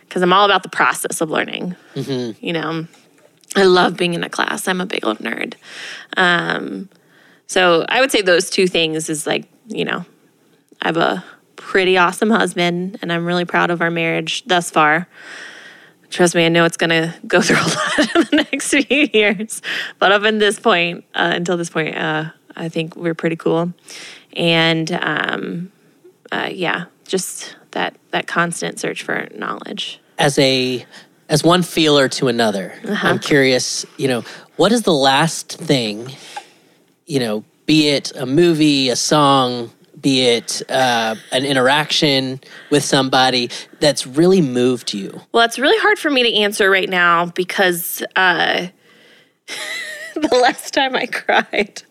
because 0.03 0.23
I'm 0.23 0.33
all 0.33 0.45
about 0.45 0.63
the 0.63 0.69
process 0.69 1.23
of 1.23 1.31
learning. 1.31 1.75
You 2.41 2.53
know, 2.53 2.87
I 3.55 3.65
love 3.65 3.97
being 3.97 4.15
in 4.15 4.25
a 4.25 4.31
class. 4.31 4.67
I'm 4.67 4.81
a 4.81 4.87
big 4.87 5.05
old 5.05 5.19
nerd. 5.19 5.55
Um, 6.17 6.89
so 7.47 7.85
I 7.89 8.01
would 8.01 8.11
say 8.11 8.23
those 8.23 8.49
two 8.49 8.67
things 8.67 9.09
is 9.09 9.27
like, 9.27 9.47
you 9.69 9.85
know, 9.85 10.05
I 10.81 10.89
have 10.89 10.97
a 10.97 11.25
pretty 11.57 11.97
awesome 11.99 12.31
husband 12.31 12.99
and 13.03 13.13
I'm 13.13 13.27
really 13.27 13.45
proud 13.45 13.71
of 13.71 13.81
our 13.81 13.91
marriage 13.91 14.45
thus 14.47 14.71
far. 14.71 15.07
Trust 16.11 16.35
me, 16.35 16.45
I 16.45 16.49
know 16.49 16.65
it's 16.65 16.77
going 16.77 16.91
to 16.91 17.15
go 17.27 17.41
through 17.43 17.57
a 17.57 17.61
lot 17.61 18.17
in 18.17 18.23
the 18.23 18.47
next 18.51 18.71
few 18.71 19.09
years. 19.13 19.63
But 19.99 20.13
up 20.13 20.23
until 20.23 20.39
this 20.39 20.59
point, 20.59 21.05
uh, 21.15 21.33
until 21.35 21.57
this 21.57 21.71
point, 21.71 21.97
uh, 21.97 22.31
I 22.57 22.69
think 22.69 22.97
we're 22.97 23.15
pretty 23.15 23.37
cool. 23.37 23.73
And 24.35 24.91
um, 24.93 25.73
uh, 26.31 26.49
yeah, 26.51 26.87
just 27.07 27.57
that 27.73 27.97
that 28.11 28.27
constant 28.27 28.79
search 28.81 29.03
for 29.03 29.29
knowledge. 29.35 30.01
As 30.19 30.39
a 30.39 30.85
as 31.33 31.43
one 31.43 31.63
feeler 31.63 32.09
to 32.11 32.29
another, 32.29 32.75
I'm 32.87 33.19
curious. 33.19 33.87
You 33.97 34.07
know, 34.07 34.25
what 34.57 34.71
is 34.71 34.83
the 34.83 34.93
last 34.93 35.59
thing? 35.59 36.13
You 37.07 37.21
know, 37.21 37.45
be 37.65 37.89
it 37.89 38.15
a 38.15 38.27
movie, 38.27 38.91
a 38.91 38.97
song, 38.97 39.71
be 39.99 40.27
it 40.27 40.61
uh, 40.69 41.15
an 41.33 41.47
interaction 41.47 42.39
with 42.69 42.85
somebody 42.85 43.49
that's 43.81 44.07
really 44.07 44.43
moved 44.43 44.93
you. 44.93 45.23
Well, 45.33 45.43
it's 45.45 45.59
really 45.59 45.79
hard 45.79 45.99
for 45.99 46.11
me 46.11 46.23
to 46.23 46.35
answer 46.35 46.71
right 46.71 46.89
now 46.89 47.27
because 47.27 48.03
uh, 48.15 48.67
the 50.15 50.39
last 50.43 50.75
time 50.75 50.95
I 50.95 51.07
cried 51.07 51.83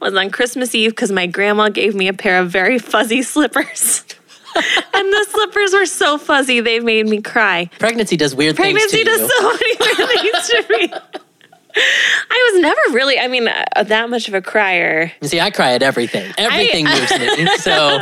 was 0.00 0.14
on 0.14 0.30
Christmas 0.30 0.76
Eve 0.76 0.90
because 0.90 1.10
my 1.10 1.26
grandma 1.26 1.70
gave 1.70 1.96
me 1.96 2.06
a 2.06 2.12
pair 2.12 2.40
of 2.40 2.50
very 2.50 2.78
fuzzy 2.78 3.22
slippers. 3.22 4.04
and 4.94 5.12
the 5.12 5.26
slippers 5.30 5.72
were 5.72 5.86
so 5.86 6.18
fuzzy, 6.18 6.60
they 6.60 6.80
made 6.80 7.06
me 7.06 7.20
cry. 7.22 7.70
Pregnancy 7.78 8.16
does 8.16 8.34
weird 8.34 8.56
Pregnancy 8.56 9.04
things 9.04 9.18
to 9.18 9.22
me. 9.22 9.76
Pregnancy 9.76 9.78
does 9.78 10.00
you. 10.10 10.38
so 10.48 10.64
many 10.72 10.76
weird 10.76 10.88
things 10.88 10.92
to 10.92 10.98
me. 10.98 11.28
I 12.30 12.50
was 12.52 12.62
never 12.62 12.80
really, 12.92 13.20
I 13.20 13.28
mean, 13.28 13.46
uh, 13.46 13.84
that 13.84 14.10
much 14.10 14.26
of 14.26 14.34
a 14.34 14.42
crier. 14.42 15.12
You 15.20 15.28
See, 15.28 15.38
I 15.40 15.50
cry 15.50 15.72
at 15.74 15.82
everything. 15.82 16.32
Everything 16.36 16.84
moves 16.88 17.10
me. 17.18 17.46
So 17.58 18.00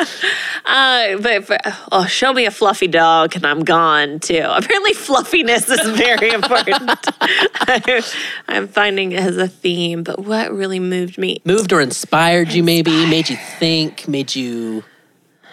Uh, 0.65 1.19
but, 1.19 1.47
but 1.47 1.61
oh, 1.93 2.07
show 2.07 2.33
me 2.33 2.47
a 2.47 2.51
fluffy 2.51 2.89
dog 2.89 3.37
and 3.37 3.47
I'm 3.47 3.61
gone 3.65 4.19
too. 4.21 4.47
Apparently, 4.49 4.95
fluffiness 4.95 5.69
is 5.69 5.89
very 5.97 6.31
important. 6.31 6.91
I, 7.21 8.03
I'm 8.49 8.67
finding 8.69 9.13
it 9.13 9.21
as 9.21 9.37
a 9.37 9.49
theme. 9.49 10.03
But 10.03 10.21
what 10.25 10.53
really 10.53 10.81
moved 10.81 11.19
me? 11.19 11.41
moved 11.45 11.73
or 11.73 11.81
inspired 11.81 12.53
you 12.53 12.63
maybe, 12.63 13.05
made 13.07 13.29
you 13.29 13.37
think, 13.59 14.09
made 14.09 14.35
you, 14.35 14.85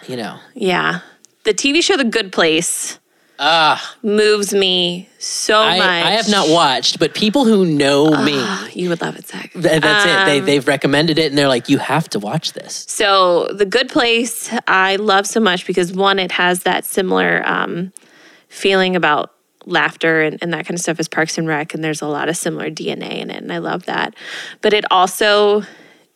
you 0.07 0.15
know. 0.17 0.39
Yeah, 0.53 0.99
the 1.43 1.53
TV 1.53 1.81
show 1.83 1.97
The 1.97 2.03
Good 2.03 2.31
Place 2.31 2.99
Ah, 3.39 3.95
moves 4.03 4.53
me 4.53 5.09
so 5.17 5.59
I, 5.59 5.77
much. 5.79 5.87
I 6.05 6.11
have 6.11 6.29
not 6.29 6.49
watched, 6.49 6.99
but 6.99 7.15
people 7.15 7.45
who 7.45 7.65
know 7.65 8.23
me, 8.23 8.39
You 8.73 8.89
would 8.89 9.01
love 9.01 9.17
it, 9.17 9.27
Zach. 9.27 9.51
th- 9.53 9.81
that's 9.81 10.05
it. 10.05 10.25
They 10.25 10.39
Um, 10.39 10.45
they've 10.45 10.67
recommended 10.67 11.17
it, 11.17 11.27
and 11.31 11.37
they're 11.37 11.47
like, 11.47 11.67
you 11.67 11.79
have 11.79 12.07
to 12.09 12.19
watch 12.19 12.53
this. 12.53 12.85
So 12.87 13.47
the 13.51 13.65
Good 13.65 13.89
Place, 13.89 14.53
I 14.67 14.97
love 14.97 15.25
so 15.25 15.39
much 15.39 15.65
because 15.65 15.91
one, 15.91 16.19
it 16.19 16.31
has 16.33 16.61
that 16.63 16.85
similar 16.85 17.41
um, 17.45 17.91
feeling 18.49 18.95
about 18.95 19.31
laughter 19.65 20.21
and, 20.21 20.37
and 20.41 20.53
that 20.53 20.65
kind 20.67 20.75
of 20.77 20.81
stuff 20.81 20.99
as 20.99 21.07
Parks 21.07 21.37
and 21.37 21.47
Rec, 21.47 21.73
and 21.73 21.83
there's 21.83 22.01
a 22.03 22.07
lot 22.07 22.29
of 22.29 22.37
similar 22.37 22.69
DNA 22.69 23.17
in 23.19 23.31
it, 23.31 23.41
and 23.41 23.51
I 23.51 23.57
love 23.57 23.85
that. 23.87 24.13
But 24.61 24.73
it 24.73 24.85
also 24.91 25.63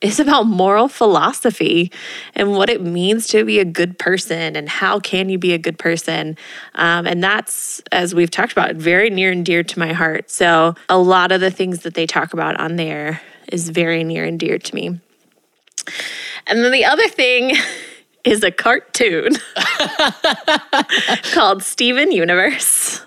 is 0.00 0.20
about 0.20 0.44
moral 0.46 0.88
philosophy 0.88 1.90
and 2.34 2.52
what 2.52 2.70
it 2.70 2.80
means 2.80 3.26
to 3.28 3.44
be 3.44 3.58
a 3.58 3.64
good 3.64 3.98
person 3.98 4.54
and 4.54 4.68
how 4.68 5.00
can 5.00 5.28
you 5.28 5.38
be 5.38 5.52
a 5.52 5.58
good 5.58 5.78
person. 5.78 6.36
Um, 6.76 7.06
and 7.06 7.22
that's 7.22 7.82
as 7.90 8.14
we've 8.14 8.30
talked 8.30 8.52
about 8.52 8.76
very 8.76 9.10
near 9.10 9.32
and 9.32 9.44
dear 9.44 9.64
to 9.64 9.78
my 9.78 9.92
heart. 9.92 10.30
So 10.30 10.74
a 10.88 10.98
lot 10.98 11.32
of 11.32 11.40
the 11.40 11.50
things 11.50 11.82
that 11.82 11.94
they 11.94 12.06
talk 12.06 12.32
about 12.32 12.58
on 12.60 12.76
there 12.76 13.20
is 13.50 13.70
very 13.70 14.04
near 14.04 14.24
and 14.24 14.38
dear 14.38 14.58
to 14.58 14.74
me. 14.74 15.00
And 16.46 16.64
then 16.64 16.70
the 16.70 16.84
other 16.84 17.08
thing 17.08 17.56
is 18.24 18.44
a 18.44 18.50
cartoon 18.50 19.36
called 21.32 21.62
Steven 21.62 22.12
Universe 22.12 23.00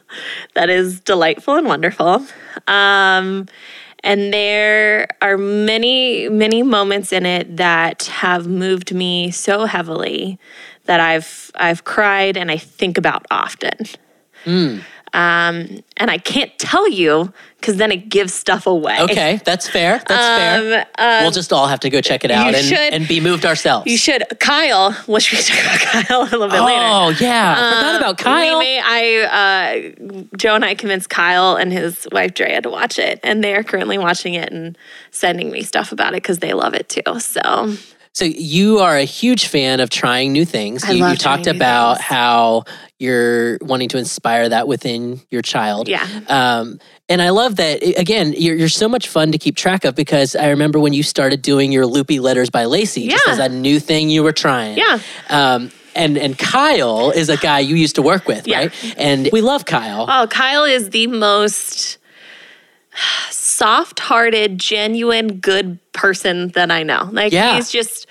that 0.55 0.69
is 0.69 0.99
delightful 0.99 1.55
and 1.55 1.67
wonderful. 1.67 2.25
Um, 2.67 3.47
and 4.03 4.33
there 4.33 5.07
are 5.21 5.37
many, 5.37 6.27
many 6.29 6.63
moments 6.63 7.13
in 7.13 7.25
it 7.25 7.57
that 7.57 8.03
have 8.03 8.47
moved 8.47 8.93
me 8.93 9.31
so 9.31 9.65
heavily 9.65 10.39
that 10.85 10.99
I've 10.99 11.51
I've 11.55 11.83
cried 11.83 12.37
and 12.37 12.49
I 12.51 12.57
think 12.57 12.97
about 12.97 13.25
often. 13.29 13.77
Hmm. 14.43 14.79
Um, 15.13 15.83
and 15.97 16.09
I 16.09 16.17
can't 16.17 16.57
tell 16.57 16.89
you 16.89 17.33
because 17.59 17.75
then 17.77 17.91
it 17.91 18.07
gives 18.09 18.33
stuff 18.33 18.65
away. 18.65 18.97
Okay, 19.01 19.39
that's 19.45 19.67
fair. 19.67 20.01
That's 20.07 20.09
fair. 20.63 20.87
Um, 20.97 21.23
we'll 21.23 21.31
just 21.31 21.51
all 21.53 21.67
have 21.67 21.81
to 21.81 21.89
go 21.89 21.99
check 22.01 22.23
it 22.23 22.31
out 22.31 22.55
and, 22.55 22.65
should- 22.65 22.77
and 22.93 23.07
be 23.07 23.19
moved 23.19 23.45
ourselves. 23.45 23.85
You 23.91 23.97
should, 23.97 24.23
Kyle. 24.39 24.93
Which 25.07 25.31
we 25.31 25.39
talk 25.39 25.59
about 25.61 25.79
Kyle 26.07 26.21
a 26.21 26.23
little 26.23 26.47
bit 26.47 26.61
later. 26.61 26.81
Oh 26.81 27.13
yeah, 27.19 27.55
I 27.57 27.75
forgot 27.75 27.95
about 28.01 28.17
Kyle. 28.17 28.53
Um, 28.53 28.59
We 28.59 28.65
may, 28.65 28.81
I, 28.83 29.91
uh, 30.15 30.17
Joe 30.37 30.55
and 30.55 30.63
I 30.65 30.75
convinced 30.75 31.09
Kyle 31.09 31.55
and 31.55 31.71
his 31.73 32.07
wife 32.11 32.33
Drea 32.33 32.61
to 32.61 32.69
watch 32.69 32.97
it, 32.97 33.19
and 33.21 33.43
they 33.43 33.53
are 33.55 33.63
currently 33.63 33.97
watching 33.97 34.33
it 34.33 34.51
and 34.51 34.77
sending 35.11 35.51
me 35.51 35.61
stuff 35.63 35.91
about 35.91 36.13
it 36.13 36.23
because 36.23 36.39
they 36.39 36.53
love 36.53 36.73
it 36.73 36.87
too. 36.89 37.19
So 37.19 37.75
So 38.13 38.25
you 38.25 38.79
are 38.79 38.97
a 38.97 39.03
huge 39.05 39.47
fan 39.47 39.79
of 39.81 39.89
trying 39.89 40.31
new 40.33 40.45
things. 40.45 40.83
I 40.83 40.91
you, 40.91 41.01
love 41.01 41.11
you 41.11 41.17
talked 41.17 41.47
about 41.47 41.97
things. 41.97 42.05
how 42.07 42.63
you're 43.01 43.57
wanting 43.61 43.89
to 43.89 43.97
inspire 43.97 44.47
that 44.49 44.67
within 44.67 45.19
your 45.29 45.41
child. 45.41 45.87
Yeah. 45.87 46.07
Um, 46.27 46.79
and 47.09 47.21
I 47.21 47.29
love 47.31 47.55
that. 47.57 47.81
Again, 47.97 48.33
you're, 48.37 48.55
you're 48.55 48.69
so 48.69 48.87
much 48.87 49.07
fun 49.09 49.31
to 49.31 49.37
keep 49.37 49.55
track 49.55 49.83
of 49.83 49.95
because 49.95 50.35
I 50.35 50.49
remember 50.49 50.79
when 50.79 50.93
you 50.93 51.03
started 51.03 51.41
doing 51.41 51.71
your 51.71 51.85
loopy 51.85 52.19
letters 52.19 52.49
by 52.49 52.65
Lacey, 52.65 53.07
just 53.07 53.25
Yeah. 53.27 53.33
as 53.33 53.39
a 53.39 53.49
new 53.49 53.79
thing 53.79 54.09
you 54.09 54.23
were 54.23 54.31
trying. 54.31 54.77
Yeah. 54.77 54.99
Um, 55.29 55.71
and 55.95 56.17
and 56.17 56.37
Kyle 56.37 57.11
is 57.11 57.27
a 57.27 57.35
guy 57.37 57.59
you 57.59 57.75
used 57.75 57.95
to 57.95 58.01
work 58.01 58.27
with, 58.27 58.47
Yeah. 58.47 58.59
right? 58.59 58.93
And 58.97 59.27
we 59.33 59.41
love 59.41 59.65
Kyle. 59.65 60.05
Oh, 60.07 60.27
Kyle 60.27 60.63
is 60.63 60.91
the 60.91 61.07
most 61.07 61.97
soft-hearted, 63.29 64.57
genuine, 64.59 65.39
good 65.39 65.79
person 65.93 66.49
that 66.49 66.71
I 66.71 66.83
know. 66.83 67.09
Like 67.11 67.33
Yeah. 67.33 67.55
he's 67.55 67.69
just 67.71 68.07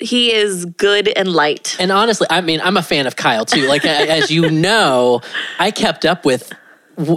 he 0.00 0.32
is 0.32 0.64
good 0.64 1.08
and 1.08 1.28
light. 1.32 1.76
And 1.78 1.92
honestly, 1.92 2.26
I 2.30 2.40
mean, 2.40 2.60
I'm 2.62 2.76
a 2.76 2.82
fan 2.82 3.06
of 3.06 3.16
Kyle 3.16 3.44
too. 3.44 3.66
Like, 3.68 3.84
as 3.84 4.30
you 4.30 4.50
know, 4.50 5.20
I 5.58 5.70
kept 5.70 6.04
up 6.04 6.24
with. 6.24 6.52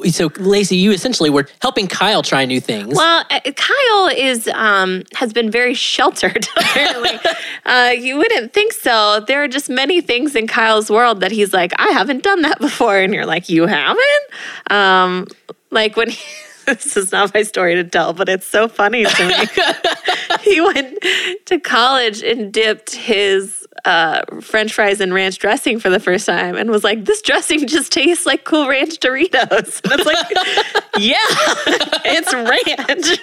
So, 0.10 0.32
Lacey, 0.38 0.78
you 0.78 0.92
essentially 0.92 1.30
were 1.30 1.48
helping 1.62 1.88
Kyle 1.88 2.24
try 2.24 2.46
new 2.46 2.62
things. 2.62 2.96
Well, 2.96 3.26
uh, 3.30 3.42
Kyle 3.58 4.08
is 4.08 4.48
um, 4.48 5.04
has 5.16 5.34
been 5.34 5.52
very 5.52 5.74
sheltered. 5.74 6.48
Apparently, 6.58 7.20
uh, 7.66 7.94
you 7.96 8.18
wouldn't 8.18 8.54
think 8.54 8.72
so. 8.72 9.24
There 9.28 9.44
are 9.44 9.50
just 9.50 9.70
many 9.70 10.00
things 10.00 10.34
in 10.34 10.48
Kyle's 10.48 10.90
world 10.90 11.20
that 11.20 11.32
he's 11.32 11.52
like, 11.52 11.74
I 11.78 11.90
haven't 11.90 12.24
done 12.24 12.42
that 12.44 12.60
before, 12.60 12.98
and 12.98 13.14
you're 13.14 13.26
like, 13.26 13.50
you 13.50 13.66
haven't. 13.66 14.72
Um, 14.72 15.28
like 15.72 15.98
when 15.98 16.10
he, 16.10 16.24
this 16.74 16.98
is 16.98 17.12
not 17.12 17.34
my 17.34 17.44
story 17.44 17.76
to 17.76 17.84
tell, 17.84 18.14
but 18.14 18.30
it's 18.30 18.46
so 18.46 18.68
funny 18.68 19.06
to 19.06 19.28
me. 19.28 19.36
he 20.42 20.62
went 20.62 20.98
to 21.46 21.60
college 21.60 22.24
and 22.24 22.52
dipped 22.52 22.96
his 22.96 23.68
uh, 23.86 24.24
French 24.42 24.74
fries 24.74 25.00
in 25.00 25.14
ranch 25.14 25.38
dressing 25.38 25.80
for 25.80 25.90
the 25.90 26.00
first 26.00 26.26
time, 26.26 26.56
and 26.56 26.72
was 26.72 26.84
like, 26.84 27.06
"This 27.06 27.22
dressing 27.22 27.68
just 27.68 27.92
tastes 27.92 28.26
like 28.26 28.44
Cool 28.44 28.68
Ranch 28.68 29.00
Doritos." 29.00 29.82
And 29.84 29.94
it's 29.94 30.06
like, 30.06 30.28
"Yeah, 30.98 31.18
it's 32.06 32.34
ranch." 32.34 33.20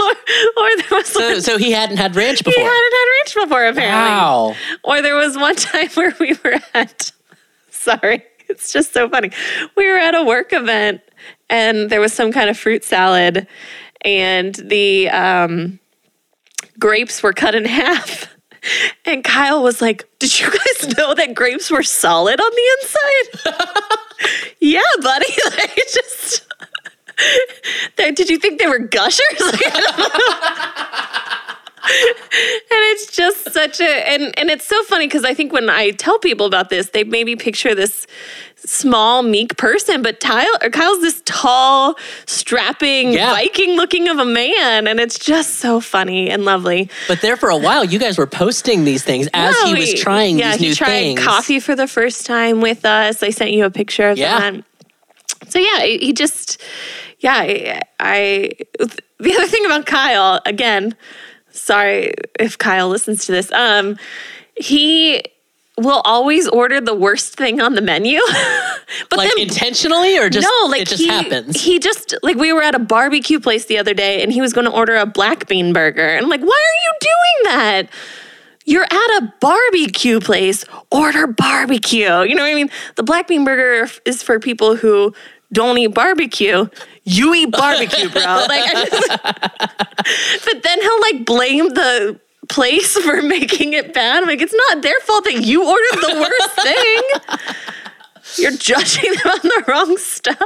or, 0.00 0.62
or 0.62 0.76
there 0.76 0.98
was 0.98 1.06
so, 1.08 1.32
one, 1.32 1.40
so 1.40 1.58
he 1.58 1.72
hadn't 1.72 1.96
had 1.96 2.14
ranch 2.14 2.44
before. 2.44 2.62
he 2.62 2.64
hadn't 2.64 2.92
had 2.92 3.06
ranch 3.18 3.34
before 3.34 3.66
apparently. 3.66 4.10
Wow. 4.10 4.54
Or 4.84 5.02
there 5.02 5.16
was 5.16 5.36
one 5.36 5.56
time 5.56 5.88
where 5.94 6.14
we 6.20 6.36
were 6.44 6.60
at, 6.74 7.10
sorry, 7.70 8.24
it's 8.48 8.72
just 8.72 8.92
so 8.92 9.08
funny. 9.08 9.32
We 9.76 9.90
were 9.90 9.96
at 9.96 10.14
a 10.14 10.22
work 10.22 10.52
event 10.52 11.00
and 11.50 11.90
there 11.90 12.00
was 12.00 12.12
some 12.12 12.32
kind 12.32 12.50
of 12.50 12.58
fruit 12.58 12.84
salad 12.84 13.46
and 14.02 14.54
the 14.56 15.08
um, 15.10 15.78
grapes 16.78 17.22
were 17.22 17.32
cut 17.32 17.54
in 17.54 17.64
half. 17.66 18.28
And 19.04 19.22
Kyle 19.22 19.62
was 19.62 19.80
like, 19.80 20.08
Did 20.18 20.38
you 20.40 20.50
guys 20.50 20.96
know 20.96 21.14
that 21.14 21.34
grapes 21.34 21.70
were 21.70 21.84
solid 21.84 22.40
on 22.40 22.50
the 22.50 22.70
inside? 22.80 23.96
yeah, 24.60 24.80
buddy. 25.00 25.26
Like, 25.56 25.76
just. 25.92 26.44
Did 27.96 28.30
you 28.30 28.38
think 28.38 28.60
they 28.60 28.66
were 28.66 28.78
gushers? 28.78 29.52
And 32.70 32.80
it's 32.92 33.16
just 33.16 33.50
such 33.50 33.80
a 33.80 34.08
and 34.08 34.38
and 34.38 34.50
it's 34.50 34.66
so 34.66 34.82
funny 34.84 35.06
because 35.06 35.24
I 35.24 35.32
think 35.32 35.52
when 35.52 35.70
I 35.70 35.90
tell 35.92 36.18
people 36.18 36.44
about 36.44 36.68
this, 36.68 36.90
they 36.90 37.02
maybe 37.02 37.34
picture 37.34 37.74
this 37.74 38.06
small, 38.64 39.22
meek 39.22 39.56
person, 39.56 40.02
but 40.02 40.20
Tyler, 40.20 40.70
Kyle's 40.70 41.00
this 41.00 41.22
tall, 41.24 41.96
strapping, 42.26 43.12
Yeah. 43.12 43.30
Viking 43.32 43.76
looking 43.76 44.08
of 44.08 44.18
a 44.18 44.24
man. 44.24 44.86
And 44.86 45.00
it's 45.00 45.18
just 45.18 45.56
so 45.56 45.80
funny 45.80 46.28
and 46.30 46.44
lovely. 46.44 46.90
But 47.06 47.20
there 47.20 47.36
for 47.36 47.48
a 47.50 47.56
while, 47.56 47.84
you 47.84 47.98
guys 47.98 48.18
were 48.18 48.26
posting 48.26 48.84
these 48.84 49.02
things 49.04 49.28
as 49.32 49.54
No, 49.62 49.74
he 49.74 49.80
was 49.80 49.94
trying 49.94 50.38
yeah, 50.38 50.52
these 50.52 50.60
he 50.60 50.68
new 50.68 50.74
tried 50.74 50.88
things. 50.88 51.20
coffee 51.24 51.60
for 51.60 51.74
the 51.76 51.86
first 51.86 52.26
time 52.26 52.60
with 52.60 52.84
us. 52.84 53.22
I 53.22 53.30
sent 53.30 53.52
you 53.52 53.64
a 53.64 53.70
picture 53.70 54.08
of 54.10 54.18
Yeah. 54.18 54.38
that. 54.50 54.64
So 55.48 55.58
yeah, 55.58 55.84
he 55.84 56.12
just 56.12 56.60
yeah. 57.20 57.32
I, 57.36 57.80
I 58.00 58.52
the 59.18 59.34
other 59.34 59.46
thing 59.46 59.64
about 59.66 59.86
Kyle 59.86 60.40
again. 60.44 60.94
Sorry 61.50 62.12
if 62.38 62.58
Kyle 62.58 62.88
listens 62.88 63.24
to 63.26 63.32
this. 63.32 63.50
Um, 63.52 63.96
he 64.56 65.22
will 65.78 66.02
always 66.04 66.48
order 66.48 66.80
the 66.80 66.94
worst 66.94 67.36
thing 67.36 67.60
on 67.60 67.74
the 67.74 67.80
menu, 67.80 68.20
but 69.10 69.18
Like 69.18 69.30
then 69.30 69.46
intentionally 69.46 70.18
or 70.18 70.28
just 70.28 70.46
no, 70.46 70.68
like 70.68 70.82
it 70.82 70.88
just 70.88 71.02
he, 71.02 71.08
happens? 71.08 71.60
He 71.60 71.78
just 71.78 72.14
like 72.22 72.36
we 72.36 72.52
were 72.52 72.62
at 72.62 72.74
a 72.74 72.78
barbecue 72.78 73.40
place 73.40 73.66
the 73.66 73.78
other 73.78 73.94
day, 73.94 74.22
and 74.22 74.32
he 74.32 74.40
was 74.40 74.52
going 74.52 74.66
to 74.66 74.72
order 74.72 74.96
a 74.96 75.06
black 75.06 75.48
bean 75.48 75.72
burger, 75.72 76.06
and 76.06 76.24
I'm 76.24 76.30
like, 76.30 76.40
why 76.40 76.46
are 76.46 76.78
you 76.84 76.92
doing 77.00 77.56
that? 77.56 77.88
You're 78.64 78.84
at 78.84 79.22
a 79.22 79.32
barbecue 79.40 80.20
place. 80.20 80.62
Order 80.90 81.26
barbecue. 81.26 82.20
You 82.22 82.34
know 82.34 82.42
what 82.42 82.50
I 82.50 82.54
mean? 82.54 82.68
The 82.96 83.02
black 83.02 83.26
bean 83.26 83.42
burger 83.42 83.90
is 84.04 84.22
for 84.22 84.38
people 84.38 84.76
who 84.76 85.14
don't 85.52 85.78
eat 85.78 85.94
barbecue. 85.94 86.68
You 87.04 87.34
eat 87.34 87.50
barbecue, 87.50 88.10
bro. 88.10 88.44
Like, 88.46 88.70
just, 88.90 89.08
but 89.22 90.62
then 90.62 90.82
he'll 90.82 91.00
like 91.00 91.24
blame 91.24 91.70
the 91.70 92.20
place 92.48 92.96
for 93.04 93.22
making 93.22 93.72
it 93.72 93.94
bad. 93.94 94.22
I'm 94.22 94.28
like, 94.28 94.40
it's 94.40 94.54
not 94.68 94.82
their 94.82 94.98
fault 95.00 95.24
that 95.24 95.42
you 95.42 95.66
ordered 95.66 96.00
the 96.00 96.20
worst 96.20 96.50
thing. 98.36 98.44
You're 98.44 98.52
judging 98.52 99.12
them 99.12 99.32
on 99.32 99.40
the 99.42 99.64
wrong 99.66 99.96
stuff. 99.96 100.36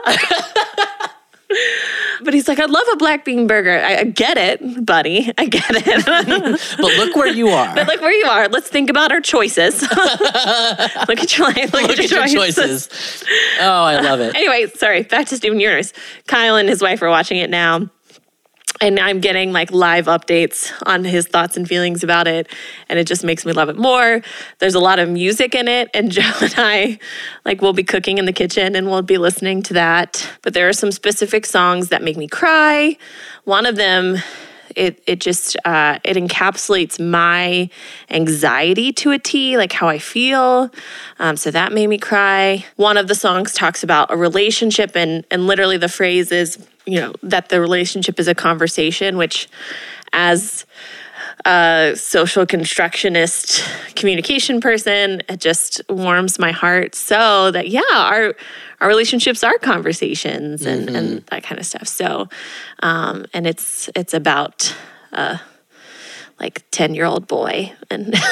but 2.22 2.32
he's 2.32 2.46
like, 2.48 2.60
I'd 2.60 2.70
love 2.70 2.86
a 2.92 2.96
black 2.96 3.24
bean 3.24 3.46
burger. 3.46 3.78
I, 3.84 3.98
I 3.98 4.04
get 4.04 4.38
it, 4.38 4.86
buddy. 4.86 5.32
I 5.36 5.46
get 5.46 5.64
it. 5.68 6.76
but 6.76 6.96
look 6.96 7.16
where 7.16 7.26
you 7.26 7.48
are. 7.48 7.74
but 7.74 7.88
like 7.88 8.00
where 8.00 8.12
you 8.12 8.26
are, 8.26 8.48
let's 8.48 8.68
think 8.68 8.88
about 8.88 9.10
our 9.10 9.20
choices. 9.20 9.82
look 9.82 9.90
at 9.90 11.36
your 11.36 11.48
life. 11.48 11.72
Look, 11.72 11.82
look 11.88 11.98
at 11.98 12.10
your 12.10 12.28
choices. 12.28 12.88
Oh, 13.60 13.84
I 13.84 14.00
love 14.00 14.20
it. 14.20 14.34
Anyway, 14.36 14.68
sorry, 14.74 15.02
back 15.02 15.26
to 15.26 15.36
Steven 15.36 15.58
Universe. 15.58 15.92
Kyle 16.28 16.56
and 16.56 16.68
his 16.68 16.80
wife 16.80 17.02
are 17.02 17.10
watching 17.10 17.38
it 17.38 17.50
now. 17.50 17.90
And 18.82 18.98
I'm 18.98 19.20
getting 19.20 19.52
like 19.52 19.70
live 19.70 20.06
updates 20.06 20.72
on 20.86 21.04
his 21.04 21.28
thoughts 21.28 21.56
and 21.56 21.68
feelings 21.68 22.02
about 22.02 22.26
it. 22.26 22.48
And 22.88 22.98
it 22.98 23.06
just 23.06 23.22
makes 23.22 23.46
me 23.46 23.52
love 23.52 23.68
it 23.68 23.76
more. 23.76 24.20
There's 24.58 24.74
a 24.74 24.80
lot 24.80 24.98
of 24.98 25.08
music 25.08 25.54
in 25.54 25.68
it. 25.68 25.88
And 25.94 26.10
Joe 26.10 26.32
and 26.40 26.54
I, 26.56 26.98
like, 27.44 27.62
we'll 27.62 27.74
be 27.74 27.84
cooking 27.84 28.18
in 28.18 28.24
the 28.24 28.32
kitchen 28.32 28.74
and 28.74 28.90
we'll 28.90 29.02
be 29.02 29.18
listening 29.18 29.62
to 29.62 29.74
that. 29.74 30.28
But 30.42 30.54
there 30.54 30.68
are 30.68 30.72
some 30.72 30.90
specific 30.90 31.46
songs 31.46 31.90
that 31.90 32.02
make 32.02 32.16
me 32.16 32.26
cry. 32.26 32.96
One 33.44 33.66
of 33.66 33.76
them, 33.76 34.18
it, 34.74 35.00
it 35.06 35.20
just 35.20 35.56
uh, 35.64 36.00
it 36.02 36.16
encapsulates 36.16 36.98
my 36.98 37.70
anxiety 38.10 38.92
to 38.94 39.12
a 39.12 39.18
T, 39.18 39.56
like 39.56 39.72
how 39.72 39.86
I 39.86 39.98
feel. 39.98 40.70
Um, 41.20 41.36
so 41.36 41.52
that 41.52 41.72
made 41.72 41.86
me 41.86 41.98
cry. 41.98 42.64
One 42.76 42.96
of 42.96 43.06
the 43.06 43.14
songs 43.14 43.52
talks 43.52 43.84
about 43.84 44.10
a 44.10 44.16
relationship, 44.16 44.96
and 44.96 45.24
and 45.30 45.46
literally 45.46 45.76
the 45.76 45.88
phrase 45.88 46.32
is, 46.32 46.58
you 46.86 47.00
know, 47.00 47.14
that 47.22 47.48
the 47.48 47.60
relationship 47.60 48.18
is 48.18 48.28
a 48.28 48.34
conversation, 48.34 49.16
which, 49.16 49.48
as 50.12 50.66
a 51.44 51.92
social 51.96 52.46
constructionist 52.46 53.64
communication 53.94 54.60
person, 54.60 55.22
it 55.28 55.40
just 55.40 55.80
warms 55.88 56.38
my 56.38 56.52
heart. 56.52 56.94
So 56.94 57.50
that 57.50 57.68
yeah, 57.68 57.80
our 57.92 58.34
our 58.80 58.88
relationships 58.88 59.42
are 59.42 59.58
conversations 59.58 60.66
and 60.66 60.88
and 60.90 61.26
that 61.26 61.42
kind 61.42 61.58
of 61.58 61.66
stuff. 61.66 61.88
So, 61.88 62.28
um, 62.80 63.26
and 63.32 63.46
it's 63.46 63.88
it's 63.94 64.14
about 64.14 64.74
uh, 65.12 65.38
like 66.38 66.64
ten 66.70 66.94
year 66.94 67.04
old 67.04 67.26
boy 67.26 67.72
and. 67.90 68.14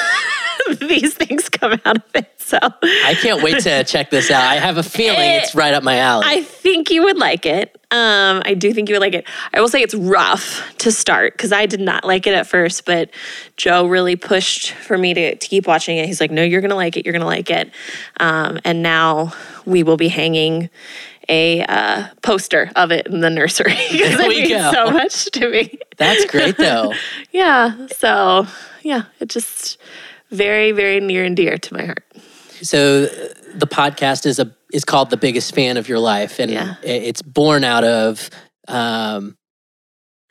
These 0.79 1.13
things 1.13 1.49
come 1.49 1.79
out 1.85 1.97
of 1.97 2.03
it. 2.15 2.31
So 2.37 2.57
I 2.61 3.15
can't 3.21 3.41
wait 3.41 3.59
to 3.63 3.83
check 3.87 4.09
this 4.09 4.29
out. 4.29 4.43
I 4.43 4.55
have 4.55 4.77
a 4.77 4.83
feeling 4.83 5.19
it's 5.19 5.55
right 5.55 5.73
up 5.73 5.83
my 5.83 5.97
alley. 5.99 6.25
I 6.27 6.43
think 6.43 6.89
you 6.89 7.03
would 7.03 7.17
like 7.17 7.45
it. 7.45 7.77
Um, 7.91 8.41
I 8.45 8.53
do 8.53 8.73
think 8.73 8.89
you 8.89 8.95
would 8.95 9.01
like 9.01 9.13
it. 9.13 9.25
I 9.53 9.59
will 9.59 9.67
say 9.67 9.81
it's 9.81 9.93
rough 9.93 10.75
to 10.79 10.91
start 10.91 11.33
because 11.33 11.51
I 11.51 11.65
did 11.65 11.81
not 11.81 12.05
like 12.05 12.25
it 12.25 12.33
at 12.33 12.47
first, 12.47 12.85
but 12.85 13.09
Joe 13.57 13.85
really 13.85 14.15
pushed 14.15 14.71
for 14.71 14.97
me 14.97 15.13
to, 15.13 15.35
to 15.35 15.47
keep 15.47 15.67
watching 15.67 15.97
it. 15.97 16.05
He's 16.05 16.21
like, 16.21 16.31
no, 16.31 16.41
you're 16.41 16.61
going 16.61 16.69
to 16.69 16.75
like 16.75 16.95
it. 16.95 17.05
You're 17.05 17.13
going 17.13 17.21
to 17.21 17.25
like 17.25 17.49
it. 17.49 17.71
Um, 18.19 18.59
and 18.63 18.81
now 18.81 19.33
we 19.65 19.83
will 19.83 19.97
be 19.97 20.07
hanging 20.07 20.69
a 21.29 21.63
uh, 21.63 22.07
poster 22.21 22.71
of 22.75 22.91
it 22.91 23.07
in 23.07 23.21
the 23.21 23.29
nursery 23.29 23.73
because 23.91 24.19
it 24.19 24.27
means 24.27 24.49
go. 24.49 24.71
so 24.71 24.91
much 24.91 25.25
to 25.31 25.49
me. 25.49 25.77
That's 25.97 26.25
great 26.25 26.57
though. 26.57 26.93
yeah. 27.31 27.87
So, 27.97 28.47
yeah, 28.81 29.03
it 29.19 29.29
just 29.29 29.77
very, 30.31 30.71
very 30.71 30.99
near 30.99 31.23
and 31.23 31.35
dear 31.35 31.57
to 31.57 31.73
my 31.73 31.85
heart. 31.85 32.03
So 32.61 33.05
the 33.55 33.67
podcast 33.67 34.25
is 34.25 34.39
a 34.39 34.51
is 34.73 34.85
called 34.85 35.09
the 35.09 35.17
biggest 35.17 35.53
fan 35.53 35.77
of 35.77 35.89
your 35.89 35.99
life, 35.99 36.39
and 36.39 36.51
Yeah. 36.51 36.75
it's 36.81 37.21
born 37.21 37.63
out 37.65 37.83
of 37.83 38.29
um, 38.67 39.37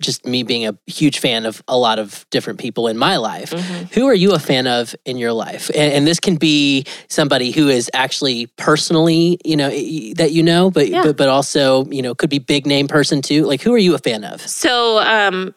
just 0.01 0.25
me 0.25 0.43
being 0.43 0.67
a 0.67 0.79
huge 0.87 1.19
fan 1.19 1.45
of 1.45 1.63
a 1.69 1.77
lot 1.77 1.99
of 1.99 2.25
different 2.31 2.59
people 2.59 2.89
in 2.89 2.97
my 2.97 3.17
life. 3.19 3.51
Mm-hmm. 3.51 3.85
Who 3.93 4.07
are 4.09 4.15
you 4.15 4.33
a 4.33 4.39
fan 4.39 4.67
of 4.67 4.95
in 5.05 5.19
your 5.19 5.33
life? 5.35 5.69
And, 5.75 5.93
and 5.93 6.07
this 6.07 6.19
can 6.19 6.37
be 6.37 6.87
somebody 7.09 7.51
who 7.51 7.69
is 7.69 7.91
actually 7.93 8.47
personally, 8.57 9.39
you 9.45 9.57
know, 9.57 9.69
that 9.69 10.31
you 10.33 10.43
know, 10.43 10.71
but 10.71 10.89
Yeah. 10.89 11.03
but 11.03 11.17
but 11.19 11.29
also, 11.29 11.85
you 11.87 12.01
know, 12.01 12.15
could 12.15 12.31
be 12.31 12.39
big 12.39 12.67
name 12.67 12.89
person 12.89 13.21
too. 13.21 13.45
Like, 13.45 13.61
who 13.61 13.75
are 13.75 13.79
you 13.79 13.95
a 13.95 13.99
fan 13.99 14.25
of? 14.25 14.41
So, 14.41 15.01
um, 15.01 15.55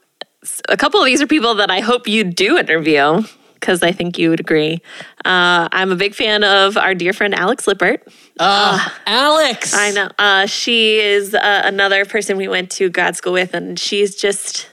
a 0.68 0.76
couple 0.76 1.00
of 1.00 1.06
these 1.06 1.22
are 1.22 1.28
people 1.28 1.56
that 1.56 1.72
I 1.72 1.80
hope 1.80 2.08
you 2.08 2.26
do 2.26 2.58
interview 2.58 3.24
because 3.64 3.82
I 3.82 3.94
think 3.94 4.18
you 4.20 4.30
would 4.30 4.42
agree. 4.42 4.82
Uh, 5.24 5.70
I'm 5.72 5.90
a 5.94 5.96
big 5.96 6.14
fan 6.16 6.44
of 6.44 6.76
our 6.76 6.94
dear 6.94 7.14
friend 7.14 7.34
Alex 7.34 7.66
Lippert. 7.66 8.06
Uh, 8.38 8.90
Alex. 9.08 9.74
I 9.74 9.92
know 9.92 10.10
uh, 10.20 10.46
she 10.48 11.00
is 11.00 11.34
uh, 11.34 11.62
another 11.64 12.04
person 12.04 12.36
we 12.36 12.50
went 12.50 12.70
to 12.72 12.90
grad 12.90 13.16
school 13.16 13.32
with, 13.32 13.54
and 13.54 13.80
she's 13.80 14.16
just 14.18 14.70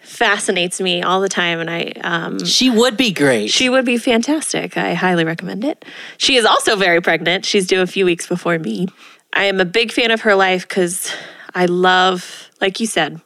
fascinates 0.00 0.80
me 0.80 1.00
all 1.00 1.20
the 1.20 1.28
time. 1.28 1.60
And 1.60 1.70
I, 1.70 1.92
um, 2.02 2.44
She 2.44 2.70
would 2.70 2.96
be 2.96 3.12
great. 3.12 3.50
she 3.52 3.68
would 3.68 3.84
be 3.84 3.98
fantastic. 3.98 4.76
I 4.76 4.94
highly 4.94 5.24
recommend 5.24 5.64
it. 5.64 5.84
She 6.18 6.34
is 6.34 6.44
also 6.44 6.74
very 6.74 7.00
pregnant. 7.00 7.44
She's 7.44 7.68
due 7.68 7.82
a 7.82 7.86
few 7.86 8.04
weeks 8.04 8.26
before 8.26 8.58
me. 8.58 8.88
I 9.32 9.44
am 9.44 9.60
a 9.60 9.64
big 9.64 9.92
fan 9.92 10.10
of 10.10 10.22
her 10.22 10.34
life 10.34 10.68
because 10.68 11.08
I 11.54 11.66
love, 11.66 12.50
like 12.60 12.80
you 12.80 12.86
said, 12.86 13.20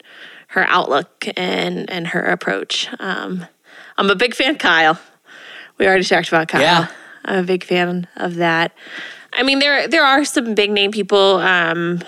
her 0.49 0.65
outlook 0.69 1.27
and 1.35 1.89
and 1.91 2.07
her 2.09 2.21
approach. 2.23 2.89
Um, 3.01 3.47
I'm 3.99 4.11
a 4.11 4.15
big 4.15 4.35
fan 4.35 4.53
of 4.53 4.59
Kyle. 4.59 4.99
We 5.79 5.87
already 5.87 6.05
talked 6.05 6.29
about 6.29 6.49
Kyle. 6.49 6.61
Yeah. 6.61 6.89
I'm 7.25 7.41
a 7.41 7.47
big 7.47 7.65
fan 7.65 8.07
of 8.17 8.37
that. 8.37 8.73
I 9.33 9.43
mean, 9.43 9.59
there 9.59 9.89
there 9.89 10.05
are 10.05 10.25
some 10.25 10.55
big 10.55 10.71
name 10.71 10.93
people 10.93 11.37
um, 11.39 12.03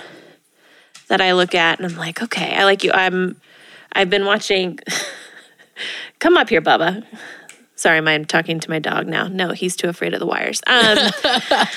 that 1.09 1.21
I 1.21 1.33
look 1.33 1.55
at 1.55 1.79
and 1.79 1.91
I'm 1.91 1.99
like, 1.99 2.23
okay, 2.23 2.55
I 2.55 2.65
like 2.65 2.85
you. 2.85 2.93
I'm 2.93 3.41
I've 3.93 4.11
been 4.11 4.25
watching. 4.25 4.79
Come 6.19 6.37
up 6.37 6.49
here, 6.49 6.61
Bubba. 6.61 7.05
Sorry, 7.77 7.99
I'm 7.99 8.09
I 8.09 8.19
talking 8.25 8.59
to 8.59 8.71
my 8.71 8.81
dog 8.81 9.07
now? 9.07 9.29
No, 9.29 9.53
he's 9.53 9.77
too 9.77 9.89
afraid 9.89 10.13
of 10.13 10.19
the 10.19 10.27
wires. 10.27 10.61
Um, 10.67 10.99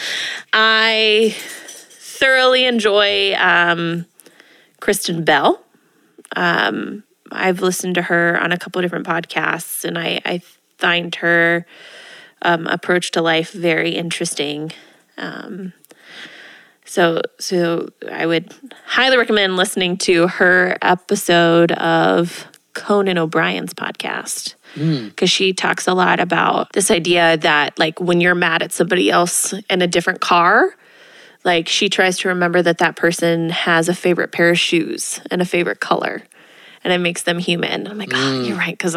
I 0.53 1.35
thoroughly 1.37 2.65
enjoy 2.65 3.35
um, 3.35 4.07
Kristen 4.79 5.23
Bell. 5.23 5.63
Um, 6.35 7.03
I've 7.31 7.61
listened 7.61 7.95
to 7.95 8.03
her 8.03 8.39
on 8.39 8.51
a 8.51 8.57
couple 8.57 8.79
of 8.79 8.83
different 8.83 9.07
podcasts, 9.07 9.83
and 9.83 9.97
I, 9.97 10.21
I 10.25 10.41
find 10.77 11.13
her 11.15 11.65
um, 12.41 12.67
approach 12.67 13.11
to 13.11 13.21
life 13.21 13.51
very 13.51 13.91
interesting. 13.91 14.71
Um, 15.17 15.73
so, 16.85 17.21
so 17.39 17.89
I 18.11 18.25
would 18.25 18.53
highly 18.85 19.17
recommend 19.17 19.55
listening 19.55 19.97
to 19.99 20.27
her 20.27 20.77
episode 20.81 21.71
of 21.73 22.47
Conan 22.73 23.17
O'Brien's 23.17 23.73
podcast 23.73 24.55
because 24.75 25.29
she 25.29 25.53
talks 25.53 25.87
a 25.87 25.93
lot 25.93 26.19
about 26.19 26.71
this 26.73 26.89
idea 26.89 27.37
that 27.37 27.77
like 27.77 27.99
when 27.99 28.21
you're 28.21 28.35
mad 28.35 28.61
at 28.61 28.71
somebody 28.71 29.11
else 29.11 29.53
in 29.69 29.81
a 29.81 29.87
different 29.87 30.21
car 30.21 30.73
like 31.43 31.67
she 31.67 31.89
tries 31.89 32.17
to 32.19 32.29
remember 32.29 32.61
that 32.61 32.77
that 32.77 32.95
person 32.95 33.49
has 33.49 33.89
a 33.89 33.95
favorite 33.95 34.31
pair 34.31 34.49
of 34.49 34.59
shoes 34.59 35.19
and 35.29 35.41
a 35.41 35.45
favorite 35.45 35.79
color 35.79 36.23
and 36.83 36.91
it 36.93 36.99
makes 36.99 37.23
them 37.23 37.37
human 37.39 37.87
i'm 37.87 37.97
like 37.97 38.11
oh 38.13 38.43
you're 38.43 38.57
right 38.57 38.77
because 38.77 38.95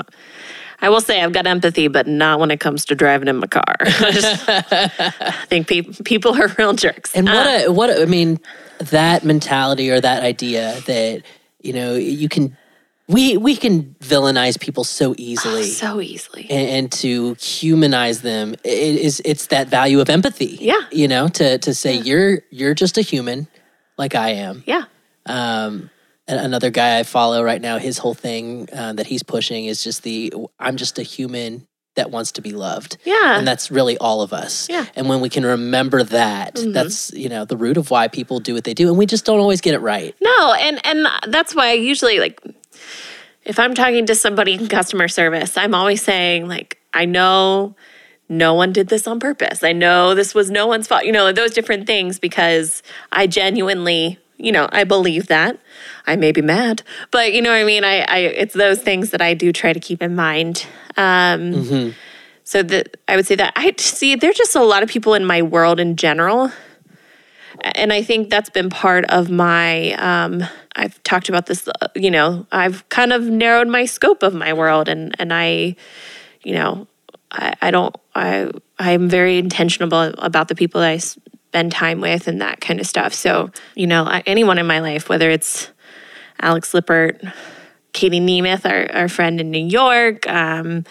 i 0.80 0.88
will 0.88 1.00
say 1.00 1.22
i've 1.22 1.32
got 1.32 1.46
empathy 1.46 1.88
but 1.88 2.06
not 2.06 2.38
when 2.40 2.50
it 2.50 2.60
comes 2.60 2.84
to 2.84 2.94
driving 2.94 3.28
in 3.28 3.36
my 3.36 3.46
car 3.46 3.74
I 3.80 4.10
just 4.12 5.46
think 5.48 5.68
pe- 5.68 5.82
people 6.04 6.34
are 6.40 6.48
real 6.58 6.72
jerks 6.72 7.14
And 7.14 7.26
what 7.26 7.46
Uh, 7.46 7.64
a 7.66 7.72
what 7.72 7.90
a, 7.90 8.02
I 8.02 8.06
mean, 8.06 8.38
that 8.78 9.24
mentality 9.24 9.90
or 9.90 10.00
that 10.00 10.22
idea 10.22 10.80
that 10.86 11.22
you 11.62 11.72
know 11.72 11.94
you 11.94 12.28
can 12.28 12.56
we 13.06 13.36
we 13.36 13.54
can 13.54 13.94
villainize 14.00 14.58
people 14.58 14.82
so 14.82 15.14
easily. 15.18 15.64
so 15.64 16.00
easily. 16.00 16.46
and, 16.50 16.68
and 16.76 16.92
to 16.92 17.34
humanize 17.34 18.22
them 18.22 18.54
it 18.64 18.96
is 18.96 19.20
it's 19.24 19.46
that 19.48 19.68
value 19.68 20.00
of 20.00 20.08
empathy 20.08 20.56
Yeah. 20.60 20.80
you 20.90 21.06
know 21.08 21.28
to 21.28 21.58
to 21.58 21.74
say 21.74 21.94
you're 21.94 22.40
you're 22.50 22.74
just 22.74 22.98
a 22.98 23.02
human 23.02 23.46
like 23.98 24.14
i 24.14 24.30
am 24.30 24.62
yeah. 24.66 24.84
um 25.26 25.90
another 26.26 26.70
guy 26.70 26.98
i 26.98 27.02
follow 27.02 27.42
right 27.42 27.60
now 27.60 27.78
his 27.78 27.98
whole 27.98 28.14
thing 28.14 28.68
uh, 28.72 28.92
that 28.92 29.06
he's 29.06 29.22
pushing 29.22 29.66
is 29.66 29.82
just 29.84 30.02
the 30.02 30.32
i'm 30.58 30.76
just 30.76 30.98
a 30.98 31.02
human 31.02 31.66
that 31.96 32.10
wants 32.10 32.32
to 32.32 32.42
be 32.42 32.50
loved 32.50 32.96
Yeah. 33.04 33.38
and 33.38 33.46
that's 33.46 33.70
really 33.70 33.96
all 33.98 34.20
of 34.22 34.32
us 34.32 34.66
Yeah. 34.68 34.86
and 34.96 35.08
when 35.08 35.20
we 35.20 35.28
can 35.28 35.44
remember 35.44 36.02
that 36.02 36.54
Mhm. 36.56 36.72
that's 36.72 37.12
you 37.12 37.28
know 37.28 37.44
the 37.44 37.56
root 37.56 37.76
of 37.76 37.90
why 37.90 38.08
people 38.08 38.40
do 38.40 38.54
what 38.54 38.64
they 38.64 38.74
do 38.74 38.88
and 38.88 38.98
we 38.98 39.06
just 39.06 39.24
don't 39.24 39.38
always 39.38 39.60
get 39.60 39.74
it 39.74 39.80
right 39.80 40.14
No, 40.20 40.54
and 40.54 40.80
and 40.84 41.06
that's 41.28 41.54
why 41.54 41.68
I 41.68 41.72
usually 41.74 42.18
like 42.18 42.40
if 43.44 43.58
I'm 43.58 43.74
talking 43.74 44.06
to 44.06 44.14
somebody 44.14 44.54
in 44.54 44.68
customer 44.68 45.06
service, 45.06 45.56
I'm 45.58 45.74
always 45.74 46.02
saying 46.02 46.48
like 46.48 46.78
I 46.94 47.04
know 47.04 47.76
no 48.28 48.54
one 48.54 48.72
did 48.72 48.88
this 48.88 49.06
on 49.06 49.20
purpose. 49.20 49.62
I 49.62 49.72
know 49.72 50.14
this 50.14 50.34
was 50.34 50.50
no 50.50 50.66
one's 50.66 50.86
fault. 50.86 51.04
You 51.04 51.12
know, 51.12 51.30
those 51.30 51.52
different 51.52 51.86
things 51.86 52.18
because 52.18 52.82
I 53.12 53.26
genuinely, 53.26 54.18
you 54.36 54.52
know, 54.52 54.68
I 54.72 54.84
believe 54.84 55.26
that. 55.28 55.58
I 56.06 56.16
may 56.16 56.32
be 56.32 56.42
mad, 56.42 56.82
but 57.10 57.32
you 57.32 57.40
know 57.42 57.50
what 57.50 57.56
I 57.60 57.64
mean? 57.64 57.84
I, 57.84 58.00
I 58.02 58.18
it's 58.18 58.54
those 58.54 58.80
things 58.82 59.10
that 59.10 59.22
I 59.22 59.34
do 59.34 59.52
try 59.52 59.72
to 59.72 59.80
keep 59.80 60.02
in 60.02 60.14
mind. 60.14 60.66
Um 60.96 61.52
so 62.44 62.62
that 62.62 62.96
I 63.08 63.16
would 63.16 63.26
say 63.26 63.36
that 63.36 63.52
I 63.56 63.72
see 63.78 64.16
there's 64.16 64.36
just 64.36 64.54
a 64.54 64.62
lot 64.62 64.82
of 64.82 64.88
people 64.88 65.14
in 65.14 65.24
my 65.24 65.40
world 65.42 65.80
in 65.80 65.96
general 65.96 66.50
and 67.62 67.92
I 67.92 68.02
think 68.02 68.30
that's 68.30 68.50
been 68.50 68.68
part 68.68 69.04
of 69.06 69.30
my. 69.30 69.92
Um, 69.92 70.42
I've 70.76 71.00
talked 71.04 71.28
about 71.28 71.46
this. 71.46 71.68
uh, 71.68 71.88
You 71.94 72.10
know, 72.10 72.46
I've 72.50 72.86
kind 72.88 73.12
of 73.12 73.22
narrowed 73.22 73.68
my 73.68 73.84
scope 73.86 74.22
of 74.22 74.34
my 74.34 74.52
world, 74.52 74.88
and 74.88 75.14
and 75.20 75.32
I, 75.32 75.76
you 76.42 76.54
know, 76.54 76.88
I, 77.30 77.54
I 77.62 77.70
don't. 77.70 77.94
I 78.14 78.50
I'm 78.78 79.08
very 79.08 79.38
intentional 79.38 80.12
about 80.18 80.48
the 80.48 80.54
people 80.56 80.80
that 80.80 80.90
I 80.90 80.98
spend 81.54 81.70
time 81.70 82.00
with 82.00 82.26
and 82.26 82.40
that 82.40 82.60
kind 82.60 82.80
of 82.80 82.86
stuff. 82.86 83.14
So 83.14 83.48
you 83.76 83.86
know, 83.86 84.08
anyone 84.26 84.58
in 84.58 84.66
my 84.66 84.80
life, 84.80 85.08
whether 85.08 85.30
it's 85.30 85.70
Alex 86.40 86.74
Lippert, 86.74 87.22
Katie 87.92 88.18
Nemeth, 88.18 88.68
our 88.68 89.02
our 89.02 89.08
friend 89.08 89.40
in 89.40 89.52
New 89.52 89.64
York. 89.64 90.28
Um, 90.28 90.84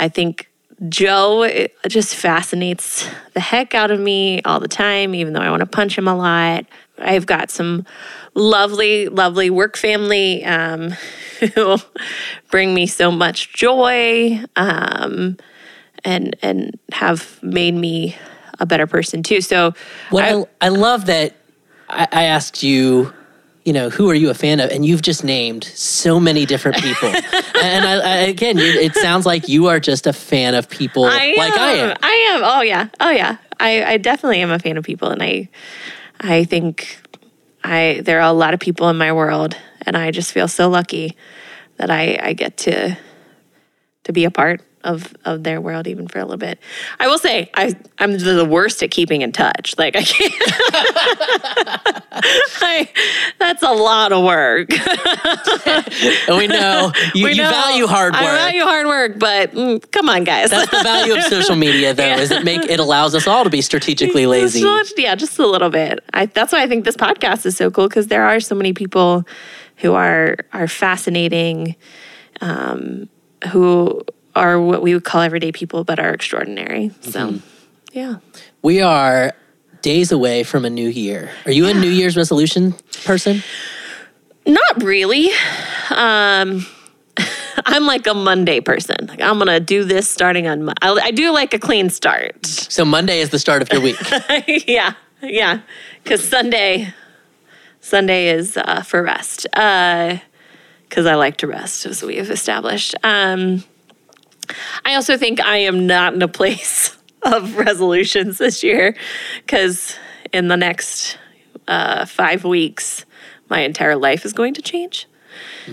I 0.00 0.08
think 0.08 0.50
Joe 0.88 1.68
just 1.86 2.16
fascinates 2.16 3.08
the 3.34 3.40
heck 3.40 3.72
out 3.72 3.92
of 3.92 4.00
me 4.00 4.42
all 4.42 4.58
the 4.58 4.66
time, 4.66 5.14
even 5.14 5.32
though 5.32 5.40
I 5.40 5.50
want 5.50 5.60
to 5.60 5.66
punch 5.66 5.96
him 5.96 6.08
a 6.08 6.16
lot. 6.16 6.66
I've 6.98 7.26
got 7.26 7.48
some 7.48 7.86
lovely, 8.34 9.06
lovely 9.06 9.48
work 9.48 9.76
family 9.76 10.44
um, 10.44 10.90
who 11.54 11.76
bring 12.50 12.74
me 12.74 12.88
so 12.88 13.12
much 13.12 13.52
joy 13.52 14.42
um, 14.56 15.36
and 16.04 16.34
and 16.42 16.76
have 16.90 17.40
made 17.44 17.74
me 17.74 18.16
a 18.62 18.66
better 18.66 18.86
person 18.86 19.22
too. 19.22 19.42
So 19.42 19.74
Well, 20.10 20.48
I, 20.60 20.66
I 20.66 20.68
love 20.70 21.06
that 21.06 21.34
I, 21.88 22.08
I 22.10 22.22
asked 22.24 22.62
you, 22.62 23.12
you 23.64 23.72
know, 23.72 23.90
who 23.90 24.08
are 24.08 24.14
you 24.14 24.30
a 24.30 24.34
fan 24.34 24.60
of? 24.60 24.70
And 24.70 24.86
you've 24.86 25.02
just 25.02 25.24
named 25.24 25.64
so 25.64 26.18
many 26.18 26.46
different 26.46 26.78
people. 26.78 27.08
and 27.62 27.84
I, 27.84 27.94
I, 27.94 28.16
again, 28.28 28.58
it 28.58 28.94
sounds 28.94 29.26
like 29.26 29.48
you 29.48 29.66
are 29.66 29.80
just 29.80 30.06
a 30.06 30.12
fan 30.12 30.54
of 30.54 30.70
people 30.70 31.04
I 31.04 31.34
like 31.36 31.58
I 31.58 31.72
am. 31.72 31.96
I 32.02 32.30
am. 32.32 32.40
Oh 32.44 32.62
yeah. 32.62 32.88
Oh 33.00 33.10
yeah. 33.10 33.36
I, 33.60 33.84
I 33.84 33.96
definitely 33.98 34.40
am 34.40 34.50
a 34.50 34.58
fan 34.58 34.76
of 34.76 34.84
people, 34.84 35.10
and 35.10 35.22
I 35.22 35.48
I 36.20 36.44
think 36.44 36.98
I 37.62 38.00
there 38.04 38.18
are 38.18 38.28
a 38.28 38.32
lot 38.32 38.54
of 38.54 38.60
people 38.60 38.88
in 38.88 38.96
my 38.96 39.12
world, 39.12 39.56
and 39.86 39.96
I 39.96 40.10
just 40.10 40.32
feel 40.32 40.48
so 40.48 40.68
lucky 40.68 41.16
that 41.76 41.90
I 41.90 42.18
I 42.20 42.32
get 42.32 42.56
to 42.58 42.96
to 44.04 44.12
be 44.12 44.24
a 44.24 44.30
part 44.30 44.62
of 44.84 45.14
of 45.24 45.44
their 45.44 45.60
world 45.60 45.86
even 45.86 46.08
for 46.08 46.18
a 46.18 46.24
little 46.24 46.36
bit. 46.36 46.58
I 47.00 47.08
will 47.08 47.18
say 47.18 47.50
I 47.54 47.74
I'm 47.98 48.18
the 48.18 48.44
worst 48.44 48.82
at 48.82 48.90
keeping 48.90 49.22
in 49.22 49.32
touch. 49.32 49.74
Like 49.78 49.96
I 49.96 50.02
can't. 50.02 50.32
I, 52.14 52.88
that's 53.38 53.62
a 53.62 53.72
lot 53.72 54.12
of 54.12 54.24
work. 54.24 54.68
And 56.28 56.36
we 56.36 56.46
know 56.46 56.92
you, 57.14 57.24
We 57.24 57.30
you 57.32 57.42
know 57.42 57.50
value 57.50 57.86
hard 57.86 58.12
work. 58.14 58.22
I 58.22 58.36
value 58.36 58.62
hard 58.62 58.86
work, 58.86 59.18
but 59.18 59.52
mm, 59.52 59.90
come 59.90 60.08
on, 60.08 60.24
guys. 60.24 60.50
That's 60.50 60.70
the 60.70 60.82
value 60.82 61.14
of 61.14 61.22
social 61.24 61.56
media, 61.56 61.94
though, 61.94 62.16
is 62.16 62.30
it 62.30 62.44
make 62.44 62.62
it 62.68 62.80
allows 62.80 63.14
us 63.14 63.26
all 63.26 63.44
to 63.44 63.50
be 63.50 63.60
strategically 63.60 64.26
lazy. 64.26 64.60
Just- 64.60 64.98
yeah, 64.98 65.14
just 65.14 65.38
a 65.38 65.46
little 65.46 65.70
bit. 65.70 66.00
I, 66.12 66.26
that's 66.26 66.52
why 66.52 66.62
I 66.62 66.68
think 66.68 66.84
this 66.84 66.96
podcast 66.96 67.46
is 67.46 67.56
so 67.56 67.70
cool 67.70 67.88
because 67.88 68.08
there 68.08 68.24
are 68.24 68.40
so 68.40 68.54
many 68.54 68.72
people 68.72 69.24
who 69.78 69.94
are 69.94 70.36
are 70.52 70.68
fascinating, 70.68 71.76
um, 72.40 73.08
who 73.50 74.02
are 74.34 74.60
what 74.60 74.82
we 74.82 74.94
would 74.94 75.04
call 75.04 75.20
everyday 75.22 75.52
people, 75.52 75.84
but 75.84 75.98
are 75.98 76.12
extraordinary. 76.12 76.90
So, 77.00 77.28
Mm-hmm. 77.28 77.36
yeah. 77.92 78.16
We 78.62 78.80
are 78.80 79.32
days 79.82 80.12
away 80.12 80.44
from 80.44 80.64
a 80.64 80.70
new 80.70 80.88
year. 80.88 81.30
Are 81.44 81.50
you 81.52 81.66
a 81.66 81.74
New 81.74 81.90
Year's 81.90 82.16
resolution 82.16 82.74
person? 83.04 83.42
Not 84.46 84.82
really. 84.82 85.28
Um, 85.90 86.64
I'm 87.66 87.86
like 87.86 88.06
a 88.06 88.14
Monday 88.14 88.60
person. 88.60 88.96
Like 89.08 89.20
I'm 89.20 89.38
gonna 89.38 89.60
do 89.60 89.84
this 89.84 90.08
starting 90.08 90.46
on. 90.46 90.64
Mon- 90.64 90.74
I, 90.82 90.90
I 90.92 91.10
do 91.10 91.30
like 91.32 91.52
a 91.54 91.58
clean 91.58 91.90
start. 91.90 92.44
So 92.46 92.84
Monday 92.84 93.20
is 93.20 93.30
the 93.30 93.38
start 93.38 93.62
of 93.62 93.70
your 93.72 93.80
week. 93.82 93.96
yeah, 94.66 94.94
yeah. 95.22 95.60
Because 96.02 96.26
Sunday, 96.26 96.92
Sunday 97.80 98.30
is 98.30 98.56
uh, 98.56 98.82
for 98.82 99.02
rest. 99.02 99.46
Because 99.52 101.06
I 101.06 101.14
like 101.14 101.36
to 101.38 101.46
rest, 101.46 101.86
as 101.86 102.02
we 102.02 102.16
have 102.16 102.30
established. 102.30 102.94
Um, 103.04 103.62
I 104.84 104.94
also 104.94 105.16
think 105.16 105.40
I 105.40 105.58
am 105.58 105.86
not 105.86 106.14
in 106.14 106.22
a 106.22 106.28
place 106.28 106.96
of 107.22 107.56
resolutions 107.56 108.38
this 108.38 108.62
year, 108.62 108.96
because 109.44 109.96
in 110.32 110.48
the 110.48 110.56
next 110.56 111.18
uh, 111.68 112.04
five 112.04 112.44
weeks, 112.44 113.04
my 113.48 113.60
entire 113.60 113.96
life 113.96 114.24
is 114.24 114.32
going 114.32 114.54
to 114.54 114.62
change. 114.62 115.06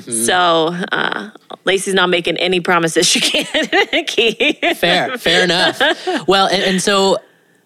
So 0.07 0.75
uh, 0.91 1.31
Lacey's 1.65 1.93
not 1.93 2.09
making 2.09 2.37
any 2.37 2.59
promises 2.59 3.07
she 3.07 3.19
can't 3.43 4.07
keep. 4.07 4.63
fair, 4.77 5.17
fair 5.17 5.43
enough. 5.43 5.79
Well, 6.27 6.47
and, 6.47 6.63
and 6.63 6.81
so 6.81 7.17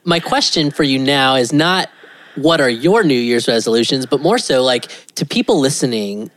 my 0.04 0.20
question 0.20 0.72
for 0.72 0.84
you 0.84 1.00
now 1.00 1.36
is 1.36 1.54
not 1.54 1.90
what 2.36 2.62
are 2.62 2.70
your 2.70 3.04
New 3.04 3.20
Year's 3.20 3.48
resolutions, 3.48 4.06
but 4.06 4.22
more 4.22 4.38
so 4.38 4.64
like 4.64 4.88
to 5.16 5.26
people 5.26 5.60
listening. 5.60 6.32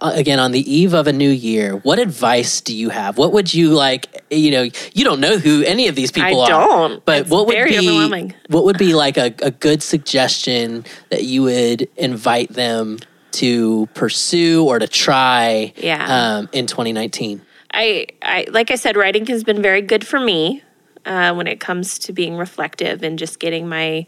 Uh, 0.00 0.12
Again, 0.14 0.38
on 0.38 0.52
the 0.52 0.72
eve 0.72 0.94
of 0.94 1.06
a 1.06 1.12
new 1.12 1.30
year, 1.30 1.76
what 1.76 1.98
advice 1.98 2.60
do 2.60 2.74
you 2.76 2.88
have? 2.90 3.18
What 3.18 3.32
would 3.32 3.52
you 3.52 3.70
like? 3.70 4.24
You 4.30 4.50
know, 4.50 4.62
you 4.94 5.04
don't 5.04 5.20
know 5.20 5.38
who 5.38 5.62
any 5.64 5.88
of 5.88 5.94
these 5.94 6.10
people 6.12 6.40
are. 6.40 6.48
don't. 6.48 7.04
But 7.04 7.22
It's 7.22 7.30
what 7.30 7.46
would 7.46 7.54
very 7.54 7.70
be 7.70 7.78
overwhelming. 7.88 8.34
what 8.48 8.64
would 8.64 8.78
be 8.78 8.94
like 8.94 9.16
a, 9.16 9.34
a 9.42 9.50
good 9.50 9.82
suggestion 9.82 10.84
that 11.10 11.24
you 11.24 11.42
would 11.42 11.88
invite 11.96 12.52
them 12.52 12.98
to 13.32 13.86
pursue 13.94 14.64
or 14.66 14.78
to 14.78 14.88
try? 14.88 15.72
Yeah. 15.76 16.38
Um, 16.38 16.48
in 16.52 16.66
2019. 16.66 17.42
I, 17.72 18.06
I 18.22 18.46
like 18.50 18.70
I 18.70 18.74
said, 18.74 18.96
writing 18.96 19.26
has 19.26 19.44
been 19.44 19.62
very 19.62 19.80
good 19.82 20.04
for 20.06 20.18
me 20.18 20.62
uh, 21.06 21.32
when 21.34 21.46
it 21.46 21.60
comes 21.60 21.98
to 22.00 22.12
being 22.12 22.36
reflective 22.36 23.02
and 23.02 23.18
just 23.18 23.38
getting 23.38 23.68
my 23.68 24.06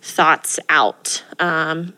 thoughts 0.00 0.58
out. 0.68 1.22
Um, 1.38 1.94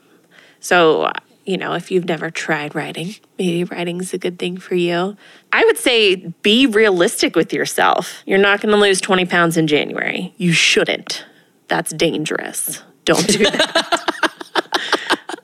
so 0.61 1.11
you 1.45 1.57
know, 1.59 1.75
if 1.75 1.91
you've 1.91 2.07
never 2.07 2.31
tried 2.31 2.75
writing, 2.75 3.15
maybe 3.39 3.65
writing's 3.65 4.15
a 4.15 4.19
good 4.19 4.39
thing 4.39 4.57
for 4.57 4.75
you. 4.75 5.17
I 5.53 5.65
would 5.65 5.77
say 5.77 6.17
be 6.43 6.67
realistic 6.67 7.37
with 7.37 7.53
yourself. 7.53 8.23
You're 8.27 8.39
not 8.39 8.61
going 8.61 8.75
to 8.75 8.81
lose 8.81 9.01
20 9.01 9.27
pounds 9.27 9.57
in 9.57 9.67
January. 9.67 10.35
You 10.37 10.53
shouldn't. 10.53 11.25
That's 11.69 11.93
dangerous. 11.93 12.83
Don't 13.05 13.27
do 13.27 13.39
that. 13.39 14.01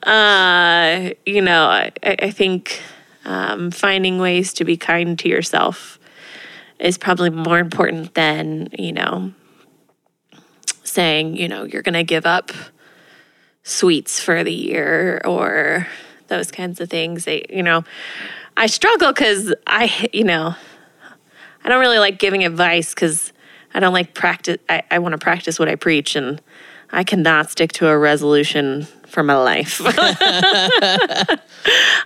uh, 0.06 1.10
you 1.27 1.43
know, 1.43 1.64
I, 1.64 1.93
I 2.02 2.31
think 2.31 2.81
um, 3.24 3.70
finding 3.70 4.18
ways 4.18 4.52
to 4.55 4.64
be 4.64 4.77
kind 4.77 5.18
to 5.18 5.28
yourself 5.28 5.98
is 6.78 6.97
probably 6.97 7.31
more 7.31 7.59
important 7.59 8.14
than, 8.14 8.68
you 8.78 8.93
know, 8.93 9.32
saying, 10.82 11.36
you 11.36 11.47
know, 11.47 11.64
you're 11.64 11.82
going 11.82 11.94
to 11.94 12.05
give 12.05 12.24
up 12.24 12.52
sweets 13.62 14.20
for 14.20 14.43
the 14.45 14.53
year 14.53 15.20
or 15.24 15.87
those 16.28 16.51
kinds 16.51 16.81
of 16.81 16.89
things. 16.89 17.24
They, 17.24 17.45
you 17.51 17.62
know, 17.62 17.85
I 18.57 18.66
struggle 18.66 19.12
because 19.12 19.55
I, 19.66 20.09
you 20.12 20.24
know, 20.24 20.55
I 21.65 21.69
don't 21.69 21.81
really 21.81 21.99
like 21.99 22.19
giving 22.19 22.45
advice 22.45 22.95
because 22.95 23.32
I 23.74 23.81
don't 23.81 23.93
like 23.93 24.15
practice. 24.15 24.59
I, 24.69 24.82
I 24.91 24.99
want 24.99 25.12
to 25.12 25.19
practice 25.19 25.59
what 25.59 25.69
I 25.69 25.77
preach, 25.77 26.16
and 26.16 26.41
I 26.91 27.05
cannot 27.05 27.51
stick 27.51 27.73
to 27.74 27.89
a 27.89 27.97
resolution 27.99 28.85
for 29.07 29.23
my 29.23 29.37
life. 29.37 29.81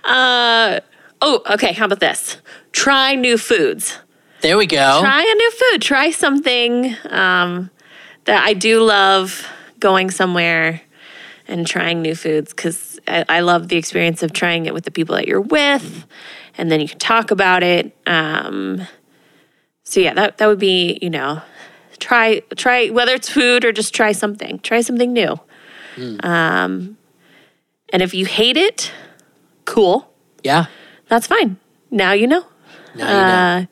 uh, 0.03 0.79
oh, 1.21 1.41
okay. 1.51 1.73
How 1.73 1.85
about 1.85 1.99
this? 1.99 2.37
Try 2.71 3.15
new 3.15 3.37
foods 3.37 3.97
There 4.41 4.57
we 4.57 4.65
go. 4.67 4.99
try 5.01 5.21
a 5.21 5.35
new 5.35 5.51
food 5.51 5.81
try 5.81 6.11
something 6.11 6.93
um, 7.09 7.69
that 8.25 8.43
i 8.43 8.53
do 8.53 8.81
love 8.83 9.47
going 9.79 10.11
somewhere 10.11 10.81
and 11.47 11.65
trying 11.67 12.01
new 12.01 12.15
foods 12.15 12.53
because 12.53 12.99
I, 13.07 13.25
I 13.29 13.39
love 13.41 13.67
the 13.67 13.77
experience 13.77 14.23
of 14.23 14.33
trying 14.33 14.65
it 14.65 14.73
with 14.73 14.85
the 14.85 14.91
people 14.91 15.15
that 15.15 15.27
you're 15.27 15.41
with, 15.41 16.05
and 16.57 16.71
then 16.71 16.79
you 16.81 16.87
can 16.87 16.99
talk 16.99 17.31
about 17.31 17.63
it. 17.63 17.95
Um, 18.07 18.87
so 19.83 19.99
yeah, 19.99 20.13
that 20.13 20.37
that 20.37 20.47
would 20.47 20.59
be 20.59 20.97
you 21.01 21.09
know, 21.09 21.41
try 21.99 22.41
try 22.55 22.89
whether 22.89 23.13
it's 23.13 23.29
food 23.29 23.65
or 23.65 23.71
just 23.71 23.93
try 23.93 24.11
something. 24.11 24.59
Try 24.59 24.81
something 24.81 25.13
new. 25.13 25.39
Um, 26.23 26.97
and 27.93 28.01
if 28.01 28.13
you 28.13 28.25
hate 28.25 28.57
it, 28.57 28.91
cool. 29.65 30.11
Yeah. 30.43 30.65
That's 31.07 31.27
fine. 31.27 31.57
Now 31.91 32.11
you 32.11 32.27
know. 32.27 32.45
Now 32.95 33.07
you 33.07 33.13
know. 33.13 33.63
Uh, 33.63 33.65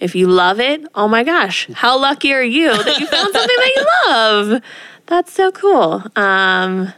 if 0.00 0.16
you 0.16 0.26
love 0.26 0.58
it, 0.58 0.84
oh 0.96 1.06
my 1.06 1.22
gosh, 1.22 1.68
how 1.74 1.96
lucky 1.96 2.34
are 2.34 2.42
you 2.42 2.70
that 2.70 2.98
you 2.98 3.06
found 3.06 3.32
something 3.32 3.56
that 3.56 3.72
you 3.76 3.86
love? 4.10 4.62
That's 5.06 5.32
so 5.32 5.52
cool. 5.52 6.02
Um, 6.16 6.92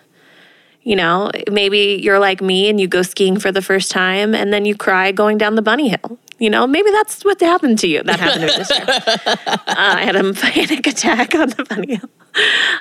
you 0.85 0.95
know, 0.95 1.31
maybe 1.51 1.99
you're 2.03 2.19
like 2.19 2.41
me 2.41 2.69
and 2.69 2.79
you 2.79 2.87
go 2.87 3.03
skiing 3.03 3.39
for 3.39 3.51
the 3.51 3.63
first 3.63 3.91
time 3.91 4.35
and 4.35 4.53
then 4.53 4.65
you 4.67 4.77
cry 4.77 5.13
going 5.13 5.39
down 5.39 5.55
the 5.55 5.63
bunny 5.63 5.89
hill. 5.89 6.19
You 6.39 6.51
know, 6.51 6.67
maybe 6.67 6.91
that's 6.91 7.25
what 7.25 7.41
happened 7.41 7.79
to 7.81 7.89
you. 7.89 8.03
That 8.03 8.21
happened 8.21 8.43
to 8.43 8.47
me 8.47 8.65
this 8.65 8.71
year. 8.71 8.87
Uh, 9.77 9.97
I 9.97 10.05
had 10.05 10.15
a 10.15 10.33
panic 10.35 10.87
attack 10.87 11.35
on 11.35 11.49
the 11.49 11.65
bunny 11.65 11.97
hill. 11.97 12.11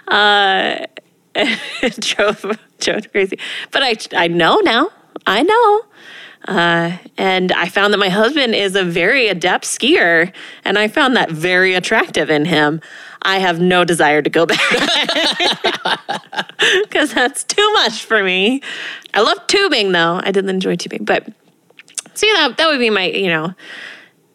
Uh, 0.07 0.85
it 1.81 1.99
drove 1.99 2.59
drove 2.79 3.11
crazy. 3.11 3.39
But 3.71 3.81
I 3.83 3.95
I 4.15 4.27
know 4.27 4.57
now. 4.63 4.89
I 5.25 5.41
know. 5.41 5.85
Uh, 6.47 6.97
and 7.17 7.51
I 7.53 7.69
found 7.69 7.93
that 7.93 7.97
my 7.99 8.09
husband 8.09 8.53
is 8.53 8.75
a 8.75 8.83
very 8.83 9.27
adept 9.27 9.65
skier, 9.65 10.33
and 10.65 10.77
I 10.77 10.87
found 10.87 11.15
that 11.15 11.31
very 11.31 11.73
attractive 11.73 12.29
in 12.29 12.45
him. 12.45 12.81
I 13.21 13.39
have 13.39 13.61
no 13.61 13.85
desire 13.85 14.21
to 14.21 14.29
go 14.29 14.45
back 14.45 14.59
because 16.83 17.13
that's 17.13 17.43
too 17.45 17.73
much 17.73 18.03
for 18.03 18.21
me. 18.23 18.61
I 19.13 19.21
love 19.21 19.45
tubing 19.47 19.93
though. 19.93 20.19
I 20.21 20.31
didn't 20.31 20.49
enjoy 20.49 20.75
tubing, 20.75 21.05
but 21.05 21.25
so 22.13 22.27
yeah, 22.27 22.47
that, 22.47 22.57
that 22.57 22.67
would 22.67 22.79
be 22.79 22.89
my 22.89 23.05
you 23.05 23.27
know, 23.27 23.53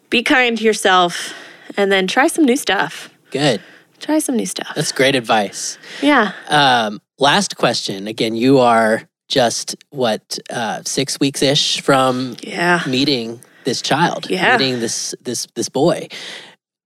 be 0.09 0.23
kind 0.23 0.57
to 0.57 0.65
yourself, 0.65 1.35
and 1.77 1.93
then 1.93 2.07
try 2.07 2.29
some 2.29 2.45
new 2.45 2.57
stuff. 2.57 3.11
Good. 3.31 3.61
Try 4.01 4.21
some 4.21 4.37
new 4.37 4.47
stuff. 4.47 4.73
That's 4.75 4.93
great 4.93 5.15
advice. 5.17 5.77
yeah. 6.01 6.33
Um, 6.49 7.01
last 7.19 7.57
question. 7.57 8.07
Again, 8.07 8.35
you 8.37 8.59
are 8.59 9.08
just 9.29 9.77
what 9.91 10.39
uh, 10.51 10.83
six 10.85 11.21
weeks 11.21 11.43
ish 11.43 11.81
from 11.81 12.37
Yeah. 12.43 12.83
meeting 12.87 13.41
this 13.65 13.83
child, 13.83 14.27
Yeah. 14.31 14.57
meeting 14.57 14.81
this 14.81 15.15
this 15.23 15.47
this 15.55 15.69
boy. 15.69 16.09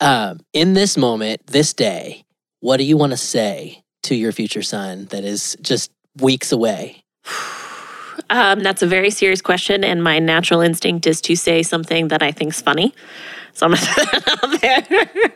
Um, 0.00 0.40
in 0.52 0.74
this 0.74 0.96
moment, 0.96 1.46
this 1.46 1.72
day, 1.72 2.24
what 2.60 2.78
do 2.78 2.84
you 2.84 2.96
want 2.96 3.12
to 3.12 3.16
say 3.16 3.82
to 4.04 4.14
your 4.16 4.32
future 4.32 4.62
son 4.62 5.06
that 5.10 5.22
is 5.24 5.56
just 5.62 5.90
weeks 6.20 6.52
away? 6.52 7.04
Um, 8.30 8.60
that's 8.60 8.82
a 8.82 8.86
very 8.86 9.10
serious 9.10 9.42
question, 9.42 9.84
and 9.84 10.02
my 10.02 10.18
natural 10.18 10.60
instinct 10.60 11.06
is 11.06 11.20
to 11.22 11.34
say 11.36 11.62
something 11.62 12.08
that 12.08 12.22
I 12.22 12.30
think's 12.32 12.62
funny. 12.62 12.94
So 13.52 13.66
I'm 13.66 13.72
gonna 13.72 13.82
throw 13.86 14.04
that 14.04 14.42
out 14.42 14.60
there. 14.60 15.32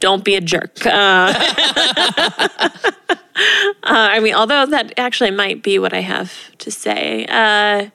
Don't 0.00 0.24
be 0.24 0.34
a 0.34 0.40
jerk. 0.40 0.84
Uh, 0.86 0.90
uh, 2.98 3.10
I 3.84 4.20
mean, 4.20 4.34
although 4.34 4.66
that 4.66 4.92
actually 4.96 5.30
might 5.30 5.62
be 5.62 5.78
what 5.78 5.92
I 5.92 6.00
have 6.00 6.32
to 6.58 6.70
say. 6.70 7.26
Uh, 7.28 7.90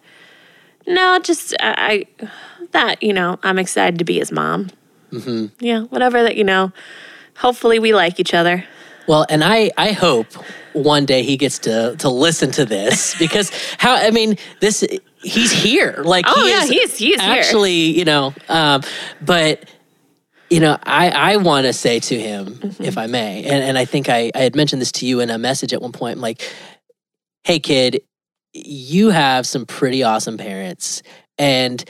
no, 0.85 1.19
just 1.19 1.53
I, 1.59 2.05
I 2.21 2.27
that 2.71 3.01
you 3.03 3.13
know 3.13 3.39
I'm 3.43 3.59
excited 3.59 3.99
to 3.99 4.05
be 4.05 4.19
his 4.19 4.31
mom. 4.31 4.69
Mm-hmm. 5.11 5.47
Yeah, 5.63 5.81
whatever 5.83 6.23
that 6.23 6.35
you 6.37 6.43
know. 6.43 6.71
Hopefully, 7.37 7.77
we 7.79 7.93
like 7.93 8.19
each 8.19 8.33
other. 8.33 8.63
Well, 9.07 9.25
and 9.29 9.43
I 9.43 9.71
I 9.77 9.91
hope 9.91 10.27
one 10.73 11.05
day 11.05 11.23
he 11.23 11.37
gets 11.37 11.59
to 11.59 11.95
to 11.97 12.09
listen 12.09 12.51
to 12.51 12.65
this 12.65 13.15
because 13.19 13.51
how 13.77 13.95
I 13.95 14.11
mean 14.11 14.37
this 14.59 14.83
he's 15.23 15.51
here 15.51 16.01
like 16.03 16.25
Oh, 16.27 16.45
he 16.45 16.51
yeah, 16.51 16.63
is 16.63 16.69
he 16.69 16.75
is- 16.77 16.97
he 16.97 17.13
is 17.15 17.21
here. 17.21 17.31
actually 17.31 17.73
you 17.97 18.05
know 18.05 18.33
um, 18.49 18.81
but 19.21 19.65
you 20.49 20.59
know 20.59 20.77
I 20.83 21.09
I 21.09 21.37
want 21.37 21.65
to 21.65 21.73
say 21.73 21.99
to 21.99 22.19
him 22.19 22.45
Mm-hmm. 22.55 22.83
if 22.83 22.97
I 22.97 23.07
may 23.07 23.43
and 23.43 23.63
and 23.63 23.77
I 23.77 23.85
think 23.85 24.09
I 24.09 24.31
I 24.35 24.39
had 24.39 24.55
mentioned 24.55 24.81
this 24.81 24.91
to 24.93 25.05
you 25.05 25.19
in 25.19 25.29
a 25.29 25.37
message 25.37 25.73
at 25.73 25.81
one 25.81 25.91
point 25.91 26.17
I'm 26.17 26.21
like 26.21 26.41
hey 27.43 27.59
kid 27.59 28.01
you 28.53 29.09
have 29.09 29.45
some 29.45 29.65
pretty 29.65 30.03
awesome 30.03 30.37
parents 30.37 31.03
and 31.37 31.83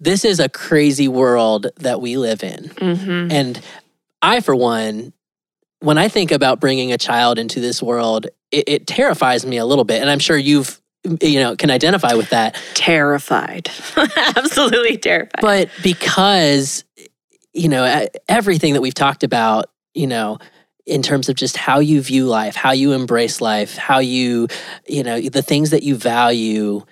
this 0.00 0.24
is 0.24 0.40
a 0.40 0.48
crazy 0.48 1.08
world 1.08 1.66
that 1.76 2.00
we 2.00 2.16
live 2.16 2.42
in 2.42 2.64
Mm-hmm. 2.68 3.30
and 3.32 3.60
I, 4.20 4.40
for 4.40 4.56
one, 4.56 5.12
when 5.78 5.96
I 5.96 6.08
think 6.08 6.32
about 6.32 6.58
bringing 6.58 6.92
a 6.92 6.98
child 6.98 7.38
into 7.38 7.60
this 7.60 7.80
world, 7.80 8.26
it, 8.50 8.64
it 8.68 8.86
terrifies 8.88 9.46
me 9.46 9.58
a 9.58 9.64
little 9.64 9.84
bit. 9.84 10.00
And 10.00 10.10
I'm 10.10 10.18
sure 10.18 10.36
you've, 10.36 10.80
you 11.22 11.38
know, 11.38 11.54
can 11.54 11.70
identify 11.70 12.14
with 12.14 12.30
that. 12.30 12.56
Terrified, 12.74 13.70
absolutely 14.36 14.96
terrified. 14.98 15.40
But 15.40 15.70
because, 15.84 16.82
you 17.58 17.68
know, 17.68 18.06
everything 18.28 18.74
that 18.74 18.80
we've 18.80 18.94
talked 18.94 19.24
about, 19.24 19.66
you 19.94 20.06
know, 20.06 20.38
in 20.86 21.02
terms 21.02 21.28
of 21.28 21.34
just 21.34 21.56
how 21.56 21.80
you 21.80 22.00
view 22.00 22.26
life, 22.26 22.54
how 22.54 22.70
you 22.70 22.92
embrace 22.92 23.40
life, 23.40 23.76
how 23.76 23.98
you, 23.98 24.48
you 24.86 25.02
know, 25.02 25.20
the 25.20 25.42
things 25.42 25.70
that 25.70 25.82
you 25.82 25.96
value, 25.96 26.82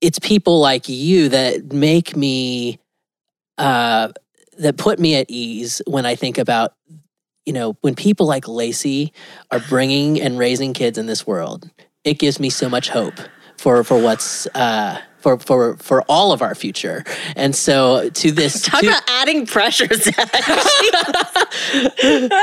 it's 0.00 0.18
people 0.18 0.60
like 0.60 0.88
you 0.88 1.28
that 1.28 1.72
make 1.72 2.16
me, 2.16 2.78
uh, 3.58 4.08
that 4.58 4.76
put 4.76 4.98
me 4.98 5.14
at 5.14 5.26
ease 5.28 5.80
when 5.86 6.04
I 6.04 6.14
think 6.16 6.36
about, 6.36 6.74
you 7.46 7.52
know, 7.52 7.76
when 7.80 7.94
people 7.94 8.26
like 8.26 8.48
Lacey 8.48 9.12
are 9.50 9.60
bringing 9.60 10.20
and 10.20 10.38
raising 10.38 10.74
kids 10.74 10.98
in 10.98 11.06
this 11.06 11.26
world, 11.26 11.70
it 12.04 12.18
gives 12.18 12.38
me 12.40 12.50
so 12.50 12.68
much 12.68 12.88
hope 12.88 13.18
for 13.56 13.82
for 13.84 14.00
what's 14.02 14.46
uh, 14.48 15.00
for 15.20 15.38
for 15.38 15.76
for 15.76 16.02
all 16.02 16.32
of 16.32 16.42
our 16.42 16.54
future. 16.54 17.04
And 17.36 17.54
so 17.54 18.08
to 18.10 18.32
this, 18.32 18.62
Talk 18.66 18.80
to- 18.80 18.88
about 18.88 19.02
adding 19.08 19.46
pressure, 19.46 19.88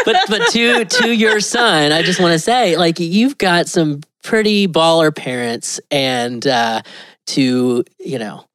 but 0.06 0.18
but 0.30 0.52
to 0.52 0.86
to 0.86 1.12
your 1.16 1.40
son, 1.40 1.92
I 1.92 2.02
just 2.02 2.20
want 2.20 2.34
to 2.34 2.40
say, 2.40 2.78
like 2.78 3.00
you've 3.00 3.38
got 3.38 3.68
some 3.68 4.02
pretty 4.24 4.68
baller 4.68 5.16
parents, 5.16 5.80
and 5.92 6.46
uh, 6.46 6.82
to 7.28 7.84
you 8.00 8.20
know 8.20 8.46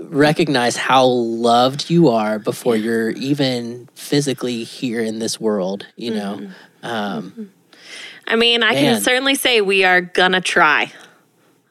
recognize 0.00 0.76
how 0.76 1.06
loved 1.06 1.88
you 1.88 2.08
are 2.08 2.38
before 2.38 2.74
you're 2.76 3.10
even 3.10 3.88
physically 3.94 4.64
here 4.64 5.00
in 5.00 5.18
this 5.18 5.40
world. 5.40 5.86
You 5.96 6.14
know, 6.14 6.50
um, 6.82 7.50
I 8.26 8.36
mean, 8.36 8.62
I 8.62 8.72
Man. 8.74 8.82
can 8.94 9.00
certainly 9.02 9.34
say 9.34 9.60
we 9.60 9.84
are 9.84 10.00
gonna 10.00 10.40
try. 10.40 10.92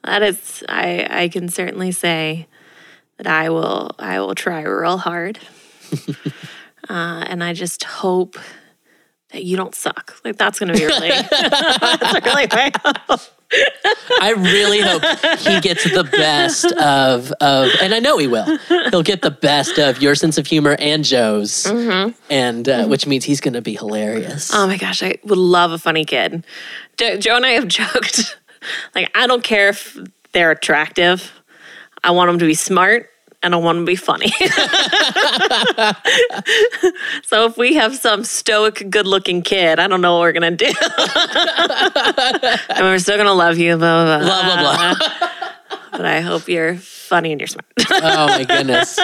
That 0.04 0.22
is, 0.22 0.64
I 0.68 1.06
I 1.08 1.28
can 1.28 1.48
certainly 1.48 1.92
say 1.92 2.46
that 3.18 3.26
I 3.26 3.50
will 3.50 3.92
I 3.98 4.20
will 4.20 4.34
try 4.34 4.62
real 4.62 4.98
hard, 4.98 5.38
uh, 6.88 7.24
and 7.26 7.42
I 7.44 7.52
just 7.52 7.84
hope 7.84 8.36
that 9.32 9.44
you 9.44 9.56
don't 9.56 9.74
suck. 9.74 10.16
Like 10.24 10.36
that's 10.36 10.58
gonna 10.58 10.72
be 10.74 10.84
really, 10.84 11.08
that's 11.30 12.26
really 12.26 12.46
my 12.52 12.72
hope. 12.84 13.20
I 14.20 14.30
really 14.30 14.80
hope 14.80 15.02
he 15.40 15.60
gets 15.60 15.84
the 15.84 16.04
best 16.10 16.64
of 16.72 17.30
of, 17.32 17.68
and 17.82 17.94
I 17.94 17.98
know 17.98 18.16
he 18.16 18.26
will. 18.26 18.58
He'll 18.90 19.02
get 19.02 19.20
the 19.22 19.30
best 19.30 19.78
of 19.78 20.00
your 20.00 20.14
sense 20.14 20.38
of 20.38 20.46
humor 20.46 20.74
and 20.78 21.04
Joe's, 21.04 21.66
and 22.30 22.68
uh, 22.68 22.86
which 22.86 23.06
means 23.06 23.24
he's 23.24 23.40
going 23.42 23.52
to 23.54 23.60
be 23.62 23.74
hilarious. 23.74 24.50
Oh 24.54 24.66
my 24.66 24.78
gosh, 24.78 25.02
I 25.02 25.16
would 25.24 25.38
love 25.38 25.70
a 25.72 25.78
funny 25.78 26.04
kid. 26.06 26.44
Joe 26.96 27.36
and 27.36 27.44
I 27.44 27.50
have 27.50 27.68
joked, 27.68 28.38
like, 28.94 29.10
I 29.14 29.26
don't 29.26 29.44
care 29.44 29.68
if 29.68 29.98
they're 30.32 30.50
attractive. 30.50 31.32
I 32.04 32.10
want 32.10 32.28
them 32.28 32.38
to 32.40 32.46
be 32.46 32.54
smart 32.54 33.08
and 33.42 33.54
I 33.54 33.58
want 33.58 33.76
them 33.76 33.86
to 33.86 33.90
be 33.90 33.96
funny. 33.96 34.30
so 37.24 37.46
if 37.46 37.56
we 37.56 37.74
have 37.74 37.96
some 37.96 38.24
stoic, 38.24 38.88
good 38.88 39.06
looking 39.06 39.42
kid, 39.42 39.78
I 39.78 39.86
don't 39.88 40.00
know 40.00 40.14
what 40.14 40.20
we're 40.20 40.32
going 40.32 40.56
to 40.56 40.64
do. 40.64 40.72
and 42.70 42.84
we're 42.84 42.98
still 42.98 43.16
going 43.16 43.26
to 43.26 43.32
love 43.32 43.58
you, 43.58 43.76
blah, 43.76 44.04
blah, 44.04 44.18
blah. 44.18 44.42
blah 44.42 44.56
blah 44.56 44.94
blah. 44.94 45.28
But 45.92 46.06
I 46.06 46.20
hope 46.20 46.48
you're 46.48 46.76
funny 47.12 47.30
and 47.30 47.40
you're 47.42 47.46
smart. 47.46 47.66
Oh 47.90 48.26
my 48.26 48.44
goodness. 48.44 48.98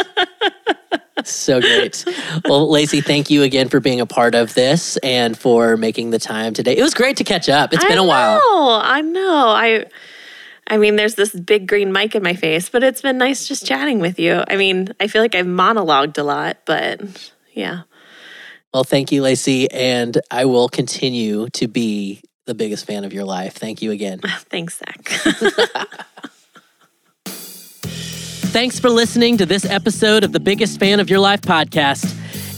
So 1.24 1.60
great. 1.60 2.06
Well, 2.46 2.70
Lacey, 2.70 3.02
thank 3.02 3.28
you 3.28 3.42
again 3.42 3.68
for 3.68 3.80
being 3.80 4.00
a 4.00 4.06
part 4.06 4.34
of 4.34 4.54
this 4.54 4.96
and 4.98 5.36
for 5.36 5.76
making 5.76 6.08
the 6.08 6.18
time 6.18 6.54
today. 6.54 6.74
It 6.74 6.82
was 6.82 6.94
great 6.94 7.18
to 7.18 7.24
catch 7.24 7.50
up. 7.50 7.74
It's 7.74 7.84
been 7.84 7.98
I 7.98 8.02
a 8.02 8.06
while. 8.06 8.38
know, 8.38 8.80
I 8.82 9.00
know. 9.02 9.48
I 9.48 9.84
I 10.68 10.78
mean, 10.78 10.96
there's 10.96 11.16
this 11.16 11.34
big 11.34 11.68
green 11.68 11.92
mic 11.92 12.14
in 12.14 12.22
my 12.22 12.34
face, 12.34 12.70
but 12.70 12.82
it's 12.82 13.02
been 13.02 13.18
nice 13.18 13.46
just 13.46 13.66
chatting 13.66 13.98
with 14.00 14.18
you. 14.18 14.42
I 14.48 14.56
mean, 14.56 14.94
I 15.00 15.06
feel 15.08 15.20
like 15.20 15.34
I've 15.34 15.46
monologued 15.46 16.16
a 16.16 16.22
lot, 16.22 16.58
but 16.64 17.00
yeah. 17.52 17.82
Well, 18.72 18.84
thank 18.84 19.12
you, 19.12 19.20
Lacey, 19.20 19.70
and 19.70 20.18
I 20.30 20.46
will 20.46 20.68
continue 20.70 21.48
to 21.50 21.68
be 21.68 22.22
the 22.46 22.54
biggest 22.54 22.86
fan 22.86 23.04
of 23.04 23.12
your 23.12 23.24
life. 23.24 23.54
Thank 23.54 23.82
you 23.82 23.90
again. 23.90 24.20
Thanks, 24.50 24.78
Zach. 24.78 25.10
Thanks 28.50 28.80
for 28.80 28.88
listening 28.88 29.36
to 29.36 29.46
this 29.46 29.66
episode 29.66 30.24
of 30.24 30.32
the 30.32 30.40
Biggest 30.40 30.80
Fan 30.80 31.00
of 31.00 31.10
Your 31.10 31.20
Life 31.20 31.42
podcast. 31.42 32.04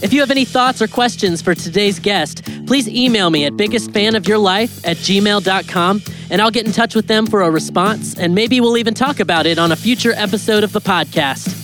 If 0.01 0.13
you 0.13 0.21
have 0.21 0.31
any 0.31 0.45
thoughts 0.45 0.81
or 0.81 0.87
questions 0.87 1.41
for 1.41 1.53
today's 1.53 1.99
guest, 1.99 2.45
please 2.65 2.87
email 2.87 3.29
me 3.29 3.45
at 3.45 3.53
biggestfanofyourlife 3.53 4.87
at 4.87 4.95
gmail.com 4.97 6.01
and 6.29 6.41
I'll 6.41 6.49
get 6.49 6.65
in 6.65 6.71
touch 6.71 6.95
with 6.95 7.07
them 7.07 7.27
for 7.27 7.41
a 7.41 7.51
response 7.51 8.17
and 8.17 8.33
maybe 8.33 8.61
we'll 8.61 8.77
even 8.77 8.93
talk 8.93 9.19
about 9.19 9.45
it 9.45 9.59
on 9.59 9.73
a 9.73 9.75
future 9.75 10.13
episode 10.13 10.63
of 10.63 10.71
the 10.71 10.79
podcast. 10.79 11.57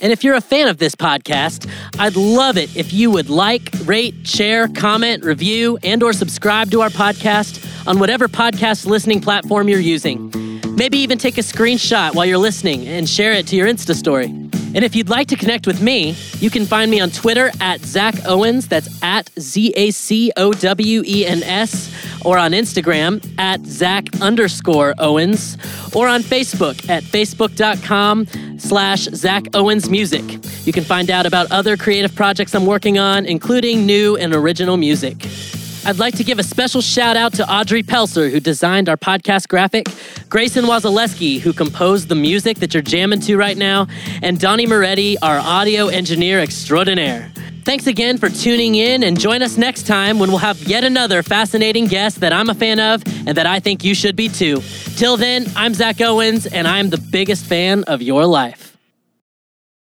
And 0.00 0.12
if 0.12 0.24
you're 0.24 0.34
a 0.34 0.40
fan 0.40 0.66
of 0.66 0.78
this 0.78 0.96
podcast, 0.96 1.70
I'd 1.98 2.16
love 2.16 2.58
it 2.58 2.76
if 2.76 2.92
you 2.92 3.10
would 3.12 3.30
like, 3.30 3.70
rate, 3.84 4.26
share, 4.26 4.66
comment, 4.66 5.24
review, 5.24 5.78
and 5.84 6.02
or 6.02 6.12
subscribe 6.12 6.72
to 6.72 6.82
our 6.82 6.90
podcast 6.90 7.64
on 7.86 8.00
whatever 8.00 8.26
podcast 8.26 8.84
listening 8.84 9.20
platform 9.20 9.68
you're 9.68 9.78
using. 9.78 10.47
Maybe 10.78 10.98
even 10.98 11.18
take 11.18 11.38
a 11.38 11.40
screenshot 11.40 12.14
while 12.14 12.24
you're 12.24 12.38
listening 12.38 12.86
and 12.86 13.08
share 13.08 13.32
it 13.32 13.48
to 13.48 13.56
your 13.56 13.66
Insta 13.66 13.96
story. 13.96 14.26
And 14.26 14.84
if 14.84 14.94
you'd 14.94 15.08
like 15.08 15.26
to 15.26 15.34
connect 15.34 15.66
with 15.66 15.82
me, 15.82 16.14
you 16.38 16.50
can 16.50 16.64
find 16.64 16.88
me 16.88 17.00
on 17.00 17.10
Twitter 17.10 17.50
at 17.60 17.80
Zach 17.80 18.14
Owens, 18.24 18.68
that's 18.68 18.88
at 19.02 19.28
Z 19.40 19.72
A 19.74 19.90
C 19.90 20.30
O 20.36 20.52
W 20.52 21.02
E 21.04 21.26
N 21.26 21.42
S, 21.42 21.92
or 22.24 22.38
on 22.38 22.52
Instagram 22.52 23.20
at 23.40 23.66
Zach 23.66 24.06
underscore 24.20 24.94
Owens, 25.00 25.58
or 25.96 26.06
on 26.06 26.22
Facebook 26.22 26.88
at 26.88 27.02
facebook.com 27.02 28.28
slash 28.60 29.00
Zach 29.06 29.46
Owens 29.54 29.90
Music. 29.90 30.22
You 30.64 30.72
can 30.72 30.84
find 30.84 31.10
out 31.10 31.26
about 31.26 31.50
other 31.50 31.76
creative 31.76 32.14
projects 32.14 32.54
I'm 32.54 32.66
working 32.66 33.00
on, 33.00 33.26
including 33.26 33.84
new 33.84 34.16
and 34.16 34.32
original 34.32 34.76
music. 34.76 35.26
I'd 35.84 35.98
like 35.98 36.16
to 36.16 36.24
give 36.24 36.38
a 36.38 36.42
special 36.42 36.80
shout 36.80 37.16
out 37.16 37.32
to 37.34 37.50
Audrey 37.50 37.82
Pelser, 37.82 38.30
who 38.30 38.40
designed 38.40 38.88
our 38.88 38.96
podcast 38.96 39.48
graphic, 39.48 39.86
Grayson 40.28 40.64
Wazaleski, 40.64 41.40
who 41.40 41.52
composed 41.52 42.08
the 42.08 42.14
music 42.14 42.58
that 42.58 42.74
you're 42.74 42.82
jamming 42.82 43.20
to 43.20 43.36
right 43.36 43.56
now, 43.56 43.86
and 44.22 44.38
Donnie 44.38 44.66
Moretti, 44.66 45.18
our 45.20 45.38
audio 45.38 45.88
engineer 45.88 46.40
extraordinaire. 46.40 47.30
Thanks 47.64 47.86
again 47.86 48.16
for 48.18 48.28
tuning 48.28 48.76
in 48.76 49.02
and 49.02 49.18
join 49.18 49.42
us 49.42 49.58
next 49.58 49.86
time 49.86 50.18
when 50.18 50.30
we'll 50.30 50.38
have 50.38 50.62
yet 50.62 50.84
another 50.84 51.22
fascinating 51.22 51.86
guest 51.86 52.20
that 52.20 52.32
I'm 52.32 52.48
a 52.48 52.54
fan 52.54 52.80
of 52.80 53.02
and 53.26 53.36
that 53.36 53.46
I 53.46 53.60
think 53.60 53.84
you 53.84 53.94
should 53.94 54.16
be 54.16 54.28
too. 54.28 54.62
Till 54.96 55.16
then, 55.16 55.46
I'm 55.54 55.74
Zach 55.74 56.00
Owens 56.00 56.46
and 56.46 56.66
I'm 56.66 56.90
the 56.90 56.98
biggest 56.98 57.44
fan 57.44 57.84
of 57.84 58.00
your 58.00 58.24
life. 58.26 58.67